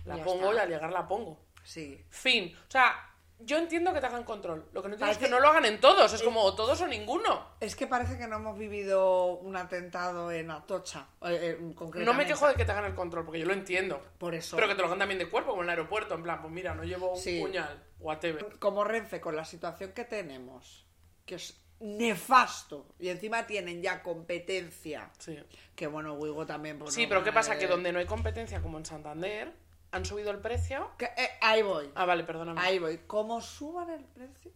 la 0.06 0.18
Ya 0.18 0.24
pongo 0.24 0.50
está. 0.52 0.56
y 0.56 0.60
al 0.60 0.70
llegar 0.70 0.92
la 0.92 1.08
pongo. 1.08 1.40
Sí. 1.64 2.04
Fin. 2.10 2.56
O 2.68 2.72
sea, 2.72 3.12
yo 3.40 3.58
entiendo 3.58 3.94
que 3.94 4.00
te 4.02 4.06
hagan 4.08 4.24
control. 4.24 4.66
Lo 4.74 4.82
que 4.82 4.90
no 4.90 4.94
entiendo 4.96 5.12
es 5.12 5.18
que 5.18 5.30
no 5.30 5.40
lo 5.40 5.48
hagan 5.48 5.66
en 5.66 5.80
todos. 5.80 6.12
Es 6.14 6.22
como 6.22 6.42
o 6.44 6.56
todos 6.56 6.80
o 6.82 6.88
ninguno. 6.88 7.48
Es 7.60 7.76
que 7.76 7.88
parece 7.88 8.18
que 8.18 8.28
no 8.28 8.36
hemos 8.38 8.58
vivido 8.58 9.34
un 9.38 9.56
atentado 9.56 10.32
en 10.32 10.52
Atocha, 10.52 11.08
eh, 11.22 11.58
eh, 11.60 11.76
No 12.04 12.14
me 12.14 12.26
quejo 12.26 12.48
de 12.48 12.56
que 12.56 12.66
te 12.66 12.72
hagan 12.72 12.86
el 12.86 12.96
control, 12.96 13.26
porque 13.26 13.40
yo 13.40 13.46
lo 13.46 13.54
entiendo. 13.54 14.02
Por 14.18 14.36
eso. 14.36 14.56
Pero 14.56 14.68
que 14.68 14.76
te 14.76 14.82
lo 14.82 14.88
hagan 14.88 15.00
también 15.00 15.20
de 15.20 15.30
cuerpo, 15.30 15.52
como 15.52 15.62
en 15.64 15.68
el 15.68 15.72
aeropuerto. 15.72 16.16
En 16.16 16.24
plan, 16.24 16.42
pues 16.42 16.54
mira, 16.54 16.76
no 16.76 16.84
llevo 16.84 17.14
un 17.14 17.18
Sí. 17.20 17.40
puñal. 17.40 17.84
Whatever. 18.00 18.60
Como 18.60 18.84
Renfe, 18.84 19.20
con 19.22 19.36
la 19.36 19.46
situación 19.46 19.92
que 19.94 20.06
tenemos, 20.06 20.86
que 21.26 21.36
es 21.36 21.60
nefasto, 21.82 22.88
y 23.00 23.08
encima 23.10 23.48
tienen 23.48 23.82
ya 23.82 24.04
competencia, 24.04 25.10
Sí. 25.18 25.40
que 25.76 25.88
bueno, 25.88 26.14
Wigo 26.16 26.46
también... 26.46 26.78
pues, 26.78 26.94
Sí, 26.94 27.04
no, 27.04 27.10
pero 27.10 27.24
¿qué 27.24 27.32
pasa? 27.32 27.56
eh, 27.56 27.58
Que 27.58 27.68
donde 27.68 27.92
no 27.94 28.00
hay 28.00 28.06
competencia, 28.06 28.62
como 28.62 28.78
en 28.78 28.86
Santander, 28.86 29.54
han 29.92 30.06
subido 30.06 30.32
el 30.32 30.40
precio. 30.40 30.92
que- 30.98 31.06
eh, 31.18 31.30
ahí 31.42 31.62
voy, 31.62 31.92
Ah, 31.96 32.06
vale, 32.06 32.24
perdóname. 32.24 32.60
ahí 32.62 32.80
voy. 32.80 33.00
Como 33.08 33.42
suban 33.42 33.90
el 33.90 34.04
precio, 34.06 34.52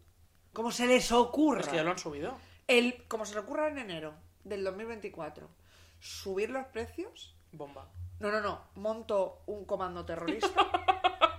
como 0.52 0.70
se 0.70 0.86
les 0.86 1.10
ocurra, 1.12 1.60
Es 1.60 1.68
que 1.68 1.76
ya 1.76 1.82
lo 1.84 1.90
han 1.90 1.98
subido. 1.98 2.36
el, 2.68 3.04
como 3.08 3.24
se 3.26 3.34
les 3.34 3.42
ocurra 3.44 3.68
en 3.68 3.78
enero 3.78 4.14
del 4.44 4.62
2024, 4.64 5.48
subir 6.00 6.50
los 6.50 6.66
precios, 6.66 7.34
Bomba. 7.52 7.88
No, 8.20 8.30
no, 8.30 8.40
no. 8.40 8.60
Monto 8.74 9.42
un 9.46 9.64
comando 9.64 10.04
terrorista 10.04 10.66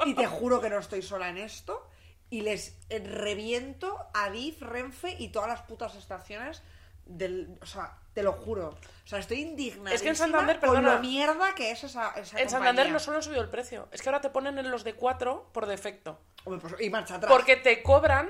y 0.06 0.14
te 0.14 0.28
juro 0.28 0.62
que 0.62 0.70
no 0.70 0.78
estoy 0.80 1.02
sola 1.02 1.30
en 1.30 1.38
esto 1.38 1.88
y 2.30 2.42
les 2.42 2.78
reviento 2.90 3.98
a 4.14 4.30
DIF, 4.30 4.62
Renfe 4.62 5.16
y 5.20 5.30
todas 5.30 5.48
las 5.50 5.62
putas 5.64 5.96
estaciones 5.96 6.62
del... 7.06 7.58
O 7.62 7.66
sea, 7.66 7.98
te 8.14 8.24
lo 8.24 8.34
juro. 8.34 8.70
O 8.70 9.08
sea, 9.08 9.20
estoy 9.20 9.42
indignada 9.42 9.94
Es 9.96 10.02
que 10.02 10.10
en 10.10 10.16
Santander, 10.16 10.60
con 10.60 10.70
perdona. 10.72 10.96
lo 10.96 11.00
mierda 11.02 11.54
que 11.56 11.72
es 11.72 11.84
esa, 11.84 12.10
esa 12.16 12.40
En 12.40 12.50
Santander 12.50 12.90
no 12.92 13.00
solo 13.00 13.18
han 13.18 13.24
subido 13.24 13.42
el 13.42 13.50
precio. 13.50 13.88
Es 13.92 14.02
que 14.02 14.10
ahora 14.10 14.22
te 14.22 14.30
ponen 14.30 14.58
en 14.58 14.72
los 14.72 14.84
de 14.84 14.94
4 14.96 15.50
por 15.54 15.66
defecto. 15.66 16.20
Hombre, 16.46 16.62
pues, 16.70 16.82
y 16.82 16.90
marcha 16.90 17.16
atrás. 17.16 17.32
Porque 17.32 17.56
te 17.58 17.84
cobran 17.84 18.30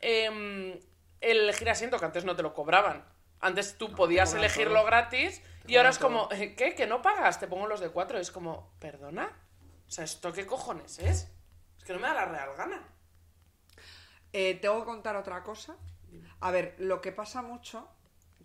em, 0.00 0.78
el 1.20 1.52
girasiento, 1.54 1.98
que 1.98 2.04
antes 2.04 2.24
no 2.24 2.36
te 2.36 2.42
lo 2.42 2.52
cobraban. 2.54 3.04
Antes 3.40 3.76
tú 3.78 3.92
podías 3.94 4.32
elegirlo 4.34 4.76
todo. 4.76 4.86
gratis 4.86 5.40
Te 5.64 5.72
y 5.72 5.76
ahora 5.76 5.90
es 5.90 5.98
como, 5.98 6.28
"Eh, 6.32 6.54
¿qué? 6.54 6.74
¿Que 6.74 6.86
no 6.86 7.02
pagas? 7.02 7.38
Te 7.40 7.46
pongo 7.48 7.66
los 7.66 7.80
de 7.80 7.90
4. 7.90 8.18
Es 8.18 8.30
como, 8.30 8.72
¿perdona? 8.78 9.30
O 9.86 9.90
sea, 9.90 10.04
¿esto 10.04 10.32
qué 10.32 10.46
cojones 10.46 10.98
es? 10.98 11.28
Es 11.78 11.84
que 11.84 11.92
no 11.92 11.98
me 12.00 12.08
da 12.08 12.14
la 12.14 12.24
real 12.26 12.50
gana. 12.56 12.82
Eh, 14.32 14.54
tengo 14.60 14.80
que 14.80 14.84
contar 14.86 15.16
otra 15.16 15.42
cosa. 15.42 15.76
A 16.40 16.50
ver, 16.50 16.74
lo 16.78 17.00
que 17.00 17.12
pasa 17.12 17.42
mucho, 17.42 17.88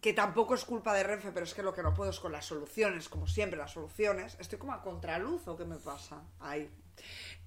que 0.02 0.14
tampoco 0.14 0.56
es 0.56 0.66
culpa 0.66 0.94
de 0.96 1.04
Renfe, 1.04 1.32
pero 1.32 1.46
es 1.46 1.54
que 1.54 1.62
lo 1.62 1.74
que 1.74 1.84
no 1.84 1.94
puedo 1.94 2.10
es 2.10 2.20
con 2.20 2.32
las 2.32 2.46
soluciones, 2.46 3.08
como 3.08 3.28
siempre, 3.28 3.58
las 3.58 3.72
soluciones. 3.72 4.36
Estoy 4.40 4.58
como 4.58 4.74
a 4.74 4.82
contraluz 4.82 5.48
o 5.48 5.56
qué 5.56 5.64
me 5.64 5.78
pasa 5.78 6.24
ahí. 6.40 6.70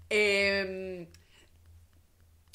Eh, 0.09 1.11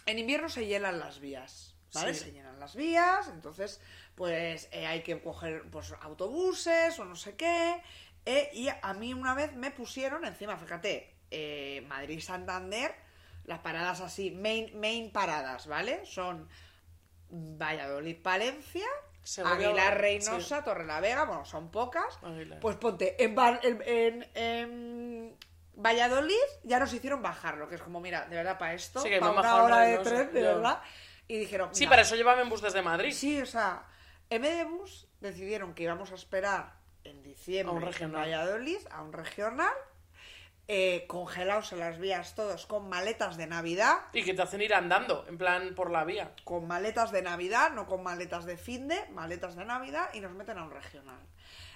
en 0.05 0.17
invierno 0.17 0.49
se 0.49 0.65
llenan 0.65 0.99
las 0.99 1.19
vías, 1.19 1.75
¿vale? 1.93 2.13
Sí. 2.13 2.25
Se 2.25 2.31
llenan 2.31 2.59
las 2.59 2.75
vías, 2.75 3.27
entonces, 3.27 3.81
pues 4.15 4.69
eh, 4.71 4.87
hay 4.87 5.03
que 5.03 5.21
coger 5.21 5.69
pues, 5.69 5.93
autobuses 6.01 6.97
o 6.97 7.05
no 7.05 7.15
sé 7.15 7.35
qué. 7.35 7.81
eh, 8.25 8.49
y 8.53 8.69
a 8.69 8.93
mí 8.93 9.13
una 9.13 9.33
vez 9.33 9.55
me 9.55 9.71
pusieron 9.71 10.23
encima, 10.25 10.57
fíjate, 10.57 11.15
eh, 11.31 11.83
Madrid-Santander, 11.87 12.95
las 13.45 13.59
paradas 13.59 14.01
así, 14.01 14.31
main, 14.31 14.79
main 14.79 15.11
paradas, 15.11 15.67
¿vale? 15.67 16.05
Son 16.05 16.47
Valladolid-Palencia, 17.29 18.87
Aguilar 19.37 19.93
sí. 19.93 19.99
Reynosa, 19.99 20.63
Torrelavega, 20.63 21.25
bueno, 21.25 21.45
son 21.45 21.69
pocas. 21.71 22.17
Aguilar. 22.23 22.59
Pues 22.59 22.75
ponte, 22.77 23.23
en, 23.23 23.35
en, 23.63 23.81
en- 23.85 24.29
en 24.35 25.37
Valladolid 25.75 26.35
ya 26.63 26.79
nos 26.79 26.93
hicieron 26.93 27.21
bajarlo, 27.21 27.67
que 27.69 27.75
es 27.75 27.81
como, 27.81 27.99
mira, 28.01 28.25
de 28.27 28.35
verdad, 28.35 28.57
para 28.57 28.73
esto, 28.73 28.99
Sí, 29.01 29.09
para 29.19 29.31
una 29.31 29.63
hora 29.63 29.85
en 29.85 29.91
de 29.91 29.97
Reynosa, 29.97 30.09
tren, 30.15 30.33
de 30.33 30.41
verdad. 30.41 30.81
Y 31.27 31.37
dijeron, 31.37 31.69
Sí, 31.73 31.85
para 31.87 32.01
eso 32.01 32.15
llévame 32.15 32.41
en 32.41 32.49
bus 32.49 32.61
desde 32.61 32.81
Madrid. 32.81 33.13
Sí, 33.13 33.41
o 33.41 33.45
sea, 33.45 33.85
en 34.29 34.41
vez 34.41 34.57
de 34.57 34.63
bus 34.65 35.07
decidieron 35.21 35.73
que 35.73 35.83
íbamos 35.83 36.11
a 36.11 36.15
esperar 36.15 36.73
en 37.03 37.21
diciembre 37.23 37.71
A 37.73 37.77
un 37.77 37.83
en 37.83 37.87
regional. 37.87 38.21
Valladolid 38.21 38.79
a 38.91 39.01
un 39.03 39.13
regional, 39.13 39.73
eh, 40.71 41.05
congelados 41.07 41.73
en 41.73 41.79
las 41.79 41.97
vías 41.97 42.35
todos 42.35 42.67
con 42.67 42.87
maletas 42.89 43.37
de 43.37 43.47
Navidad, 43.47 44.01
Y 44.13 44.23
que 44.23 44.35
te 44.35 44.43
hacen 44.43 44.61
ir 44.61 44.75
andando, 44.75 45.25
en 45.27 45.35
plan 45.39 45.73
por 45.73 45.89
la 45.89 46.03
vía. 46.03 46.31
con 46.43 46.67
maletas 46.67 47.11
de 47.11 47.23
Navidad, 47.23 47.71
no 47.71 47.87
con 47.87 48.03
maletas 48.03 48.45
de 48.45 48.55
finde, 48.55 49.03
maletas 49.09 49.55
de 49.55 49.65
Navidad 49.65 50.11
y 50.13 50.19
nos 50.19 50.31
meten 50.33 50.59
a 50.59 50.63
un 50.65 50.71
regional. 50.71 51.19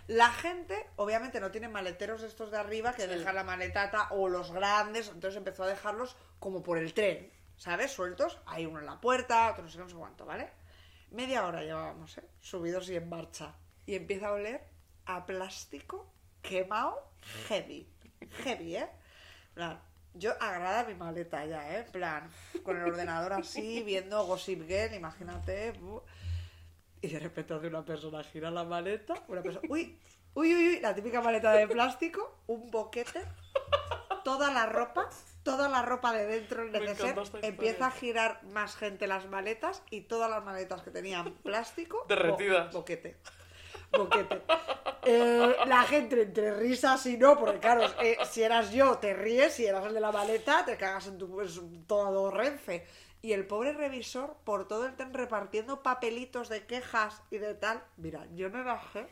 La 0.06 0.30
gente, 0.30 0.86
obviamente, 0.98 1.39
no 1.39 1.50
tiene 1.50 1.70
maleteros 1.70 2.22
estos 2.22 2.52
de 2.52 2.58
arriba 2.58 2.94
que 2.94 3.04
Sí. 3.04 3.08
dejan 3.08 3.34
la 3.34 3.44
maletata 3.44 4.10
o 4.12 4.30
los 4.30 4.52
grandes, 4.52 5.08
entonces 5.08 5.38
empezó 5.38 5.64
a 5.64 5.68
dejarlos 5.68 6.16
como 6.39 6.62
por 6.62 6.78
el 6.78 6.94
tren, 6.94 7.32
¿sabes? 7.58 7.91
Sueltos. 7.94 8.38
Hay 8.46 8.68
uno 8.68 8.80
en 8.80 8.86
la 8.86 9.02
puerta, 9.02 9.50
otro 9.50 9.64
no 9.64 9.70
sé, 9.70 9.80
no 9.80 9.89
sé 9.89 9.96
cuánto, 9.96 10.24
¿vale? 10.26 10.52
Media 11.10 11.48
hora 11.48 11.64
llevábamos, 11.64 12.16
¿eh? 12.20 12.24
Subidos 12.41 12.89
y 12.91 12.96
en 12.98 13.10
marcha. 13.10 13.56
Y 13.88 13.96
empieza 13.96 14.28
a 14.28 14.34
oler 14.34 14.62
a 15.08 15.26
plástico 15.26 16.06
quemado 16.44 17.10
heavy. 17.48 17.89
Heavy, 18.43 18.76
¿eh? 18.78 18.88
En 19.49 19.53
plan, 19.53 19.80
yo 20.13 20.32
agarrada 20.39 20.84
mi 20.86 20.93
maleta 20.95 21.45
ya, 21.45 21.76
¿eh? 21.78 21.84
En 21.86 21.91
plan, 21.91 22.30
con 22.63 22.78
el 22.78 22.84
ordenador 22.84 23.34
así, 23.34 23.82
viendo 23.86 24.24
Gossip 24.26 24.67
Girl, 24.67 24.93
imagínate. 24.93 25.74
Y 27.01 27.07
de 27.09 27.19
repente 27.19 27.53
hace 27.53 27.67
una 27.67 27.84
persona 27.84 28.24
gira 28.24 28.49
la 28.51 28.63
maleta, 28.63 29.13
una 29.28 29.41
persona... 29.41 29.67
Uy, 29.69 29.97
uy, 30.36 30.53
uy, 30.55 30.67
uy, 30.69 30.80
la 30.80 30.95
típica 30.95 31.21
maleta 31.21 31.51
de 31.51 31.67
plástico, 31.67 32.39
un 32.47 32.71
boquete, 32.71 33.21
toda 34.24 34.51
la 34.53 34.65
ropa, 34.67 35.09
toda 35.43 35.67
la 35.67 35.82
ropa 35.82 36.13
de 36.13 36.26
dentro, 36.26 36.63
esta 36.63 37.07
empieza 37.41 37.88
a 37.88 37.91
girar 37.91 38.41
más 38.45 38.78
gente 38.78 39.05
las 39.07 39.28
maletas 39.28 39.84
y 39.89 40.01
todas 40.01 40.30
las 40.30 40.43
maletas 40.45 40.82
que 40.82 40.91
tenían 40.91 41.34
plástico... 41.43 41.97
bo- 41.99 42.05
Derretidas. 42.07 42.71
boquete. 42.74 43.17
Boquete. 43.98 44.41
Eh, 45.06 45.56
la 45.68 45.84
gente 45.84 46.22
entre 46.22 46.54
risas 46.54 47.06
y 47.06 47.18
no, 47.18 47.38
porque 47.38 47.60
claro, 47.60 47.84
eh, 48.02 48.18
si 48.30 48.41
eras 48.41 48.72
yo 48.72 48.98
te 49.00 49.14
ríes, 49.14 49.54
si 49.54 49.66
eras 49.66 49.86
el 49.86 49.94
de 49.94 50.00
la 50.00 50.12
maleta 50.12 50.64
te 50.66 50.78
cagas 50.78 51.08
en 51.08 51.18
tu 51.18 51.30
pues, 51.30 51.60
todo 51.88 52.32
Renfe. 52.32 52.86
Y 53.22 53.32
el 53.32 53.46
pobre 53.48 53.72
revisor 53.72 54.36
por 54.44 54.68
todo 54.68 54.86
el 54.86 54.96
tren 54.96 55.14
repartiendo 55.14 55.82
papelitos 55.82 56.50
de 56.50 56.66
quejas 56.66 57.22
y 57.32 57.38
de 57.38 57.54
tal. 57.54 57.82
Mira, 57.96 58.26
yo 58.36 58.50
me 58.50 58.64
bajé, 58.64 59.08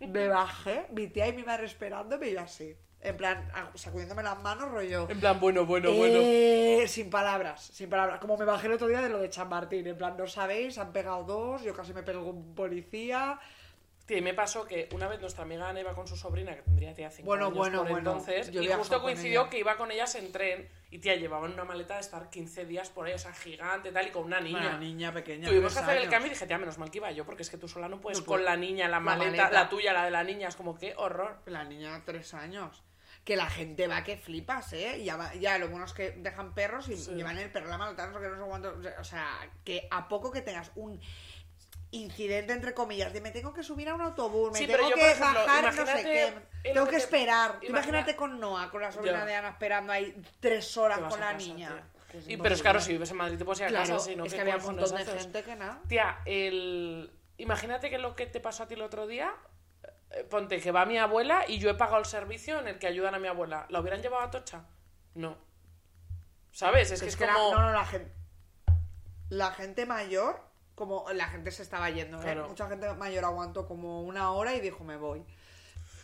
me 0.00 0.26
bajé, 0.26 0.86
mi 0.90 1.06
tía 1.06 1.28
y 1.28 1.32
mi 1.32 1.44
madre 1.44 1.66
esperándome 1.66 2.28
y 2.28 2.32
yo 2.34 2.40
así. 2.40 2.76
En 3.00 3.16
plan, 3.16 3.48
a- 3.54 3.70
sacudiéndome 3.76 4.24
las 4.24 4.42
manos, 4.42 4.72
rollo. 4.72 5.06
En 5.08 5.20
plan, 5.20 5.38
bueno, 5.38 5.64
bueno, 5.64 5.92
bueno. 5.92 6.18
Eh, 6.20 6.86
sin 6.88 7.08
palabras, 7.08 7.62
sin 7.72 7.88
palabras. 7.88 8.18
Como 8.18 8.36
me 8.36 8.44
bajé 8.44 8.66
el 8.66 8.72
otro 8.72 8.88
día 8.88 9.00
de 9.00 9.10
lo 9.10 9.18
de 9.20 9.30
San 9.30 9.48
Martín. 9.48 9.86
En 9.86 9.96
plan, 9.96 10.16
no 10.16 10.26
sabéis, 10.26 10.76
han 10.78 10.92
pegado 10.92 11.22
dos, 11.22 11.62
yo 11.62 11.72
casi 11.72 11.92
me 11.94 12.02
pego 12.02 12.28
un 12.28 12.52
policía. 12.52 13.38
Tío, 14.06 14.18
y 14.18 14.22
me 14.22 14.34
pasó 14.34 14.64
que 14.64 14.88
una 14.92 15.08
vez 15.08 15.20
nuestra 15.20 15.42
amiga 15.42 15.68
Ana 15.68 15.80
iba 15.80 15.92
con 15.92 16.06
su 16.06 16.16
sobrina, 16.16 16.54
que 16.54 16.62
tendría 16.62 16.94
tía 16.94 17.10
5 17.10 17.26
Bueno, 17.26 17.46
años 17.46 17.56
bueno, 17.58 17.78
por 17.82 17.90
bueno. 17.90 18.10
entonces, 18.12 18.52
Yo 18.52 18.62
y 18.62 18.68
justo 18.68 19.02
coincidió 19.02 19.40
ella. 19.42 19.50
que 19.50 19.58
iba 19.58 19.76
con 19.76 19.90
ellas 19.90 20.14
en 20.14 20.30
tren, 20.30 20.68
y 20.92 20.98
tía, 21.00 21.16
llevaban 21.16 21.52
una 21.54 21.64
maleta 21.64 21.94
de 21.94 22.00
estar 22.02 22.30
15 22.30 22.66
días 22.66 22.88
por 22.88 23.06
ahí, 23.08 23.14
o 23.14 23.18
sea, 23.18 23.32
gigante, 23.32 23.90
tal, 23.90 24.06
y 24.06 24.10
con 24.10 24.22
una 24.24 24.40
niña. 24.40 24.60
Una 24.60 24.78
niña 24.78 25.12
pequeña. 25.12 25.48
Tuvimos 25.48 25.72
que 25.74 25.80
hacer 25.80 25.96
el 25.98 26.08
cambio 26.08 26.28
y 26.28 26.30
dije, 26.34 26.46
tía, 26.46 26.56
menos 26.56 26.78
mal 26.78 26.88
que 26.88 26.98
iba 26.98 27.10
yo, 27.10 27.24
porque 27.26 27.42
es 27.42 27.50
que 27.50 27.58
tú 27.58 27.66
sola 27.66 27.88
no 27.88 28.00
puedes 28.00 28.20
No 28.20 28.26
con 28.26 28.44
la 28.44 28.56
niña, 28.56 28.84
la 28.86 28.90
La 28.98 29.00
maleta, 29.00 29.26
maleta. 29.42 29.50
la 29.50 29.68
tuya, 29.68 29.92
la 29.92 30.04
de 30.04 30.12
la 30.12 30.22
niña, 30.22 30.46
es 30.48 30.54
como, 30.54 30.78
qué 30.78 30.94
horror. 30.96 31.40
La 31.46 31.64
niña 31.64 32.00
tres 32.06 32.32
años. 32.32 32.84
Que 33.24 33.34
la 33.34 33.50
gente 33.50 33.88
va 33.88 34.04
que 34.04 34.16
flipas, 34.16 34.72
¿eh? 34.72 35.02
Ya, 35.02 35.16
va- 35.16 35.34
ya 35.34 35.58
lo 35.58 35.66
bueno 35.68 35.84
es 35.84 35.92
que 35.92 36.12
dejan 36.12 36.54
perros 36.54 36.88
y 36.90 36.96
Sí. 36.96 37.10
llevan 37.12 37.36
el 37.38 37.50
perro 37.50 37.66
la 37.66 37.76
maleta, 37.76 38.06
no 38.06 38.14
sé 38.14 38.20
qué, 38.20 38.28
no 38.30 38.36
sé 38.36 38.48
cuánto. 38.48 38.74
O 39.00 39.04
sea, 39.04 39.50
que 39.64 39.88
a 39.90 40.06
poco 40.06 40.30
que 40.30 40.42
tengas 40.42 40.70
un 40.76 41.00
incidente, 41.92 42.52
entre 42.52 42.74
comillas, 42.74 43.12
de 43.12 43.20
me 43.20 43.30
tengo 43.30 43.52
que 43.54 43.62
subir 43.62 43.88
a 43.88 43.94
un 43.94 44.00
autobús, 44.02 44.52
me 44.52 44.58
Sí, 44.58 44.66
tengo 44.66 44.88
yo, 44.90 44.94
que 44.94 45.10
ejemplo, 45.12 45.40
bajar, 45.46 45.64
no 45.74 45.86
sé 45.86 46.02
qué. 46.02 46.26
en 46.26 46.74
Tengo 46.74 46.84
que 46.86 46.90
que 46.92 46.96
esperar. 46.96 47.58
Imagínate 47.62 48.16
con 48.16 48.38
Noah, 48.40 48.70
con 48.70 48.82
la 48.82 48.90
sobrina 48.92 49.24
de 49.24 49.34
Ana, 49.34 49.50
esperando 49.50 49.92
ahí 49.92 50.14
tres 50.40 50.76
horas 50.76 50.98
con 50.98 51.20
la 51.20 51.32
casa, 51.32 51.32
niña. 51.38 51.84
Que 52.10 52.18
es 52.18 52.28
Y, 52.28 52.36
pero 52.36 52.54
es 52.54 52.62
claro, 52.62 52.80
si 52.80 52.92
vives 52.92 53.10
en 53.10 53.16
Madrid 53.16 53.38
te 53.38 53.44
puedes 53.44 53.60
ir 53.60 53.66
a 53.66 53.68
Claro, 53.68 53.94
casa, 53.94 53.98
si 54.04 54.16
no, 54.16 54.24
es 54.24 54.32
¿qué 54.32 54.36
que 54.36 54.40
había 54.42 54.56
un 54.56 54.64
montón 54.64 54.90
de 54.96 55.02
haces? 55.02 55.22
gente 55.22 55.42
que 55.42 55.56
nada. 55.56 55.80
Tía, 55.88 56.18
el... 56.24 57.12
imagínate 57.38 57.88
que 57.90 57.98
lo 57.98 58.14
que 58.16 58.26
te 58.26 58.40
pasó 58.40 58.64
a 58.64 58.68
ti 58.68 58.74
el 58.74 58.82
otro 58.82 59.06
día, 59.06 59.32
eh, 60.10 60.24
ponte 60.24 60.60
que 60.60 60.70
va 60.72 60.84
mi 60.86 60.98
abuela 60.98 61.44
y 61.48 61.58
yo 61.58 61.70
he 61.70 61.74
pagado 61.74 61.98
el 61.98 62.04
servicio 62.06 62.58
en 62.60 62.68
el 62.68 62.78
que 62.78 62.86
ayudan 62.88 63.14
a 63.14 63.18
mi 63.18 63.28
abuela. 63.28 63.66
¿La 63.70 63.80
hubieran 63.80 64.02
llevado 64.02 64.22
a 64.24 64.30
Tocha? 64.30 64.64
No. 65.14 65.36
¿Sabes? 66.52 66.90
Es 66.90 67.00
que 67.02 67.08
es, 67.08 67.20
la- 67.20 67.32
como... 67.32 67.54
no, 67.54 67.60
no, 67.62 67.72
la 67.72 67.84
gente. 67.84 68.12
La 69.28 69.50
gente 69.52 69.86
mayor 69.86 70.45
como 70.76 71.06
la 71.12 71.26
gente 71.26 71.50
se 71.50 71.62
estaba 71.64 71.90
yendo, 71.90 72.18
¿eh? 72.18 72.22
Claro. 72.22 72.48
Mucha 72.48 72.68
gente 72.68 72.92
mayor 72.94 73.24
aguantó 73.24 73.66
como 73.66 74.02
una 74.02 74.30
hora 74.30 74.54
y 74.54 74.60
dijo, 74.60 74.84
me 74.84 74.96
voy. 74.96 75.24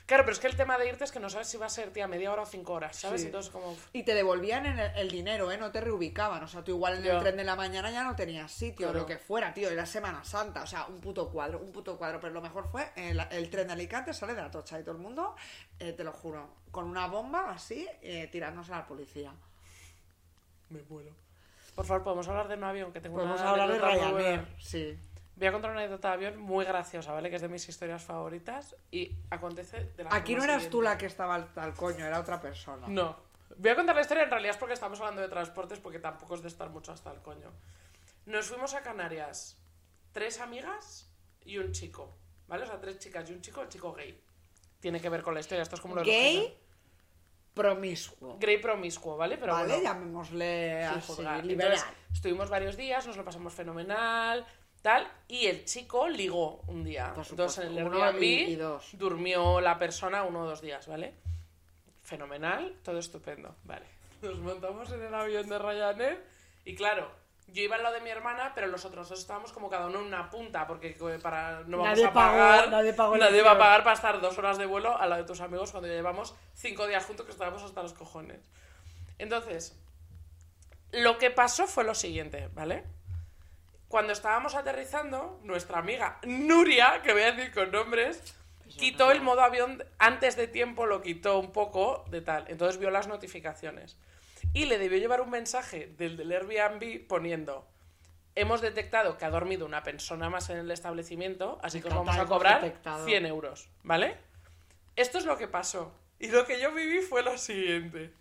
Claro, 0.06 0.24
pero 0.24 0.32
es 0.34 0.40
que 0.40 0.48
el 0.48 0.56
tema 0.56 0.76
de 0.78 0.88
irte 0.88 1.04
es 1.04 1.12
que 1.12 1.20
no 1.20 1.30
sabes 1.30 1.46
si 1.48 1.56
va 1.56 1.66
a 1.66 1.70
ser, 1.70 1.90
tía, 1.92 2.08
media 2.08 2.32
hora 2.32 2.42
o 2.42 2.46
cinco 2.46 2.72
horas, 2.72 2.96
¿sabes? 2.96 3.20
Sí. 3.20 3.26
Entonces, 3.28 3.52
como. 3.52 3.76
Y 3.92 4.02
te 4.02 4.14
devolvían 4.14 4.66
en 4.66 4.78
el, 4.78 4.90
el 4.96 5.10
dinero, 5.10 5.50
¿eh? 5.52 5.56
No 5.56 5.70
te 5.70 5.80
reubicaban. 5.80 6.42
O 6.42 6.48
sea, 6.48 6.64
tú 6.64 6.72
igual 6.72 6.98
en 6.98 7.06
el 7.06 7.20
tren 7.20 7.36
de 7.36 7.44
la 7.44 7.54
mañana 7.54 7.90
ya 7.90 8.02
no 8.02 8.16
tenías 8.16 8.50
sitio, 8.50 8.88
Claro. 8.88 8.98
lo 9.00 9.06
que 9.06 9.16
fuera, 9.16 9.54
tío. 9.54 9.70
Era 9.70 9.86
Semana 9.86 10.24
Santa. 10.24 10.64
O 10.64 10.66
sea, 10.66 10.86
un 10.86 11.00
puto 11.00 11.30
cuadro, 11.30 11.60
un 11.60 11.70
puto 11.70 11.96
cuadro. 11.96 12.18
Pero 12.20 12.34
lo 12.34 12.42
mejor 12.42 12.68
fue 12.68 12.90
el, 12.96 13.20
el 13.30 13.48
tren 13.48 13.68
de 13.68 13.74
Alicante 13.74 14.12
sale 14.12 14.34
de 14.34 14.42
la 14.42 14.50
tocha 14.50 14.78
y 14.78 14.82
todo 14.82 14.96
el 14.96 15.00
mundo, 15.00 15.36
eh, 15.78 15.92
te 15.92 16.02
lo 16.04 16.12
juro, 16.12 16.48
con 16.72 16.84
una 16.86 17.06
bomba 17.06 17.50
así, 17.50 17.86
eh, 18.02 18.28
tirándose 18.30 18.72
a 18.72 18.78
la 18.78 18.86
policía. 18.86 19.32
Me 20.68 20.82
muero. 20.82 21.14
Por 21.74 21.86
favor, 21.86 22.02
podemos 22.02 22.28
hablar 22.28 22.48
de 22.48 22.54
un 22.54 22.64
avión 22.64 22.92
que 22.92 23.00
tengo 23.00 23.16
Podemos 23.16 23.40
una 23.40 23.50
hablar 23.50 23.72
de. 23.72 23.78
Ryanair, 23.78 24.46
sí. 24.58 24.98
Voy 25.36 25.46
a 25.46 25.52
contar 25.52 25.70
una 25.70 25.80
anécdota 25.80 26.08
de 26.08 26.14
avión 26.14 26.38
muy 26.38 26.64
graciosa, 26.64 27.12
¿vale? 27.12 27.30
Que 27.30 27.36
es 27.36 27.42
de 27.42 27.48
mis 27.48 27.66
historias 27.68 28.02
favoritas 28.02 28.76
y 28.90 29.10
acontece 29.30 29.90
de 29.96 30.04
la 30.04 30.14
Aquí 30.14 30.34
no 30.34 30.44
eras 30.44 30.68
tú 30.68 30.82
la 30.82 30.98
que 30.98 31.06
estaba 31.06 31.34
al, 31.34 31.48
al 31.56 31.74
coño, 31.74 32.04
era 32.04 32.20
otra 32.20 32.40
persona. 32.40 32.86
No. 32.88 33.16
Voy 33.56 33.70
a 33.70 33.74
contar 33.74 33.94
la 33.94 34.02
historia, 34.02 34.24
en 34.24 34.30
realidad 34.30 34.52
es 34.52 34.58
porque 34.58 34.74
estamos 34.74 35.00
hablando 35.00 35.22
de 35.22 35.28
transportes, 35.28 35.78
porque 35.78 35.98
tampoco 35.98 36.34
es 36.34 36.42
de 36.42 36.48
estar 36.48 36.68
mucho 36.70 36.92
hasta 36.92 37.10
el 37.10 37.20
coño. 37.20 37.50
Nos 38.26 38.46
fuimos 38.46 38.74
a 38.74 38.82
Canarias, 38.82 39.58
tres 40.12 40.40
amigas 40.40 41.10
y 41.44 41.58
un 41.58 41.72
chico, 41.72 42.14
¿vale? 42.46 42.64
O 42.64 42.66
sea, 42.66 42.78
tres 42.80 42.98
chicas 42.98 43.28
y 43.28 43.32
un 43.32 43.40
chico, 43.40 43.62
el 43.62 43.68
chico 43.68 43.92
gay. 43.92 44.18
Tiene 44.80 45.00
que 45.00 45.08
ver 45.08 45.22
con 45.22 45.34
la 45.34 45.40
historia, 45.40 45.62
esto 45.62 45.76
es 45.76 45.80
como 45.80 45.94
lo 45.94 46.04
Gay. 46.04 46.56
Promiscuo. 47.54 48.38
Gay 48.38 48.58
promiscuo, 48.58 49.16
¿vale? 49.16 49.36
Pero 49.38 49.52
vale, 49.52 49.68
bueno, 49.68 49.82
llamémosle 49.84 50.84
así, 50.84 51.12
liberal. 51.42 51.72
Entonces, 51.72 51.84
estuvimos 52.12 52.48
varios 52.50 52.76
días, 52.76 53.06
nos 53.06 53.16
lo 53.16 53.24
pasamos 53.24 53.52
fenomenal, 53.52 54.46
tal, 54.80 55.06
y 55.28 55.46
el 55.46 55.64
chico 55.64 56.08
ligó 56.08 56.62
un 56.68 56.82
día. 56.84 57.12
Por 57.14 57.26
Entonces 57.28 57.64
en 57.66 57.76
el 57.78 57.84
uno 57.84 58.02
Airbnb 58.02 58.22
y- 58.22 58.42
y 58.52 58.56
dos. 58.56 58.88
durmió 58.94 59.60
la 59.60 59.78
persona 59.78 60.22
uno 60.24 60.40
o 60.42 60.46
dos 60.46 60.60
días, 60.60 60.86
¿vale? 60.88 61.14
Fenomenal, 62.02 62.74
todo 62.82 62.98
estupendo, 62.98 63.54
vale. 63.64 63.86
Nos 64.22 64.38
montamos 64.38 64.90
en 64.92 65.02
el 65.02 65.14
avión 65.14 65.48
de 65.48 65.58
Ryanair 65.58 66.24
y 66.64 66.74
claro, 66.74 67.10
yo 67.48 67.62
iba 67.62 67.76
al 67.76 67.82
lado 67.82 67.94
de 67.96 68.00
mi 68.00 68.10
hermana, 68.10 68.52
pero 68.54 68.66
los 68.66 68.84
otros 68.84 69.08
dos 69.08 69.18
estábamos 69.20 69.52
como 69.52 69.68
cada 69.68 69.86
uno 69.86 70.00
en 70.00 70.06
una 70.06 70.30
punta, 70.30 70.66
porque 70.66 70.96
eh, 70.98 71.18
para 71.22 71.60
no 71.66 71.78
vamos 71.78 71.90
Nadie 71.90 72.06
a 72.06 72.12
pagó- 72.12 72.38
pagar, 72.38 72.70
nadie 72.70 72.92
pagó 72.94 73.14
el 73.14 73.46
va 73.46 73.50
a 73.52 73.58
pagar 73.58 73.82
para 73.84 73.94
estar 73.94 74.20
dos 74.20 74.38
horas 74.38 74.58
de 74.58 74.66
vuelo 74.66 74.96
al 74.96 75.10
lado 75.10 75.22
de 75.22 75.28
tus 75.28 75.40
amigos 75.40 75.70
cuando 75.70 75.88
ya 75.88 75.94
llevamos 75.94 76.34
cinco 76.54 76.86
días 76.86 77.04
juntos 77.04 77.26
que 77.26 77.32
estábamos 77.32 77.62
hasta 77.62 77.82
los 77.82 77.92
cojones. 77.92 78.40
Entonces, 79.18 79.76
lo 80.92 81.18
que 81.18 81.30
pasó 81.30 81.66
fue 81.66 81.84
lo 81.84 81.94
siguiente, 81.94 82.48
¿vale? 82.54 82.84
Cuando 83.88 84.12
estábamos 84.14 84.54
aterrizando, 84.54 85.38
nuestra 85.42 85.78
amiga 85.78 86.18
Nuria, 86.22 87.02
que 87.02 87.12
voy 87.12 87.22
a 87.22 87.32
decir 87.32 87.52
con 87.52 87.70
nombres, 87.70 88.34
quitó 88.78 89.10
el 89.10 89.20
modo 89.20 89.42
avión 89.42 89.84
antes 89.98 90.36
de 90.36 90.48
tiempo, 90.48 90.86
lo 90.86 91.02
quitó 91.02 91.38
un 91.38 91.52
poco 91.52 92.04
de 92.08 92.22
tal. 92.22 92.46
Entonces 92.48 92.80
vio 92.80 92.90
las 92.90 93.06
notificaciones. 93.08 93.98
Y 94.54 94.66
le 94.66 94.78
debió 94.78 94.98
llevar 94.98 95.20
un 95.20 95.30
mensaje 95.30 95.86
del, 95.96 96.16
del 96.16 96.30
Airbnb 96.32 97.06
poniendo: 97.06 97.66
Hemos 98.34 98.60
detectado 98.60 99.16
que 99.18 99.24
ha 99.24 99.30
dormido 99.30 99.64
una 99.66 99.82
persona 99.82 100.28
más 100.30 100.50
en 100.50 100.58
el 100.58 100.70
establecimiento, 100.70 101.58
así 101.62 101.80
que 101.80 101.88
os 101.88 101.94
vamos 101.94 102.16
a 102.16 102.26
cobrar 102.26 102.60
detectado. 102.62 103.04
100 103.04 103.26
euros, 103.26 103.68
¿vale? 103.82 104.16
Esto 104.96 105.18
es 105.18 105.24
lo 105.24 105.36
que 105.38 105.48
pasó. 105.48 105.94
Y 106.18 106.28
lo 106.28 106.46
que 106.46 106.60
yo 106.60 106.72
viví 106.72 107.00
fue 107.00 107.22
lo 107.22 107.36
siguiente 107.38 108.12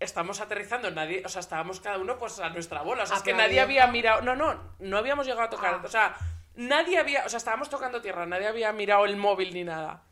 estamos 0.00 0.40
aterrizando, 0.40 0.90
nadie, 0.90 1.22
o 1.24 1.28
sea, 1.28 1.38
estábamos 1.40 1.80
cada 1.80 1.98
uno 1.98 2.18
pues 2.18 2.40
a 2.40 2.48
nuestra 2.50 2.82
bola, 2.82 3.04
o 3.04 3.06
sea, 3.06 3.18
es 3.18 3.22
que 3.22 3.34
nadie 3.34 3.60
había 3.60 3.86
mirado, 3.86 4.20
no, 4.22 4.34
no, 4.34 4.74
no 4.80 4.98
habíamos 4.98 5.26
llegado 5.26 5.46
a 5.46 5.50
tocar, 5.50 5.74
Ah. 5.74 5.82
o 5.84 5.88
sea, 5.88 6.16
nadie 6.56 6.98
había, 6.98 7.24
o 7.24 7.28
sea, 7.28 7.36
estábamos 7.36 7.70
tocando 7.70 8.02
tierra, 8.02 8.26
nadie 8.26 8.48
había 8.48 8.72
mirado 8.72 9.04
el 9.04 9.16
móvil 9.16 9.54
ni 9.54 9.62
nada. 9.62 10.02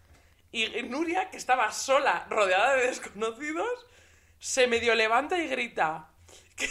Y 0.53 0.67
Nuria, 0.85 1.31
que 1.31 1.37
estaba 1.37 1.71
sola, 1.73 2.27
rodeada 2.31 2.75
de 2.77 2.87
desconocidos, 2.87 3.87
se 4.41 4.67
medio 4.67 4.95
levanta 4.95 5.39
y 5.39 5.47
grita 5.47 6.11
que, 6.57 6.69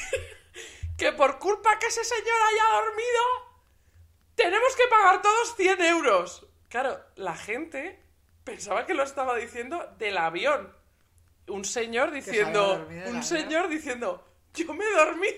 que 0.97 1.13
por 1.13 1.39
culpa 1.39 1.79
que 1.79 1.87
ese 1.87 2.03
señor 2.03 2.41
haya 2.49 2.81
dormido, 2.81 3.21
tenemos 4.35 4.75
que 4.75 4.87
pagar 4.89 5.21
todos 5.21 5.55
100 5.55 5.81
euros. 5.81 6.45
Claro, 6.67 6.99
la 7.15 7.35
gente 7.35 8.03
pensaba 8.43 8.85
que 8.85 8.93
lo 8.93 9.03
estaba 9.03 9.35
diciendo 9.35 9.95
del 9.97 10.17
avión. 10.17 10.75
Un 11.47 11.65
señor 11.65 12.11
diciendo, 12.11 12.75
un 12.75 12.81
avión. 12.81 13.23
señor 13.23 13.69
diciendo, 13.69 14.23
yo 14.53 14.73
me 14.73 14.85
he 14.85 14.91
dormido. 14.91 15.37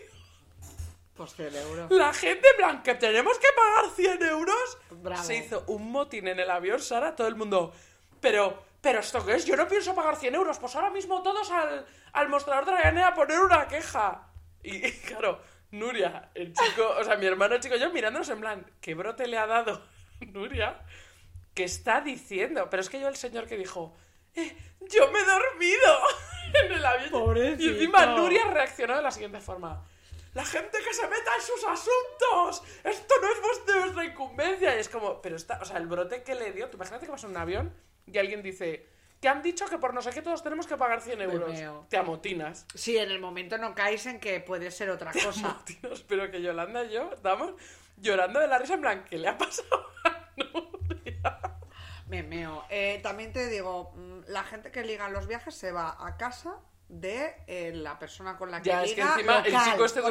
Pues 1.16 1.36
100 1.36 1.56
euros. 1.56 1.92
La 1.92 2.14
gente, 2.14 2.48
en 2.50 2.58
plan, 2.58 2.84
que 2.84 2.96
tenemos 2.96 3.38
que 3.38 3.48
pagar 3.56 3.92
100 3.96 4.24
euros. 4.24 4.78
Bravo. 4.90 5.24
Se 5.24 5.36
hizo 5.36 5.64
un 5.68 5.92
motín 5.92 6.28
en 6.28 6.40
el 6.40 6.50
avión, 6.50 6.82
Sara, 6.82 7.16
todo 7.16 7.28
el 7.28 7.36
mundo. 7.36 7.74
Pero, 8.20 8.64
pero 8.82 9.00
¿esto 9.00 9.24
qué 9.26 9.36
es? 9.36 9.46
Yo 9.46 9.56
no 9.56 9.68
pienso 9.68 9.94
pagar 9.94 10.16
100 10.16 10.36
euros. 10.36 10.58
Pues 10.60 10.76
ahora 10.76 10.90
mismo 10.90 11.22
todos 11.22 11.50
al, 11.52 11.86
al 12.14 12.30
mostrador 12.30 12.66
de 12.66 12.72
Ryanair 12.78 13.06
a 13.06 13.14
poner 13.14 13.40
una 13.40 13.68
queja. 13.68 14.28
Y, 14.64 14.88
y, 14.88 14.92
claro, 15.02 15.42
Nuria, 15.72 16.30
el 16.34 16.54
chico, 16.54 16.88
o 17.00 17.04
sea, 17.04 17.16
mi 17.16 17.26
hermano 17.26 17.56
el 17.56 17.62
chico 17.62 17.76
yo 17.76 17.92
mirándonos 17.92 18.30
en 18.30 18.42
plan, 18.42 18.66
¿qué 18.82 18.94
brote 18.96 19.28
le 19.28 19.38
ha 19.38 19.46
dado 19.48 19.82
Nuria? 20.20 20.82
¿Qué 21.54 21.64
está 21.64 22.02
diciendo? 22.02 22.70
Pero 22.70 22.82
es 22.82 22.90
que 22.90 23.00
yo 23.00 23.08
el 23.08 23.16
señor 23.16 23.48
que 23.48 23.58
dijo, 23.58 23.96
"Eh, 24.36 24.58
yo 24.82 25.12
me 25.12 25.20
he 25.20 25.26
dormido 25.26 26.00
en 26.66 26.72
el 26.72 26.86
avión. 26.86 27.10
Pobrecito. 27.12 27.64
Y 27.64 27.68
encima 27.70 28.06
Nuria 28.08 28.46
reaccionó 28.46 28.96
de 28.96 29.02
la 29.02 29.12
siguiente 29.12 29.40
forma. 29.40 29.86
La 30.34 30.46
gente 30.46 30.78
que 30.80 30.94
se 30.94 31.08
meta 31.08 31.36
en 31.36 31.42
sus 31.42 31.64
asuntos. 31.66 32.64
Esto 32.84 33.16
no 33.22 33.32
es 33.32 33.42
vuestra, 33.42 33.80
vuestra 33.80 34.06
incumbencia. 34.06 34.76
Y 34.76 34.80
es 34.80 34.88
como, 34.90 35.22
pero 35.22 35.36
está, 35.36 35.60
o 35.62 35.66
sea, 35.66 35.78
el 35.78 35.88
brote 35.88 36.24
que 36.24 36.36
le 36.36 36.52
dio. 36.54 36.70
Tú 36.70 36.78
imagínate 36.78 37.06
que 37.06 37.12
vas 37.12 37.24
en 37.26 37.32
un 37.32 37.38
avión 37.38 37.74
y 38.12 38.18
alguien 38.18 38.42
dice, 38.42 38.88
te 39.20 39.28
han 39.30 39.42
dicho 39.42 39.66
que 39.68 39.78
por 39.78 39.94
no 39.94 40.02
sé 40.02 40.10
qué 40.12 40.22
todos 40.22 40.44
tenemos 40.44 40.68
que 40.68 40.78
pagar 40.78 41.02
100 41.02 41.22
euros. 41.22 41.88
Te 41.90 41.98
amotinas. 41.98 42.66
Sí, 42.74 42.98
en 42.98 43.12
el 43.12 43.20
momento 43.20 43.58
no 43.58 43.76
caes 43.76 44.06
en 44.08 44.20
que 44.20 44.40
puede 44.40 44.72
ser 44.72 44.90
otra 44.90 45.12
cosa. 45.24 45.52
Amotinas. 45.52 46.02
Pero 46.08 46.30
que 46.32 46.42
Yolanda 46.42 46.84
y 46.86 46.94
yo 46.94 47.12
estamos 47.14 47.54
llorando 47.98 48.40
de 48.40 48.48
la 48.48 48.58
risa 48.58 48.74
en 48.74 48.82
plan, 48.82 49.06
¿qué 49.10 49.18
le 49.18 49.28
ha 49.28 49.38
pasado 49.38 49.86
a 50.04 50.28
Nuria? 50.38 51.40
Me 52.08 52.24
meo. 52.24 52.66
Eh, 52.70 53.00
también 53.04 53.32
te 53.32 53.48
digo, 53.48 53.94
mm, 53.96 54.22
la 54.28 54.44
gente 54.44 54.72
que 54.72 54.84
liga 54.84 55.08
los 55.10 55.28
viajes 55.28 55.56
se 55.56 55.72
va 55.72 55.96
a 56.00 56.18
casa 56.18 56.58
de 56.92 57.36
eh, 57.48 57.72
la 57.74 57.98
persona 57.98 58.38
con 58.38 58.52
la 58.52 58.62
que 58.62 58.68
Ya, 58.70 58.84
es 58.84 58.90
que 58.92 58.96
liga 58.98 59.14
encima 59.16 59.38
el 59.40 59.54
local, 59.54 59.72
chico 59.72 59.86
este 59.86 60.00
el 60.00 60.06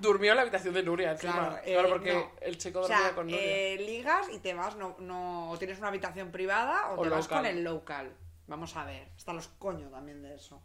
durmió, 0.00 0.30
en 0.32 0.36
la 0.36 0.42
habitación 0.42 0.74
de 0.74 0.82
Nuria 0.82 1.12
encima. 1.12 1.32
Claro, 1.32 1.62
Claro, 1.62 1.86
eh, 1.86 1.90
porque 1.90 2.12
no. 2.12 2.30
el 2.40 2.58
chico 2.58 2.80
O 2.80 2.82
dormía 2.82 2.98
sea, 2.98 3.14
con 3.14 3.26
Nuria. 3.28 3.40
eh, 3.40 3.76
ligas 3.78 4.26
y 4.32 4.38
te 4.40 4.52
vas, 4.52 4.74
no, 4.76 4.96
no, 4.98 5.50
o 5.50 5.58
tienes 5.58 5.78
una 5.78 5.88
habitación 5.88 6.32
privada 6.32 6.90
o, 6.90 7.00
O 7.00 7.02
te 7.02 7.08
vas 7.08 7.28
con 7.28 7.46
el 7.46 7.62
local. 7.62 8.12
Vamos 8.48 8.76
a 8.76 8.84
ver, 8.84 9.08
hasta 9.16 9.32
los 9.32 9.46
coños 9.46 9.92
también 9.92 10.22
de 10.22 10.34
eso. 10.34 10.60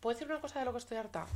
¿Puedo 0.00 0.14
decir 0.14 0.30
una 0.30 0.40
cosa 0.40 0.60
de 0.60 0.64
lo 0.64 0.70
que 0.72 0.78
estoy 0.78 0.96
harta? 0.98 1.26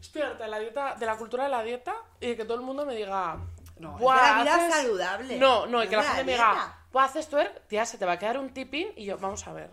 Estoy 0.00 0.22
harta 0.22 0.44
de 0.44 0.50
la 0.50 0.58
dieta, 0.58 0.94
de 0.94 1.06
la 1.06 1.16
cultura 1.18 1.44
de 1.44 1.50
la 1.50 1.62
dieta 1.62 1.94
y 2.20 2.28
de 2.28 2.36
que 2.38 2.44
todo 2.44 2.54
el 2.56 2.62
mundo 2.62 2.86
me 2.86 2.94
diga. 2.94 3.36
No, 3.78 3.96
es 3.96 4.00
"Buah, 4.00 4.16
de 4.16 4.22
la 4.22 4.42
vida 4.42 4.54
haces-". 4.56 4.74
saludable. 4.82 5.36
No, 5.38 5.66
no, 5.66 5.84
y 5.84 5.88
que 5.88 5.96
la 5.96 6.02
de 6.02 6.08
gente 6.08 6.24
me 6.24 6.32
diga, 6.32 6.50
dieta. 6.52 6.78
"Buah, 6.92 7.04
haces 7.04 7.28
twerk, 7.28 7.66
tía, 7.66 7.84
se 7.84 7.98
te 7.98 8.06
va 8.06 8.12
a 8.12 8.18
quedar 8.18 8.38
un 8.38 8.50
tipín. 8.54 8.88
Y 8.96 9.04
yo, 9.04 9.18
vamos 9.18 9.46
a 9.46 9.52
ver. 9.52 9.70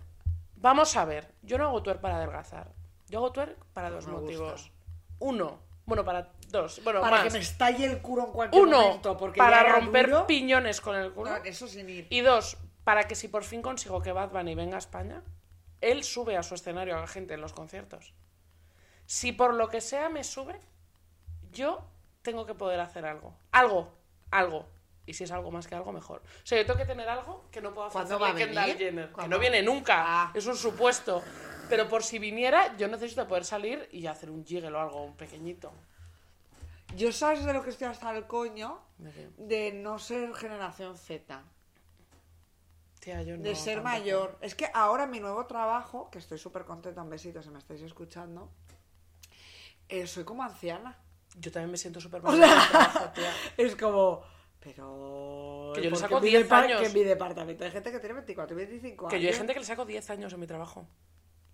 Vamos 0.62 0.96
a 0.98 1.06
ver. 1.06 1.34
Yo 1.42 1.58
no 1.58 1.66
hago 1.68 1.82
twerk 1.84 2.02
para 2.02 2.18
adelgazar. 2.18 2.72
Yo 3.08 3.20
hago 3.20 3.32
twerk 3.32 3.58
para 3.74 3.90
dos 3.90 4.06
me 4.08 4.14
gusta. 4.14 4.26
motivos. 4.26 4.72
Uno, 5.20 5.60
bueno, 5.86 6.04
para 6.06 6.32
dos. 6.50 6.82
Bueno, 6.84 7.02
Para 7.02 7.18
más. 7.18 7.24
que 7.26 7.32
me 7.32 7.40
estalle 7.40 7.86
el 7.86 8.02
culo 8.02 8.26
en 8.28 8.32
cualquier 8.32 8.62
Uno, 8.64 8.82
momento. 8.82 9.18
Porque 9.18 9.38
para 9.38 9.64
romper 9.64 10.10
duro. 10.10 10.28
piñones 10.28 10.82
con 10.82 10.96
el 10.96 11.12
culo. 11.12 11.32
No, 11.32 11.38
eso 11.38 11.68
sin 11.68 11.90
ir. 11.90 12.08
Y 12.10 12.22
dos, 12.22 12.58
para 12.84 13.06
que 13.06 13.16
si 13.16 13.28
por 13.28 13.44
fin 13.44 13.62
consigo 13.62 14.02
que 14.02 14.12
Bad 14.12 14.30
Bunny 14.32 14.54
venga 14.56 14.76
a 14.76 14.80
España, 14.80 15.24
él 15.82 16.04
sube 16.04 16.38
a 16.38 16.44
su 16.44 16.56
escenario 16.56 16.96
a 16.98 17.02
la 17.02 17.08
gente 17.08 17.34
en 17.34 17.42
los 17.42 17.54
conciertos. 17.54 18.14
Si 19.06 19.32
por 19.32 19.54
lo 19.56 19.70
que 19.70 19.82
sea 19.82 20.10
me 20.10 20.24
sube, 20.24 20.60
yo 21.52 21.82
tengo 22.22 22.46
que 22.46 22.54
poder 22.54 22.80
hacer 22.80 23.06
algo. 23.06 23.34
Algo, 23.52 23.92
algo. 24.30 24.68
Y 25.10 25.14
si 25.16 25.24
es 25.24 25.32
algo 25.32 25.50
más 25.50 25.66
que 25.66 25.74
algo, 25.74 25.92
mejor. 25.92 26.22
O 26.22 26.46
sea, 26.46 26.60
yo 26.60 26.66
tengo 26.68 26.78
que 26.78 26.86
tener 26.86 27.10
algo 27.10 27.46
que 27.52 27.62
no 27.62 27.74
¿Cuándo 27.74 28.20
va 28.20 28.30
a 28.30 28.36
Kendall? 28.36 28.78
Jenner. 28.78 29.08
Que 29.08 29.14
¿Cuándo? 29.14 29.36
no 29.36 29.42
viene 29.42 29.64
nunca. 29.64 29.96
Ah. 29.98 30.32
Es 30.36 30.46
un 30.46 30.56
supuesto. 30.56 31.24
Pero 31.68 31.90
por 31.90 32.04
si 32.04 32.20
viniera, 32.20 32.78
yo 32.78 32.88
necesito 32.88 33.28
poder 33.28 33.44
salir 33.44 33.90
y 33.92 34.06
hacer 34.06 34.30
un 34.30 34.46
jiggle 34.46 34.72
o 34.72 34.80
algo, 34.80 35.04
un 35.04 35.16
pequeñito. 35.16 35.72
Yo 36.96 37.12
sabes 37.12 37.44
de 37.44 37.54
lo 37.54 37.64
que 37.64 37.72
estoy 37.72 37.88
hasta 37.88 38.16
el 38.16 38.28
coño 38.28 38.80
¿De 39.00 39.12
qué? 39.12 39.30
de 39.38 39.72
no 39.74 39.98
ser 39.98 40.34
generación 40.36 40.96
Z. 40.96 41.42
Tía, 43.00 43.24
yo 43.24 43.36
no, 43.36 43.42
de 43.44 43.56
ser 43.56 43.76
tampoco. 43.76 43.96
mayor. 43.98 44.38
Es 44.42 44.54
que 44.54 44.70
ahora 44.74 45.08
mi 45.08 45.20
nuevo 45.20 45.46
trabajo, 45.48 46.12
que 46.12 46.20
estoy 46.20 46.38
súper 46.38 46.66
contenta, 46.66 47.02
un 47.02 47.10
besito 47.10 47.42
si 47.42 47.50
me 47.50 47.58
estáis 47.58 47.82
escuchando, 47.82 48.52
eh, 49.88 50.06
soy 50.06 50.24
como 50.24 50.44
anciana. 50.44 51.00
Yo 51.36 51.52
también 51.52 51.72
me 51.72 51.78
siento 51.78 52.00
súper 52.00 52.22
mal. 52.22 52.36
sea, 52.38 52.68
trabajo, 52.70 53.12
tía. 53.14 53.34
es 53.58 53.76
como... 53.76 54.24
Pero... 54.60 55.72
Que 55.76 55.82
yo 55.84 55.90
le 55.90 55.96
saco 55.96 56.18
en 56.18 56.24
mi 56.24 56.30
10 56.30 56.48
depar- 56.50 56.64
años. 56.66 56.82
Que 56.82 56.88
en 56.88 56.94
mi 56.94 57.04
departamento 57.04 57.64
hay 57.64 57.72
gente 57.72 57.92
que 57.92 58.00
tiene 58.00 58.14
24 58.16 58.54
y 58.56 58.58
25 58.66 59.08
Que 59.08 59.16
años. 59.16 59.24
yo 59.24 59.30
hay 59.30 59.36
gente 59.36 59.54
que 59.54 59.60
le 59.60 59.66
saco 59.66 59.86
10 59.86 60.10
años 60.10 60.34
en 60.34 60.40
mi 60.40 60.48
trabajo. 60.48 60.88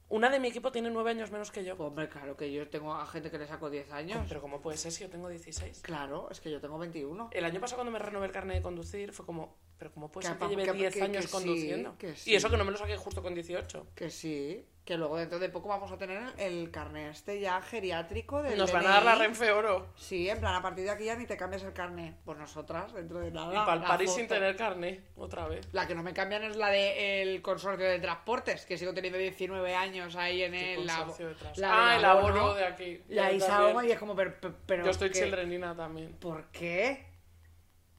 Una 0.07 0.29
de 0.29 0.39
mi 0.39 0.49
equipo 0.49 0.71
tiene 0.71 0.91
nueve 0.91 1.09
años 1.11 1.31
menos 1.31 1.51
que 1.51 1.63
yo. 1.63 1.75
Hombre, 1.77 2.07
claro 2.09 2.37
que 2.37 2.51
yo 2.51 2.69
tengo 2.69 2.93
a 2.93 3.05
gente 3.07 3.31
que 3.31 3.39
le 3.39 3.47
saco 3.47 3.69
10 3.71 3.91
años. 3.91 4.23
Pero 4.27 4.39
¿cómo 4.39 4.61
puede 4.61 4.77
ser 4.77 4.91
si 4.91 5.03
yo 5.03 5.09
tengo 5.09 5.29
16? 5.29 5.81
Claro, 5.81 6.29
es 6.29 6.39
que 6.39 6.51
yo 6.51 6.61
tengo 6.61 6.77
21. 6.77 7.29
El 7.31 7.43
año 7.45 7.59
pasado 7.59 7.77
cuando 7.77 7.91
me 7.91 7.97
renové 7.99 8.27
el 8.27 8.31
carnet 8.31 8.57
de 8.57 8.61
conducir 8.61 9.11
fue 9.13 9.25
como, 9.25 9.57
pero 9.79 9.91
¿cómo 9.91 10.11
puede 10.11 10.27
Que 10.27 10.33
ser 10.33 10.39
que 10.39 10.47
lleve 10.47 10.63
que- 10.65 10.73
10 10.73 10.93
que- 10.93 11.01
años 11.01 11.21
que 11.23 11.27
sí, 11.27 11.33
conduciendo? 11.33 11.97
que 11.97 12.11
Y 12.11 12.15
sí. 12.15 12.35
eso 12.35 12.49
que 12.51 12.57
no 12.57 12.65
me 12.65 12.71
lo 12.71 12.77
saqué 12.77 12.95
justo 12.97 13.23
con 13.23 13.33
18. 13.33 13.87
Que 13.95 14.11
sí, 14.11 14.63
que 14.85 14.97
luego 14.97 15.17
dentro 15.17 15.39
de 15.39 15.49
poco 15.49 15.67
vamos 15.67 15.91
a 15.91 15.97
tener 15.97 16.21
el 16.37 16.69
carnet 16.69 17.09
este 17.09 17.39
ya 17.39 17.59
geriátrico 17.59 18.43
del 18.43 18.55
Nos 18.55 18.71
van 18.71 18.85
a 18.85 18.89
dar 18.89 19.03
la. 19.03 19.15
Renfe 19.15 19.51
Oro. 19.51 19.87
Sí, 19.95 20.29
en 20.29 20.39
plan, 20.39 20.53
a 20.53 20.61
partir 20.61 20.83
de 20.85 20.91
aquí 20.91 21.05
ya 21.05 21.15
ni 21.15 21.25
te 21.25 21.35
cambias 21.37 21.63
el 21.63 21.73
carnet. 21.73 22.15
Pues 22.23 22.37
nosotras, 22.37 22.93
dentro 22.93 23.19
de 23.19 23.31
nada. 23.31 23.51
Y 23.51 23.57
para 23.57 23.73
el 23.73 23.81
la 23.81 23.87
París 23.87 24.13
sin 24.13 24.27
tener 24.27 24.55
carnet, 24.55 25.03
otra 25.17 25.47
vez. 25.47 25.67
La 25.71 25.87
que 25.87 25.95
no 25.95 26.03
me 26.03 26.13
cambian 26.13 26.43
es 26.43 26.55
la 26.55 26.69
del 26.69 27.41
consorcio 27.41 27.83
de 27.83 27.97
transportes, 27.99 28.67
que 28.67 28.77
sigo 28.77 28.93
teniendo 28.93 29.17
19 29.17 29.75
años 29.75 30.15
ahí 30.15 30.43
en 30.43 30.51
¿Qué 30.51 30.73
el... 30.75 30.87
consorcio 30.87 31.29
detrás? 31.29 31.57
la 31.57 31.93
ah, 31.93 31.97
el 31.97 32.05
abono 32.05 32.53
de 32.53 32.65
aquí. 32.65 33.01
Y 33.09 33.17
ahí 33.17 33.39
Yo 33.39 33.45
salgo 33.47 33.67
también. 33.69 33.89
y 33.89 33.93
es 33.93 33.99
como, 33.99 34.15
pero... 34.15 34.35
pero- 34.39 34.55
pero 34.67 34.85
Yo 34.85 34.91
estoy 34.91 35.09
¿qué? 35.09 35.19
childrenina 35.21 35.75
también. 35.75 36.13
¿Por 36.13 36.45
qué? 36.51 37.07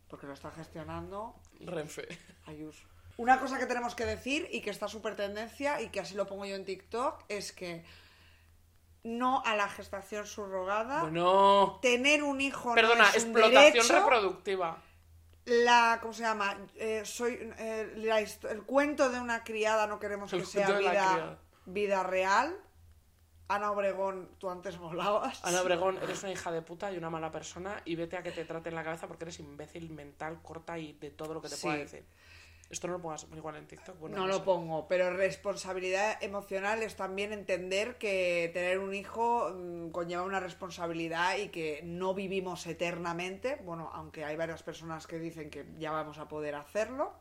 Porque 0.07 0.29
lo 0.29 0.35
está 0.35 0.53
gestionando 0.53 1.35
Renfe. 1.59 2.07
Ayuso. 2.47 2.87
Una 3.19 3.41
cosa 3.41 3.59
que 3.59 3.67
tenemos 3.67 3.95
que 3.95 4.05
decir 4.05 4.49
y 4.53 4.61
que 4.61 4.71
está 4.71 4.89
súper 4.89 5.17
tendencia 5.17 5.81
y 5.81 5.89
que 5.89 6.01
así 6.01 6.15
lo 6.15 6.27
pongo 6.27 6.45
yo 6.45 6.55
en 6.55 6.65
TikTok 6.65 7.25
es 7.29 7.53
que 7.53 7.85
no 9.05 9.43
a 9.47 9.55
la 9.57 9.69
gestación 9.69 10.27
subrogada. 10.27 11.01
Bueno. 11.03 11.79
Tener 11.81 12.23
un 12.23 12.41
hijo 12.41 12.75
Perdona, 12.75 13.05
no 13.05 13.09
es 13.17 13.25
un 13.25 13.31
explotación 13.31 13.73
derecho. 13.73 14.01
reproductiva. 14.01 14.83
La, 15.47 15.99
¿cómo 16.03 16.13
se 16.13 16.23
llama? 16.23 16.59
Eh, 16.75 17.03
soy 17.05 17.39
eh, 17.59 17.93
la 17.97 18.19
el 18.19 18.63
cuento 18.65 19.09
de 19.11 19.21
una 19.21 19.45
criada 19.45 19.87
no 19.87 20.01
queremos 20.01 20.33
El 20.33 20.41
que 20.41 20.47
sea 20.47 20.73
vida, 20.73 21.39
vida 21.67 22.03
real. 22.03 22.57
Ana 23.49 23.71
Obregón, 23.71 24.29
tú 24.39 24.51
antes 24.51 24.77
molabas. 24.77 25.43
Ana 25.45 25.63
Obregón, 25.63 25.99
eres 26.03 26.21
una 26.25 26.33
hija 26.33 26.51
de 26.51 26.63
puta 26.63 26.91
y 26.91 26.99
una 26.99 27.11
mala 27.11 27.31
persona 27.31 27.81
y 27.85 27.95
vete 27.95 28.17
a 28.17 28.23
que 28.25 28.33
te 28.33 28.45
traten 28.45 28.75
la 28.75 28.83
cabeza 28.83 29.07
porque 29.07 29.23
eres 29.23 29.39
imbécil 29.39 29.89
mental, 29.91 30.43
corta 30.43 30.77
y 30.81 30.95
de 30.95 31.11
todo 31.13 31.33
lo 31.33 31.41
que 31.41 31.49
te 31.49 31.55
Sí. 31.55 31.63
pueda 31.63 31.77
decir. 31.79 32.05
Esto 32.69 32.89
no 32.89 32.95
lo 32.95 33.01
pongas 33.01 33.27
igual 33.37 33.57
en 33.57 33.67
TikTok. 33.69 33.99
Bueno, 34.01 34.17
no 34.17 34.23
no 34.23 34.29
lo 34.29 34.39
sé. 34.39 34.45
pongo, 34.45 34.89
pero 34.89 35.11
responsabilidad 35.17 36.23
emocional 36.23 36.83
es 36.83 36.97
también 36.97 37.33
entender 37.33 37.97
que 37.97 38.51
tener 38.53 38.81
un 38.81 38.93
hijo 38.93 39.53
mm, 39.55 39.91
conlleva 39.91 40.23
una 40.25 40.41
responsabilidad 40.41 41.37
y 41.39 41.49
que 41.51 41.81
no 41.85 42.13
vivimos 42.15 42.67
eternamente. 42.67 43.57
Bueno, 43.63 43.91
aunque 43.95 44.25
hay 44.25 44.35
varias 44.37 44.63
personas 44.65 45.07
que 45.07 45.19
dicen 45.21 45.49
que 45.51 45.65
ya 45.79 45.93
vamos 45.93 46.19
a 46.19 46.27
poder 46.27 46.57
hacerlo. 46.57 47.13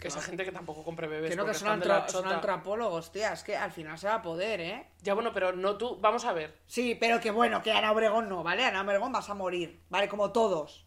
Que 0.00 0.08
esa 0.08 0.22
gente 0.22 0.44
que 0.44 0.52
tampoco 0.52 0.84
compre 0.84 1.08
bebés 1.08 1.30
Que 1.30 1.36
no, 1.36 1.44
que 1.44 1.54
son, 1.54 1.70
antro- 1.82 2.08
son 2.08 2.24
antropólogos, 2.28 3.10
tía. 3.10 3.32
Es 3.32 3.42
que 3.42 3.56
al 3.56 3.72
final 3.72 3.98
se 3.98 4.06
va 4.06 4.14
a 4.14 4.22
poder, 4.22 4.60
¿eh? 4.60 4.86
Ya 5.02 5.12
bueno, 5.14 5.32
pero 5.34 5.52
no 5.52 5.76
tú. 5.76 5.98
Vamos 6.00 6.24
a 6.24 6.32
ver. 6.32 6.56
Sí, 6.66 6.94
pero 6.94 7.18
que 7.20 7.32
bueno, 7.32 7.62
que 7.64 7.72
Ana 7.72 7.90
Obregón 7.90 8.28
no, 8.28 8.44
¿vale? 8.44 8.64
Ana 8.64 8.82
Obregón 8.82 9.10
vas 9.10 9.28
a 9.28 9.34
morir, 9.34 9.82
¿vale? 9.90 10.08
Como 10.08 10.30
todos. 10.30 10.86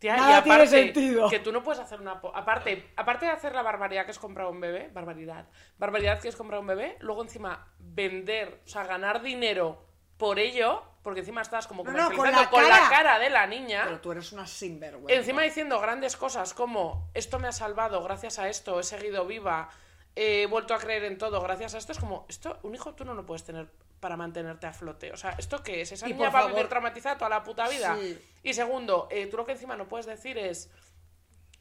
Tía, 0.00 0.16
Nada 0.16 0.38
y 0.40 0.42
tiene 0.42 0.66
sentido. 0.66 1.28
que 1.28 1.38
tú 1.40 1.52
no 1.52 1.62
puedes 1.62 1.78
hacer 1.78 2.00
una... 2.00 2.22
Aparte, 2.34 2.90
aparte 2.96 3.26
de 3.26 3.32
hacer 3.32 3.54
la 3.54 3.60
barbaridad 3.62 4.06
que 4.06 4.12
es 4.12 4.18
comprar 4.18 4.46
un 4.46 4.58
bebé, 4.58 4.90
barbaridad, 4.94 5.46
barbaridad 5.76 6.18
que 6.20 6.28
es 6.28 6.36
comprar 6.36 6.58
un 6.58 6.66
bebé, 6.66 6.96
luego 7.00 7.22
encima 7.22 7.68
vender, 7.78 8.62
o 8.64 8.68
sea, 8.68 8.84
ganar 8.84 9.20
dinero 9.20 9.84
por 10.16 10.38
ello, 10.38 10.82
porque 11.02 11.20
encima 11.20 11.42
estás 11.42 11.66
como 11.66 11.84
No, 11.84 11.92
no, 11.92 12.16
con 12.16 12.32
la 12.32 12.48
con 12.48 12.62
la, 12.62 12.70
cara. 12.78 12.88
cara 12.88 13.18
de 13.18 13.28
la 13.28 13.46
niña, 13.46 13.82
Pero 13.84 14.00
tú 14.00 14.12
eres 14.12 14.32
una 14.32 14.46
sinvergüenza. 14.46 15.14
encima 15.14 15.42
diciendo 15.42 15.78
grandes 15.80 16.16
cosas 16.16 16.54
como 16.54 17.10
esto 17.12 17.38
me 17.38 17.48
ha 17.48 17.52
salvado, 17.52 18.02
gracias 18.02 18.38
a 18.38 18.48
esto 18.48 18.80
he 18.80 18.82
seguido 18.82 19.26
viva, 19.26 19.68
he 20.16 20.46
vuelto 20.46 20.72
a 20.72 20.78
creer 20.78 21.04
en 21.04 21.18
todo, 21.18 21.42
gracias 21.42 21.74
a 21.74 21.78
esto, 21.78 21.92
es 21.92 21.98
como, 21.98 22.24
esto, 22.28 22.58
un 22.62 22.74
hijo 22.74 22.94
tú 22.94 23.04
no 23.04 23.12
lo 23.12 23.26
puedes 23.26 23.44
tener 23.44 23.68
para 24.00 24.16
mantenerte 24.16 24.66
a 24.66 24.72
flote. 24.72 25.12
O 25.12 25.16
sea, 25.16 25.32
¿esto 25.32 25.62
qué 25.62 25.82
es? 25.82 25.92
Esa 25.92 26.08
Y 26.08 26.14
niña 26.14 26.30
va 26.30 26.40
a 26.40 26.46
vivir 26.46 26.68
traumatizada 26.68 27.16
toda 27.16 27.28
la 27.28 27.42
puta 27.42 27.68
vida. 27.68 27.96
Sí. 28.00 28.18
Y 28.42 28.54
segundo, 28.54 29.06
eh, 29.10 29.26
tú 29.26 29.36
lo 29.36 29.44
que 29.44 29.52
encima 29.52 29.76
no 29.76 29.86
puedes 29.86 30.06
decir 30.06 30.38
es, 30.38 30.70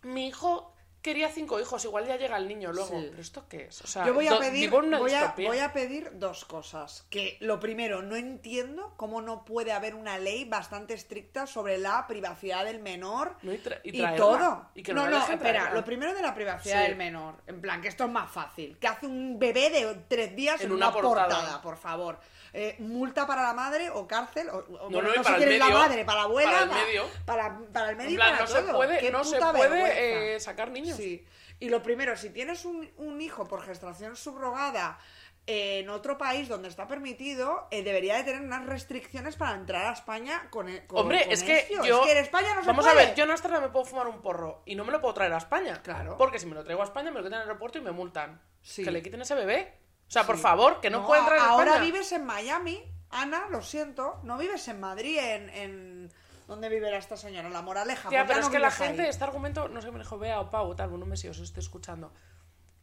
mi 0.01 0.27
hijo 0.27 0.73
quería 1.01 1.29
cinco 1.29 1.59
hijos, 1.59 1.83
igual 1.85 2.05
ya 2.05 2.17
llega 2.17 2.37
el 2.37 2.47
niño 2.47 2.71
luego. 2.73 2.89
Sí. 2.99 3.07
¿Pero 3.09 3.21
esto 3.21 3.45
qué 3.49 3.65
es? 3.65 3.81
O 3.81 3.87
sea, 3.87 4.05
Yo 4.05 4.13
voy 4.13 4.27
a 4.27 4.37
pedir, 4.39 4.69
vivo 4.69 4.79
en 4.79 4.85
una 4.85 4.99
voy 4.99 5.13
a, 5.13 5.19
distopía. 5.21 5.49
voy 5.49 5.59
a 5.59 5.73
pedir 5.73 6.11
dos 6.13 6.45
cosas. 6.45 7.05
Que 7.09 7.37
lo 7.39 7.59
primero, 7.59 8.01
no 8.01 8.15
entiendo 8.15 8.93
cómo 8.97 9.21
no 9.21 9.45
puede 9.45 9.71
haber 9.71 9.95
una 9.95 10.17
ley 10.17 10.45
bastante 10.45 10.93
estricta 10.93 11.47
sobre 11.47 11.77
la 11.77 12.05
privacidad 12.07 12.65
del 12.65 12.79
menor 12.79 13.35
No, 13.41 13.53
y 13.53 13.57
todo. 14.17 14.67
Y 14.75 14.83
que 14.83 14.93
no, 14.93 15.05
no 15.05 15.11
no, 15.11 15.17
espera, 15.19 15.39
traerla. 15.39 15.73
lo 15.73 15.83
primero 15.85 16.13
de 16.13 16.21
la 16.21 16.33
privacidad 16.33 16.81
Sí. 16.81 16.87
del 16.87 16.95
menor. 16.97 17.35
En 17.47 17.61
plan, 17.61 17.81
que 17.81 17.87
esto 17.87 18.03
es 18.05 18.09
más 18.11 18.31
fácil. 18.31 18.77
Que 18.79 18.87
hace 18.87 19.05
un 19.07 19.39
bebé 19.39 19.69
de 19.69 19.95
tres 20.07 20.35
días 20.35 20.59
en, 20.61 20.67
En 20.67 20.71
una, 20.73 20.89
una 20.89 21.01
portada. 21.01 21.27
portada. 21.27 21.61
por 21.61 21.77
favor. 21.77 22.19
Eh, 22.51 22.75
multa 22.79 23.27
para 23.27 23.43
la 23.43 23.53
madre 23.53 23.91
o 23.91 24.07
cárcel. 24.07 24.49
O, 24.49 24.63
No, 24.67 24.89
bueno, 24.89 25.09
no, 25.09 25.13
sé 25.13 25.19
para 25.21 25.35
el 25.35 25.41
quién 25.43 25.51
es 25.53 25.59
la 25.59 25.65
medio, 25.65 25.77
madre, 25.79 26.03
para 26.05 26.17
la 26.17 26.23
abuela. 26.25 26.51
para 26.51 26.63
el 26.63 26.69
medio. 26.87 27.05
Para, 27.23 27.59
para 27.71 27.89
el 27.91 27.95
medio 27.95 28.15
plan, 28.15 28.31
para 28.31 28.41
no 28.41 28.47
se 28.47 28.61
todo. 28.63 28.75
puede, 28.75 28.99
Qué 28.99 29.11
no 29.11 29.23
se 29.23 29.37
puede 29.39 30.35
eh, 30.35 30.39
sacar 30.39 30.71
niños. 30.71 30.88
Sí. 30.95 31.25
Y 31.59 31.69
lo 31.69 31.83
primero, 31.83 32.15
si 32.17 32.29
tienes 32.29 32.65
un, 32.65 32.89
un 32.97 33.21
hijo 33.21 33.47
por 33.47 33.61
gestación 33.63 34.15
subrogada 34.15 34.97
en 35.51 35.89
otro 35.89 36.17
país 36.17 36.47
donde 36.47 36.67
está 36.67 36.87
permitido, 36.87 37.67
eh, 37.71 37.81
debería 37.83 38.17
de 38.17 38.23
tener 38.23 38.41
unas 38.41 38.65
restricciones 38.67 39.35
para 39.35 39.55
entrar 39.55 39.87
a 39.87 39.93
España 39.93 40.47
con, 40.51 40.69
e- 40.69 40.85
con 40.85 40.99
Hombre, 40.99 41.23
con 41.23 41.33
es 41.33 41.43
que 41.43 41.67
yo... 41.83 42.01
Es 42.01 42.05
que 42.05 42.11
en 42.11 42.17
España 42.19 42.53
no 42.55 42.61
se 42.61 42.67
Vamos 42.67 42.85
puede. 42.85 43.01
a 43.01 43.05
ver, 43.07 43.15
yo 43.15 43.23
en 43.23 43.31
Ámsterdam 43.31 43.63
me 43.63 43.69
puedo 43.69 43.83
fumar 43.85 44.07
un 44.07 44.21
porro 44.21 44.61
y 44.65 44.75
no 44.75 44.85
me 44.85 44.91
lo 44.91 45.01
puedo 45.01 45.13
traer 45.15 45.33
a 45.33 45.37
España. 45.37 45.81
Claro. 45.81 46.17
Porque 46.17 46.37
si 46.39 46.45
me 46.45 46.53
lo 46.53 46.63
traigo 46.63 46.81
a 46.81 46.85
España 46.85 47.09
me 47.09 47.17
lo 47.17 47.23
quitan 47.23 47.39
en 47.39 47.43
el 47.43 47.47
aeropuerto 47.49 47.79
y 47.79 47.81
me 47.81 47.91
multan. 47.91 48.39
Sí. 48.61 48.83
Que 48.83 48.91
le 48.91 49.01
quiten 49.01 49.21
ese 49.21 49.33
bebé. 49.33 49.73
O 50.07 50.11
sea, 50.11 50.23
por 50.25 50.37
favor, 50.37 50.79
que 50.81 50.89
no, 50.91 51.05
puede 51.07 51.21
entrar 51.21 51.39
en 51.39 51.45
Ahora 51.45 51.71
España. 51.71 51.85
vives 51.85 52.11
en 52.11 52.25
Miami, 52.25 52.83
Ana, 53.09 53.47
lo 53.49 53.61
siento, 53.63 54.19
no 54.23 54.37
vives 54.37 54.67
en 54.67 54.79
Madrid, 54.79 55.17
en... 55.17 55.49
en... 55.49 56.13
¿Dónde 56.49 56.67
vive 56.67 56.97
esta 56.97 57.15
señora? 57.15 57.47
La 57.47 57.61
Moraleja. 57.61 58.09
Tía, 58.09 58.25
¿por 58.25 58.27
qué 58.27 58.33
pero 58.33 58.41
no 58.41 58.47
es 58.47 58.51
que 58.51 58.59
la 58.59 58.67
vives 58.69 58.81
ahí? 58.81 58.87
gente, 58.87 59.07
este 59.07 59.23
argumento, 59.23 59.69
no 59.69 59.81
sé 59.83 59.91
me 59.91 59.99
dijo 59.99 60.17
Bea 60.17 60.39
o 60.39 60.49
Pau, 60.49 60.73
tal, 60.73 60.99
no 60.99 61.05
me 61.05 61.15
si 61.15 61.27
os 61.27 61.37
estoy 61.37 61.61
escuchando. 61.61 62.11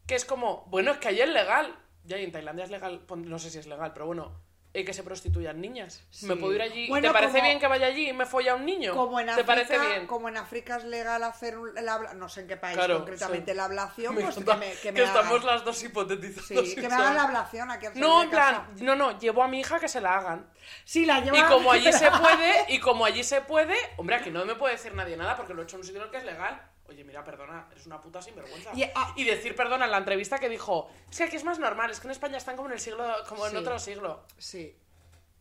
Que 0.07 0.15
es 0.15 0.25
como, 0.25 0.67
bueno, 0.69 0.93
es 0.93 0.99
que 0.99 1.09
allí 1.09 1.21
es 1.21 1.29
legal. 1.29 1.77
Ya 2.05 2.17
en 2.17 2.31
Tailandia 2.31 2.65
es 2.65 2.71
legal, 2.71 3.05
no 3.17 3.39
sé 3.41 3.51
si 3.51 3.59
es 3.59 3.67
legal, 3.67 3.93
pero 3.93 4.07
bueno, 4.07 4.41
eh, 4.79 4.85
que 4.85 4.93
se 4.93 5.03
prostituyan 5.03 5.61
niñas. 5.61 6.05
Sí. 6.11 6.27
¿Me 6.27 6.37
puedo 6.37 6.53
ir 6.55 6.61
allí? 6.61 6.87
Bueno, 6.89 7.09
¿Te 7.09 7.13
parece 7.15 7.33
como- 7.39 7.45
bien 7.45 7.59
que 7.59 7.67
vaya 7.67 7.87
allí 7.87 8.11
y 8.11 8.13
me 8.13 8.27
folla 8.27 8.55
un 8.55 8.67
niño? 8.67 8.95
Como 8.95 9.19
en, 9.19 9.27
¿Te 9.27 9.33
África, 9.33 9.47
parece 9.47 9.79
bien? 9.79 10.07
como 10.07 10.29
en 10.29 10.37
África 10.37 10.77
es 10.77 10.85
legal 10.85 11.23
hacer 11.23 11.57
un- 11.57 11.75
la 11.75 12.13
no 12.15 12.29
sé 12.29 12.43
en 12.43 12.49
qué 12.49 12.57
país 12.57 12.77
Claro, 12.77 12.99
concretamente 12.99 13.53
sí. 13.53 13.57
la 13.57 13.65
ablación, 13.65 14.15
Me 14.15 14.21
pues 14.23 14.35
que 14.35 14.41
me, 14.55 14.71
que 14.73 14.79
que 14.81 14.93
me 14.93 15.01
hagan. 15.01 15.17
estamos 15.17 15.45
las 15.45 15.65
dos 15.65 15.83
hipotetizando. 15.83 16.63
Sí, 16.65 16.75
que 16.75 16.89
me 16.89 16.95
hagan 16.95 17.15
la 17.17 17.23
ablación 17.23 17.71
aquí 17.71 17.87
al 17.87 17.99
No, 17.99 18.23
en 18.23 18.31
plan, 18.31 18.55
casa. 18.55 18.67
no, 18.85 18.95
no, 18.97 19.19
llevo 19.19 19.43
a 19.43 19.49
mi 19.49 19.61
hija 19.61 19.81
que 19.81 19.89
se 19.89 20.01
la 20.01 20.17
hagan. 20.19 20.47
Sí, 20.85 21.07
la 21.07 21.21
lleva 21.21 21.39
Y 21.39 21.43
como 21.45 21.73
allí 21.73 21.93
se 21.93 22.11
puede, 22.11 22.53
y 22.69 22.79
como 22.81 23.05
allí 23.07 23.25
se 23.25 23.41
puede, 23.41 23.77
hombre, 23.97 24.17
aquí 24.17 24.31
no 24.31 24.45
me 24.45 24.55
puede 24.57 24.75
decir 24.75 24.95
nadie 24.95 25.17
nada 25.17 25.37
porque 25.37 25.55
lo 25.55 25.63
he 25.63 25.65
hecho 25.65 25.77
en 25.77 25.81
un 25.81 25.87
sitio 25.87 26.01
en 26.03 26.07
el 26.07 26.11
que 26.11 26.19
es 26.19 26.25
legal. 26.25 26.61
Oye, 26.89 27.03
mira, 27.05 27.25
perdona, 27.25 27.67
eres 27.73 27.87
una 27.87 28.01
puta 28.01 28.23
sinvergüenza. 28.23 28.71
Y, 28.75 28.85
ah- 28.85 29.13
Y 29.17 29.25
decir 29.25 29.55
perdona 29.57 29.87
en 29.87 29.91
la 29.91 29.99
entrevista 29.99 30.39
que 30.39 30.49
dijo, 30.49 30.89
es 31.11 31.19
que 31.19 31.25
aquí 31.25 31.37
es 31.37 31.45
más 31.45 31.59
normal, 31.59 31.91
es 31.91 31.99
que 32.01 32.07
en 32.07 32.13
España 32.13 32.37
están 32.39 32.57
como 32.57 32.69
en 32.69 32.75
el 32.75 32.81
siglo, 32.81 33.05
como 33.29 33.47
en 33.47 33.57
otro 33.57 33.79
siglo. 33.79 34.25
Sí. 34.39 34.77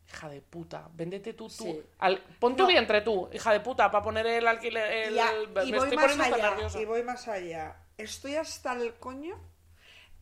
Hija 0.08 0.30
de 0.30 0.42
puta, 0.42 0.88
véndete 0.94 1.34
tú, 1.34 1.48
tú. 1.48 1.64
Sí. 1.66 1.84
Al- 2.00 2.22
pon 2.40 2.56
tu 2.56 2.64
No. 2.64 2.70
vientre 2.70 3.02
tú, 3.02 3.28
hija 3.34 3.52
de 3.52 3.60
puta, 3.60 3.90
para 3.92 4.04
poner 4.04 4.26
el 4.28 4.48
alquiler. 4.48 4.92
El, 5.08 5.16
Y, 5.16 5.20
a- 5.20 5.32
el- 5.32 5.44
y 5.68 5.72
me 5.72 5.78
voy 5.80 5.88
estoy 5.90 5.96
más 5.98 6.12
poniendo 6.12 6.36
allá, 6.36 6.50
nerviosa. 6.52 6.80
y 6.82 6.86
voy 6.86 7.04
más 7.04 7.28
allá. 7.28 7.76
Estoy 7.98 8.36
hasta 8.36 8.74
el 8.74 8.94
coño 8.96 9.40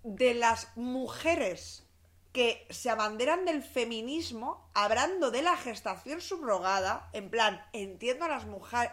de 0.03 0.33
las 0.35 0.75
mujeres 0.77 1.82
que 2.33 2.65
se 2.71 2.89
abanderan 2.89 3.45
del 3.45 3.61
feminismo 3.61 4.67
hablando 4.73 5.29
de 5.29 5.43
la 5.43 5.55
gestación 5.55 6.19
subrogada, 6.19 7.09
en 7.13 7.29
plan, 7.29 7.63
entiendo 7.73 8.25
a 8.25 8.27
las, 8.27 8.45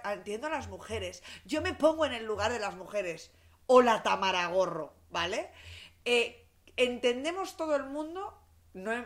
entiendo 0.04 0.46
a 0.46 0.50
las 0.50 0.68
mujeres, 0.68 1.22
yo 1.46 1.62
me 1.62 1.72
pongo 1.72 2.04
en 2.04 2.12
el 2.12 2.26
lugar 2.26 2.52
de 2.52 2.60
las 2.60 2.76
mujeres, 2.76 3.32
o 3.66 3.80
la 3.80 4.02
tamaragorro, 4.02 4.92
¿vale? 5.10 5.50
Eh, 6.04 6.46
entendemos 6.76 7.56
todo 7.56 7.76
el 7.76 7.84
mundo, 7.84 8.38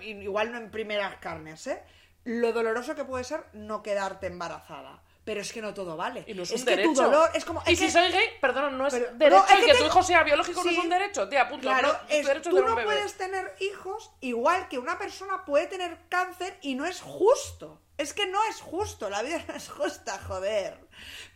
igual 0.00 0.50
no 0.50 0.59
en 0.59 0.70
primeras 0.72 1.16
carnes, 1.16 1.68
¿eh? 1.68 1.80
Lo 2.24 2.52
doloroso 2.52 2.96
que 2.96 3.04
puede 3.04 3.22
ser 3.22 3.44
no 3.52 3.82
quedarte 3.84 4.26
embarazada. 4.26 5.03
Pero 5.24 5.40
es 5.40 5.52
que 5.55 5.62
no 5.62 5.72
todo 5.72 5.96
vale. 5.96 6.22
Y 6.26 6.34
no 6.34 6.42
es, 6.42 6.51
es 6.51 6.60
un 6.60 6.66
que 6.66 6.70
derecho. 6.76 6.92
tu 6.92 7.01
dolor 7.02 7.30
es 7.32 7.44
como. 7.46 7.62
Y 7.66 7.76
si 7.76 7.90
soy 7.90 8.12
gay, 8.12 8.26
perdona, 8.42 8.68
no 8.70 8.86
es 8.86 8.92
Pero- 8.94 9.10
derecho. 9.14 9.36
no, 9.38 9.44
es 9.48 9.60
que 9.60 9.66
que 9.66 9.72
te- 9.72 9.78
tu 9.78 9.84
hijo 9.86 10.02
sea 10.02 10.22
biológico 10.22 10.62
no 10.62 10.70
es 10.70 10.78
un 10.78 10.88
derecho, 10.90 11.28
tía, 11.30 11.48
punto. 11.48 11.62
Claro, 11.62 11.88
No, 11.88 11.98
es- 12.10 12.42
tú 12.42 12.51
no 12.52 12.74
bebé. 12.74 12.84
puedes 12.84 13.14
tener 13.14 13.55
hijos 13.60 14.10
igual 14.20 14.68
que 14.68 14.78
una 14.78 14.98
persona 14.98 15.44
puede 15.46 15.66
tener 15.66 15.96
cáncer 16.10 16.59
y 16.60 16.74
no 16.74 16.84
es 16.84 17.01
justo. 17.01 17.80
Es 17.96 18.12
que 18.12 18.26
no 18.26 18.38
es 18.51 18.60
justo, 18.60 19.09
la 19.09 19.22
vida 19.22 19.42
no 19.48 19.55
es 19.55 19.68
justa, 19.70 20.18
joder. 20.26 20.76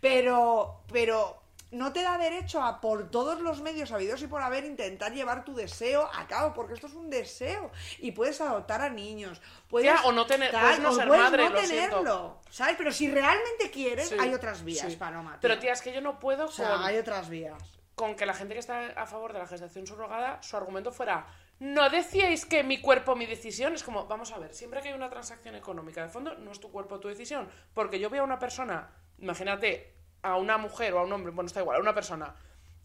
Pero, 0.01 0.83
pero 0.93 1.41
no 1.71 1.93
te 1.93 2.03
da 2.03 2.17
derecho 2.19 2.63
a 2.63 2.81
por 2.81 3.11
todos 3.11 3.41
los 3.41 3.61
medios 3.61 3.93
habidos 3.93 4.23
y 4.23 4.27
por 4.27 4.43
haber 4.43 4.65
intentar 4.65 5.13
llevar 5.13 5.45
tu 5.45 5.55
deseo 5.55 6.09
a 6.15 6.27
cabo, 6.27 6.55
porque 6.55 6.75
esto 6.75 6.87
es 6.87 6.95
un 6.95 7.11
deseo. 7.11 7.71
Y 7.99 8.13
puedes 8.13 8.41
adoptar 8.41 8.81
a 8.81 8.89
niños, 8.89 9.41
puedes 9.69 9.93
o 10.05 10.13
no 10.13 10.25
tener- 10.27 10.51
puedes 10.51 10.79
no 10.81 10.93
ser 10.93 11.09
puedes 11.09 11.25
madre, 11.25 11.45
no 11.45 11.51
lo 11.51 11.61
siento. 11.61 11.97
tenerlo, 11.97 12.41
¿sabes? 12.51 12.77
Pero 12.79 12.91
si 12.93 13.11
realmente 13.11 13.71
quieres, 13.71 14.09
Sí, 14.09 14.17
hay 14.19 14.33
otras 14.33 14.65
vías, 14.65 14.91
sí. 14.91 14.97
Paloma. 14.97 15.37
Pero 15.41 15.55
tía. 15.55 15.61
tía, 15.61 15.73
es 15.75 15.83
que 15.83 15.93
yo 15.93 16.01
no 16.01 16.19
puedo 16.19 16.47
o 16.47 16.51
sea, 16.51 16.71
con, 16.77 16.85
hay 16.85 16.97
otras 16.97 17.29
vías. 17.29 17.63
con 17.95 18.15
que 18.17 18.25
la 18.27 18.33
gente 18.35 18.55
que 18.55 18.61
está 18.61 18.87
a 18.97 19.07
favor 19.07 19.33
de 19.33 19.41
la 19.41 19.47
gestación 19.47 19.87
subrogada, 19.87 20.41
su 20.43 20.57
argumento 20.57 20.93
fuera, 20.93 21.27
no 21.59 21.91
decíais 21.91 22.47
que 22.47 22.63
mi 22.63 22.81
cuerpo, 22.81 23.17
mi 23.17 23.27
decisión. 23.27 23.75
Es 23.75 23.83
como, 23.83 24.07
vamos 24.07 24.31
a 24.33 24.39
ver, 24.39 24.55
siempre 24.55 24.81
que 24.81 24.89
hay 24.89 24.95
una 24.95 25.11
transacción 25.11 25.57
económica 25.57 26.01
de 26.03 26.09
fondo, 26.09 26.35
no 26.37 26.53
es 26.53 26.61
tu 26.61 26.71
cuerpo, 26.71 27.01
tu 27.01 27.09
decisión. 27.09 27.51
Porque 27.75 27.99
yo 27.99 28.09
veo 28.09 28.23
a 28.23 28.25
una 28.25 28.39
persona, 28.39 28.89
imagínate, 29.19 29.98
a 30.23 30.37
una 30.37 30.59
mujer 30.59 30.95
o 30.95 30.99
a 30.99 31.03
un 31.05 31.13
hombre, 31.13 31.33
bueno, 31.33 31.47
está 31.47 31.61
igual, 31.61 31.79
a 31.79 31.81
una 31.81 31.95
persona 31.95 32.35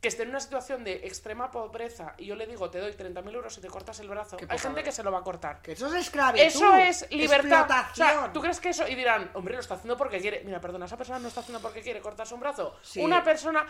que 0.03 0.09
esté 0.09 0.23
en 0.23 0.29
una 0.29 0.41
situación 0.41 0.83
de 0.83 0.95
extrema 1.07 1.49
pobreza 1.49 2.13
y 2.17 2.25
yo 2.25 2.35
le 2.35 2.45
digo, 2.45 2.69
te 2.69 2.77
doy 2.79 2.91
30.000 2.91 3.33
euros 3.33 3.57
y 3.57 3.61
te 3.61 3.69
cortas 3.69 4.01
el 4.01 4.09
brazo, 4.09 4.35
hay 4.49 4.59
gente 4.59 4.83
que 4.83 4.91
se 4.91 5.01
lo 5.01 5.13
va 5.13 5.19
a 5.19 5.23
cortar. 5.23 5.61
Que 5.61 5.71
eso 5.71 5.87
es 5.87 5.93
esclavitud. 5.93 6.45
Eso 6.45 6.75
es 6.75 7.09
libertad. 7.09 7.85
O 7.89 7.95
sea. 7.95 8.33
¿tú 8.33 8.41
crees 8.41 8.59
que 8.59 8.69
eso? 8.69 8.85
Y 8.85 8.95
dirán, 8.95 9.31
hombre, 9.33 9.53
lo 9.53 9.61
está 9.61 9.75
haciendo 9.75 9.95
porque 9.95 10.19
quiere. 10.19 10.41
Mira, 10.43 10.59
perdona, 10.59 10.87
esa 10.87 10.97
persona 10.97 11.19
no 11.19 11.29
está 11.29 11.39
haciendo 11.39 11.61
porque 11.61 11.81
quiere 11.81 12.01
cortarse 12.01 12.33
un 12.33 12.41
brazo. 12.41 12.75
Sí. 12.81 12.99
Una 12.99 13.23
persona. 13.23 13.65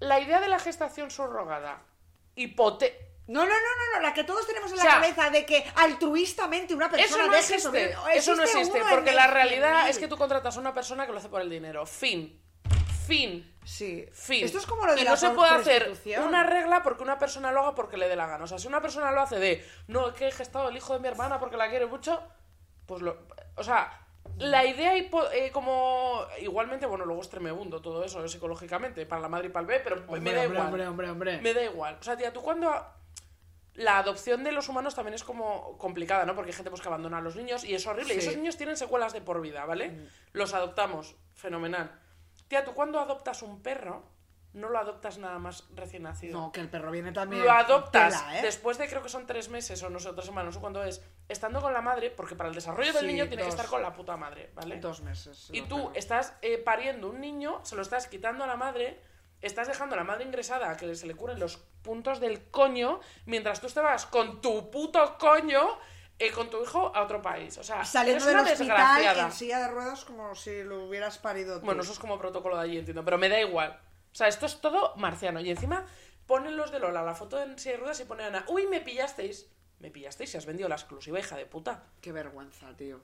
La 0.00 0.18
idea 0.18 0.40
de 0.40 0.48
la 0.48 0.58
gestación 0.58 1.12
subrogada. 1.12 1.80
Hipote. 2.34 3.08
No, 3.28 3.44
no, 3.44 3.46
no, 3.46 3.52
no, 3.52 3.94
no, 3.94 4.00
la 4.02 4.12
que 4.12 4.24
todos 4.24 4.46
tenemos 4.48 4.72
en 4.72 4.78
O 4.78 4.80
sea, 4.80 4.94
la 4.94 5.00
cabeza 5.00 5.30
de 5.30 5.46
que 5.46 5.64
altruistamente 5.76 6.74
una 6.74 6.90
persona 6.90 7.22
Eso 7.24 7.26
no 7.30 7.36
existe. 7.36 7.96
Eso 8.14 8.34
no 8.34 8.42
existe. 8.42 8.82
Porque 8.90 9.12
la 9.12 9.28
realidad 9.28 9.84
100.000. 9.84 9.90
es 9.90 9.98
que 9.98 10.08
tú 10.08 10.16
contratas 10.16 10.56
a 10.56 10.60
una 10.60 10.74
persona 10.74 11.06
que 11.06 11.12
lo 11.12 11.18
hace 11.18 11.28
por 11.28 11.40
el 11.40 11.50
dinero. 11.50 11.86
Fin. 11.86 12.42
Fin. 13.08 13.54
Sí. 13.64 14.06
Fin. 14.12 14.44
Esto 14.44 14.58
es 14.58 14.66
como 14.66 14.84
lo 14.86 14.94
de 14.94 15.00
y 15.00 15.04
la 15.04 15.12
no 15.12 15.16
se 15.16 15.30
puede 15.30 15.50
hacer 15.50 15.92
una 16.26 16.42
regla 16.44 16.82
porque 16.82 17.02
una 17.02 17.18
persona 17.18 17.50
lo 17.52 17.60
haga 17.60 17.74
porque 17.74 17.96
le 17.96 18.08
dé 18.08 18.16
la 18.16 18.26
gana. 18.26 18.44
O 18.44 18.46
sea, 18.46 18.58
si 18.58 18.68
una 18.68 18.82
persona 18.82 19.10
lo 19.12 19.22
hace 19.22 19.38
de 19.38 19.66
no, 19.88 20.08
es 20.08 20.14
que 20.14 20.28
he 20.28 20.30
gestado 20.30 20.68
el 20.68 20.76
hijo 20.76 20.92
de 20.92 21.00
mi 21.00 21.08
hermana 21.08 21.40
porque 21.40 21.56
la 21.56 21.70
quiere 21.70 21.86
mucho, 21.86 22.22
pues 22.86 23.00
lo. 23.02 23.26
O 23.56 23.64
sea, 23.64 24.06
la 24.38 24.64
idea 24.66 24.94
eh, 24.96 25.50
como. 25.52 26.26
Igualmente, 26.40 26.86
bueno, 26.86 27.06
luego 27.06 27.22
es 27.22 27.30
tremebundo 27.30 27.80
todo 27.80 28.04
eso 28.04 28.22
eh, 28.22 28.28
psicológicamente, 28.28 29.06
para 29.06 29.22
la 29.22 29.28
madre 29.28 29.48
y 29.48 29.50
para 29.50 29.62
el 29.62 29.66
bebé, 29.66 29.80
pero 29.82 29.96
me 29.96 30.18
Hombre, 30.18 30.32
da 30.32 30.42
hombre, 30.42 30.44
igual. 30.44 30.66
hombre, 30.66 30.86
hombre, 30.86 31.10
hombre. 31.10 31.40
Me 31.40 31.54
da 31.54 31.64
igual. 31.64 31.96
O 32.00 32.02
sea, 32.02 32.16
tía, 32.16 32.32
tú 32.32 32.42
cuando. 32.42 32.70
La 33.74 33.98
adopción 33.98 34.42
de 34.42 34.50
los 34.50 34.68
humanos 34.68 34.96
también 34.96 35.14
es 35.14 35.22
como 35.22 35.78
complicada, 35.78 36.26
¿no? 36.26 36.34
Porque 36.34 36.50
hay 36.50 36.56
gente 36.56 36.68
pues, 36.68 36.82
que 36.82 36.88
abandona 36.88 37.18
a 37.18 37.20
los 37.20 37.36
niños 37.36 37.62
y 37.62 37.76
es 37.76 37.86
horrible. 37.86 38.14
Y 38.14 38.18
esos 38.18 38.36
niños 38.36 38.56
tienen 38.56 38.76
secuelas 38.76 39.12
de 39.12 39.20
por 39.20 39.40
vida, 39.40 39.64
¿vale? 39.66 40.08
Los 40.32 40.52
adoptamos. 40.52 41.14
Fenomenal. 41.34 41.96
Tía, 42.48 42.64
tú 42.64 42.72
cuando 42.74 42.98
adoptas 43.00 43.42
un 43.42 43.62
perro, 43.62 44.02
no 44.54 44.70
lo 44.70 44.78
adoptas 44.78 45.18
nada 45.18 45.38
más 45.38 45.64
recién 45.74 46.02
nacido. 46.04 46.40
No, 46.40 46.50
que 46.52 46.60
el 46.60 46.68
perro 46.70 46.90
viene 46.90 47.12
también. 47.12 47.44
Lo 47.44 47.52
adoptas 47.52 48.14
tela, 48.24 48.38
¿eh? 48.38 48.42
después 48.42 48.78
de 48.78 48.88
creo 48.88 49.02
que 49.02 49.08
son 49.10 49.26
tres 49.26 49.50
meses 49.50 49.82
o 49.82 49.90
no 49.90 49.98
sé, 50.00 50.10
tres 50.14 50.24
semanas, 50.26 50.46
no 50.46 50.52
sé 50.52 50.60
cuándo 50.60 50.82
es, 50.82 51.02
estando 51.28 51.60
con 51.60 51.72
la 51.74 51.82
madre, 51.82 52.10
porque 52.10 52.34
para 52.34 52.48
el 52.48 52.54
desarrollo 52.54 52.92
del 52.92 53.02
Sí, 53.02 53.06
niño 53.06 53.28
tiene 53.28 53.42
dos. 53.42 53.54
que 53.54 53.56
estar 53.60 53.66
con 53.70 53.82
la 53.82 53.92
puta 53.92 54.16
madre, 54.16 54.50
¿vale? 54.54 54.80
Dos 54.80 55.02
meses. 55.02 55.48
Y 55.52 55.62
tú 55.62 55.90
estás 55.94 56.34
eh, 56.42 56.56
pariendo 56.58 57.10
un 57.10 57.20
niño, 57.20 57.60
se 57.64 57.76
lo 57.76 57.82
estás 57.82 58.06
quitando 58.08 58.42
a 58.44 58.46
la 58.46 58.56
madre, 58.56 58.98
estás 59.42 59.68
dejando 59.68 59.94
a 59.94 59.98
la 59.98 60.04
madre 60.04 60.24
ingresada 60.24 60.70
a 60.70 60.76
que 60.78 60.94
se 60.94 61.06
le 61.06 61.14
curen 61.14 61.38
los 61.38 61.58
puntos 61.82 62.18
del 62.18 62.50
coño, 62.50 63.00
mientras 63.26 63.60
tú 63.60 63.68
te 63.68 63.80
vas 63.80 64.06
con 64.06 64.40
tu 64.40 64.70
puto 64.70 65.18
coño, 65.18 65.78
eh, 66.18 66.30
con 66.32 66.50
tu 66.50 66.62
hijo 66.62 66.94
a 66.94 67.02
otro 67.02 67.22
país. 67.22 67.56
O 67.58 67.62
sea, 67.64 67.84
Saliendo 67.84 68.24
del 68.24 68.34
una 68.34 68.42
hospital 68.42 68.68
desgraciada. 68.68 69.26
en 69.26 69.32
silla 69.32 69.58
de 69.60 69.68
ruedas 69.68 70.04
como 70.04 70.34
si 70.34 70.62
lo 70.62 70.84
hubieras 70.86 71.18
parido 71.18 71.60
tú. 71.60 71.66
Bueno, 71.66 71.82
eso 71.82 71.92
es 71.92 71.98
como 71.98 72.18
protocolo 72.18 72.56
de 72.56 72.62
allí, 72.64 72.78
entiendo, 72.78 73.04
pero 73.04 73.18
me 73.18 73.28
da 73.28 73.40
igual. 73.40 73.80
O 74.12 74.14
sea, 74.14 74.26
esto 74.28 74.46
es 74.46 74.60
todo 74.60 74.94
marciano. 74.96 75.40
Y 75.40 75.50
encima 75.50 75.84
ponen 76.26 76.56
los 76.56 76.70
de 76.72 76.80
Lola 76.80 77.02
la 77.02 77.14
foto 77.14 77.40
en 77.42 77.58
silla 77.58 77.72
de 77.76 77.78
ruedas 77.80 78.00
y 78.00 78.04
ponen 78.04 78.26
Ana, 78.26 78.44
uy, 78.48 78.66
me 78.66 78.80
pillasteis. 78.80 79.46
Me 79.78 79.90
pillasteis 79.90 80.34
y 80.34 80.36
has 80.38 80.46
vendido 80.46 80.68
la 80.68 80.74
exclusiva, 80.74 81.20
hija 81.20 81.36
de 81.36 81.46
puta. 81.46 81.84
Qué 82.00 82.10
vergüenza, 82.10 82.76
tío. 82.76 83.00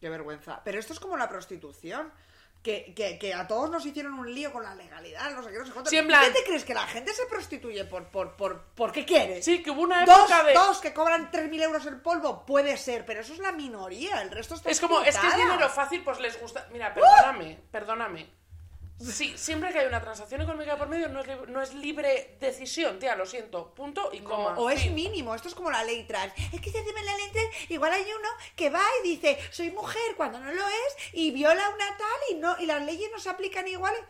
Qué 0.00 0.08
vergüenza. 0.10 0.60
Pero 0.64 0.78
esto 0.78 0.92
es 0.92 1.00
como 1.00 1.16
la 1.16 1.28
prostitución. 1.28 2.12
Que, 2.62 2.92
que, 2.94 3.18
que 3.18 3.32
a 3.32 3.48
todos 3.48 3.70
nos 3.70 3.86
hicieron 3.86 4.12
un 4.18 4.34
lío 4.34 4.52
con 4.52 4.62
la 4.62 4.74
legalidad, 4.74 5.30
no 5.30 5.42
sé 5.42 5.50
qué, 5.50 5.58
no 5.60 5.64
sé 5.64 5.72
cuánto. 5.72 5.88
Sí, 5.88 5.96
en 5.96 6.02
¿Tú 6.04 6.08
plan- 6.08 6.24
¿Qué 6.24 6.40
te 6.40 6.44
crees? 6.44 6.62
¿Que 6.64 6.74
la 6.74 6.86
gente 6.86 7.14
se 7.14 7.24
prostituye 7.24 7.86
por, 7.86 8.08
por, 8.08 8.36
por, 8.36 8.64
porque 8.74 9.06
quiere? 9.06 9.42
Sí, 9.42 9.62
que 9.62 9.70
hubo 9.70 9.80
una 9.80 10.04
Dos, 10.04 10.18
época 10.30 10.42
de... 10.44 10.52
dos 10.52 10.78
que 10.80 10.92
cobran 10.92 11.30
3.000 11.32 11.62
euros 11.62 11.86
el 11.86 12.02
polvo, 12.02 12.44
puede 12.44 12.76
ser, 12.76 13.06
pero 13.06 13.22
eso 13.22 13.32
es 13.32 13.38
la 13.38 13.52
minoría, 13.52 14.20
el 14.20 14.30
resto 14.30 14.56
está 14.56 14.68
Es 14.70 14.78
como, 14.78 15.00
es 15.00 15.16
que 15.16 15.26
es 15.26 15.36
dinero 15.36 15.70
fácil, 15.70 16.04
pues 16.04 16.20
les 16.20 16.38
gusta. 16.38 16.68
Mira, 16.70 16.92
perdóname, 16.92 17.58
perdóname. 17.70 18.30
Sí, 19.00 19.32
siempre 19.38 19.72
que 19.72 19.78
hay 19.78 19.86
una 19.86 20.00
transacción 20.02 20.42
económica 20.42 20.76
por 20.76 20.88
medio 20.88 21.08
no 21.08 21.20
es, 21.20 21.26
lib- 21.26 21.46
no 21.46 21.62
es 21.62 21.72
libre 21.74 22.36
decisión, 22.38 22.98
tía, 22.98 23.16
lo 23.16 23.24
siento. 23.24 23.72
Punto 23.74 24.10
y 24.12 24.20
No, 24.20 24.28
coma. 24.28 24.54
o 24.58 24.68
es 24.68 24.82
Fin. 24.82 24.94
mínimo, 24.94 25.34
esto 25.34 25.48
es 25.48 25.54
como 25.54 25.70
la 25.70 25.82
ley 25.84 26.04
trans. 26.04 26.32
Es 26.52 26.60
que 26.60 26.70
si 26.70 26.76
en 26.76 26.84
la 26.94 27.16
ley 27.16 27.30
trans, 27.32 27.70
igual 27.70 27.92
hay 27.92 28.02
uno 28.02 28.28
que 28.56 28.68
va 28.68 28.82
y 29.02 29.08
dice, 29.08 29.38
soy 29.50 29.70
mujer 29.70 30.02
cuando 30.16 30.38
no 30.38 30.52
lo 30.52 30.66
es, 30.68 30.96
y 31.14 31.30
viola 31.30 31.66
una 31.70 31.96
tal 31.96 32.20
y 32.30 32.34
no 32.34 32.56
y 32.60 32.66
las 32.66 32.84
leyes 32.84 33.10
no 33.10 33.18
se 33.18 33.30
aplican 33.30 33.66
iguales. 33.66 34.00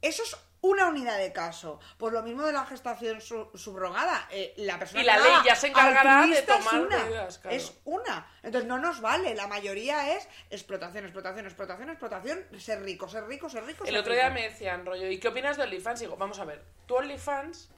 Eso 0.00 0.22
es 0.22 0.36
una 0.60 0.86
unidad 0.88 1.18
de 1.18 1.32
caso. 1.32 1.78
Por 1.98 2.12
lo 2.12 2.22
mismo 2.22 2.42
de 2.44 2.52
la 2.52 2.66
gestación 2.66 3.20
su- 3.20 3.48
subrogada. 3.54 4.26
eh, 4.30 4.54
la 4.56 4.78
persona 4.78 5.02
Y 5.02 5.04
la 5.04 5.18
ley 5.18 5.32
ya 5.44 5.54
se 5.54 5.68
encargará 5.68 6.02
de 6.26 6.36
altruista 6.38 6.58
es 6.58 6.64
tomar 6.64 6.80
una, 6.86 6.98
medidas, 7.04 7.38
claro. 7.38 7.56
Es 7.56 7.72
una. 7.84 8.26
Entonces 8.42 8.68
no 8.68 8.78
nos 8.78 9.00
vale. 9.00 9.34
La 9.34 9.46
mayoría 9.46 10.16
es 10.16 10.28
explotación, 10.50 11.04
explotación, 11.04 11.46
explotación, 11.46 11.90
explotación. 11.90 12.44
Ser 12.58 12.82
rico, 12.82 13.08
ser 13.08 13.24
rico, 13.26 13.48
ser 13.48 13.64
rico. 13.64 13.84
El 13.84 13.90
ser 13.90 14.00
otro 14.00 14.12
día 14.14 14.30
me 14.30 14.42
decían, 14.48 14.84
rollo, 14.84 15.08
¿y 15.08 15.18
qué 15.18 15.28
opinas 15.28 15.56
de 15.56 15.62
OnlyFans? 15.62 16.00
Y 16.00 16.04
digo, 16.04 16.16
vamos 16.16 16.38
a 16.40 16.44
ver, 16.44 16.64
tú 16.86 16.96
OnlyFans, 16.96 17.70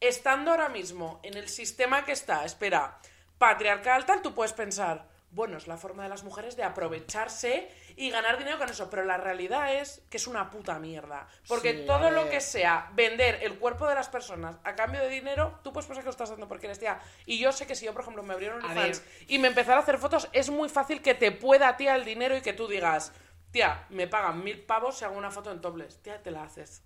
estando 0.00 0.52
ahora 0.52 0.68
mismo 0.68 1.20
en 1.22 1.36
el 1.36 1.48
sistema 1.48 2.04
que 2.04 2.12
está, 2.12 2.44
espera, 2.44 2.98
patriarcal 3.38 4.06
tal, 4.06 4.22
tú 4.22 4.34
puedes 4.34 4.52
pensar, 4.52 5.08
bueno, 5.30 5.56
es 5.58 5.66
la 5.66 5.76
forma 5.76 6.02
de 6.04 6.08
las 6.08 6.22
mujeres 6.24 6.56
de 6.56 6.64
aprovecharse 6.64 7.70
y 8.00 8.08
ganar 8.08 8.38
dinero 8.38 8.56
con 8.56 8.66
eso, 8.70 8.88
pero 8.88 9.04
la 9.04 9.18
realidad 9.18 9.74
es 9.74 10.00
que 10.08 10.16
es 10.16 10.26
una 10.26 10.48
puta 10.48 10.78
mierda. 10.78 11.28
Porque 11.46 11.80
Sí, 11.80 11.84
todo 11.86 12.10
lo 12.10 12.30
que 12.30 12.40
sea 12.40 12.88
vender 12.94 13.40
el 13.42 13.58
cuerpo 13.58 13.86
de 13.86 13.94
las 13.94 14.08
personas 14.08 14.56
a 14.64 14.74
cambio 14.74 15.02
de 15.02 15.10
dinero, 15.10 15.60
tú 15.62 15.70
puedes 15.70 15.86
pensar 15.86 16.02
que 16.02 16.06
lo 16.06 16.12
estás 16.12 16.30
haciendo 16.30 16.48
porque 16.48 16.66
eres 16.66 16.78
tía. 16.78 16.98
Y 17.26 17.38
yo 17.38 17.52
sé 17.52 17.66
que 17.66 17.74
si 17.74 17.84
yo, 17.84 17.92
por 17.92 18.00
ejemplo, 18.00 18.22
me 18.22 18.32
abrieron 18.32 18.64
OnlyFans 18.64 19.00
ver. 19.00 19.26
y 19.28 19.38
me 19.38 19.48
empezara 19.48 19.76
a 19.76 19.82
hacer 19.82 19.98
fotos, 19.98 20.30
es 20.32 20.48
muy 20.48 20.70
fácil 20.70 21.02
que 21.02 21.12
te 21.12 21.30
pueda, 21.30 21.76
tía, 21.76 21.94
el 21.94 22.06
dinero 22.06 22.34
y 22.34 22.40
que 22.40 22.54
tú 22.54 22.68
digas, 22.68 23.12
tía, 23.50 23.84
me 23.90 24.06
pagan 24.06 24.42
mil 24.42 24.62
pavos 24.62 24.96
si 24.96 25.04
hago 25.04 25.18
una 25.18 25.30
foto 25.30 25.52
en 25.52 25.60
topless. 25.60 26.02
Tía, 26.02 26.22
te 26.22 26.30
la 26.30 26.44
haces. 26.44 26.82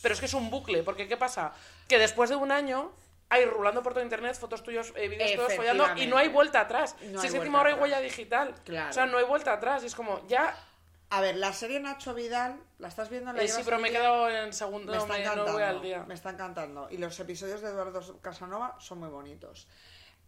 Pero 0.00 0.14
es 0.14 0.20
que 0.20 0.26
es 0.26 0.34
un 0.34 0.48
bucle, 0.48 0.82
porque 0.82 1.06
¿qué 1.08 1.18
pasa? 1.18 1.52
Que 1.88 1.98
después 1.98 2.30
de 2.30 2.36
un 2.36 2.52
año 2.52 2.90
hay 3.34 3.44
rulando 3.44 3.82
por 3.82 3.92
todo 3.92 4.02
internet 4.02 4.34
fotos 4.36 4.62
tuyos, 4.62 4.92
eh, 4.96 5.08
vídeos 5.08 5.34
todos 5.34 5.54
follando 5.54 5.86
y 5.96 6.06
no 6.06 6.16
hay 6.16 6.28
vuelta 6.28 6.60
atrás. 6.60 6.96
No 7.02 7.20
si 7.20 7.26
es 7.26 7.34
encima 7.34 7.58
ahora 7.58 7.70
hay 7.74 7.80
huella 7.80 8.00
digital. 8.00 8.54
Claro. 8.64 8.90
O 8.90 8.92
sea, 8.92 9.06
no 9.06 9.18
hay 9.18 9.24
vuelta 9.24 9.52
atrás. 9.52 9.82
Y 9.82 9.86
es 9.86 9.94
como, 9.94 10.26
ya. 10.26 10.56
A 11.10 11.20
ver, 11.20 11.36
la 11.36 11.52
serie 11.52 11.78
Nacho 11.78 12.12
Vidal, 12.14 12.58
¿la 12.78 12.88
estás 12.88 13.08
viendo? 13.10 13.32
¿La 13.32 13.40
eh, 13.42 13.46
sí, 13.46 13.60
pero 13.64 13.78
me 13.78 13.88
he 13.88 13.92
quedado 13.92 14.28
en 14.28 14.52
segundo. 14.52 14.90
me 14.90 14.96
No, 14.98 15.04
está 15.04 15.12
me, 15.12 15.18
no 15.20 15.24
encantando. 15.32 15.52
voy 15.52 15.62
al 15.62 15.82
día. 15.82 16.04
Me 16.08 16.14
está 16.14 16.30
encantando. 16.30 16.88
Y 16.90 16.96
los 16.96 17.20
episodios 17.20 17.60
de 17.60 17.68
Eduardo 17.68 18.20
Casanova 18.20 18.76
son 18.80 18.98
muy 18.98 19.10
bonitos. 19.10 19.68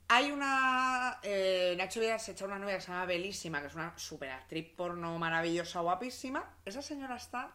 Hay 0.08 0.30
una. 0.30 1.18
eh, 1.24 1.74
Nacho 1.76 1.98
Vidal 1.98 2.20
se 2.20 2.32
echa 2.32 2.44
una 2.44 2.58
novia 2.58 2.76
que 2.76 2.82
se 2.82 2.88
llama 2.92 3.06
Belísima, 3.06 3.60
que 3.60 3.66
es 3.66 3.74
una 3.74 3.98
super 3.98 4.30
actriz 4.30 4.68
porno 4.76 5.18
maravillosa, 5.18 5.80
guapísima. 5.80 6.44
Esa 6.64 6.82
señora 6.82 7.16
está. 7.16 7.50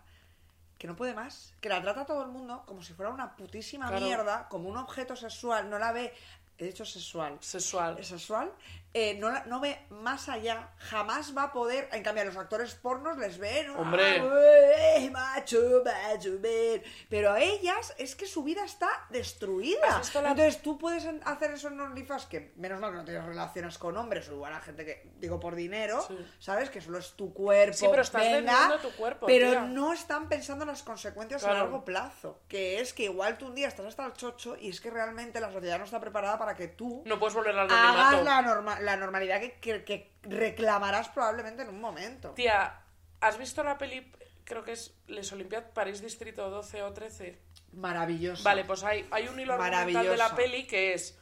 Que 0.82 0.88
no 0.88 0.96
puede 0.96 1.14
más. 1.14 1.54
Que 1.62 1.70
la 1.70 1.80
trata 1.80 2.02
a 2.02 2.06
todo 2.08 2.24
el 2.24 2.30
mundo 2.30 2.64
como 2.66 2.82
si 2.82 2.94
fuera 2.96 3.12
una 3.12 3.36
putísima 3.36 3.88
Claro. 3.88 4.04
mierda, 4.04 4.48
como 4.50 4.68
un 4.68 4.78
objeto 4.78 5.16
sexual. 5.16 5.70
No 5.70 5.78
la 5.78 5.92
ve. 5.92 6.12
He 6.58 6.66
dicho 6.66 6.84
sexual. 6.86 7.38
Sexual. 7.40 8.00
Es 8.00 8.08
sexual, 8.08 8.52
eh, 8.94 9.16
no, 9.20 9.30
la- 9.30 9.44
no 9.46 9.60
ve 9.60 9.80
más 9.90 10.28
allá, 10.30 10.70
jamás 10.78 11.36
va 11.36 11.44
a 11.44 11.52
poder. 11.54 11.88
En 11.94 12.04
cambio, 12.04 12.24
a 12.24 12.26
los 12.26 12.36
actores 12.38 12.76
pornos 12.76 13.18
les 13.18 13.38
ven. 13.38 13.70
Hombre. 13.72 14.20
"Ah, 14.20 14.98
eh, 14.98 15.10
macho, 15.12 15.60
macho, 15.86 16.32
ven". 16.40 16.84
Pero 17.10 17.32
a 17.32 17.40
ellas 17.42 17.94
es 17.98 18.16
que 18.16 18.26
su 18.28 18.44
vida 18.44 18.66
está 18.66 18.90
destruida. 19.10 19.88
¿Has 19.90 20.00
visto 20.00 20.22
la- 20.22 20.32
Entonces 20.32 20.62
tú 20.62 20.78
puedes 20.78 21.06
hacer 21.26 21.52
eso 21.52 21.70
en 21.70 21.80
OnlyFans, 21.80 22.26
que 22.26 22.52
menos 22.58 22.80
mal 22.80 22.92
que 22.92 22.98
no 22.98 23.06
tienes 23.06 23.24
relaciones 23.26 23.78
con 23.78 23.96
hombres, 23.98 24.28
o 24.30 24.34
igual 24.34 24.54
a 24.54 24.60
gente 24.62 24.84
que, 24.86 25.10
digo, 25.20 25.40
por 25.40 25.56
dinero, 25.56 26.04
Sí. 26.08 26.18
¿sabes? 26.40 26.70
Que 26.70 26.82
solo 26.82 26.98
es 26.98 27.12
tu 27.16 27.34
cuerpo. 27.34 27.78
Sí, 27.78 27.88
pero 27.90 28.02
estás 28.02 28.22
venga, 28.24 28.78
tu 28.82 28.92
cuerpo, 28.92 29.26
Pero 29.28 29.50
tía. 29.52 29.62
no 29.62 29.94
están 29.94 30.28
pensando 30.28 30.64
en 30.64 30.70
las 30.70 30.84
consecuencias 30.84 31.44
a 31.46 31.54
largo 31.54 31.86
plazo. 31.86 32.42
Que 32.48 32.80
es 32.82 32.94
que 32.94 33.04
igual 33.04 33.38
tú 33.38 33.48
un 33.48 33.56
día 33.56 33.68
estás 33.68 33.86
hasta 33.86 34.06
el 34.06 34.14
chocho 34.14 34.58
y 34.60 34.70
es 34.70 34.82
que 34.82 34.90
realmente 34.90 35.40
la 35.40 35.52
sociedad 35.52 35.78
no 35.78 35.86
está 35.86 36.00
preparada 36.00 36.38
para 36.38 36.56
que 36.56 36.68
tú 36.68 37.04
No 37.06 37.20
puedes 37.20 37.34
volver 37.36 37.58
al 37.58 37.70
hagas 37.72 38.24
la, 38.24 38.42
norma- 38.42 38.80
la 38.82 38.98
normalidad 38.98 39.40
que, 39.40 39.54
que- 39.60 39.84
que 39.84 40.12
reclamarás 40.24 41.10
probablemente 41.10 41.62
en 41.64 41.70
un 41.70 41.80
momento. 41.82 42.32
Tía, 42.32 42.82
¿has 43.20 43.38
visto 43.38 43.64
la 43.64 43.78
peli? 43.78 44.12
Creo 44.44 44.64
que 44.64 44.74
es 44.74 44.94
Les 45.08 45.32
Olimpiad 45.32 45.66
París 45.74 46.02
Distrito 46.02 46.50
12 46.50 46.84
o 46.84 46.92
13. 46.94 47.38
Maravilloso. 47.74 48.44
Vale, 48.44 48.66
pues 48.66 48.84
hay, 48.84 49.08
hay 49.12 49.28
un 49.28 49.40
hilo 49.40 49.54
argumental 49.54 50.08
de 50.08 50.18
la 50.18 50.36
peli 50.36 50.66
que 50.68 50.94
es. 50.94 51.18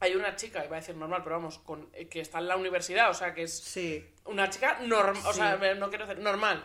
Hay 0.00 0.14
una 0.14 0.36
chica, 0.36 0.64
iba 0.64 0.76
a 0.76 0.80
decir 0.80 0.94
normal, 0.96 1.22
pero 1.24 1.36
vamos, 1.36 1.58
con, 1.58 1.90
eh, 1.92 2.08
que 2.08 2.20
está 2.20 2.38
en 2.38 2.46
la 2.48 2.56
universidad, 2.56 3.10
o 3.10 3.14
sea, 3.14 3.34
que 3.34 3.42
es 3.42 3.58
Sí. 3.58 4.08
una 4.26 4.48
chica 4.48 4.78
normal, 4.80 5.20
o 5.26 5.32
Sí. 5.32 5.38
sea, 5.40 5.56
no 5.74 5.88
quiero 5.88 6.06
decir 6.06 6.22
normal. 6.22 6.64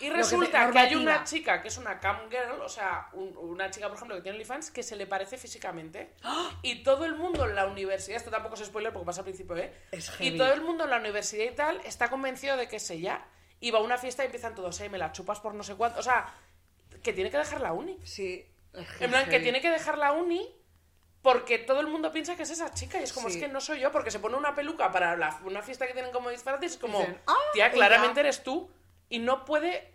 Y 0.00 0.08
que 0.08 0.12
resulta 0.16 0.70
que, 0.70 0.78
hay 0.78 0.94
una 0.96 1.22
chica 1.24 1.62
que 1.62 1.68
es 1.68 1.78
una 1.78 2.00
cam 2.00 2.28
girl, 2.28 2.60
o 2.62 2.68
sea, 2.68 3.08
un- 3.12 3.36
una 3.36 3.70
chica, 3.70 3.86
por 3.88 3.96
ejemplo, 3.96 4.16
que 4.16 4.22
tiene 4.22 4.36
OnlyFans, 4.36 4.70
que 4.70 4.82
se 4.82 4.96
le 4.96 5.06
parece 5.06 5.38
físicamente. 5.38 6.14
¡Ah! 6.22 6.50
Y 6.62 6.82
todo 6.82 7.04
el 7.04 7.14
mundo 7.14 7.44
en 7.48 7.54
la 7.54 7.66
universidad, 7.66 8.16
esto 8.16 8.30
tampoco 8.30 8.54
es 8.56 8.64
spoiler 8.66 8.92
porque 8.92 9.06
pasa 9.06 9.20
al 9.20 9.24
principio, 9.24 9.56
¿eh? 9.56 9.72
Es 9.92 10.10
y 10.20 10.36
todo 10.36 10.52
el 10.52 10.62
mundo 10.62 10.84
en 10.84 10.90
la 10.90 10.96
universidad 10.98 11.44
y 11.44 11.54
tal 11.54 11.80
está 11.84 12.10
convencido 12.10 12.56
de 12.56 12.66
que 12.68 12.76
es 12.76 12.90
ella. 12.90 13.24
Y 13.60 13.70
va 13.70 13.78
a 13.78 13.82
una 13.82 13.96
fiesta 13.96 14.22
y 14.24 14.26
empiezan 14.26 14.54
todos, 14.54 14.78
eh, 14.80 14.88
me 14.88 14.98
la 14.98 15.12
chupas 15.12 15.40
por 15.40 15.54
no 15.54 15.62
sé 15.62 15.74
cuánto. 15.76 16.00
O 16.00 16.02
sea, 16.02 16.26
que 17.02 17.12
tiene 17.12 17.30
que 17.30 17.38
dejar 17.38 17.60
la 17.60 17.72
uni. 17.72 17.98
Sí. 18.04 18.44
En 19.00 19.10
plan, 19.10 19.28
que 19.28 19.38
tiene 19.40 19.60
que 19.60 19.70
dejar 19.70 19.96
la 19.98 20.12
uni 20.12 20.54
Porque 21.22 21.56
todo 21.58 21.80
el 21.80 21.86
mundo 21.86 22.12
piensa 22.12 22.36
que 22.36 22.42
es 22.42 22.50
esa 22.50 22.74
chica 22.74 23.00
y 23.00 23.04
es 23.04 23.12
como, 23.14 23.30
Sí. 23.30 23.36
es 23.38 23.42
que 23.42 23.48
no 23.50 23.58
soy 23.58 23.80
yo, 23.80 23.90
porque 23.90 24.10
se 24.10 24.18
pone 24.18 24.36
una 24.36 24.54
peluca 24.54 24.92
para 24.92 25.16
la- 25.16 25.40
una 25.46 25.62
fiesta 25.62 25.86
que 25.86 25.94
tienen 25.94 26.12
como 26.12 26.28
disfraces 26.28 26.72
y 26.72 26.74
es 26.74 26.76
como, 26.78 26.98
Dicen, 26.98 27.18
"Ah, 27.26 27.34
tía, 27.54 27.64
ella". 27.68 27.74
claramente 27.74 28.20
eres 28.20 28.42
tú. 28.42 28.70
Y 29.08 29.18
no 29.18 29.44
puede, 29.44 29.92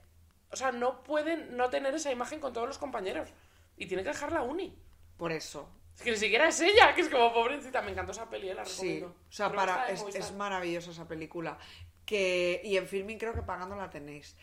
o 0.51 0.55
sea, 0.55 0.71
no 0.71 1.03
puede 1.03 1.37
no 1.37 1.69
tener 1.69 1.93
esa 1.95 2.11
imagen 2.11 2.39
con 2.39 2.53
todos 2.53 2.67
los 2.67 2.77
compañeros. 2.77 3.29
Y 3.77 3.87
tiene 3.87 4.03
que 4.03 4.09
dejar 4.09 4.31
la 4.31 4.41
uni. 4.41 4.77
Por 5.17 5.31
eso. 5.31 5.69
Es 5.95 6.03
que 6.03 6.11
ni 6.11 6.17
siquiera 6.17 6.47
es 6.47 6.59
ella, 6.61 6.95
que 6.95 7.01
es 7.01 7.09
como 7.09 7.33
pobrecita. 7.33 7.81
Me 7.81 7.91
encantó 7.91 8.11
esa 8.11 8.29
peli, 8.29 8.49
eh, 8.49 8.53
la 8.53 8.65
Sí, 8.65 8.99
recomiendo. 8.99 9.07
o 9.07 9.31
sea, 9.31 9.51
para, 9.51 9.89
es, 9.89 10.03
es 10.13 10.31
maravillosa 10.33 10.91
esa 10.91 11.07
película. 11.07 11.57
Que, 12.05 12.61
y 12.63 12.77
en 12.77 12.87
filming 12.87 13.17
creo 13.17 13.33
que 13.33 13.41
pagando 13.41 13.75
la 13.75 13.89
tenéis. 13.89 14.35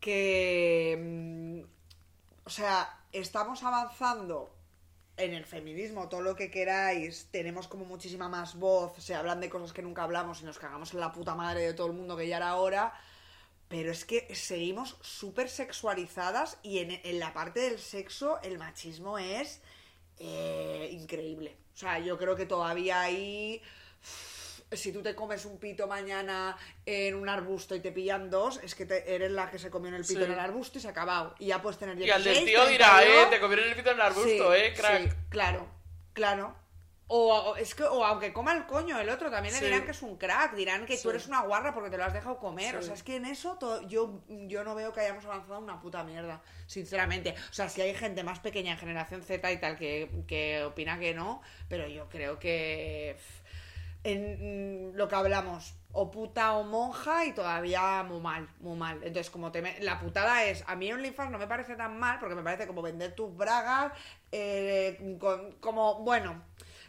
Que, 0.00 0.98
mm, 1.00 2.46
o 2.46 2.50
sea, 2.50 3.00
estamos 3.12 3.62
avanzando 3.62 4.54
en 5.16 5.32
el 5.32 5.44
feminismo, 5.44 6.08
todo 6.08 6.22
lo 6.22 6.34
que 6.34 6.50
queráis, 6.50 7.28
tenemos 7.30 7.68
como 7.68 7.84
muchísima 7.84 8.28
más 8.28 8.56
voz, 8.56 8.94
se 8.98 9.14
hablan 9.14 9.40
de 9.40 9.48
cosas 9.48 9.72
que 9.72 9.82
nunca 9.82 10.02
hablamos 10.02 10.42
y 10.42 10.44
nos 10.44 10.58
cagamos 10.58 10.92
en 10.92 11.00
la 11.00 11.12
puta 11.12 11.34
madre 11.36 11.60
de 11.60 11.74
todo 11.74 11.86
el 11.86 11.92
mundo 11.92 12.16
que 12.16 12.26
ya 12.26 12.38
era 12.38 12.56
hora. 12.56 12.92
Pero 13.76 13.90
es 13.90 14.04
que 14.04 14.32
seguimos 14.36 14.96
súper 15.00 15.48
sexualizadas 15.48 16.58
y 16.62 16.78
en, 16.78 16.92
en 17.02 17.18
la 17.18 17.32
parte 17.34 17.58
del 17.58 17.80
sexo 17.80 18.38
el 18.42 18.56
machismo 18.56 19.18
es 19.18 19.60
eh, 20.20 20.90
increíble. 20.92 21.56
O 21.74 21.76
sea, 21.76 21.98
yo 21.98 22.16
creo 22.16 22.36
que 22.36 22.46
todavía 22.46 23.00
hay... 23.00 23.60
Si 24.70 24.92
tú 24.92 25.02
te 25.02 25.16
comes 25.16 25.44
un 25.44 25.58
pito 25.58 25.88
mañana 25.88 26.56
en 26.86 27.16
un 27.16 27.28
arbusto 27.28 27.74
y 27.74 27.80
te 27.80 27.90
pillan 27.90 28.30
dos, 28.30 28.60
es 28.62 28.76
que 28.76 28.86
te- 28.86 29.12
eres 29.12 29.32
la 29.32 29.50
que 29.50 29.58
se 29.58 29.70
comió 29.70 29.88
en 29.88 29.96
el 29.96 30.02
pito 30.04 30.20
Sí. 30.20 30.24
en 30.26 30.32
el 30.32 30.38
arbusto 30.38 30.78
y 30.78 30.80
se 30.80 30.86
ha 30.86 30.90
acabado. 30.92 31.34
Y 31.40 31.46
ya 31.46 31.60
puedes 31.60 31.76
tener 31.80 31.98
Y 32.00 32.08
al 32.12 32.22
16, 32.22 32.44
destío 32.46 32.66
dirá, 32.68 32.98
32. 32.98 33.26
eh, 33.26 33.30
te 33.30 33.40
comieron 33.40 33.68
el 33.68 33.74
pito 33.74 33.90
en 33.90 33.96
el 33.96 34.02
arbusto, 34.02 34.54
Sí, 34.54 34.60
eh, 34.60 34.72
crack. 34.76 35.02
sí, 35.02 35.16
claro, 35.30 35.66
claro. 36.12 36.54
O, 37.16 37.54
es 37.54 37.76
que, 37.76 37.84
o 37.84 38.04
aunque 38.04 38.32
coma 38.32 38.52
el 38.56 38.66
coño 38.66 38.98
el 38.98 39.08
otro, 39.08 39.30
también 39.30 39.54
Sí. 39.54 39.60
le 39.60 39.66
dirán 39.68 39.84
que 39.84 39.92
es 39.92 40.02
un 40.02 40.16
crack, 40.16 40.54
dirán 40.56 40.84
que 40.84 40.96
Sí. 40.96 41.04
tú 41.04 41.10
eres 41.10 41.28
una 41.28 41.42
guarra 41.42 41.72
porque 41.72 41.88
te 41.88 41.96
lo 41.96 42.04
has 42.04 42.12
dejado 42.12 42.38
comer. 42.40 42.74
O 42.74 42.82
sea, 42.82 42.94
es 42.94 43.04
que 43.04 43.14
en 43.14 43.24
eso 43.26 43.56
to- 43.56 43.82
yo, 43.86 44.22
yo 44.28 44.64
no 44.64 44.74
veo 44.74 44.92
que 44.92 44.98
hayamos 45.00 45.24
avanzado 45.24 45.60
una 45.60 45.78
puta 45.80 46.02
mierda, 46.02 46.42
sinceramente. 46.66 47.36
O 47.50 47.52
sea, 47.52 47.68
si 47.68 47.82
hay 47.82 47.94
gente 47.94 48.24
más 48.24 48.40
pequeña 48.40 48.72
en 48.72 48.78
generación 48.78 49.22
Z 49.22 49.52
y 49.52 49.58
tal 49.60 49.76
que, 49.78 50.10
que 50.26 50.64
opina 50.64 50.98
que 50.98 51.14
no, 51.14 51.40
pero 51.68 51.86
yo 51.86 52.08
creo 52.08 52.40
que 52.40 53.16
en 54.02 54.90
mm, 54.90 54.96
lo 54.96 55.06
que 55.08 55.14
hablamos, 55.14 55.74
o 55.92 56.10
puta 56.10 56.54
o 56.54 56.64
monja 56.64 57.24
y 57.24 57.32
todavía 57.32 58.02
muy 58.02 58.20
mal, 58.20 58.48
muy 58.58 58.76
mal. 58.76 58.96
Entonces, 59.04 59.30
como 59.30 59.52
te 59.52 59.62
me- 59.62 59.78
la 59.80 60.00
putada 60.00 60.44
es, 60.44 60.64
a 60.66 60.74
mí 60.74 60.92
OnlyFans 60.92 61.30
no 61.30 61.38
me 61.38 61.46
parece 61.46 61.76
tan 61.76 61.96
mal 61.98 62.18
porque 62.18 62.34
me 62.34 62.42
parece 62.42 62.66
como 62.66 62.82
vender 62.82 63.14
tus 63.14 63.34
bragas, 63.36 63.92
eh, 64.32 65.16
con- 65.20 65.52
como, 65.60 66.00
bueno, 66.02 66.42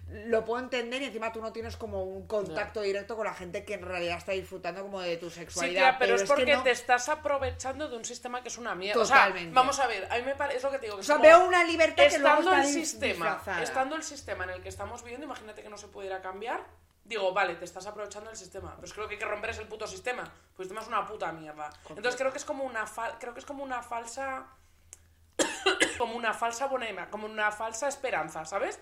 lo 0.07 0.45
puedo 0.45 0.61
entender 0.63 1.01
y 1.01 1.05
encima 1.05 1.31
tú 1.31 1.41
no 1.41 1.51
tienes 1.51 1.77
como 1.77 2.03
un 2.03 2.27
contacto 2.27 2.81
directo 2.81 3.15
con 3.15 3.25
la 3.25 3.33
gente 3.33 3.65
que 3.65 3.73
en 3.73 3.81
realidad 3.81 4.17
está 4.17 4.33
disfrutando 4.33 4.83
como 4.83 5.01
de 5.01 5.17
tu 5.17 5.29
Sí, 5.29 5.37
sexualidad. 5.37 5.81
tía, 5.81 5.97
pero, 5.99 6.15
es 6.15 6.21
que 6.21 6.27
porque 6.27 6.53
no- 6.55 6.61
te 6.63 6.69
estás 6.71 7.09
aprovechando 7.09 7.89
de 7.89 7.97
un 7.97 8.05
sistema 8.05 8.41
que 8.43 8.49
es 8.49 8.57
una 8.59 8.75
mierda. 8.75 9.01
O 9.01 9.03
Totalmente. 9.03 9.51
sea, 9.51 9.53
vamos 9.53 9.79
a 9.79 9.87
ver, 9.87 10.07
a 10.11 10.15
mí 10.17 10.21
me 10.23 10.35
parece, 10.35 10.57
es 10.57 10.63
lo 10.63 10.69
que 10.71 10.77
te 10.77 10.85
digo. 10.85 10.95
que 10.97 10.99
O 10.99 11.01
es 11.01 11.07
sea, 11.07 11.15
como- 11.15 11.27
veo 11.27 11.47
una 11.47 11.63
libertad 11.63 12.03
que 12.07 12.19
luego 12.19 12.39
estando 12.39 12.51
está 12.51 12.61
el 12.67 12.73
sistema, 12.73 13.13
disfrazada. 13.25 13.63
estando 13.63 13.95
el 13.95 14.03
sistema 14.03 14.43
en 14.43 14.49
el 14.51 14.61
que 14.61 14.69
estamos 14.69 15.01
viviendo, 15.03 15.25
imagínate 15.25 15.63
que 15.63 15.69
no 15.69 15.77
se 15.77 15.87
pudiera 15.87 16.21
cambiar. 16.21 16.63
Digo, 17.03 17.33
vale, 17.33 17.55
te 17.55 17.65
estás 17.65 17.85
aprovechando 17.87 18.29
del 18.29 18.37
sistema, 18.37 18.73
pero 18.75 18.85
es 18.87 18.93
que 18.93 19.01
lo 19.01 19.07
que 19.07 19.13
hay 19.15 19.19
que 19.19 19.25
romper 19.25 19.49
es 19.51 19.57
el 19.59 19.67
puto 19.67 19.85
sistema. 19.87 20.23
Pues 20.23 20.65
el 20.69 20.75
sistema 20.75 20.81
es 20.81 20.87
una 20.87 21.05
puta 21.07 21.31
mierda. 21.31 21.69
Entonces 21.89 22.15
creo 22.15 22.31
que 22.31 22.37
es 22.39 22.45
como 22.45 22.63
una 22.63 22.85
fal- 22.87 23.15
creo 23.19 23.33
que 23.33 23.39
es 23.39 23.45
como 23.45 23.63
una 23.63 23.81
falsa 23.83 24.45
como 25.97 26.15
una 26.15 26.33
falsa 26.33 26.67
buena 26.67 27.09
como 27.09 27.25
una 27.27 27.51
falsa 27.51 27.87
esperanza, 27.87 28.45
¿sabes? 28.45 28.79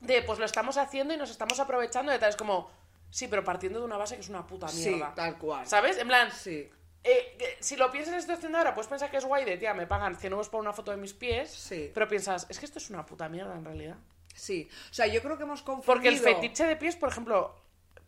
De 0.00 0.22
pues 0.22 0.38
lo 0.38 0.44
estamos 0.44 0.76
haciendo 0.76 1.14
y 1.14 1.16
nos 1.16 1.30
estamos 1.30 1.58
aprovechando 1.60 2.12
de 2.12 2.18
tal 2.18 2.28
es 2.30 2.36
como 2.36 2.70
sí, 3.10 3.28
pero 3.28 3.42
partiendo 3.44 3.78
de 3.78 3.84
una 3.86 3.96
base 3.96 4.14
que 4.16 4.20
es 4.20 4.28
una 4.28 4.46
puta 4.46 4.68
Sí, 4.68 4.90
mierda. 4.90 5.14
tal 5.14 5.38
cual. 5.38 5.66
¿Sabes? 5.66 5.96
En 5.98 6.06
plan, 6.08 6.30
Sí, 6.32 6.68
eh, 7.04 7.56
si 7.60 7.76
lo 7.76 7.90
piensas 7.90 8.20
situación 8.22 8.52
de 8.52 8.58
ahora, 8.58 8.74
puedes 8.74 8.88
pensar 8.88 9.10
que 9.10 9.16
es 9.16 9.24
guay 9.24 9.44
de, 9.44 9.56
tía, 9.56 9.72
me 9.74 9.86
pagan 9.86 10.16
100 10.16 10.32
euros 10.32 10.48
por 10.48 10.60
una 10.60 10.72
foto 10.72 10.90
de 10.90 10.96
mis 10.96 11.14
pies, 11.14 11.50
Sí. 11.50 11.90
pero 11.94 12.08
piensas, 12.08 12.46
es 12.50 12.58
que 12.58 12.66
esto 12.66 12.78
es 12.78 12.90
una 12.90 13.06
puta 13.06 13.28
mierda 13.28 13.54
en 13.54 13.64
realidad. 13.64 13.96
sí. 14.34 14.68
O 14.90 14.94
sea, 14.94 15.06
yo 15.06 15.22
creo 15.22 15.36
que 15.38 15.44
hemos 15.44 15.62
confundido... 15.62 15.86
Porque 15.94 16.08
el 16.08 16.18
fetiche 16.18 16.66
de 16.66 16.76
pies, 16.76 16.96
por 16.96 17.08
ejemplo, 17.08 17.54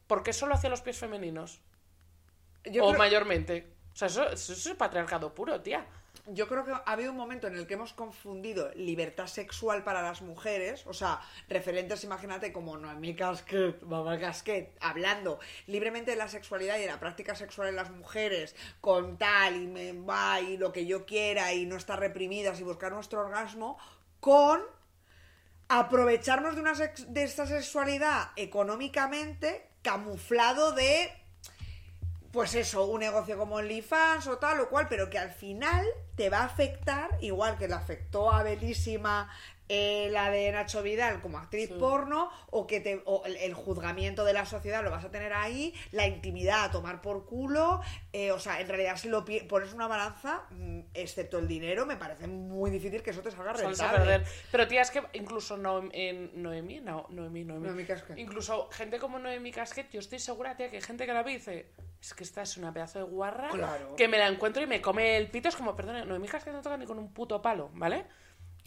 ¿por 0.07 0.23
qué 0.23 0.33
solo 0.35 0.55
hacia 0.55 0.69
los 0.69 0.83
pies 0.83 0.99
femeninos? 0.99 1.61
Yo 2.65 2.85
o 2.85 2.89
creo- 2.91 2.99
mayormente. 2.99 3.73
O 3.95 3.97
sea, 3.97 4.09
eso, 4.09 4.29
eso 4.31 4.53
es 4.53 4.77
patriarcado 4.77 5.35
puro, 5.35 5.61
tía. 5.63 5.87
Yo 6.31 6.47
creo 6.47 6.65
que 6.65 6.73
ha 6.73 6.83
habido 6.85 7.11
un 7.11 7.17
momento 7.17 7.47
en 7.47 7.57
el 7.57 7.67
que 7.67 7.75
hemos 7.75 7.95
confundido 7.95 8.71
libertad 8.75 9.27
sexual 9.27 9.83
para 9.83 10.03
las 10.03 10.21
mujeres, 10.21 10.87
o 10.87 10.93
sea, 10.93 11.21
referentes, 11.49 12.05
imagínate, 12.05 12.53
como 12.53 12.77
Noemí 12.77 13.15
Casquet, 13.15 13.81
mamá 13.83 14.19
Casquet, 14.19 14.77
hablando 14.81 15.39
libremente 15.67 16.11
de 16.11 16.19
la 16.19 16.29
sexualidad 16.29 16.77
y 16.77 16.83
de 16.83 16.87
la 16.87 17.01
práctica 17.01 17.35
sexual 17.35 17.69
en 17.69 17.77
las 17.77 17.91
mujeres, 17.91 18.55
con 18.81 19.17
tal 19.17 19.57
y 19.57 19.67
me 19.67 19.93
va 19.93 20.41
y 20.41 20.59
lo 20.59 20.71
que 20.71 20.85
yo 20.85 21.07
quiera 21.07 21.55
y 21.55 21.65
no 21.65 21.77
estar 21.77 21.99
reprimidas 21.99 22.61
y 22.61 22.65
buscar 22.65 22.93
nuestro 22.93 23.21
orgasmo, 23.21 23.79
con 24.21 24.61
aprovecharnos 25.69 26.55
de, 26.55 26.61
una 26.61 26.73
de 26.75 27.23
esta 27.23 27.47
sexualidad 27.47 28.33
económicamente 28.37 29.71
camuflado 29.83 30.73
de 30.73 31.11
pues 32.33 32.55
eso, 32.55 32.85
un 32.87 33.01
negocio 33.01 33.39
como 33.39 33.57
OnlyFans 33.57 34.27
o 34.27 34.39
tal 34.39 34.61
o 34.61 34.69
cual, 34.69 34.87
pero 34.89 35.09
que 35.09 35.19
al 35.19 35.31
final 35.31 35.87
te 36.15 36.31
va 36.31 36.41
a 36.41 36.45
afectar, 36.45 37.17
igual 37.21 37.57
que 37.57 37.69
le 37.69 37.75
afectó 37.75 38.31
a 38.31 38.43
Belísima 38.43 39.31
eh, 39.69 40.09
la 40.11 40.31
de 40.31 40.51
Nacho 40.53 40.83
Vidal 40.83 41.21
como 41.21 41.39
actriz 41.39 41.69
Sí. 41.69 41.75
porno, 41.79 42.31
o 42.51 42.67
que 42.67 42.81
te, 42.81 43.03
o 43.05 43.23
el, 43.27 43.37
el 43.37 43.55
juzgamiento 43.55 44.25
de 44.25 44.33
la 44.33 44.47
sociedad 44.47 44.83
lo 44.83 44.91
vas 44.91 45.05
a 45.05 45.11
tener 45.11 45.33
ahí, 45.33 45.75
la 45.93 46.07
intimidad 46.07 46.65
a 46.65 46.71
tomar 46.71 47.01
por 47.03 47.27
culo, 47.27 47.81
eh, 48.13 48.33
o 48.33 48.39
sea, 48.39 48.61
en 48.61 48.69
realidad 48.69 48.97
si 48.97 49.09
lo 49.09 49.25
pones 49.49 49.73
una 49.75 49.87
balanza, 49.87 50.43
mm, 50.51 50.81
excepto 50.95 51.39
el 51.39 51.47
dinero, 51.49 51.85
me 51.87 51.97
parece 51.97 52.27
muy 52.27 52.71
difícil 52.71 53.03
que 53.03 53.11
eso 53.11 53.21
te 53.23 53.31
salga 53.31 53.53
rentable. 53.53 54.23
Pero 54.51 54.67
tía, 54.69 54.83
es 54.83 54.91
que 54.91 55.03
incluso 55.13 55.57
Noem- 55.59 55.91
en 55.93 56.43
Noemí, 56.43 56.81
no, 56.81 57.07
Noemí, 57.11 57.45
Noemí. 57.45 57.67
Noemí 57.67 57.85
Casquet. 57.85 58.19
Incluso 58.19 58.69
gente 58.71 58.99
como 58.99 59.19
Noemí 59.19 59.53
Casquet, 59.53 59.91
yo 59.91 60.01
estoy 60.01 60.19
segura, 60.19 60.57
tía, 60.57 60.71
que 60.71 60.77
hay 60.77 60.83
gente 60.83 61.05
que 61.07 61.13
la 61.13 61.23
ve 61.23 61.33
y 61.33 61.35
dice, 61.35 61.71
es 62.01 62.15
que 62.15 62.25
esta 62.25 62.43
es 62.43 62.57
una 62.57 62.73
pedazo 62.73 63.01
de 63.01 63.05
guarra, 63.05 63.51
Claro. 63.51 63.97
que 63.97 64.09
me 64.09 64.19
la 64.19 64.29
encuentro 64.29 64.63
y 64.63 64.67
me 64.67 64.81
come 64.81 65.17
el 65.17 65.31
pito, 65.31 65.49
es 65.49 65.57
como, 65.57 65.75
perdona, 65.77 66.05
Noemí 66.05 66.29
Casquet 66.29 66.53
no 66.55 66.63
toca 66.63 66.77
ni 66.77 66.87
con 66.87 66.99
un 66.99 67.13
puto 67.13 67.43
palo, 67.43 67.71
¿vale? 67.75 68.07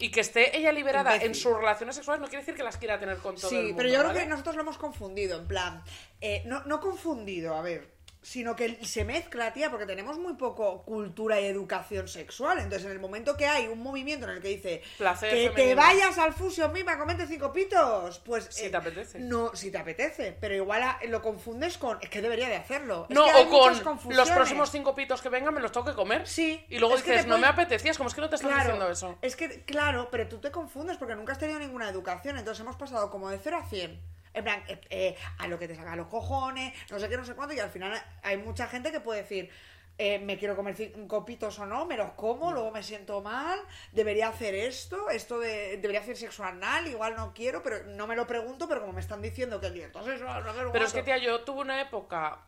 Y 0.02 0.10
que 0.10 0.20
esté 0.20 0.56
ella 0.56 0.72
liberada 0.72 1.14
en 1.16 1.32
sus 1.34 1.56
relaciones 1.56 1.94
sexuales 1.94 2.20
no 2.20 2.26
quiere 2.26 2.42
decir 2.42 2.56
que 2.56 2.64
las 2.64 2.76
quiera 2.76 2.98
tener 2.98 3.18
con 3.18 3.36
todo 3.36 3.48
Sí, 3.48 3.56
el 3.56 3.62
mundo, 3.62 3.76
pero 3.76 3.88
yo 3.88 3.98
creo 4.00 4.08
¿vale? 4.08 4.20
que 4.20 4.26
nosotros 4.26 4.56
lo 4.56 4.62
hemos 4.62 4.76
confundido, 4.76 5.38
en 5.38 5.46
plan, 5.46 5.82
eh, 6.20 6.42
no, 6.44 6.64
no 6.64 6.80
confundido, 6.80 7.54
a 7.54 7.62
ver, 7.62 7.88
sino 8.22 8.54
que 8.54 8.78
se 8.84 9.04
mezcla, 9.04 9.52
tía, 9.52 9.68
porque 9.68 9.84
tenemos 9.84 10.16
muy 10.18 10.34
poco 10.34 10.82
cultura 10.84 11.40
y 11.40 11.46
educación 11.46 12.06
sexual. 12.06 12.58
Entonces, 12.58 12.86
en 12.86 12.92
el 12.92 13.00
momento 13.00 13.36
que 13.36 13.46
hay 13.46 13.66
un 13.66 13.80
movimiento 13.82 14.26
en 14.28 14.36
el 14.36 14.40
que 14.40 14.48
dice 14.48 14.82
Placer 14.96 15.30
que 15.32 15.50
te 15.50 15.74
vayas 15.74 16.16
al 16.18 16.32
Fusion 16.32 16.72
Mima, 16.72 16.96
comete 16.98 17.26
cinco 17.26 17.52
pitos, 17.52 18.20
pues... 18.20 18.46
Si 18.50 18.70
te 18.70 18.76
apetece. 18.76 19.18
No, 19.18 19.54
si 19.56 19.70
te 19.72 19.78
apetece, 19.78 20.36
pero 20.40 20.54
igual 20.54 20.82
a- 20.84 21.00
lo 21.08 21.20
confundes 21.20 21.78
con... 21.78 21.98
Es 22.00 22.08
que 22.10 22.22
debería 22.22 22.48
de 22.48 22.56
hacerlo. 22.56 23.06
Es 23.10 23.14
No, 23.16 23.24
que 23.26 23.32
o 23.42 23.48
con 23.50 23.82
los 24.14 24.30
próximos 24.30 24.70
cinco 24.70 24.94
pitos 24.94 25.20
que 25.20 25.28
vengan 25.28 25.52
me 25.52 25.60
los 25.60 25.72
tengo 25.72 25.86
que 25.86 25.94
comer. 25.94 26.26
Sí, 26.28 26.64
Y 26.68 26.78
luego 26.78 26.96
dices, 26.96 27.26
no 27.26 27.38
me 27.38 27.48
apetecía, 27.48 27.90
es 27.90 27.96
como 27.98 28.08
es 28.08 28.14
que 28.14 28.20
no 28.20 28.28
te 28.28 28.36
están 28.36 28.56
diciendo 28.56 28.88
eso. 28.88 29.18
Es 29.20 29.34
que, 29.36 29.62
claro, 29.64 30.08
pero 30.12 30.28
tú 30.28 30.38
te 30.38 30.50
confundes 30.52 30.96
porque 30.96 31.16
nunca 31.16 31.32
has 31.32 31.38
tenido 31.38 31.58
ninguna 31.58 31.88
educación. 31.88 32.38
Entonces 32.38 32.60
hemos 32.60 32.76
pasado 32.76 33.10
como 33.10 33.30
de 33.30 33.38
0 33.42 33.58
a 33.60 33.68
100. 33.68 34.00
En 34.34 34.44
plan, 34.44 34.62
eh, 34.68 34.80
eh, 34.90 35.16
a 35.38 35.46
lo 35.46 35.58
que 35.58 35.68
te 35.68 35.74
saca 35.74 35.94
los 35.94 36.06
cojones, 36.06 36.72
no 36.90 36.98
sé 36.98 37.08
qué, 37.08 37.16
no 37.16 37.24
sé 37.24 37.34
cuánto. 37.34 37.54
Y 37.54 37.60
al 37.60 37.70
final 37.70 38.00
hay 38.22 38.38
mucha 38.38 38.66
gente 38.66 38.90
que 38.90 39.00
puede 39.00 39.22
decir, 39.22 39.50
eh, 39.98 40.18
me 40.18 40.38
quiero 40.38 40.56
comer 40.56 40.74
cinco 40.74 41.24
pitos 41.24 41.58
o 41.58 41.66
no, 41.66 41.84
me 41.84 41.96
los 41.96 42.12
como, 42.12 42.50
luego 42.50 42.70
me 42.70 42.82
siento 42.82 43.20
mal, 43.20 43.60
debería 43.92 44.28
hacer 44.28 44.54
esto, 44.54 45.10
esto 45.10 45.38
de, 45.38 45.76
debería 45.76 46.00
hacer 46.00 46.16
sexo 46.16 46.44
anal, 46.44 46.86
igual 46.86 47.14
no 47.14 47.34
quiero, 47.34 47.62
pero 47.62 47.84
no 47.84 48.06
me 48.06 48.16
lo 48.16 48.26
pregunto, 48.26 48.66
pero 48.66 48.80
como 48.80 48.94
me 48.94 49.00
están 49.00 49.20
diciendo 49.20 49.60
que 49.60 49.70
sexual, 49.70 50.44
no 50.44 50.54
sé 50.54 50.60
Pero 50.72 50.84
es 50.86 50.92
que, 50.92 51.02
tía, 51.02 51.18
yo 51.18 51.42
tuve 51.42 51.60
una 51.60 51.80
época 51.80 52.40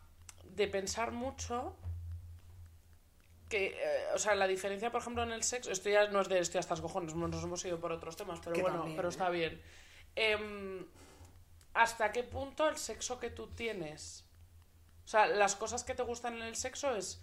de 0.42 0.68
pensar 0.68 1.12
mucho 1.12 1.76
que, 3.50 3.66
eh, 3.66 4.06
o 4.14 4.18
sea, 4.18 4.34
la 4.34 4.46
diferencia, 4.46 4.90
por 4.90 5.02
ejemplo, 5.02 5.22
en 5.22 5.30
el 5.30 5.42
sexo, 5.42 5.70
esto 5.70 5.90
ya 5.90 6.08
no 6.08 6.22
es 6.22 6.28
de 6.28 6.38
estoy 6.38 6.60
hasta 6.60 6.74
los 6.74 6.80
cojones, 6.80 7.14
nos 7.14 7.44
hemos 7.44 7.62
ido 7.66 7.78
por 7.78 7.92
otros 7.92 8.16
temas, 8.16 8.40
pero 8.42 8.56
Que 8.56 8.62
bueno, 8.62 8.78
también, 8.78 8.96
pero 8.96 9.08
¿eh? 9.08 9.10
está 9.10 9.28
bien. 9.28 9.60
¿Hasta 11.74 12.12
qué 12.12 12.22
punto 12.22 12.68
el 12.68 12.76
sexo 12.76 13.18
que 13.18 13.30
tú 13.30 13.48
tienes, 13.48 14.24
o 15.04 15.08
sea, 15.08 15.26
las 15.26 15.56
cosas 15.56 15.84
que 15.84 15.94
te 15.94 16.02
gustan 16.02 16.34
en 16.36 16.42
el 16.42 16.56
sexo 16.56 16.94
es 16.96 17.22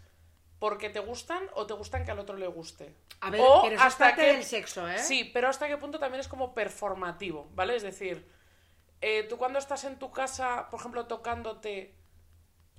porque 0.59 0.89
te 0.89 0.99
gustan 0.99 1.43
o 1.53 1.65
te 1.65 1.73
gustan 1.73 2.05
que 2.05 2.11
al 2.11 2.19
otro 2.19 2.35
le 2.37 2.47
guste? 2.47 2.93
A 3.21 3.29
ver, 3.29 3.41
o 3.41 3.61
pero 3.63 3.75
eso 3.75 3.87
es 3.87 3.95
parte 3.95 4.21
del 4.21 4.43
sexo, 4.43 4.87
¿eh? 4.89 4.99
Sí, 4.99 5.29
pero 5.33 5.47
hasta 5.47 5.67
qué 5.67 5.77
punto 5.77 5.99
también 5.99 6.19
es 6.19 6.27
como 6.27 6.53
performativo, 6.53 7.49
¿vale? 7.53 7.75
Es 7.75 7.83
decir, 7.83 8.29
eh, 8.99 9.23
tú 9.23 9.37
cuando 9.37 9.57
estás 9.57 9.83
en 9.85 9.97
tu 9.97 10.11
casa, 10.11 10.67
por 10.69 10.79
ejemplo, 10.79 11.05
tocándote, 11.07 11.95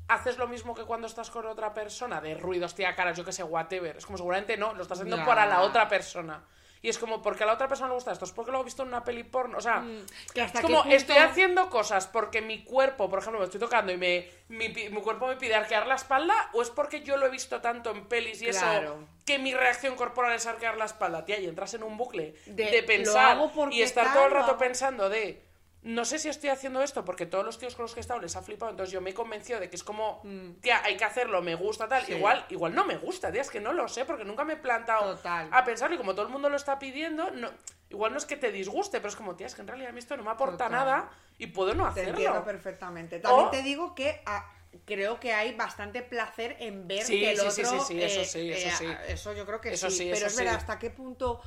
haces 0.08 0.36
lo 0.38 0.46
mismo 0.48 0.74
que 0.74 0.84
cuando 0.84 1.06
estás 1.06 1.30
con 1.30 1.46
otra 1.46 1.72
persona, 1.74 2.20
de 2.20 2.34
ruidos, 2.34 2.74
tía, 2.74 2.94
caras, 2.94 3.16
yo 3.16 3.24
que 3.24 3.32
sé, 3.32 3.42
whatever. 3.42 3.96
Es 3.96 4.04
como 4.04 4.18
seguramente 4.18 4.56
no, 4.56 4.74
lo 4.74 4.82
estás 4.82 4.98
haciendo 4.98 5.16
Ya. 5.16 5.24
para 5.24 5.46
la 5.46 5.62
otra 5.62 5.88
persona. 5.88 6.44
Y 6.84 6.88
es 6.88 6.98
como, 6.98 7.22
porque 7.22 7.44
a 7.44 7.46
la 7.46 7.52
otra 7.52 7.68
persona 7.68 7.88
le 7.88 7.94
gusta 7.94 8.10
esto, 8.10 8.24
es 8.24 8.32
porque 8.32 8.50
lo 8.50 8.60
he 8.60 8.64
visto 8.64 8.82
en 8.82 8.88
una 8.88 9.04
peli 9.04 9.22
porno. 9.22 9.59
O 9.59 9.60
sea, 9.60 9.78
Mm, 9.80 10.04
que 10.34 10.42
hasta 10.42 10.59
es 10.59 10.64
como, 10.64 10.82
punto- 10.82 10.96
estoy 10.96 11.16
haciendo 11.16 11.70
cosas 11.70 12.09
porque 12.09 12.42
mi 12.42 12.64
cuerpo, 12.64 13.09
por 13.09 13.20
ejemplo, 13.20 13.38
me 13.38 13.44
estoy 13.44 13.60
tocando 13.60 13.92
y 13.92 13.96
me, 13.96 14.28
mi, 14.48 14.68
mi 14.68 15.00
cuerpo 15.00 15.28
me 15.28 15.36
pide 15.36 15.54
arquear 15.54 15.86
la 15.86 15.94
espalda, 15.94 16.34
o 16.54 16.60
es 16.60 16.70
porque 16.70 17.02
yo 17.02 17.16
lo 17.16 17.26
he 17.26 17.30
visto 17.30 17.60
tanto 17.60 17.92
en 17.92 18.06
pelis 18.09 18.42
y 18.42 18.46
Claro. 18.46 18.82
eso, 18.94 19.09
que 19.24 19.38
mi 19.38 19.54
reacción 19.54 19.94
corporal 19.94 20.32
es 20.34 20.44
arquear 20.46 20.76
la 20.76 20.86
espalda, 20.86 21.24
tía, 21.24 21.38
y 21.38 21.46
entras 21.46 21.72
en 21.74 21.84
un 21.84 21.96
bucle 21.96 22.34
De, 22.46 22.64
de, 22.64 22.80
"Lo 22.80 22.86
pensar 22.88 23.38
y 23.70 23.82
estar 23.82 24.12
todo 24.12 24.26
el 24.26 24.32
rato 24.32 24.50
hago". 24.50 24.59
pensando 24.59 25.09
de. 25.09 25.40
No 25.82 26.04
sé 26.04 26.20
si 26.20 26.28
estoy 26.28 26.50
haciendo 26.50 26.80
esto 26.80 27.04
porque 27.04 27.26
todos 27.26 27.44
los 27.44 27.59
tíos 27.59 27.74
con 27.74 27.82
los 27.82 27.92
que 27.92 27.98
he 27.98 28.02
estado 28.02 28.20
les 28.20 28.36
ha 28.36 28.42
flipado, 28.42 28.70
entonces 28.70 28.92
yo 28.92 29.00
me 29.00 29.10
he 29.10 29.14
convencido 29.14 29.59
de 29.59 29.68
que 29.68 29.74
es 29.74 29.82
como, 29.82 30.22
tía, 30.60 30.80
hay 30.84 30.96
que 30.96 31.04
hacerlo, 31.04 31.42
me 31.42 31.56
gusta 31.56 31.88
tal. 31.88 32.02
Mm. 32.04 32.06
Sí. 32.06 32.12
Igual, 32.12 32.46
igual 32.50 32.74
no 32.74 32.84
me 32.84 32.96
gusta, 32.96 33.32
tía, 33.32 33.40
es 33.42 33.50
que 33.50 33.60
no 33.60 33.72
lo 33.72 33.88
sé 33.88 34.04
porque 34.04 34.24
nunca 34.24 34.44
me 34.44 34.52
he 34.52 34.56
plantado 34.56 35.16
Total. 35.16 35.48
a 35.50 35.64
pensarlo 35.64 35.96
y 35.96 35.98
como 35.98 36.14
todo 36.14 36.26
el 36.26 36.32
mundo 36.32 36.48
lo 36.48 36.56
está 36.56 36.78
pidiendo, 36.78 37.32
no, 37.32 37.50
igual 37.90 38.12
no 38.12 38.18
es 38.18 38.26
que 38.26 38.36
te 38.36 38.52
disguste, 38.52 38.98
pero 38.98 39.09
es 39.09 39.16
como, 39.16 39.34
tía, 39.34 39.48
es 39.48 39.56
que 39.56 39.62
en 39.62 39.66
realidad 39.66 39.90
a 39.90 39.92
mí 39.92 39.98
esto 39.98 40.16
no 40.16 40.22
me 40.22 40.30
aporta 40.30 40.52
Total. 40.66 40.70
nada 40.72 41.10
y 41.38 41.48
puedo 41.48 41.74
no 41.74 41.82
Te 41.84 41.90
hacerlo. 41.90 42.10
entiendo 42.10 42.44
perfectamente. 42.44 43.18
También 43.18 43.48
O- 43.48 43.50
te 43.50 43.62
digo 43.62 43.96
que 43.96 44.22
ah, 44.24 44.48
creo 44.84 45.18
que 45.18 45.32
hay 45.32 45.52
bastante 45.56 46.02
placer 46.02 46.56
en 46.60 46.86
ver 46.86 47.04
Sí, 47.04 47.18
que 47.18 47.30
el 47.32 47.38
sí, 47.38 47.46
otro... 47.48 47.50
sí, 47.50 47.64
sí, 47.64 47.84
sí, 47.88 48.02
eso 48.02 48.20
eh, 48.20 48.24
sí, 48.24 48.52
eso 48.52 48.68
eh, 48.68 48.72
sí. 48.78 49.12
Eso 49.12 49.32
yo 49.32 49.44
creo 49.44 49.60
que 49.60 49.72
Eso 49.72 49.90
sí. 49.90 50.04
pero 50.04 50.16
eso 50.18 50.26
es 50.28 50.36
verdad, 50.36 50.54
hasta 50.54 50.78
qué 50.78 50.90
punto 50.90 51.40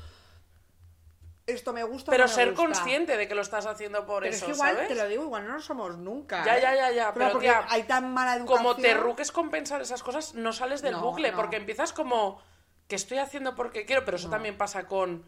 esto 1.47 1.73
me 1.73 1.83
gusta 1.83 2.11
Pero 2.11 2.23
no 2.25 2.29
me 2.29 2.35
ser 2.35 2.49
gusta. 2.51 2.65
consciente 2.65 3.17
de 3.17 3.27
que 3.27 3.35
lo 3.35 3.41
estás 3.41 3.65
haciendo 3.65 4.05
por 4.05 4.23
Pero 4.23 4.33
eso, 4.35 4.45
es 4.45 4.51
que 4.51 4.55
igual, 4.55 4.73
¿sabes? 4.75 4.87
te 4.87 4.95
lo 4.95 5.07
digo, 5.07 5.23
igual 5.23 5.47
no 5.47 5.53
lo 5.53 5.61
somos 5.61 5.97
nunca. 5.97 6.43
Ya, 6.45 6.57
¿eh? 6.57 6.61
ya, 6.61 6.75
ya, 6.75 6.91
ya, 6.91 7.13
pero, 7.13 7.31
porque 7.31 7.47
tía, 7.47 7.65
hay 7.69 7.83
tan 7.83 8.11
mala 8.13 8.35
educación... 8.35 8.57
Como 8.63 8.75
te 8.75 8.93
ruques 8.95 9.31
con 9.31 9.49
pensar 9.51 9.81
esas 9.81 10.01
cosas, 10.01 10.33
no 10.33 10.53
sales 10.53 10.81
del 10.81 10.93
No, 10.93 11.01
bucle, 11.01 11.31
no. 11.31 11.37
porque 11.37 11.57
empiezas 11.57 11.93
como 11.93 12.41
que 12.87 12.95
estoy 12.95 13.19
haciendo 13.19 13.55
porque 13.55 13.85
quiero, 13.85 14.05
pero 14.05 14.17
eso 14.17 14.29
también 14.29 14.57
pasa 14.57 14.87
con 14.87 15.23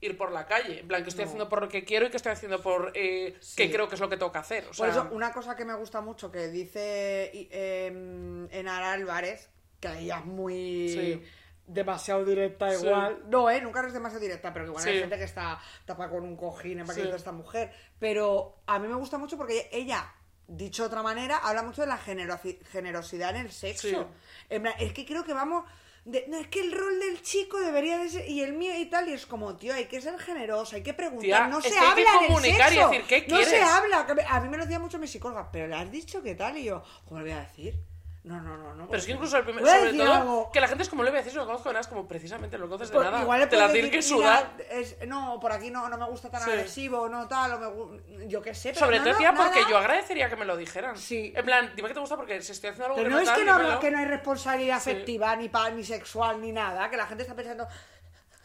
ir 0.00 0.16
por 0.18 0.32
la 0.32 0.46
calle. 0.46 0.80
En 0.80 0.88
plan, 0.88 1.02
que 1.04 1.10
estoy 1.10 1.24
haciendo 1.24 1.48
por 1.48 1.60
lo 1.62 1.68
que 1.68 1.84
quiero 1.84 2.06
y 2.06 2.10
que 2.10 2.16
estoy 2.16 2.32
haciendo 2.32 2.60
por 2.60 2.90
eh, 2.94 3.36
Sí. 3.40 3.56
que 3.56 3.70
creo 3.70 3.88
que 3.88 3.94
es 3.94 4.00
lo 4.00 4.08
que 4.08 4.16
tengo 4.16 4.32
que 4.32 4.38
hacer. 4.38 4.66
O 4.68 4.74
sea, 4.74 4.86
Por 4.86 4.94
eso, 4.94 5.08
una 5.14 5.32
cosa 5.32 5.54
que 5.56 5.64
me 5.64 5.74
gusta 5.74 6.00
mucho 6.00 6.30
que 6.32 6.48
dice 6.48 7.30
y- 7.32 7.48
em, 7.52 8.48
Enara 8.50 8.92
Álvarez, 8.92 9.48
que 9.80 9.88
ella 9.98 10.18
es 10.18 10.24
muy 10.24 10.88
Sí. 10.88 11.22
Demasiado 11.66 12.24
directa 12.24 12.70
Sí. 12.70 12.84
igual. 12.86 13.22
No, 13.28 13.48
eh, 13.50 13.60
nunca 13.60 13.86
es 13.86 13.92
demasiado 13.92 14.20
directa, 14.22 14.52
pero 14.52 14.64
que 14.64 14.70
igual 14.70 14.84
hay 14.86 14.98
gente 15.00 15.16
que 15.18 15.24
está 15.24 15.58
tapada 15.84 16.10
con 16.10 16.24
un 16.24 16.36
cojín 16.36 16.80
en 16.80 16.86
para 16.86 16.96
que 16.96 17.00
Sí. 17.02 17.06
dice 17.06 17.16
esta 17.16 17.32
mujer. 17.32 17.72
Pero 17.98 18.58
a 18.66 18.78
mí 18.78 18.88
me 18.88 18.94
gusta 18.96 19.16
mucho 19.18 19.36
porque 19.36 19.68
ella, 19.72 20.12
dicho 20.48 20.82
de 20.82 20.88
otra 20.88 21.02
manera, 21.02 21.38
habla 21.38 21.62
mucho 21.62 21.82
de 21.82 21.86
la 21.88 21.98
generosi- 21.98 22.62
generosidad 22.66 23.30
en 23.30 23.42
el 23.46 23.52
sexo. 23.52 24.08
En 24.50 24.62
plan, 24.62 24.74
es 24.78 24.92
que 24.92 25.06
creo 25.06 25.24
que 25.24 25.32
vamos. 25.34 25.64
de- 26.04 26.24
no, 26.26 26.36
es 26.36 26.48
que 26.48 26.58
el 26.60 26.72
rol 26.72 26.98
del 26.98 27.22
chico 27.22 27.60
debería 27.60 27.96
de 27.98 28.08
ser. 28.08 28.28
Y 28.28 28.42
el 28.42 28.54
mío 28.54 28.72
y 28.76 28.86
tal. 28.86 29.08
Y 29.08 29.12
es 29.12 29.24
como, 29.24 29.54
tío, 29.56 29.72
hay 29.72 29.84
que 29.84 30.00
ser 30.00 30.18
generoso, 30.18 30.74
hay 30.74 30.82
que 30.82 30.94
preguntar. 30.94 31.22
Tía, 31.22 31.46
no 31.46 31.58
es 31.60 31.64
se 31.64 31.70
que 31.70 31.78
hay 31.78 31.86
habla 31.92 32.10
que 32.18 32.26
comunicar 32.26 32.72
y 32.72 32.74
sexo. 32.74 32.90
decir, 32.90 33.06
¿qué 33.06 33.26
No 33.28 33.42
se 33.44 33.62
habla. 33.62 34.06
A 34.28 34.40
mí 34.40 34.48
me 34.48 34.56
lo 34.56 34.64
decía 34.64 34.80
mucho 34.80 34.98
mi 34.98 35.06
psicóloga. 35.06 35.48
Pero 35.52 35.68
le 35.68 35.76
has 35.76 35.88
dicho 35.92 36.20
qué 36.20 36.34
tal. 36.34 36.58
Y 36.58 36.64
yo, 36.64 36.82
¿cómo 37.06 37.20
le 37.20 37.26
voy 37.30 37.38
a 37.38 37.42
decir? 37.42 37.76
No, 38.24 38.40
no, 38.40 38.56
no. 38.56 38.74
no 38.76 38.86
Pero 38.86 38.98
es 38.98 39.04
que 39.06 39.12
incluso 39.12 39.36
el 39.36 39.42
primer, 39.42 39.66
sobre 39.66 39.94
todo, 39.94 40.12
algo. 40.12 40.50
que 40.52 40.60
la 40.60 40.68
gente 40.68 40.84
es 40.84 40.88
como 40.88 41.02
le 41.02 41.10
voy 41.10 41.18
a 41.18 41.22
decir, 41.24 41.34
no 41.36 41.40
lo 41.42 41.46
conozco 41.46 41.70
de 41.70 41.72
nada, 41.72 41.80
es 41.80 41.88
como 41.88 42.06
precisamente 42.06 42.56
no 42.56 42.66
lo 42.66 42.68
conoces 42.70 42.90
de 42.90 42.94
Pues 42.94 43.10
nada. 43.10 43.20
igual 43.22 43.48
Te 43.48 43.56
la 43.56 43.72
tienes 43.72 43.90
que 43.90 44.00
sudar. 44.00 44.52
"Mira, 44.56 44.70
es- 44.70 44.96
no, 45.08 45.40
por 45.40 45.50
aquí 45.50 45.70
no, 45.70 45.88
no 45.88 45.98
me 45.98 46.06
gusta 46.06 46.30
tan 46.30 46.40
Sí. 46.42 46.50
agresivo, 46.50 47.08
no 47.08 47.26
tal, 47.26 47.52
o 47.64 47.86
me 47.86 48.28
yo 48.28 48.40
qué 48.40 48.54
sé. 48.54 48.68
pero 48.74 48.78
Sobre 48.86 48.98
no, 48.98 49.04
todo, 49.04 49.12
no, 49.14 49.18
tía, 49.18 49.32
nada. 49.32 49.44
porque 49.44 49.68
yo 49.68 49.76
agradecería 49.76 50.28
que 50.28 50.36
me 50.36 50.44
lo 50.44 50.56
dijeran. 50.56 50.96
Sí. 50.96 51.32
En 51.34 51.44
plan, 51.44 51.72
dime 51.74 51.88
que 51.88 51.94
te 51.94 52.00
gusta 52.00 52.16
porque 52.16 52.40
si 52.42 52.52
estoy 52.52 52.70
haciendo 52.70 52.84
algo 52.86 52.96
Pero 52.96 53.06
que 53.06 53.10
no 53.10 53.16
no 53.16 53.22
es 53.22 53.28
tal, 53.28 53.38
que 53.38 53.44
no, 53.44 53.80
que 53.80 53.90
no 53.90 53.98
hay 53.98 54.04
responsabilidad 54.04 54.80
Sí. 54.80 54.90
afectiva, 54.90 55.34
ni, 55.34 55.48
pa- 55.48 55.70
ni 55.70 55.82
sexual, 55.82 56.40
ni 56.40 56.52
nada, 56.52 56.88
que 56.90 56.96
la 56.96 57.06
gente 57.06 57.24
está 57.24 57.34
pensando, 57.34 57.66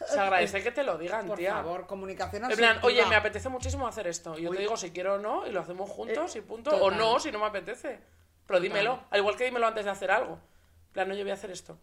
Se 0.08 0.18
agradece 0.18 0.60
que 0.60 0.72
te 0.72 0.82
lo 0.82 0.98
digan, 0.98 1.26
por 1.28 1.38
tía. 1.38 1.52
favor, 1.54 1.86
comunicación 1.86 2.50
En 2.50 2.56
plan, 2.56 2.78
oye, 2.82 3.06
me 3.06 3.14
apetece 3.14 3.48
muchísimo 3.48 3.86
hacer 3.86 4.08
esto. 4.08 4.36
Y 4.36 4.42
yo 4.42 4.50
Uy. 4.50 4.56
te 4.56 4.62
digo 4.62 4.76
si 4.76 4.90
quiero 4.90 5.14
o 5.14 5.18
no, 5.18 5.46
y 5.46 5.50
lo 5.52 5.60
hacemos 5.60 5.88
juntos 5.88 6.34
Eh, 6.34 6.38
y 6.38 6.42
punto. 6.42 6.70
total. 6.72 6.84
O 6.84 6.90
no, 6.90 7.20
si 7.20 7.30
no 7.30 7.38
me 7.38 7.46
apetece. 7.46 8.00
Pero 8.48 8.60
dímelo. 8.60 9.04
Al 9.10 9.20
igual 9.20 9.36
que 9.36 9.44
dímelo 9.44 9.66
antes 9.66 9.84
de 9.84 9.90
hacer 9.90 10.10
algo. 10.10 10.32
En 10.32 10.92
plan, 10.94 11.10
oye, 11.10 11.22
voy 11.22 11.30
a 11.30 11.34
hacer 11.34 11.50
esto. 11.50 11.78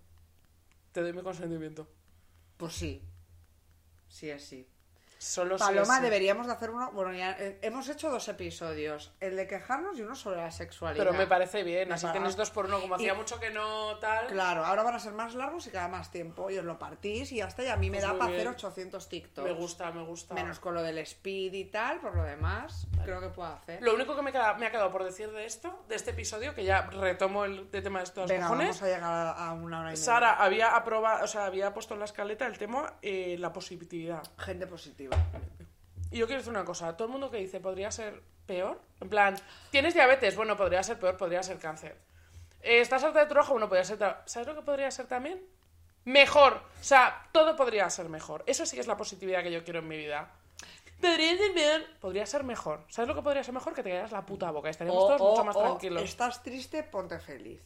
Te 0.91 1.01
doy 1.01 1.13
mi 1.13 1.21
consentimiento. 1.21 1.87
Pues 2.57 2.73
sí, 2.73 3.03
sí 4.09 4.31
es 4.31 4.43
sí. 4.43 4.67
Solo 5.17 5.57
Paloma, 5.57 6.01
deberíamos 6.01 6.45
de 6.47 6.53
hacer 6.53 6.69
uno. 6.69 6.91
Bueno, 6.91 7.13
ya 7.13 7.31
eh, 7.39 7.57
hemos 7.61 7.87
hecho 7.89 8.09
dos 8.11 8.27
episodios: 8.27 9.11
el 9.19 9.35
de 9.35 9.47
quejarnos 9.47 9.97
y 9.97 10.01
uno 10.01 10.15
sobre 10.15 10.37
la 10.37 10.51
sexualidad. 10.51 11.03
Pero 11.05 11.17
me 11.17 11.25
parece 11.25 11.63
bien. 11.63 11.91
Así 11.91 12.05
tenéis 12.11 12.35
dos 12.35 12.51
por 12.51 12.65
uno. 12.65 12.79
Como 12.81 12.95
Y- 12.95 12.97
hacía 12.97 13.13
mucho 13.13 13.39
que 13.39 13.49
no 13.49 13.97
tal. 13.99 14.27
Claro, 14.27 14.65
ahora 14.65 14.83
van 14.83 14.95
a 14.95 14.99
ser 14.99 15.13
más 15.13 15.33
largos 15.33 15.65
y 15.67 15.69
cada 15.71 15.87
más 15.87 16.11
tiempo. 16.11 16.49
Y 16.51 16.57
os 16.57 16.65
lo 16.65 16.77
partís 16.77 17.31
y 17.31 17.37
ya 17.37 17.45
está. 17.47 17.63
Y 17.63 17.67
a 17.67 17.77
mí 17.77 17.89
me 17.89 17.97
Pues 17.99 18.07
da 18.11 18.17
para 18.17 18.31
bien. 18.31 18.41
hacer 18.41 18.47
800 18.53 19.09
TikToks. 19.09 19.47
Me 19.47 19.53
gusta, 19.55 19.91
me 19.91 20.03
gusta. 20.03 20.33
Menos 20.35 20.59
con 20.59 20.73
lo 20.73 20.83
del 20.83 20.97
speed 20.99 21.53
y 21.53 21.65
tal, 21.65 21.99
por 22.01 22.15
lo 22.15 22.23
demás, 22.23 22.87
creo 23.03 23.19
que 23.21 23.29
puedo 23.29 23.49
hacer. 23.53 23.81
Lo 23.81 23.93
único 23.95 24.15
que 24.15 24.21
me, 24.21 24.31
queda- 24.31 24.53
me 24.55 24.65
ha 24.67 24.71
quedado 24.71 24.91
por 24.91 25.03
decir 25.03 25.31
de 25.31 25.45
esto, 25.45 25.83
de 25.87 25.95
este 25.95 26.11
episodio, 26.11 26.53
que 26.53 26.63
ya 26.65 26.81
retomo 26.87 27.45
el 27.45 27.71
de 27.71 27.81
tema 27.81 27.99
de 27.99 28.05
estos 28.05 28.29
Venga, 28.29 28.43
cojones. 28.47 28.67
vamos 28.67 28.81
a 28.83 28.85
llegar 28.87 29.03
a, 29.03 29.31
a 29.49 29.53
una 29.53 29.79
hora 29.79 29.89
y 29.89 29.91
media. 29.93 30.03
Sara 30.05 30.33
había 30.33 30.75
aprobado, 30.75 31.23
o 31.23 31.27
sea, 31.27 31.45
había 31.45 31.73
puesto 31.73 31.93
en 31.93 31.99
la 31.99 32.05
escaleta 32.05 32.45
el 32.45 32.57
tema 32.57 32.95
eh, 33.01 33.37
la 33.39 33.51
positividad. 33.53 34.21
Gente 34.37 34.67
positiva. 34.67 35.04
Y 36.11 36.17
yo 36.17 36.27
quiero 36.27 36.39
decir 36.41 36.51
una 36.51 36.65
cosa, 36.65 36.95
todo 36.95 37.07
el 37.07 37.11
mundo 37.11 37.29
que 37.29 37.37
dice 37.37 37.59
podría 37.59 37.91
ser 37.91 38.21
peor, 38.45 38.79
en 39.01 39.09
plan, 39.09 39.35
tienes 39.71 39.93
diabetes, 39.93 40.35
bueno, 40.35 40.55
podría 40.55 40.81
ser 40.83 40.99
peor, 40.99 41.17
podría 41.17 41.43
ser 41.43 41.57
cáncer. 41.57 41.97
Eh, 42.61 42.79
¿Estás 42.79 43.03
harta 43.03 43.19
de 43.19 43.25
tu 43.25 43.33
trabajo? 43.33 43.53
Bueno, 43.53 43.67
podría 43.67 43.83
ser... 43.83 43.97
¿Sabes 44.25 44.47
lo 44.47 44.55
que 44.55 44.61
podría 44.61 44.89
ser 44.91 45.07
también? 45.07 45.41
Mejor. 46.05 46.53
O 46.53 46.83
sea, 46.83 47.27
todo 47.31 47.55
podría 47.55 47.89
ser 47.89 48.09
mejor. 48.09 48.43
Eso 48.47 48.65
sí 48.65 48.75
que 48.75 48.81
es 48.81 48.87
la 48.87 48.97
positividad 48.97 49.43
que 49.43 49.51
yo 49.51 49.63
quiero 49.63 49.79
en 49.79 49.87
mi 49.87 49.97
vida. 49.97 50.31
Podría 51.01 51.35
ser 51.37 51.53
peor. 51.53 51.81
Podría 51.99 52.25
ser 52.25 52.43
mejor. 52.43 52.85
¿Sabes 52.89 53.09
lo 53.09 53.15
que 53.15 53.21
podría 53.21 53.43
ser 53.43 53.53
mejor? 53.53 53.73
Que 53.73 53.83
te 53.83 53.89
callas 53.89 54.11
la 54.11 54.25
puta 54.25 54.49
boca. 54.51 54.69
Estaríamos 54.69 55.07
todos 55.07 55.21
mucho 55.21 55.43
más 55.43 55.55
o 55.55 55.61
tranquilos. 55.61 56.03
estás 56.03 56.41
triste, 56.43 56.83
ponte 56.83 57.19
feliz. 57.19 57.61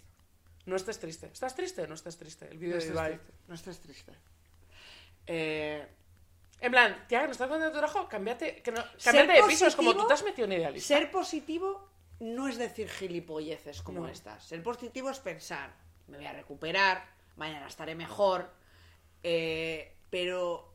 No 0.66 0.76
estés 0.76 1.00
triste. 1.00 1.28
¿Estás 1.28 1.56
triste? 1.56 1.88
No 1.88 1.96
estés 1.96 2.18
triste. 2.18 2.48
El 2.48 2.56
No 2.56 2.60
vídeo 2.60 2.74
de 2.74 2.80
estés 2.80 2.94
Ibai. 2.94 3.12
triste. 3.14 3.34
No 3.48 3.56
estés 3.56 3.80
triste. 3.80 4.14
Eh, 5.28 5.88
En 6.62 6.72
plan, 6.72 7.06
tía, 7.08 7.22
que 7.22 7.26
no 7.28 7.32
estás 7.32 7.50
de 7.50 7.68
tu 7.68 7.78
trabajo, 7.78 8.08
cámbiate, 8.10 8.62
que 8.62 8.72
no, 8.72 8.84
cámbiate 9.04 9.34
de 9.34 9.44
piso. 9.44 9.66
Es 9.68 9.76
como 9.76 9.96
tú 9.96 10.06
te 10.08 10.14
has 10.14 10.24
metido 10.24 10.46
en 10.46 10.54
idealista. 10.54 10.96
ser 10.98 11.10
positivo 11.12 11.88
no 12.20 12.48
es 12.48 12.58
decir 12.58 12.90
gilipolleces 12.90 13.82
como 13.82 14.02
No. 14.02 14.08
estas. 14.10 14.44
Ser 14.44 14.62
positivo 14.62 15.10
es 15.10 15.20
pensar, 15.20 15.74
me 16.08 16.18
voy 16.18 16.26
a 16.26 16.34
recuperar, 16.34 17.06
mañana 17.38 17.68
estaré 17.68 17.96
mejor, 17.96 18.52
eh, 19.24 19.96
pero 20.10 20.74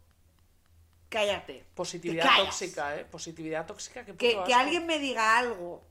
cállate. 1.11 1.67
Positividad 1.75 2.29
tóxica, 2.37 2.97
¿eh? 2.99 3.05
Positividad 3.05 3.67
tóxica. 3.67 4.05
Que, 4.05 4.17
que 4.17 4.37
asco. 4.39 4.55
alguien 4.55 4.87
me 4.87 4.99
diga 4.99 5.39
algo 5.39 5.85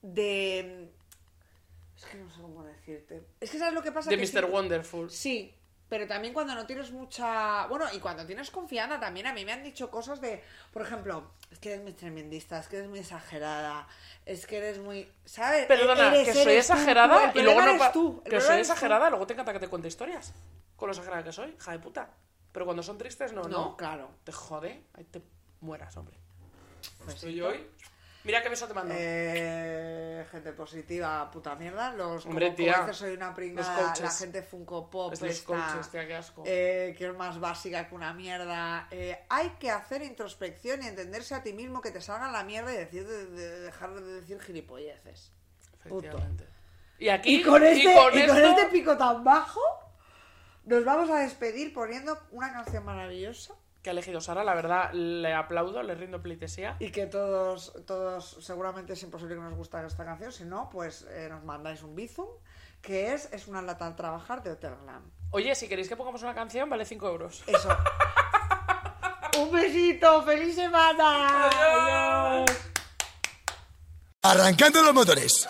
de... 0.00 0.88
Es 1.96 2.04
que 2.06 2.16
no 2.16 2.34
sé 2.34 2.40
cómo 2.40 2.64
decirte. 2.64 3.22
Es 3.40 3.50
que 3.50 3.58
sabes 3.58 3.74
lo 3.74 3.82
que 3.82 3.92
pasa. 3.92 4.10
De 4.10 4.16
que 4.16 4.26
Mr. 4.26 4.46
Wonderful. 4.46 5.10
Sí, 5.10 5.54
pero 5.92 6.06
también 6.06 6.32
cuando 6.32 6.54
no 6.54 6.64
tienes 6.64 6.90
mucha... 6.90 7.66
Bueno, 7.66 7.84
y 7.92 7.98
cuando 8.00 8.24
tienes 8.24 8.50
confianza 8.50 8.98
también. 8.98 9.26
A 9.26 9.34
mí 9.34 9.44
me 9.44 9.52
han 9.52 9.62
dicho 9.62 9.90
cosas 9.90 10.22
de... 10.22 10.42
Por 10.72 10.80
ejemplo, 10.80 11.32
es 11.50 11.58
que 11.58 11.68
eres 11.68 11.82
muy 11.82 11.92
tremendista, 11.92 12.58
es 12.60 12.66
que 12.66 12.78
eres 12.78 12.88
muy 12.88 13.00
exagerada, 13.00 13.86
es 14.24 14.46
que 14.46 14.56
eres 14.56 14.78
muy... 14.78 15.06
¿Sabes? 15.26 15.66
Perdona, 15.66 16.08
Eres- 16.08 16.28
que 16.28 16.32
soy 16.32 16.52
eres 16.54 16.66
tú, 16.66 16.72
tú, 16.72 16.78
exagerada 16.78 17.32
y 17.34 17.42
luego 17.42 17.60
no... 17.60 17.68
eres 17.68 17.78
pa- 17.78 17.92
tú, 17.92 18.22
Que 18.22 18.40
soy 18.40 18.60
exagerada, 18.60 19.10
luego 19.10 19.26
te 19.26 19.34
encanta 19.34 19.52
que 19.52 19.58
te 19.58 19.68
cuente 19.68 19.88
historias. 19.88 20.32
Con 20.76 20.86
lo 20.88 20.92
exagerada 20.94 21.24
que 21.24 21.32
soy, 21.32 21.50
hija 21.58 21.72
de 21.72 21.78
puta. 21.78 22.08
Pero 22.52 22.64
cuando 22.64 22.82
son 22.82 22.96
tristes, 22.96 23.34
no, 23.34 23.42
no. 23.42 23.48
No, 23.50 23.76
claro. 23.76 24.12
Te 24.24 24.32
jode, 24.32 24.84
ahí 24.94 25.04
te 25.04 25.20
mueras, 25.60 25.94
hombre. 25.98 26.16
Besito. 27.00 27.12
Estoy 27.12 27.40
hoy... 27.42 27.66
Mira 28.24 28.40
qué 28.42 28.48
beso 28.48 28.68
te 28.68 28.74
mando. 28.74 28.94
Eh, 28.96 30.24
gente 30.30 30.52
positiva, 30.52 31.28
puta 31.30 31.56
mierda. 31.56 31.92
Los, 31.92 32.24
Hombre, 32.24 32.46
como, 32.46 32.56
tía, 32.56 32.72
como 32.74 32.86
dices, 32.86 32.96
soy 32.98 33.12
una 33.14 33.34
pringada, 33.34 33.94
la 34.00 34.10
gente 34.10 34.42
Funko 34.42 34.88
Pop, 34.88 35.12
es 35.12 35.20
los 35.20 35.30
esta, 35.30 35.46
coaches, 35.46 35.90
tía, 35.90 36.06
qué 36.06 36.14
asco. 36.14 36.42
eh, 36.46 36.94
que 36.96 37.06
es 37.08 37.14
más 37.16 37.40
básica 37.40 37.88
que 37.88 37.94
una 37.96 38.12
mierda. 38.12 38.86
Eh, 38.92 39.18
hay 39.28 39.50
que 39.58 39.70
hacer 39.72 40.02
introspección 40.02 40.82
y 40.84 40.86
entenderse 40.86 41.34
a 41.34 41.42
ti 41.42 41.52
mismo 41.52 41.80
que 41.80 41.90
te 41.90 42.00
salga 42.00 42.30
la 42.30 42.44
mierda 42.44 42.72
y 42.72 42.76
decir 42.76 43.06
de, 43.06 43.26
de- 43.26 43.60
dejar 43.60 43.92
de 43.94 44.20
decir 44.20 44.40
gilipolleces. 44.40 45.32
Efectivamente. 45.80 46.46
Y 46.98 47.08
aquí... 47.08 47.40
Y 47.40 47.42
con, 47.42 47.64
este, 47.64 47.90
y 47.90 47.96
con 47.96 48.16
esto- 48.16 48.36
este 48.36 48.66
pico 48.68 48.96
tan 48.96 49.24
bajo, 49.24 49.60
nos 50.64 50.84
vamos 50.84 51.10
a 51.10 51.16
despedir 51.18 51.74
poniendo 51.74 52.16
una 52.30 52.52
canción 52.52 52.84
maravillosa 52.84 53.54
que 53.82 53.90
ha 53.90 53.92
elegido 53.92 54.20
Sara, 54.20 54.44
la 54.44 54.54
verdad, 54.54 54.92
le 54.92 55.34
aplaudo, 55.34 55.82
le 55.82 55.94
rindo 55.94 56.22
pleitesía. 56.22 56.76
y 56.78 56.90
que 56.90 57.06
todos, 57.06 57.72
todos 57.86 58.36
seguramente 58.40 58.92
es 58.92 59.02
imposible 59.02 59.34
que 59.34 59.40
nos 59.40 59.54
guste 59.54 59.84
esta 59.84 60.04
canción. 60.04 60.32
Si 60.32 60.44
no, 60.44 60.70
pues 60.70 61.06
eh, 61.10 61.26
nos 61.28 61.42
mandáis 61.44 61.82
un 61.82 61.94
bizum, 61.94 62.28
que 62.80 63.12
es 63.14 63.28
Es 63.32 63.46
una 63.48 63.60
lata 63.62 63.86
al 63.86 63.96
trabajar 63.96 64.42
de 64.42 64.52
Hotel 64.52 64.74
Glam. 64.82 65.10
Oye, 65.30 65.54
si 65.54 65.68
queréis 65.68 65.88
que 65.88 65.96
pongamos 65.96 66.22
una 66.22 66.34
canción, 66.34 66.68
vale 66.70 66.84
5 66.84 67.08
euros. 67.08 67.42
Eso. 67.46 67.68
un 69.40 69.50
besito, 69.50 70.22
feliz 70.22 70.54
semana. 70.54 71.48
Adiós. 71.48 72.50
Arrancando 74.22 74.82
los 74.82 74.94
motores. 74.94 75.48